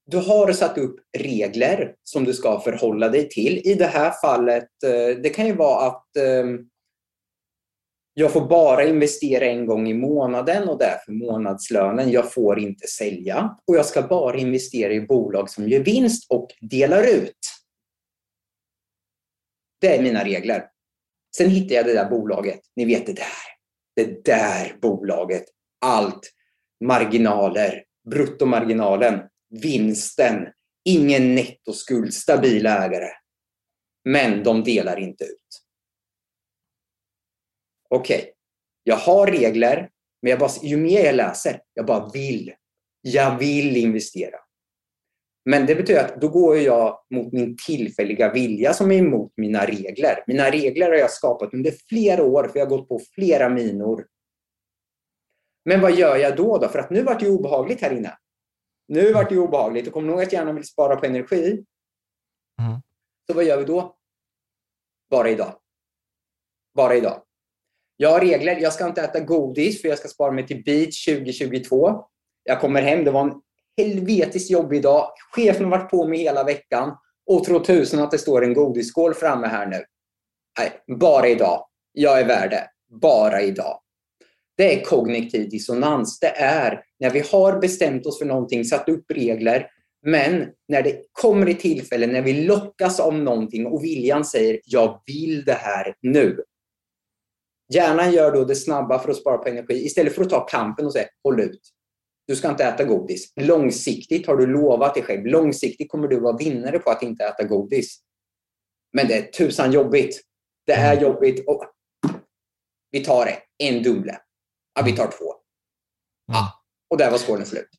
du 0.08 0.18
har 0.18 0.52
satt 0.52 0.78
upp 0.78 0.96
regler 1.18 1.96
som 2.04 2.24
du 2.24 2.34
ska 2.34 2.60
förhålla 2.60 3.10
dig 3.10 3.30
till. 3.30 3.62
I 3.68 3.74
det 3.74 3.86
här 3.86 4.12
fallet, 4.22 4.70
eh, 4.84 5.22
det 5.24 5.30
kan 5.30 5.46
ju 5.46 5.54
vara 5.54 5.88
att 5.88 6.18
eh, 6.18 6.46
jag 8.14 8.34
får 8.34 8.48
bara 8.48 8.84
investera 8.84 9.46
en 9.46 9.66
gång 9.66 9.88
i 9.88 9.94
månaden 9.94 10.70
och 10.70 10.78
därför 10.78 11.12
månadslönen. 11.12 12.12
Jag 12.12 12.34
får 12.34 12.60
inte 12.60 12.88
sälja 12.88 13.58
och 13.68 13.76
jag 13.76 13.86
ska 13.86 14.02
bara 14.02 14.38
investera 14.38 14.94
i 14.94 15.02
bolag 15.02 15.50
som 15.50 15.70
gör 15.70 15.80
vinst 15.80 16.32
och 16.32 16.48
delar 16.62 17.04
ut. 17.04 17.40
Det 19.82 19.98
är 19.98 20.04
mina 20.04 20.24
regler. 20.24 20.66
Sen 21.38 21.50
hittar 21.50 21.76
jag 21.76 21.86
det 21.86 21.94
där 21.94 22.10
bolaget. 22.10 22.60
Ni 22.76 22.86
vet 22.86 23.06
det 23.06 23.14
där. 23.14 23.26
Det 23.96 24.26
där 24.26 24.78
bolaget. 24.82 25.46
Allt. 25.86 26.32
marginaler, 26.84 27.84
bruttomarginalen, 28.10 29.20
vinsten, 29.62 30.48
ingen 30.86 31.36
nettoskuld, 31.36 32.14
Stabila 32.14 32.86
ägare. 32.86 33.10
Men 34.10 34.44
de 34.44 34.64
delar 34.64 35.00
inte 35.00 35.24
ut. 35.24 35.64
Okej, 37.90 38.18
okay. 38.18 38.32
jag 38.84 38.96
har 38.96 39.28
regler, 39.28 39.90
men 40.22 40.30
jag 40.30 40.40
bara, 40.40 40.52
ju 40.64 40.78
mer 40.78 41.06
jag 41.06 41.16
läser, 41.16 41.62
jag 41.74 41.86
bara 41.86 42.10
vill. 42.14 42.54
Jag 43.02 43.38
vill 43.38 43.78
investera. 43.78 44.38
Men 45.50 45.66
det 45.66 45.76
betyder 45.76 46.06
att 46.06 46.22
då 46.22 46.30
går 46.30 46.58
jag 46.58 47.00
mot 47.14 47.34
min 47.34 47.58
tillfälliga 47.68 48.34
vilja 48.34 48.74
som 48.74 48.92
är 48.92 48.98
emot 48.98 49.34
mina 49.38 49.66
regler. 49.66 50.24
Mina 50.28 50.52
regler 50.52 50.88
har 50.88 50.96
jag 50.96 51.12
skapat 51.12 51.54
under 51.54 51.74
flera 51.90 52.24
år, 52.24 52.48
för 52.48 52.60
jag 52.60 52.66
har 52.66 52.78
gått 52.78 52.90
på 52.90 53.00
flera 53.16 53.50
minor. 53.50 54.06
Men 55.66 55.82
vad 55.82 55.96
gör 55.96 56.16
jag 56.16 56.36
då? 56.36 56.58
då? 56.58 56.68
För 56.68 56.80
att 56.80 56.90
nu 56.90 57.04
vart 57.04 57.20
det 57.20 57.30
obehagligt 57.30 57.82
här 57.82 57.92
inne. 57.92 58.18
Nu 58.88 59.14
vart 59.14 59.30
det 59.30 59.38
obehagligt 59.38 59.88
och 59.88 59.94
kom 59.94 60.10
ihåg 60.10 60.22
att 60.22 60.34
hjärnan 60.34 60.56
vill 60.56 60.64
spara 60.64 60.96
på 60.96 61.06
energi. 61.06 61.66
Mm. 62.62 62.82
Så 63.28 63.34
vad 63.34 63.44
gör 63.44 63.58
vi 63.58 63.66
då? 63.66 63.96
Bara 65.10 65.30
idag. 65.30 65.60
Bara 66.76 66.96
idag. 66.96 67.22
Jag 67.98 68.10
har 68.10 68.20
regler. 68.20 68.56
Jag 68.56 68.74
ska 68.74 68.88
inte 68.88 69.02
äta 69.02 69.20
godis 69.20 69.82
för 69.82 69.88
jag 69.88 69.98
ska 69.98 70.08
spara 70.08 70.32
mig 70.32 70.48
till 70.48 70.64
beach 70.64 71.06
2022. 71.06 72.04
Jag 72.44 72.62
kommer 72.62 72.82
hem. 72.82 73.04
Det 73.04 73.12
var 73.12 73.22
en 73.22 73.42
helvetiskt 73.78 74.52
jobbig 74.52 74.84
dag. 74.84 75.12
Chefen 75.32 75.64
har 75.64 75.72
varit 75.72 75.92
på 75.92 76.08
mig 76.08 76.20
hela 76.20 76.44
veckan 76.44 76.98
och 77.26 77.44
tror 77.44 77.60
tusen 77.60 78.00
att 78.00 78.12
det 78.12 78.18
står 78.18 78.44
en 78.44 78.54
godisskål 78.54 79.14
framme 79.14 79.48
här 79.48 79.66
nu. 79.66 79.84
Nej, 80.60 80.98
bara 80.98 81.28
idag. 81.28 81.68
Jag 81.92 82.20
är 82.20 82.26
värd 82.26 82.50
det. 82.50 82.70
Bara 83.02 83.42
idag. 83.42 83.80
Det 84.58 84.80
är 84.80 84.86
kognitiv 84.86 85.50
dissonans. 85.50 86.20
Det 86.20 86.38
är 86.38 86.84
när 87.00 87.10
vi 87.10 87.20
har 87.20 87.60
bestämt 87.60 88.06
oss 88.06 88.20
för 88.20 88.26
någonting, 88.26 88.66
satt 88.66 88.90
upp 88.90 89.12
regler, 89.12 89.68
men 90.06 90.52
när 90.68 90.84
det 90.84 91.02
kommer 91.12 91.48
ett 91.48 91.60
tillfälle, 91.60 92.08
när 92.08 92.22
vi 92.22 92.34
lockas 92.46 93.00
av 93.00 93.14
någonting 93.14 93.66
och 93.66 93.84
viljan 93.84 94.26
säger 94.26 94.60
jag 94.66 95.02
vill 95.06 95.46
det 95.46 95.54
här 95.54 95.96
nu. 96.02 96.44
Hjärnan 97.74 98.12
gör 98.12 98.32
då 98.32 98.46
det 98.46 98.56
snabba 98.56 99.00
för 99.00 99.12
att 99.12 99.18
spara 99.18 99.38
på 99.38 99.50
energi 99.50 99.86
istället 99.86 100.16
för 100.16 100.22
att 100.22 100.30
ta 100.30 100.46
kampen 100.46 100.86
och 100.86 100.94
säga 100.94 101.08
håll 101.24 101.40
ut. 101.40 101.62
Du 102.28 102.36
ska 102.36 102.50
inte 102.50 102.64
äta 102.64 102.84
godis. 102.84 103.34
Långsiktigt 103.36 104.28
har 104.28 104.38
du 104.38 104.48
lovat 104.48 104.94
dig 104.94 105.04
själv. 105.04 105.26
Långsiktigt 105.26 105.92
kommer 105.92 106.08
du 106.08 106.20
vara 106.20 106.38
vinnare 106.38 106.80
på 106.80 106.90
att 106.90 107.04
inte 107.04 107.24
äta 107.26 107.44
godis. 107.44 107.98
Men 108.94 109.08
det 109.08 109.14
är 109.18 109.22
tusan 109.22 109.72
jobbigt. 109.72 110.22
Det 110.66 110.74
är 110.74 110.94
mm. 110.94 111.04
jobbigt. 111.04 111.48
Och 111.48 111.66
vi 112.92 113.04
tar 113.04 113.26
det. 113.26 113.38
En 113.58 113.84
Dumle. 113.84 114.18
Ja, 114.76 114.82
vi 114.86 114.92
tar 114.92 115.08
två. 115.08 115.34
Ja, 116.28 116.40
mm. 116.40 116.50
och 116.90 116.98
där 116.98 117.12
var 117.12 117.18
skålen 117.18 117.46
slut. 117.46 117.70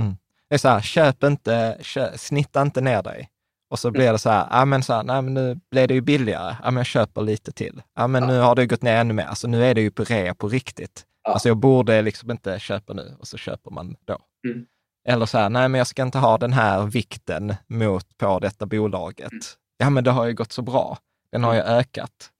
Mm. 0.00 0.16
Det 0.48 0.54
är 0.54 0.58
så 0.58 0.68
här, 0.68 0.80
köp 0.80 1.24
inte, 1.24 1.78
köp, 1.80 2.20
snitta 2.20 2.62
inte 2.62 2.80
ner 2.80 3.02
dig. 3.02 3.28
Och 3.70 3.78
så 3.78 3.90
blir 3.90 4.12
det 4.12 4.18
så 4.18 4.30
här, 4.30 4.46
ja 4.50 4.64
men, 4.64 4.82
så 4.82 4.92
här, 4.92 5.02
nej, 5.02 5.22
men 5.22 5.34
nu 5.34 5.60
blev 5.70 5.88
det 5.88 5.94
ju 5.94 6.00
billigare, 6.00 6.56
ja 6.62 6.70
men 6.70 6.76
jag 6.76 6.86
köper 6.86 7.22
lite 7.22 7.52
till. 7.52 7.82
Ja 7.96 8.06
men 8.06 8.22
ja. 8.22 8.28
nu 8.28 8.38
har 8.38 8.54
det 8.54 8.66
gått 8.66 8.82
ner 8.82 8.96
ännu 8.96 9.14
mer, 9.14 9.24
alltså 9.24 9.48
nu 9.48 9.64
är 9.64 9.74
det 9.74 9.80
ju 9.80 9.90
på 9.90 10.04
rea 10.04 10.34
på 10.34 10.48
riktigt. 10.48 11.06
Ja. 11.24 11.32
Alltså 11.32 11.48
jag 11.48 11.56
borde 11.56 12.02
liksom 12.02 12.30
inte 12.30 12.58
köpa 12.58 12.92
nu 12.92 13.16
och 13.18 13.28
så 13.28 13.36
köper 13.36 13.70
man 13.70 13.96
då. 14.04 14.18
Mm. 14.48 14.66
Eller 15.08 15.26
så 15.26 15.38
här, 15.38 15.50
nej 15.50 15.68
men 15.68 15.78
jag 15.78 15.86
ska 15.86 16.02
inte 16.02 16.18
ha 16.18 16.38
den 16.38 16.52
här 16.52 16.86
vikten 16.86 17.54
mot 17.66 18.18
på 18.18 18.38
detta 18.38 18.66
bolaget. 18.66 19.32
Mm. 19.32 19.42
Ja 19.76 19.90
men 19.90 20.04
det 20.04 20.10
har 20.10 20.26
ju 20.26 20.34
gått 20.34 20.52
så 20.52 20.62
bra, 20.62 20.98
den 21.32 21.44
har 21.44 21.54
ju 21.54 21.60
mm. 21.60 21.72
ökat. 21.72 22.30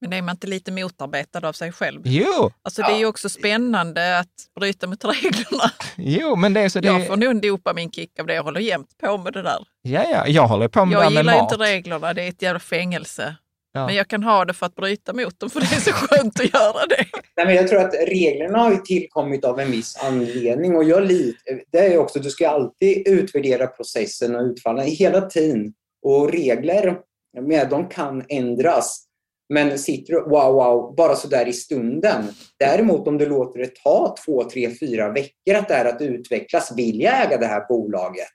Men 0.00 0.12
är 0.12 0.22
man 0.22 0.34
inte 0.34 0.46
lite 0.46 0.72
motarbetad 0.72 1.48
av 1.48 1.52
sig 1.52 1.72
själv? 1.72 2.00
Jo! 2.04 2.50
Alltså 2.62 2.82
det 2.82 2.92
är 2.92 2.98
ju 2.98 3.06
också 3.06 3.28
spännande 3.28 4.18
att 4.18 4.60
bryta 4.60 4.86
mot 4.86 5.04
reglerna. 5.04 5.70
Jo, 5.96 6.36
men 6.36 6.54
det 6.54 6.60
är 6.60 6.68
så 6.68 6.80
det... 6.80 6.88
Jag 6.88 7.06
får 7.06 7.16
nog 7.16 7.30
en 7.30 7.40
dopaminkick 7.40 8.20
av 8.20 8.26
det. 8.26 8.34
Jag 8.34 8.42
håller 8.42 8.60
jämt 8.60 8.98
på 9.00 9.18
med 9.18 9.32
det 9.32 9.42
där. 9.42 9.58
Ja, 9.82 10.04
ja, 10.10 10.26
jag 10.26 10.48
håller 10.48 10.68
på 10.68 10.84
med 10.84 10.94
jag 10.94 11.02
det 11.02 11.14
med 11.14 11.24
mat. 11.24 11.34
Jag 11.34 11.42
gillar 11.42 11.42
inte 11.42 11.56
reglerna, 11.64 12.14
det 12.14 12.22
är 12.22 12.28
ett 12.28 12.42
jävla 12.42 12.60
fängelse. 12.60 13.36
Ja. 13.72 13.86
Men 13.86 13.94
jag 13.94 14.08
kan 14.08 14.22
ha 14.22 14.44
det 14.44 14.54
för 14.54 14.66
att 14.66 14.74
bryta 14.74 15.12
mot 15.12 15.40
dem, 15.40 15.50
för 15.50 15.60
det 15.60 15.66
är 15.66 15.80
så 15.80 15.92
skönt 15.92 16.40
att 16.40 16.54
göra 16.54 16.86
det. 16.86 17.06
Nej, 17.36 17.46
men 17.46 17.54
jag 17.54 17.68
tror 17.68 17.80
att 17.80 17.94
reglerna 18.08 18.58
har 18.58 18.76
tillkommit 18.76 19.44
av 19.44 19.60
en 19.60 19.70
viss 19.70 19.96
anledning. 19.96 20.76
Och 20.76 20.84
jag 20.84 21.06
lit, 21.06 21.36
det 21.72 21.78
är 21.78 21.98
också, 21.98 22.18
du 22.18 22.30
ska 22.30 22.48
alltid 22.48 23.08
utvärdera 23.08 23.66
processen 23.66 24.36
och 24.36 24.42
utfallen 24.42 24.86
hela 24.86 25.20
tiden. 25.20 25.72
Och 26.02 26.32
regler, 26.32 26.98
med, 27.40 27.68
de 27.70 27.88
kan 27.88 28.24
ändras. 28.28 29.05
Men 29.48 29.78
sitter 29.78 30.12
du, 30.12 30.20
wow, 30.20 30.54
wow, 30.54 30.94
bara 30.96 31.14
sådär 31.14 31.48
i 31.48 31.52
stunden. 31.52 32.24
Däremot 32.58 33.08
om 33.08 33.18
du 33.18 33.26
låter 33.26 33.60
det 33.60 33.74
ta 33.82 34.16
två, 34.24 34.44
tre, 34.44 34.70
fyra 34.80 35.12
veckor 35.12 35.54
att 35.54 35.68
det 35.68 35.74
är 35.74 35.84
att 35.84 36.02
utvecklas, 36.02 36.72
vill 36.76 37.00
jag 37.00 37.26
äga 37.26 37.36
det 37.36 37.46
här 37.46 37.68
bolaget? 37.68 38.34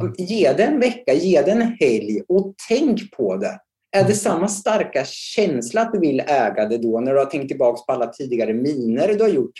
Mm. 0.00 0.14
Ge 0.18 0.52
det 0.52 0.62
en 0.62 0.80
vecka, 0.80 1.12
ge 1.12 1.42
det 1.42 1.50
en 1.50 1.76
helg 1.80 2.22
och 2.28 2.54
tänk 2.68 3.10
på 3.10 3.36
det. 3.36 3.60
Är 3.96 4.04
det 4.04 4.14
samma 4.14 4.48
starka 4.48 5.04
känsla 5.04 5.80
att 5.80 5.92
du 5.92 5.98
vill 5.98 6.20
äga 6.20 6.66
det 6.68 6.78
då 6.78 7.00
när 7.00 7.12
du 7.12 7.18
har 7.18 7.26
tänkt 7.26 7.48
tillbaka 7.48 7.82
på 7.86 7.92
alla 7.92 8.06
tidigare 8.06 8.54
miner 8.54 9.08
du 9.08 9.22
har 9.22 9.28
gjort 9.28 9.52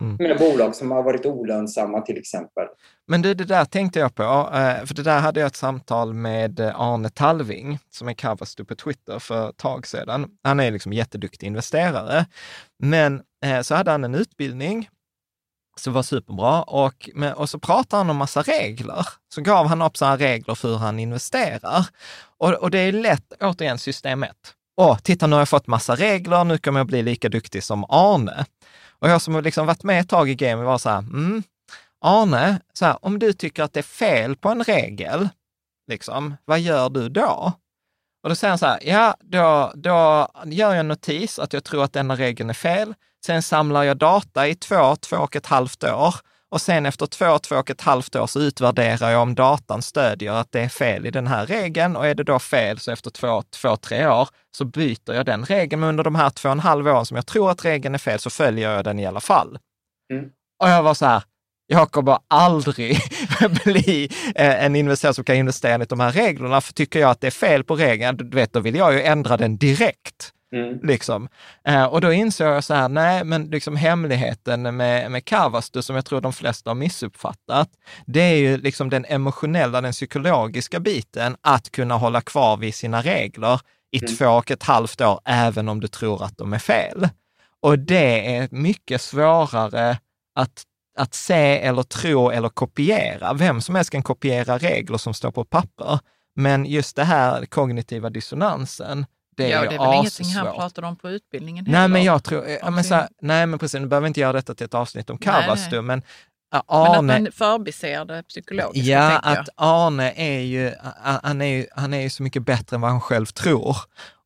mm. 0.00 0.16
med 0.18 0.38
bolag 0.38 0.74
som 0.74 0.90
har 0.90 1.02
varit 1.02 1.26
olönsamma 1.26 2.00
till 2.00 2.18
exempel? 2.18 2.66
Men 3.08 3.22
du, 3.22 3.34
det 3.34 3.44
där 3.44 3.64
tänkte 3.64 3.98
jag 3.98 4.14
på, 4.14 4.22
eh, 4.22 4.84
för 4.86 4.94
det 4.94 5.02
där 5.02 5.20
hade 5.20 5.40
jag 5.40 5.46
ett 5.46 5.56
samtal 5.56 6.14
med 6.14 6.60
eh, 6.60 6.80
Arne 6.80 7.08
Talving, 7.08 7.78
som 7.90 8.08
är 8.08 8.12
Kavastu 8.12 8.64
på 8.64 8.74
Twitter 8.74 9.18
för 9.18 9.50
ett 9.50 9.56
tag 9.56 9.86
sedan. 9.86 10.26
Han 10.44 10.60
är 10.60 10.70
liksom 10.70 10.92
jätteduktig 10.92 11.46
investerare, 11.46 12.26
men 12.78 13.22
eh, 13.44 13.60
så 13.60 13.74
hade 13.74 13.90
han 13.90 14.04
en 14.04 14.14
utbildning 14.14 14.88
som 15.80 15.92
var 15.92 16.02
superbra 16.02 16.62
och, 16.62 17.10
och 17.34 17.48
så 17.50 17.58
pratade 17.58 18.00
han 18.00 18.10
om 18.10 18.16
massa 18.16 18.42
regler. 18.42 19.06
Så 19.34 19.40
gav 19.40 19.66
han 19.66 19.82
upp 19.82 19.96
sådana 19.96 20.16
regler 20.16 20.54
för 20.54 20.68
hur 20.68 20.76
han 20.76 20.98
investerar. 20.98 21.86
Och, 22.38 22.52
och 22.52 22.70
det 22.70 22.78
är 22.78 22.92
lätt, 22.92 23.32
återigen, 23.40 23.78
system 23.78 24.22
1. 24.22 24.30
Åh, 24.76 24.98
titta 24.98 25.26
nu 25.26 25.36
har 25.36 25.40
jag 25.40 25.48
fått 25.48 25.66
massa 25.66 25.94
regler, 25.94 26.44
nu 26.44 26.58
kommer 26.58 26.80
jag 26.80 26.86
bli 26.86 27.02
lika 27.02 27.28
duktig 27.28 27.62
som 27.62 27.84
Arne. 27.88 28.44
Och 29.00 29.08
jag 29.08 29.22
som 29.22 29.42
liksom 29.42 29.66
varit 29.66 29.82
med 29.82 30.00
ett 30.00 30.08
tag 30.08 30.30
i 30.30 30.34
gamet 30.34 30.66
var 30.66 30.78
så 30.78 30.88
här, 30.88 30.98
mm, 30.98 31.42
Arne, 32.00 32.60
så 32.72 32.84
här, 32.84 33.04
om 33.04 33.18
du 33.18 33.32
tycker 33.32 33.62
att 33.62 33.72
det 33.72 33.80
är 33.80 33.82
fel 33.82 34.36
på 34.36 34.48
en 34.48 34.64
regel, 34.64 35.28
liksom, 35.90 36.36
vad 36.44 36.60
gör 36.60 36.90
du 36.90 37.08
då? 37.08 37.52
Och 38.22 38.28
då 38.28 38.34
säger 38.34 38.50
han 38.50 38.58
så 38.58 38.66
här, 38.66 38.78
ja, 38.82 39.16
då, 39.20 39.72
då 39.74 40.28
gör 40.44 40.70
jag 40.70 40.80
en 40.80 40.88
notis 40.88 41.38
att 41.38 41.52
jag 41.52 41.64
tror 41.64 41.84
att 41.84 41.92
denna 41.92 42.16
regeln 42.16 42.50
är 42.50 42.54
fel. 42.54 42.94
Sen 43.26 43.42
samlar 43.42 43.82
jag 43.82 43.96
data 43.96 44.48
i 44.48 44.54
två, 44.54 44.96
två 44.96 45.16
och 45.16 45.36
ett 45.36 45.46
halvt 45.46 45.84
år 45.84 46.14
och 46.50 46.60
sen 46.60 46.86
efter 46.86 47.06
två, 47.06 47.38
två 47.38 47.56
och 47.56 47.70
ett 47.70 47.80
halvt 47.80 48.16
år 48.16 48.26
så 48.26 48.40
utvärderar 48.40 49.10
jag 49.10 49.22
om 49.22 49.34
datan 49.34 49.82
stödjer 49.82 50.32
att 50.32 50.52
det 50.52 50.60
är 50.60 50.68
fel 50.68 51.06
i 51.06 51.10
den 51.10 51.26
här 51.26 51.46
regeln 51.46 51.96
och 51.96 52.06
är 52.06 52.14
det 52.14 52.24
då 52.24 52.38
fel 52.38 52.78
så 52.78 52.90
efter 52.90 53.10
två, 53.10 53.42
två, 53.42 53.76
tre 53.76 54.06
år 54.06 54.28
så 54.56 54.64
byter 54.64 55.14
jag 55.14 55.26
den 55.26 55.44
regeln. 55.44 55.80
Men 55.80 55.88
under 55.88 56.04
de 56.04 56.14
här 56.14 56.30
två 56.30 56.48
och 56.48 56.52
en 56.52 56.60
halv 56.60 56.86
åren 56.86 57.06
som 57.06 57.16
jag 57.16 57.26
tror 57.26 57.50
att 57.50 57.64
regeln 57.64 57.94
är 57.94 57.98
fel 57.98 58.18
så 58.18 58.30
följer 58.30 58.70
jag 58.70 58.84
den 58.84 58.98
i 58.98 59.06
alla 59.06 59.20
fall. 59.20 59.58
Mm. 60.12 60.24
Och 60.62 60.68
jag 60.68 60.82
var 60.82 60.94
så 60.94 61.06
här, 61.06 61.22
jag 61.66 61.90
kommer 61.90 62.18
aldrig 62.28 62.98
bli 63.64 64.08
eh, 64.34 64.64
en 64.64 64.76
investerare 64.76 65.14
som 65.14 65.24
kan 65.24 65.36
investera 65.36 65.74
enligt 65.74 65.88
de 65.88 66.00
här 66.00 66.12
reglerna, 66.12 66.60
för 66.60 66.72
tycker 66.72 67.00
jag 67.00 67.10
att 67.10 67.20
det 67.20 67.26
är 67.26 67.30
fel 67.30 67.64
på 67.64 67.76
regeln, 67.76 68.16
du 68.16 68.36
vet, 68.36 68.52
då 68.52 68.60
vill 68.60 68.74
jag 68.74 68.92
ju 68.92 69.02
ändra 69.02 69.36
den 69.36 69.56
direkt. 69.58 70.32
Mm. 70.52 70.78
Liksom. 70.82 71.28
Eh, 71.64 71.84
och 71.84 72.00
då 72.00 72.12
insåg 72.12 72.46
jag 72.46 72.64
så 72.64 72.74
här, 72.74 72.88
nej, 72.88 73.24
men 73.24 73.46
liksom 73.46 73.76
hemligheten 73.76 74.76
med, 74.76 75.10
med 75.10 75.24
Kavastu, 75.24 75.82
som 75.82 75.96
jag 75.96 76.04
tror 76.04 76.20
de 76.20 76.32
flesta 76.32 76.70
har 76.70 76.74
missuppfattat, 76.74 77.68
det 78.06 78.20
är 78.20 78.36
ju 78.36 78.56
liksom 78.56 78.90
den 78.90 79.04
emotionella, 79.08 79.80
den 79.80 79.92
psykologiska 79.92 80.80
biten, 80.80 81.36
att 81.40 81.70
kunna 81.70 81.96
hålla 81.96 82.20
kvar 82.20 82.56
vid 82.56 82.74
sina 82.74 83.02
regler 83.02 83.60
i 83.90 83.98
mm. 83.98 84.16
två 84.16 84.26
och 84.26 84.50
ett 84.50 84.62
halvt 84.62 85.00
år, 85.00 85.20
även 85.24 85.68
om 85.68 85.80
du 85.80 85.88
tror 85.88 86.24
att 86.24 86.38
de 86.38 86.52
är 86.52 86.58
fel. 86.58 87.08
Och 87.60 87.78
det 87.78 88.36
är 88.36 88.48
mycket 88.50 89.00
svårare 89.00 89.98
att 90.34 90.64
att 90.98 91.14
se 91.14 91.58
eller 91.58 91.82
tro 91.82 92.30
eller 92.30 92.48
kopiera. 92.48 93.32
Vem 93.34 93.60
som 93.60 93.74
helst 93.74 93.90
kan 93.90 94.02
kopiera 94.02 94.58
regler 94.58 94.98
som 94.98 95.14
står 95.14 95.30
på 95.30 95.44
papper. 95.44 95.98
Men 96.34 96.66
just 96.66 96.96
det 96.96 97.04
här 97.04 97.46
kognitiva 97.46 98.10
dissonansen, 98.10 99.06
det 99.40 99.52
är 99.52 99.64
ja, 99.64 99.70
det 99.70 99.74
är 99.74 99.78
väl 99.78 99.94
ingenting 99.94 100.34
han 100.34 100.54
pratar 100.54 100.82
om 100.82 100.96
på 100.96 101.10
utbildningen 101.10 101.64
Nej, 101.68 101.88
men 101.88 102.04
jag 102.04 102.24
tror, 102.24 102.46
ja, 102.62 102.70
men 102.70 102.84
så 102.84 102.94
här, 102.94 103.08
nej 103.22 103.46
men 103.46 103.58
precis, 103.58 103.80
nu 103.80 103.86
behöver 103.86 104.06
inte 104.06 104.20
göra 104.20 104.32
detta 104.32 104.54
till 104.54 104.64
ett 104.64 104.74
avsnitt 104.74 105.10
om 105.10 105.18
Kavastu, 105.18 105.82
men 105.82 106.02
Arne, 106.66 107.02
men 107.02 107.16
att 107.16 107.22
man 107.22 107.32
förbiser 107.32 108.04
det 108.04 108.22
psykologiskt. 108.22 108.86
Ja, 108.86 109.18
att 109.18 109.48
Arne 109.56 110.12
är 110.16 110.40
ju, 110.40 110.72
han 111.22 111.42
är 111.42 111.46
ju, 111.46 111.66
han 111.76 111.94
är 111.94 112.00
ju 112.00 112.10
så 112.10 112.22
mycket 112.22 112.42
bättre 112.42 112.74
än 112.74 112.80
vad 112.80 112.90
han 112.90 113.00
själv 113.00 113.26
tror 113.26 113.76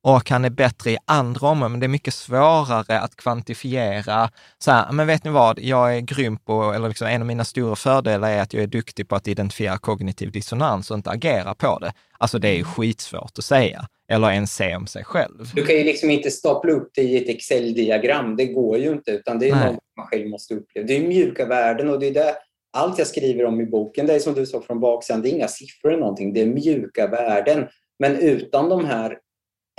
och 0.04 0.30
han 0.30 0.44
är 0.44 0.50
bättre 0.50 0.90
i 0.90 0.98
andra 1.04 1.48
områden, 1.48 1.72
men 1.72 1.80
det 1.80 1.86
är 1.86 1.88
mycket 1.88 2.14
svårare 2.14 3.00
att 3.00 3.16
kvantifiera. 3.16 4.30
Så 4.58 4.70
här, 4.70 4.92
men 4.92 5.06
vet 5.06 5.24
ni 5.24 5.30
vad, 5.30 5.58
jag 5.58 5.96
är 5.96 6.00
grym 6.00 6.36
på, 6.36 6.72
eller 6.72 6.88
liksom 6.88 7.06
en 7.06 7.20
av 7.20 7.26
mina 7.26 7.44
stora 7.44 7.76
fördelar 7.76 8.30
är 8.30 8.42
att 8.42 8.52
jag 8.52 8.62
är 8.62 8.66
duktig 8.66 9.08
på 9.08 9.16
att 9.16 9.28
identifiera 9.28 9.78
kognitiv 9.78 10.30
dissonans 10.30 10.90
och 10.90 10.96
inte 10.96 11.10
agera 11.10 11.54
på 11.54 11.78
det. 11.78 11.92
Alltså 12.18 12.38
det 12.38 12.48
är 12.48 12.52
ju 12.52 12.60
mm. 12.60 12.72
skitsvårt 12.72 13.38
att 13.38 13.44
säga. 13.44 13.88
Eller 14.08 14.30
ens 14.30 14.54
se 14.54 14.76
om 14.76 14.86
sig 14.86 15.04
själv. 15.04 15.50
Du 15.54 15.64
kan 15.64 15.76
ju 15.76 15.84
liksom 15.84 16.10
inte 16.10 16.30
stapla 16.30 16.72
upp 16.72 16.90
det 16.94 17.02
i 17.02 17.16
ett 17.16 17.28
Excel-diagram. 17.28 18.36
Det 18.36 18.46
går 18.46 18.78
ju 18.78 18.92
inte, 18.92 19.10
utan 19.10 19.38
det 19.38 19.48
är 19.48 19.54
Nej. 19.54 19.72
något 19.72 19.80
man 19.96 20.06
själv 20.06 20.28
måste 20.28 20.54
uppleva. 20.54 20.86
Det 20.86 20.96
är 20.96 21.08
mjuka 21.08 21.46
värden 21.46 21.90
och 21.90 22.00
det 22.00 22.06
är 22.06 22.14
det 22.14 22.36
allt 22.74 22.98
jag 22.98 23.06
skriver 23.06 23.44
om 23.44 23.60
i 23.60 23.66
boken, 23.66 24.06
det 24.06 24.14
är 24.14 24.18
som 24.18 24.34
du 24.34 24.46
sa 24.46 24.62
från 24.62 24.80
baksidan, 24.80 25.22
det 25.22 25.28
är 25.28 25.34
inga 25.34 25.48
siffror 25.48 25.90
eller 25.90 26.00
någonting, 26.00 26.32
det 26.32 26.42
är 26.42 26.46
mjuka 26.46 27.06
värden. 27.06 27.68
Men 27.98 28.16
utan 28.16 28.68
de 28.68 28.84
här, 28.84 29.18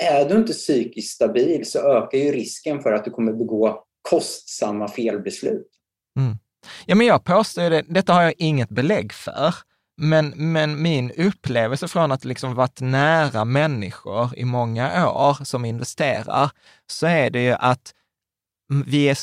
är 0.02 0.30
du 0.30 0.36
inte 0.36 0.54
psykiskt 0.54 1.16
stabil 1.16 1.66
så 1.66 1.80
ökar 1.80 2.18
ju 2.18 2.32
risken 2.32 2.82
för 2.82 2.94
att 2.94 3.06
du 3.06 3.12
kommer 3.12 3.34
begå 3.34 3.84
kostsamma 4.10 4.88
felbeslut. 4.88 5.68
Mm. 6.20 6.38
Ja, 6.86 6.96
men 6.96 7.08
jag 7.08 7.24
påstår 7.24 7.70
det, 7.70 7.84
detta 7.88 8.14
har 8.14 8.24
jag 8.24 8.34
inget 8.38 8.70
belägg 8.70 9.14
för, 9.14 9.54
men, 9.98 10.30
men 10.52 10.82
min 10.82 11.12
upplevelse 11.12 11.88
från 11.88 12.12
att 12.12 12.26
liksom 12.26 12.56
varit 12.56 12.82
nära 12.82 13.46
människor 13.46 14.38
i 14.38 14.46
många 14.46 15.10
år 15.10 15.44
som 15.44 15.66
investerar, 15.66 16.52
så 16.88 17.08
är 17.08 17.30
det 17.30 17.44
ju 17.44 17.52
att 17.52 17.94
vi 18.86 19.10
är 19.10 19.18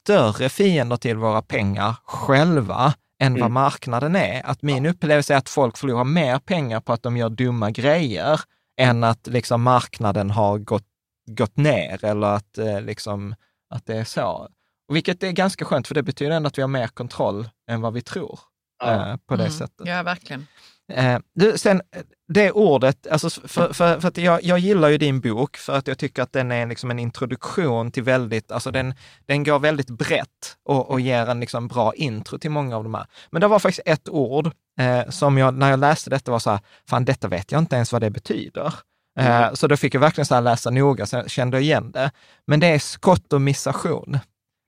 större 0.00 0.48
fiender 0.48 0.96
till 0.96 1.16
våra 1.16 1.42
pengar 1.42 1.94
själva 2.04 2.94
än 3.20 3.32
mm. 3.32 3.40
vad 3.40 3.50
marknaden 3.50 4.16
är. 4.16 4.46
Att 4.46 4.62
min 4.62 4.86
upplevelse 4.86 5.34
är 5.34 5.38
att 5.38 5.48
folk 5.48 5.76
förlorar 5.76 6.04
mer 6.04 6.38
pengar 6.38 6.80
på 6.80 6.92
att 6.92 7.02
de 7.02 7.16
gör 7.16 7.28
dumma 7.28 7.70
grejer 7.70 8.40
än 8.80 9.04
att 9.04 9.26
liksom 9.26 9.62
marknaden 9.62 10.30
har 10.30 10.58
gått, 10.58 10.86
gått 11.30 11.56
ner 11.56 12.04
eller 12.04 12.26
att, 12.26 12.58
eh, 12.58 12.80
liksom, 12.80 13.34
att 13.70 13.86
det 13.86 13.96
är 13.96 14.04
så. 14.04 14.48
Vilket 14.92 15.22
är 15.22 15.32
ganska 15.32 15.64
skönt, 15.64 15.86
för 15.86 15.94
det 15.94 16.02
betyder 16.02 16.36
ändå 16.36 16.46
att 16.46 16.58
vi 16.58 16.62
har 16.62 16.68
mer 16.68 16.88
kontroll 16.88 17.48
än 17.70 17.80
vad 17.80 17.92
vi 17.92 18.02
tror 18.02 18.40
ja. 18.78 19.10
eh, 19.10 19.16
på 19.28 19.36
det 19.36 19.42
mm. 19.42 19.52
sättet. 19.52 19.86
Ja, 19.86 20.02
verkligen. 20.02 20.46
Eh, 20.92 21.18
du, 21.34 21.58
sen 21.58 21.82
det 22.28 22.52
ordet, 22.52 23.06
alltså 23.06 23.30
för, 23.30 23.72
för, 23.72 24.00
för 24.00 24.08
att 24.08 24.18
jag, 24.18 24.44
jag 24.44 24.58
gillar 24.58 24.88
ju 24.88 24.98
din 24.98 25.20
bok 25.20 25.56
för 25.56 25.76
att 25.76 25.88
jag 25.88 25.98
tycker 25.98 26.22
att 26.22 26.32
den 26.32 26.52
är 26.52 26.66
liksom 26.66 26.90
en 26.90 26.98
introduktion 26.98 27.90
till 27.90 28.02
väldigt, 28.02 28.52
alltså 28.52 28.70
den, 28.70 28.94
den 29.26 29.44
går 29.44 29.58
väldigt 29.58 29.90
brett 29.90 30.56
och, 30.64 30.90
och 30.90 31.00
ger 31.00 31.26
en 31.26 31.40
liksom 31.40 31.68
bra 31.68 31.94
intro 31.94 32.38
till 32.38 32.50
många 32.50 32.76
av 32.76 32.82
de 32.84 32.94
här. 32.94 33.06
Men 33.30 33.40
det 33.40 33.48
var 33.48 33.58
faktiskt 33.58 33.88
ett 33.88 34.08
ord 34.08 34.50
eh, 34.80 35.08
som 35.08 35.38
jag, 35.38 35.54
när 35.54 35.70
jag 35.70 35.80
läste 35.80 36.10
detta 36.10 36.30
var 36.30 36.38
så 36.38 36.50
här, 36.50 36.60
fan 36.88 37.04
detta 37.04 37.28
vet 37.28 37.52
jag 37.52 37.58
inte 37.58 37.76
ens 37.76 37.92
vad 37.92 38.02
det 38.02 38.10
betyder. 38.10 38.74
Eh, 39.18 39.42
mm. 39.42 39.56
så 39.56 39.66
då 39.66 39.76
fick 39.76 39.94
jag 39.94 40.00
verkligen 40.00 40.26
så 40.26 40.34
här 40.34 40.42
läsa 40.42 40.70
noga, 40.70 41.06
så 41.06 41.16
jag 41.16 41.30
kände 41.30 41.60
igen 41.60 41.90
det. 41.90 42.10
Men 42.46 42.60
det 42.60 42.66
är 42.66 42.78
skottomisation. 42.78 44.18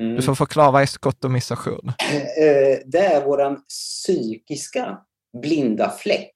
Mm. 0.02 0.16
Du 0.16 0.22
får 0.22 0.34
förklara, 0.34 0.70
vad 0.70 0.82
är 0.82 0.86
skottomisation? 0.86 1.92
Eh, 2.38 2.78
det 2.86 2.98
är 2.98 3.24
våran 3.24 3.64
psykiska 3.68 4.98
blinda 5.42 5.90
fläck. 5.90 6.34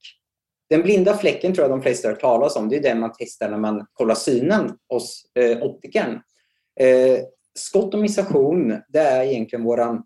Den 0.71 0.83
blinda 0.83 1.19
fläcken 1.19 1.55
tror 1.55 1.65
jag 1.65 1.79
de 1.79 1.83
flesta 1.83 2.09
har 2.09 2.13
hört 2.13 2.21
talas 2.21 2.57
om. 2.57 2.69
Det 2.69 2.77
är 2.77 2.83
den 2.83 3.01
man 3.01 3.13
testar 3.19 3.51
när 3.51 3.59
man 3.59 3.87
kollar 3.93 4.15
synen 4.15 4.79
hos 4.89 5.25
eh, 5.35 5.63
optikern. 5.63 6.23
Eh, 6.81 7.19
skottomisation, 7.55 8.83
det 8.89 9.01
är 9.01 9.25
egentligen 9.25 9.65
våran 9.65 10.05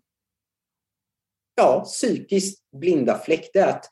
ja, 1.55 1.83
psykiskt 1.85 2.71
blinda 2.71 3.19
fläck. 3.19 3.49
Det 3.53 3.59
är 3.59 3.67
att 3.67 3.85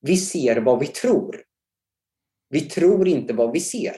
vi 0.00 0.16
ser 0.16 0.56
vad 0.60 0.80
vi 0.80 0.86
tror. 0.86 1.42
Vi 2.48 2.60
tror 2.60 3.08
inte 3.08 3.32
vad 3.32 3.52
vi 3.52 3.60
ser. 3.60 3.96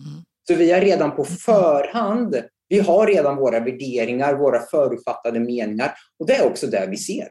Mm. 0.00 0.24
Så 0.48 0.54
vi 0.54 0.72
har 0.72 0.80
redan 0.80 1.16
på 1.16 1.24
förhand, 1.24 2.36
vi 2.70 2.78
har 2.78 3.06
redan 3.06 3.36
våra 3.36 3.60
värderingar, 3.60 4.34
våra 4.34 4.60
förutfattade 4.60 5.40
meningar 5.40 5.94
och 6.18 6.26
det 6.26 6.36
är 6.36 6.46
också 6.46 6.66
det 6.66 6.86
vi 6.90 6.96
ser. 6.96 7.28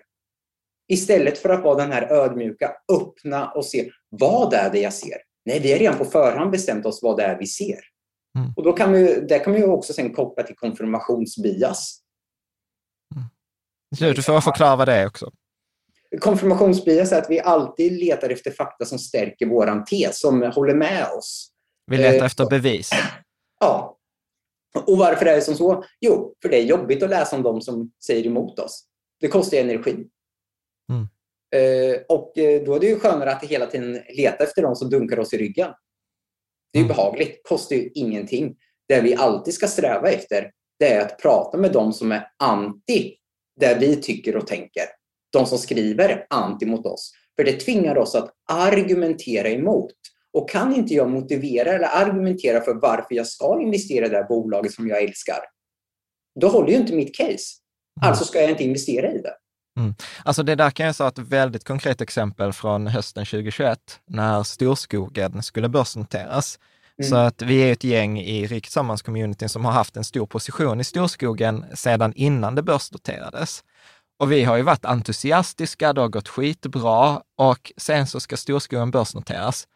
Istället 0.88 1.38
för 1.38 1.49
att 1.49 1.64
vara 1.64 1.76
den 1.76 1.91
här 1.91 2.11
ödmjuka, 2.11 2.72
öppna 2.94 3.52
och 3.52 3.66
se 3.66 3.90
vad 4.10 4.53
är 4.53 4.70
det 4.70 4.80
jag 4.80 4.94
ser? 4.94 5.18
Nej, 5.45 5.60
vi 5.60 5.72
har 5.72 5.80
redan 5.80 5.98
på 5.98 6.06
förhand 6.06 6.52
bestämt 6.52 6.86
oss 6.86 6.99
vad 7.03 7.18
det 7.18 7.24
är 7.24 7.40
vi 7.40 7.48
ser. 7.48 7.80
Mm. 8.38 8.53
Och 8.56 8.64
då 8.64 8.74
kan 8.74 8.94
vi, 8.94 9.26
det 9.30 9.40
kan 9.40 9.53
vi 9.53 9.64
också 9.64 9.94
sen 9.94 10.14
koppla 10.14 10.44
till 10.44 10.56
konfirmationsbias. 10.56 11.99
Mm. 13.99 14.16
Du 14.16 14.22
får 14.22 14.41
förklara 14.41 14.76
vad 14.76 14.88
det 14.88 14.94
är 14.94 15.07
också. 15.07 15.32
Konfirmationsbias 16.20 17.11
är 17.11 17.18
att 17.18 17.30
vi 17.30 17.40
alltid 17.40 17.91
letar 17.91 18.30
efter 18.30 18.52
fakta 18.52 18.86
som 18.86 18.99
stärker 18.99 19.45
våran 19.45 19.86
tes, 19.86 20.20
som 20.20 20.44
håller 20.44 20.76
med 20.76 21.06
oss. 21.18 21.52
Vi 21.86 21.98
letar 21.98 22.18
eh, 22.18 22.26
efter 22.26 22.45
bevis. 22.45 22.90
Ja. 23.60 23.98
Och 24.86 24.98
varför 24.98 25.26
är 25.26 25.36
det 25.36 25.41
som 25.41 25.56
så? 25.56 25.84
Jo, 26.02 26.36
för 26.41 26.50
det 26.50 26.58
är 26.58 26.64
jobbigt 26.64 27.04
att 27.04 27.10
läsa 27.10 27.36
om 27.36 27.44
de 27.44 27.62
som 27.62 27.91
säger 28.06 28.28
emot 28.28 28.60
oss. 28.60 28.86
Det 29.20 29.28
kostar 29.28 29.58
energi. 29.58 30.08
Mm. 30.91 31.08
Eh, 31.56 32.02
och 32.10 32.38
eh, 32.38 32.64
då 32.64 32.76
är 32.76 32.80
det 32.80 32.88
ju 32.88 33.00
skönare 33.00 33.32
att 33.32 33.44
hela 33.44 33.66
tiden 33.66 34.02
leta 34.10 34.44
efter 34.44 34.62
de 34.62 34.76
som 34.76 34.90
dunkar 34.90 35.20
oss 35.20 35.34
i 35.34 35.38
ryggen. 35.38 35.72
Det 36.74 36.80
är 36.80 36.84
mm. 36.84 36.96
behagligt, 36.96 37.41
kostar 37.44 37.76
ju 37.76 37.90
ingenting. 37.94 38.56
Det 38.88 39.02
vi 39.02 39.16
alltid 39.16 39.54
ska 39.54 39.68
sträva 39.68 40.10
efter, 40.10 40.52
det 40.80 40.94
är 40.94 41.02
att 41.02 41.20
prata 41.22 41.58
med 41.58 41.72
de 41.72 41.94
som 41.94 42.12
är 42.12 42.28
anti 42.38 43.16
det 43.60 43.78
vi 43.80 43.96
tycker 43.96 44.36
och 44.36 44.48
tänker. 44.48 44.84
De 45.32 45.46
som 45.46 45.58
skriver 45.58 46.26
anti 46.30 46.66
mot 46.66 46.86
oss. 46.86 47.12
För 47.36 47.44
det 47.44 47.60
tvingar 47.60 47.98
oss 47.98 48.16
att 48.16 48.34
argumentera 48.50 49.50
emot. 49.50 49.94
Och 50.34 50.49
kan 50.49 50.76
inte 50.76 50.93
jag 50.93 51.10
motivera 51.10 51.72
eller 51.72 51.88
argumentera 51.88 52.61
för 52.61 52.73
varför 52.73 53.15
jag 53.15 53.27
ska 53.27 53.61
investera 53.61 54.06
i 54.06 54.10
det 54.10 54.18
här 54.18 54.27
bolaget 54.27 54.73
som 54.73 54.88
jag 54.88 55.03
älskar, 55.03 55.39
då 56.39 56.47
håller 56.47 56.69
ju 56.69 56.77
inte 56.77 56.93
mitt 56.93 57.15
case. 57.15 57.30
Mm. 58.01 58.10
Alltså 58.10 58.26
ska 58.26 58.41
jag 58.41 58.49
inte 58.49 58.64
investera 58.64 59.11
i 59.11 59.22
det. 59.22 59.34
Mm. 59.80 59.95
Alltså 60.26 60.43
det 60.43 60.56
där 60.56 60.72
kan 60.72 60.85
jag 60.85 60.95
säga 60.95 61.07
ett 61.07 61.18
väldigt 61.18 61.64
konkret 61.64 62.01
exempel 62.01 62.53
från 62.53 62.88
hösten 62.88 63.26
2021 63.26 63.80
när 64.07 64.43
Storskogen 64.43 65.43
skulle 65.43 65.69
börsnoteras. 65.69 66.60
Mm. 66.99 67.10
Så 67.10 67.15
att 67.15 67.41
vi 67.41 67.60
är 67.61 67.72
ett 67.72 67.84
gäng 67.84 68.19
i 68.19 68.47
Rik 68.47 68.68
Tillsammans-communityn 68.68 69.49
som 69.49 69.65
har 69.65 69.72
haft 69.72 69.97
en 69.97 70.03
stor 70.03 70.26
position 70.26 70.80
i 70.80 70.84
Storskogen 70.84 71.65
sedan 71.73 72.14
innan 72.15 72.56
det 72.56 72.64
börsnoterades. 72.64 73.64
Och 74.19 74.31
vi 74.31 74.43
har 74.43 74.57
ju 74.57 74.64
varit 74.64 74.85
entusiastiska, 74.85 75.93
det 75.93 76.01
har 76.01 76.07
gått 76.07 76.27
skitbra 76.27 77.22
och 77.38 77.72
sen 77.77 78.07
så 78.07 78.19
ska 78.19 78.38
Storskogen 78.38 78.91
börsnoteras. 78.91 79.68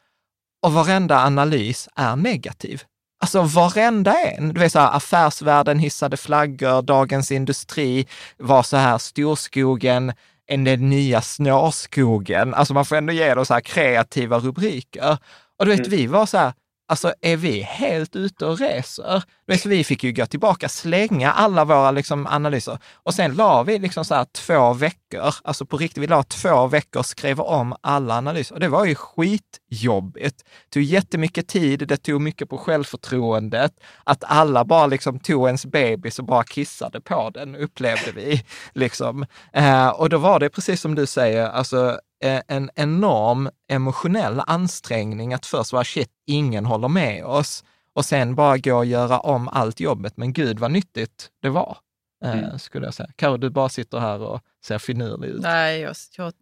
Och 0.63 0.73
varenda 0.73 1.17
analys 1.19 1.89
är 1.95 2.15
negativ. 2.15 2.83
Alltså 3.21 3.41
varenda 3.41 4.13
en. 4.19 4.53
Du 4.53 4.59
vet 4.59 4.71
så 4.71 4.79
här, 4.79 4.95
affärsvärlden 4.97 5.79
hissade 5.79 6.17
flaggor, 6.17 6.81
Dagens 6.81 7.31
Industri 7.31 8.07
var 8.37 8.63
så 8.63 8.77
här, 8.77 8.97
storskogen, 8.97 10.13
den 10.47 10.89
nya 10.89 11.21
snårskogen. 11.21 12.53
Alltså 12.53 12.73
man 12.73 12.85
får 12.85 12.95
ändå 12.95 13.13
ge 13.13 13.33
dem 13.33 13.45
så 13.45 13.53
här 13.53 13.61
kreativa 13.61 14.39
rubriker. 14.39 15.17
Och 15.59 15.65
du 15.65 15.71
vet, 15.71 15.87
mm. 15.87 15.99
vi 15.99 16.07
var 16.07 16.25
så 16.25 16.37
här, 16.37 16.53
Alltså 16.87 17.13
är 17.21 17.37
vi 17.37 17.61
helt 17.61 18.15
ute 18.15 18.45
och 18.45 18.59
reser? 18.59 19.23
Så 19.51 19.69
vi 19.69 19.83
fick 19.83 20.03
ju 20.03 20.11
gå 20.11 20.25
tillbaka, 20.25 20.69
slänga 20.69 21.31
alla 21.31 21.65
våra 21.65 21.91
liksom, 21.91 22.27
analyser 22.27 22.77
och 22.93 23.13
sen 23.13 23.35
la 23.35 23.63
vi 23.63 23.79
liksom 23.79 24.05
så 24.05 24.15
här 24.15 24.25
två 24.25 24.73
veckor, 24.73 25.35
alltså 25.43 25.65
på 25.65 25.77
riktigt, 25.77 26.03
vi 26.03 26.07
la 26.07 26.23
två 26.23 26.67
veckor 26.67 26.99
och 26.99 27.05
skrev 27.05 27.39
om 27.39 27.75
alla 27.81 28.17
analyser 28.17 28.55
och 28.55 28.59
det 28.59 28.67
var 28.67 28.85
ju 28.85 28.95
skitjobbigt. 28.95 30.43
Det 30.43 30.69
tog 30.69 30.83
jättemycket 30.83 31.47
tid, 31.47 31.87
det 31.87 31.97
tog 31.97 32.21
mycket 32.21 32.49
på 32.49 32.57
självförtroendet, 32.57 33.71
att 34.03 34.23
alla 34.27 34.65
bara 34.65 34.87
liksom 34.87 35.19
tog 35.19 35.45
ens 35.45 35.65
bebis 35.65 36.19
och 36.19 36.25
bara 36.25 36.43
kissade 36.43 37.01
på 37.01 37.29
den, 37.29 37.55
upplevde 37.55 38.11
vi. 38.11 38.43
Liksom. 38.73 39.25
Eh, 39.53 39.87
och 39.87 40.09
då 40.09 40.17
var 40.17 40.39
det 40.39 40.49
precis 40.49 40.81
som 40.81 40.95
du 40.95 41.05
säger, 41.05 41.49
alltså 41.49 41.99
eh, 42.23 42.41
en 42.47 42.69
enorm 42.75 43.49
emotionell 43.69 44.41
ansträngning 44.47 45.33
att 45.33 45.45
först 45.45 45.73
vara 45.73 45.83
shit, 45.83 46.09
ingen 46.27 46.65
håller 46.65 46.87
med 46.87 47.25
oss 47.25 47.63
och 47.93 48.05
sen 48.05 48.35
bara 48.35 48.57
gå 48.57 48.77
och 48.77 48.85
göra 48.85 49.19
om 49.19 49.47
allt 49.47 49.79
jobbet. 49.79 50.17
Men 50.17 50.33
gud 50.33 50.59
vad 50.59 50.71
nyttigt 50.71 51.29
det 51.41 51.49
var, 51.49 51.77
eh, 52.25 52.39
mm. 52.39 52.59
skulle 52.59 52.87
jag 52.87 52.93
säga. 52.93 53.09
Karo, 53.15 53.37
du 53.37 53.49
bara 53.49 53.69
sitter 53.69 53.99
här 53.99 54.19
och 54.19 54.41
ser 54.65 54.79
finurlig 54.79 55.27
ut. 55.27 55.41
Nej, 55.41 55.79
jag, 55.79 55.95
jag 56.17 56.33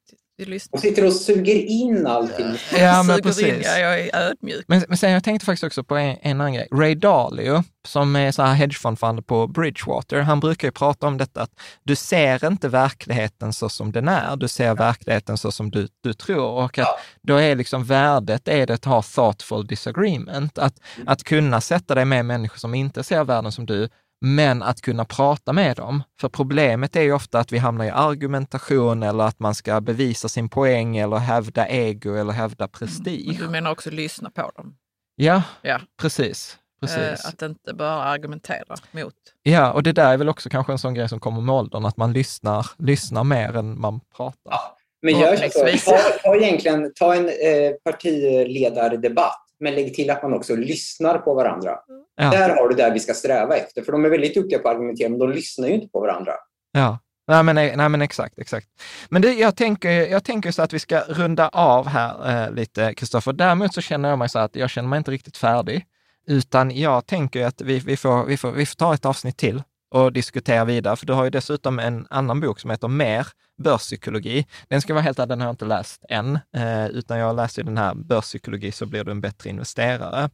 och 0.71 0.79
sitter 0.79 1.05
och 1.05 1.13
suger 1.13 1.55
in 1.55 2.07
allting. 2.07 2.57
Ja, 2.77 3.03
men 3.03 3.21
precis. 3.21 3.45
In, 3.45 3.61
ja, 3.63 3.77
jag 3.77 3.99
är 3.99 4.15
ödmjuk. 4.15 4.65
Men, 4.67 4.83
men 4.87 4.97
sen 4.97 5.11
jag 5.11 5.23
tänkte 5.23 5.45
faktiskt 5.45 5.63
också 5.63 5.83
på 5.83 5.95
en, 5.95 6.17
en 6.21 6.41
annan 6.41 6.53
grej. 6.53 6.67
Ray 6.71 6.95
Dalio, 6.95 7.63
som 7.87 8.15
är 8.15 8.31
så 8.31 8.41
här 8.43 8.53
hedgefondfund 8.53 9.27
på 9.27 9.47
Bridgewater, 9.47 10.19
han 10.19 10.39
brukar 10.39 10.67
ju 10.67 10.71
prata 10.71 11.07
om 11.07 11.17
detta 11.17 11.41
att 11.41 11.51
du 11.83 11.95
ser 11.95 12.47
inte 12.47 12.69
verkligheten 12.69 13.53
så 13.53 13.69
som 13.69 13.91
den 13.91 14.07
är, 14.07 14.35
du 14.35 14.47
ser 14.47 14.75
verkligheten 14.75 15.37
så 15.37 15.51
som 15.51 15.71
du, 15.71 15.87
du 16.01 16.13
tror. 16.13 16.49
Och 16.49 16.77
att 16.77 16.99
då 17.21 17.35
är 17.35 17.55
liksom 17.55 17.83
värdet 17.83 18.47
är 18.47 18.67
det 18.67 18.73
att 18.73 18.85
ha 18.85 19.01
thoughtful 19.01 19.67
disagreement, 19.67 20.57
att, 20.57 20.75
att 21.05 21.23
kunna 21.23 21.61
sätta 21.61 21.95
dig 21.95 22.05
med 22.05 22.25
människor 22.25 22.57
som 22.57 22.75
inte 22.75 23.03
ser 23.03 23.23
världen 23.23 23.51
som 23.51 23.65
du, 23.65 23.89
men 24.21 24.63
att 24.63 24.81
kunna 24.81 25.05
prata 25.05 25.53
med 25.53 25.77
dem. 25.77 26.03
För 26.19 26.29
problemet 26.29 26.95
är 26.95 27.01
ju 27.01 27.13
ofta 27.13 27.39
att 27.39 27.51
vi 27.51 27.57
hamnar 27.57 27.85
i 27.85 27.89
argumentation 27.89 29.03
eller 29.03 29.23
att 29.23 29.39
man 29.39 29.55
ska 29.55 29.81
bevisa 29.81 30.29
sin 30.29 30.49
poäng 30.49 30.97
eller 30.97 31.17
hävda 31.17 31.67
ego 31.67 32.15
eller 32.15 32.33
hävda 32.33 32.67
prestige. 32.67 33.35
Mm. 33.35 33.41
Du 33.41 33.49
menar 33.49 33.71
också 33.71 33.89
lyssna 33.91 34.29
på 34.31 34.51
dem? 34.55 34.75
Ja, 35.15 35.43
ja. 35.61 35.79
precis. 36.01 36.57
Precis. 36.81 36.97
Eh, 36.97 37.29
att 37.29 37.41
inte 37.41 37.73
bara 37.73 38.03
argumentera 38.03 38.75
mot. 38.91 39.13
Ja, 39.43 39.71
och 39.71 39.83
det 39.83 39.91
där 39.91 40.13
är 40.13 40.17
väl 40.17 40.29
också 40.29 40.49
kanske 40.49 40.71
en 40.71 40.79
sån 40.79 40.93
grej 40.93 41.09
som 41.09 41.19
kommer 41.19 41.41
med 41.41 41.55
åldern, 41.55 41.85
att 41.85 41.97
man 41.97 42.13
lyssnar, 42.13 42.65
lyssnar 42.77 43.23
mer 43.23 43.57
än 43.57 43.81
man 43.81 43.99
pratar. 44.15 44.51
Ja, 44.51 44.77
men 45.01 45.19
gör 45.19 45.35
så. 45.77 45.91
Ta, 45.91 45.97
ta, 46.23 46.35
egentligen, 46.35 46.91
ta 46.95 47.15
en 47.15 47.29
eh, 47.29 47.71
partiledardebatt 47.83 49.50
men 49.61 49.75
lägg 49.75 49.93
till 49.93 50.09
att 50.09 50.23
man 50.23 50.33
också 50.33 50.55
lyssnar 50.55 51.17
på 51.17 51.33
varandra. 51.33 51.79
Ja. 52.15 52.31
Där 52.31 52.49
har 52.49 52.69
du 52.69 52.75
det 52.75 52.91
vi 52.93 52.99
ska 52.99 53.13
sträva 53.13 53.55
efter. 53.55 53.81
För 53.81 53.91
de 53.91 54.05
är 54.05 54.09
väldigt 54.09 54.33
duktiga 54.33 54.59
på 54.59 54.69
att 54.69 54.75
argumentera, 54.75 55.09
men 55.09 55.19
de 55.19 55.31
lyssnar 55.31 55.67
ju 55.67 55.73
inte 55.73 55.87
på 55.87 55.99
varandra. 55.99 56.33
Ja, 56.71 56.99
nej 57.27 57.43
men, 57.43 57.55
nej, 57.55 57.89
men 57.89 58.01
exakt, 58.01 58.39
exakt. 58.39 58.67
Men 59.09 59.21
det, 59.21 59.33
jag, 59.33 59.55
tänker, 59.55 59.91
jag 59.91 60.23
tänker 60.23 60.51
så 60.51 60.61
att 60.61 60.73
vi 60.73 60.79
ska 60.79 60.99
runda 60.99 61.47
av 61.49 61.87
här 61.87 62.45
eh, 62.45 62.53
lite, 62.53 62.93
Kristoffer. 62.93 63.33
Däremot 63.33 63.73
så 63.73 63.81
känner 63.81 64.09
jag 64.09 64.19
mig 64.19 64.29
så 64.29 64.39
att 64.39 64.55
jag 64.55 64.69
känner 64.69 64.89
mig 64.89 64.97
inte 64.97 65.11
riktigt 65.11 65.37
färdig, 65.37 65.85
utan 66.27 66.71
jag 66.71 67.05
tänker 67.05 67.45
att 67.45 67.61
vi, 67.61 67.79
vi, 67.79 67.97
får, 67.97 68.25
vi, 68.25 68.37
får, 68.37 68.51
vi 68.51 68.65
får 68.65 68.75
ta 68.75 68.93
ett 68.93 69.05
avsnitt 69.05 69.37
till 69.37 69.63
och 69.91 70.13
diskutera 70.13 70.65
vidare. 70.65 70.95
För 70.95 71.05
du 71.05 71.13
har 71.13 71.23
ju 71.23 71.29
dessutom 71.29 71.79
en 71.79 72.07
annan 72.09 72.39
bok 72.39 72.59
som 72.59 72.69
heter 72.69 72.87
Mer 72.87 73.27
börspsykologi. 73.63 74.45
Den 74.67 74.81
ska 74.81 74.93
vara 74.93 75.03
helt 75.03 75.19
ärlig, 75.19 75.29
den 75.29 75.39
har 75.39 75.47
jag 75.47 75.53
inte 75.53 75.65
läst 75.65 76.05
än, 76.09 76.39
eh, 76.55 76.87
utan 76.87 77.19
jag 77.19 77.35
läser 77.35 77.63
den 77.63 77.77
här 77.77 77.95
Börspsykologi 77.95 78.71
så 78.71 78.85
blir 78.85 79.03
du 79.03 79.11
en 79.11 79.21
bättre 79.21 79.49
investerare. 79.49 80.29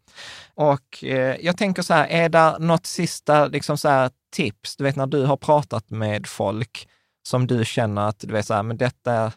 Och 0.54 1.04
eh, 1.04 1.36
jag 1.42 1.58
tänker 1.58 1.82
så 1.82 1.94
här, 1.94 2.08
är 2.08 2.30
det 2.30 2.58
något 2.60 2.86
sista 2.86 3.48
liksom 3.48 3.78
så 3.78 3.90
här, 3.90 4.12
tips? 4.36 4.76
Du 4.76 4.84
vet 4.84 4.96
när 4.96 5.08
du 5.08 5.26
har 5.26 5.38
pratat 5.38 5.90
med 5.90 6.28
folk 6.28 6.90
som 7.28 7.48
du 7.48 7.66
känner 7.66 8.08
att 8.08 8.20
du 8.20 8.34
vet 8.34 8.46
så 8.46 8.54
här, 8.54 8.64
men 8.64 8.78
detta, 8.78 9.32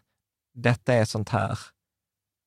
detta 0.55 0.95
är 0.95 1.05
sånt 1.05 1.29
här, 1.29 1.59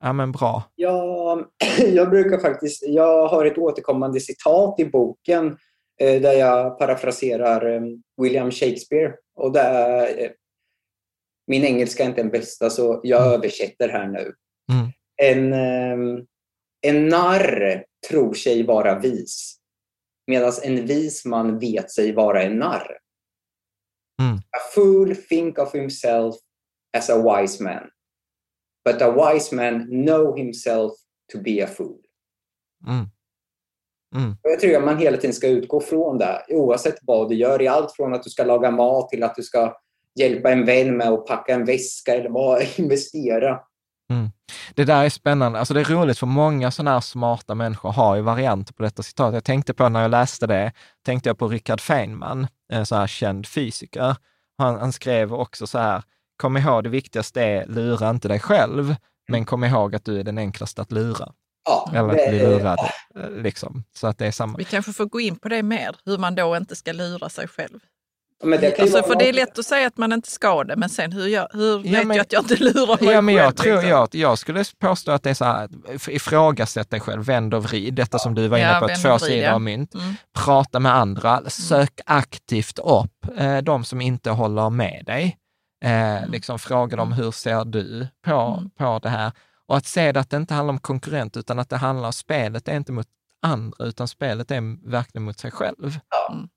ja 0.03 0.13
men 0.13 0.31
bra. 0.31 0.63
Ja, 0.75 1.39
jag 1.93 2.09
brukar 2.09 2.39
faktiskt, 2.39 2.83
jag 2.87 3.27
har 3.27 3.45
ett 3.45 3.57
återkommande 3.57 4.19
citat 4.19 4.79
i 4.79 4.85
boken 4.85 5.47
Eh, 5.47 5.57
där 5.99 6.33
jag 6.33 6.79
parafraserar 6.79 7.75
eh, 7.75 7.81
William 8.21 8.51
Shakespeare. 8.51 9.15
Och 9.35 9.51
där, 9.51 10.23
eh, 10.23 10.31
min 11.47 11.63
engelska 11.63 12.03
är 12.03 12.07
inte 12.07 12.21
den 12.21 12.31
bästa, 12.31 12.69
så 12.69 13.01
jag 13.03 13.21
mm. 13.21 13.33
översätter 13.33 13.89
här 13.89 14.07
nu. 14.07 14.33
Mm. 14.71 14.91
En, 15.15 15.53
en 16.81 17.07
narr 17.07 17.85
tror 18.09 18.33
sig 18.33 18.63
vara 18.63 18.99
vis, 18.99 19.57
medan 20.27 20.51
en 20.63 20.85
vis 20.85 21.25
man 21.25 21.59
vet 21.59 21.91
sig 21.91 22.11
vara 22.11 22.43
en 22.43 22.59
narr. 22.59 22.97
Mm. 24.21 24.37
A 24.37 24.59
fool 24.75 25.15
think 25.15 25.57
of 25.57 25.73
himself 25.73 26.35
as 26.97 27.09
a 27.09 27.17
wise 27.17 27.63
man, 27.63 27.89
but 28.85 29.01
a 29.01 29.11
wise 29.11 29.55
man 29.55 29.85
know 29.85 30.37
himself 30.37 30.91
to 31.31 31.39
be 31.39 31.63
a 31.63 31.67
fool. 31.67 31.99
Mm. 34.13 34.25
Mm. 34.25 34.37
Jag 34.41 34.59
tror 34.59 34.75
att 34.75 34.83
man 34.83 34.97
hela 34.97 35.17
tiden 35.17 35.33
ska 35.33 35.47
utgå 35.47 35.79
från 35.79 36.17
det, 36.17 36.41
oavsett 36.49 36.95
vad 37.01 37.29
du 37.29 37.35
gör. 37.35 37.61
I 37.61 37.67
allt 37.67 37.91
från 37.91 38.13
att 38.13 38.23
du 38.23 38.29
ska 38.29 38.43
laga 38.43 38.71
mat 38.71 39.09
till 39.09 39.23
att 39.23 39.35
du 39.35 39.43
ska 39.43 39.77
hjälpa 40.19 40.51
en 40.51 40.65
vän 40.65 40.97
med 40.97 41.07
att 41.07 41.27
packa 41.27 41.53
en 41.53 41.65
väska 41.65 42.15
eller 42.15 42.29
bara 42.29 42.59
investera. 42.77 43.59
Mm. 44.11 44.29
Det 44.75 44.83
där 44.83 45.05
är 45.05 45.09
spännande. 45.09 45.59
Alltså 45.59 45.73
det 45.73 45.79
är 45.79 45.85
roligt 45.85 46.19
för 46.19 46.27
många 46.27 46.71
sådana 46.71 46.91
här 46.91 46.99
smarta 46.99 47.55
människor 47.55 47.91
har 47.91 48.15
ju 48.15 48.21
varianter 48.21 48.73
på 48.73 48.83
detta 48.83 49.03
citat. 49.03 49.33
Jag 49.33 49.43
tänkte 49.43 49.73
på 49.73 49.89
när 49.89 50.01
jag 50.01 50.11
läste 50.11 50.47
det, 50.47 50.71
tänkte 51.05 51.29
jag 51.29 51.37
på 51.37 51.47
Richard 51.47 51.81
Feynman, 51.81 52.47
en 52.73 52.85
så 52.85 52.95
här 52.95 53.07
känd 53.07 53.47
fysiker. 53.47 54.15
Han, 54.57 54.79
han 54.79 54.93
skrev 54.93 55.33
också 55.33 55.67
så 55.67 55.77
här, 55.77 56.03
kom 56.37 56.57
ihåg 56.57 56.83
det 56.83 56.89
viktigaste 56.89 57.41
är, 57.41 57.65
lura 57.67 58.09
inte 58.09 58.27
dig 58.27 58.39
själv, 58.39 58.95
men 59.27 59.45
kom 59.45 59.63
ihåg 59.63 59.95
att 59.95 60.05
du 60.05 60.19
är 60.19 60.23
den 60.23 60.37
enklaste 60.37 60.81
att 60.81 60.91
lura. 60.91 61.33
Ja, 61.65 61.91
Eller 61.93 62.09
att 62.09 62.29
bli 62.29 62.39
lurad. 62.39 62.79
Eh, 63.15 63.29
liksom. 63.31 63.83
Så 63.95 64.07
att 64.07 64.17
det 64.17 64.27
är 64.27 64.31
samma. 64.31 64.57
Vi 64.57 64.63
kanske 64.63 64.93
får 64.93 65.05
gå 65.05 65.19
in 65.19 65.35
på 65.35 65.49
det 65.49 65.63
mer, 65.63 65.95
hur 66.05 66.17
man 66.17 66.35
då 66.35 66.57
inte 66.57 66.75
ska 66.75 66.91
lura 66.91 67.29
sig 67.29 67.47
själv. 67.47 67.79
Men 68.43 68.61
det 68.61 68.79
alltså, 68.79 69.03
för 69.03 69.15
det 69.15 69.29
är 69.29 69.33
lätt 69.33 69.59
att 69.59 69.65
säga 69.65 69.87
att 69.87 69.97
man 69.97 70.13
inte 70.13 70.31
ska 70.31 70.63
det, 70.63 70.75
men 70.75 70.89
sen 70.89 71.11
hur, 71.11 71.27
jag, 71.27 71.47
hur 71.53 71.75
ja, 71.85 71.91
vet 71.91 72.07
men, 72.07 72.17
jag 72.17 72.23
att 72.23 72.31
jag 72.31 72.43
inte 72.43 72.55
lurar 72.55 73.03
mig 73.03 73.13
ja, 73.13 73.21
men 73.21 73.35
jag 73.35 73.45
själv? 73.45 73.55
Tror, 73.55 73.73
liksom? 73.73 73.89
jag, 73.89 74.09
jag 74.11 74.37
skulle 74.37 74.63
påstå 74.79 75.11
att 75.11 75.23
det 75.23 75.29
är 75.29 75.33
så 75.33 75.45
här, 75.45 75.69
ifrågasätt 76.09 76.89
dig 76.89 76.99
själv, 76.99 77.25
vänd 77.25 77.53
och 77.53 77.63
vrid, 77.63 77.93
detta 77.93 78.15
ja. 78.15 78.19
som 78.19 78.35
du 78.35 78.47
var 78.47 78.57
inne 78.57 78.79
på, 78.79 78.89
ja, 78.89 78.95
två 78.95 79.19
sidor 79.19 79.49
av 79.49 79.61
mynt. 79.61 79.93
Mm. 79.93 80.15
Prata 80.33 80.79
med 80.79 80.95
andra, 80.95 81.37
mm. 81.37 81.49
sök 81.49 82.01
aktivt 82.05 82.79
upp 82.79 83.37
eh, 83.37 83.57
de 83.57 83.83
som 83.83 84.01
inte 84.01 84.29
håller 84.29 84.69
med 84.69 85.03
dig. 85.05 85.37
Eh, 85.83 86.17
mm. 86.17 86.31
liksom 86.31 86.59
fråga 86.59 86.97
dem, 86.97 87.11
hur 87.11 87.31
ser 87.31 87.65
du 87.65 88.07
på, 88.25 88.57
mm. 88.59 88.69
på 88.69 88.99
det 89.03 89.09
här? 89.09 89.31
Och 89.67 89.77
att 89.77 89.85
se 89.85 90.11
det 90.11 90.19
att 90.19 90.29
det 90.29 90.37
inte 90.37 90.53
handlar 90.53 90.73
om 90.73 90.79
konkurrent, 90.79 91.37
utan 91.37 91.59
att 91.59 91.69
det 91.69 91.77
handlar 91.77 92.05
om 92.05 92.13
spelet 92.13 92.67
är 92.67 92.75
inte 92.75 92.91
mot 92.91 93.07
andra, 93.41 93.85
utan 93.85 94.07
spelet 94.07 94.51
är 94.51 94.89
verkligen 94.91 95.25
mot 95.25 95.39
sig 95.39 95.51
själv. 95.51 95.97
Ja. 96.09 96.33
Mm. 96.33 96.47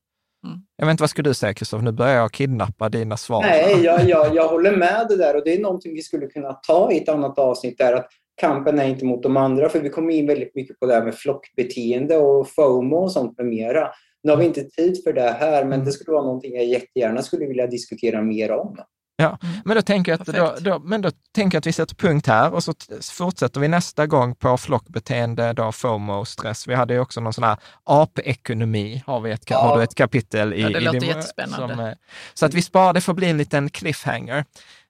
mm. 0.46 0.66
Jag 0.76 0.86
vet 0.86 0.90
inte, 0.90 1.02
vad 1.02 1.10
skulle 1.10 1.30
du 1.30 1.34
säga 1.34 1.54
Kristoffer? 1.54 1.84
Nu 1.84 1.92
börjar 1.92 2.14
jag 2.14 2.32
kidnappa 2.32 2.88
dina 2.88 3.16
svar. 3.16 3.42
Nej, 3.42 3.84
jag, 3.84 4.08
jag, 4.08 4.34
jag 4.34 4.48
håller 4.48 4.76
med 4.76 5.06
det 5.08 5.16
där 5.16 5.36
och 5.36 5.44
det 5.44 5.54
är 5.54 5.60
någonting 5.60 5.94
vi 5.94 6.02
skulle 6.02 6.26
kunna 6.26 6.52
ta 6.52 6.92
i 6.92 6.98
ett 6.98 7.08
annat 7.08 7.38
avsnitt 7.38 7.78
där, 7.78 7.92
att 7.92 8.08
kampen 8.40 8.78
är 8.78 8.84
inte 8.84 9.04
mot 9.04 9.22
de 9.22 9.36
andra, 9.36 9.68
för 9.68 9.80
vi 9.80 9.90
kommer 9.90 10.14
in 10.14 10.26
väldigt 10.26 10.54
mycket 10.54 10.78
på 10.80 10.86
det 10.86 10.94
här 10.94 11.04
med 11.04 11.14
flockbeteende 11.14 12.16
och 12.16 12.48
FOMO 12.48 12.96
och 12.96 13.12
sånt 13.12 13.38
med 13.38 13.46
mera. 13.46 13.90
Nu 14.22 14.32
har 14.32 14.38
vi 14.38 14.44
inte 14.44 14.64
tid 14.64 15.02
för 15.04 15.12
det 15.12 15.30
här, 15.30 15.64
men 15.64 15.84
det 15.84 15.92
skulle 15.92 16.12
vara 16.12 16.24
någonting 16.24 16.54
jag 16.54 16.64
jättegärna 16.64 17.22
skulle 17.22 17.46
vilja 17.46 17.66
diskutera 17.66 18.22
mer 18.22 18.52
om. 18.52 18.78
Ja, 19.18 19.38
mm. 19.42 19.60
men, 19.64 19.76
då 19.76 19.82
tänker 19.82 20.12
jag 20.12 20.20
att, 20.20 20.26
då, 20.26 20.56
då, 20.60 20.78
men 20.78 21.02
då 21.02 21.10
tänker 21.34 21.58
att 21.58 21.66
vi 21.66 21.72
sätter 21.72 21.94
punkt 21.94 22.26
här 22.26 22.54
och 22.54 22.64
så 22.64 22.74
fortsätter 23.12 23.60
vi 23.60 23.68
nästa 23.68 24.06
gång 24.06 24.34
på 24.34 24.56
flockbeteende, 24.56 25.52
då 25.52 25.72
FOMO, 25.72 26.24
stress. 26.24 26.68
Vi 26.68 26.74
hade 26.74 26.94
ju 26.94 27.00
också 27.00 27.20
någon 27.20 27.32
sån 27.32 27.44
här 27.44 27.56
apekonomi, 27.84 29.02
har 29.06 29.20
vi 29.20 29.30
ett, 29.30 29.50
ja. 29.50 29.58
har 29.58 29.76
du 29.76 29.82
ett 29.82 29.94
kapitel 29.94 30.54
i. 30.54 30.62
Ja, 30.62 30.68
det 30.68 30.78
i 30.78 30.80
låter 30.80 31.00
din, 31.00 31.08
jättespännande. 31.08 31.74
Som, 31.74 31.94
så 32.34 32.46
att 32.46 32.54
vi 32.54 32.62
sparar, 32.62 32.92
det 32.92 33.00
får 33.00 33.14
bli 33.14 33.30
en 33.30 33.38
liten 33.38 33.70
cliffhanger. 33.70 34.44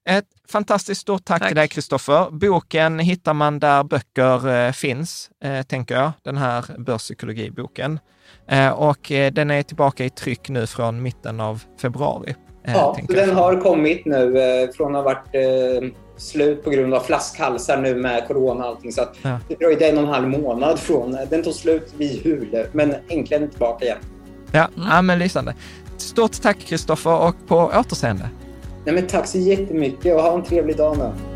Ett 0.09 0.27
fantastiskt 0.49 1.01
stort 1.01 1.25
tack, 1.25 1.39
tack. 1.39 1.49
till 1.49 1.57
dig 1.57 1.69
Kristoffer. 1.69 2.31
Boken 2.31 2.99
hittar 2.99 3.35
man 3.35 3.59
där 3.59 3.85
böcker 3.85 4.49
eh, 4.49 4.73
finns, 4.73 5.31
eh, 5.45 5.63
tänker 5.63 5.95
jag, 5.95 6.13
den 6.23 6.37
här 6.37 6.65
börspsykologiboken. 6.79 8.01
Eh, 8.49 8.69
och 8.69 9.13
eh, 9.13 9.33
den 9.33 9.51
är 9.51 9.63
tillbaka 9.63 10.05
i 10.05 10.11
tryck 10.11 10.49
nu 10.49 10.67
från 10.67 11.03
mitten 11.03 11.41
av 11.41 11.63
februari. 11.81 12.35
Eh, 12.67 12.73
ja, 12.73 12.97
den 13.09 13.31
har 13.31 13.61
kommit 13.61 14.05
nu 14.05 14.39
eh, 14.39 14.71
från 14.71 14.97
att 14.97 15.05
ha 15.05 15.15
varit 15.15 15.35
eh, 15.35 15.89
slut 16.17 16.65
på 16.65 16.71
grund 16.71 16.95
av 16.95 17.01
flaskhalsar 17.01 17.77
nu 17.77 17.95
med 17.95 18.27
corona 18.27 18.65
och 18.65 18.71
allting. 18.71 18.93
Så 18.93 19.03
att 19.03 19.17
ja. 19.23 19.39
det 19.49 19.55
dröjde 19.55 19.89
en 19.89 19.99
och 19.99 20.03
en 20.03 20.09
halv 20.09 20.29
månad 20.29 20.79
från... 20.79 21.17
Den 21.31 21.43
tog 21.43 21.55
slut 21.55 21.95
vid 21.97 22.27
jul, 22.27 22.67
men 22.73 22.95
äntligen 23.09 23.51
tillbaka 23.51 23.85
igen. 23.85 23.99
Ja, 24.53 24.69
mm. 24.77 24.89
ja 24.91 25.03
men 25.03 25.19
lysande. 25.19 25.55
Stort 25.97 26.43
tack 26.43 26.59
Kristoffer 26.59 27.29
och 27.29 27.35
på 27.49 27.57
återseende. 27.57 28.29
Nej, 28.85 28.95
men 28.95 29.07
tack 29.07 29.27
så 29.27 29.39
jättemycket 29.39 30.15
och 30.15 30.23
ha 30.23 30.35
en 30.35 30.45
trevlig 30.45 30.77
dag 30.77 30.99
nu. 30.99 31.36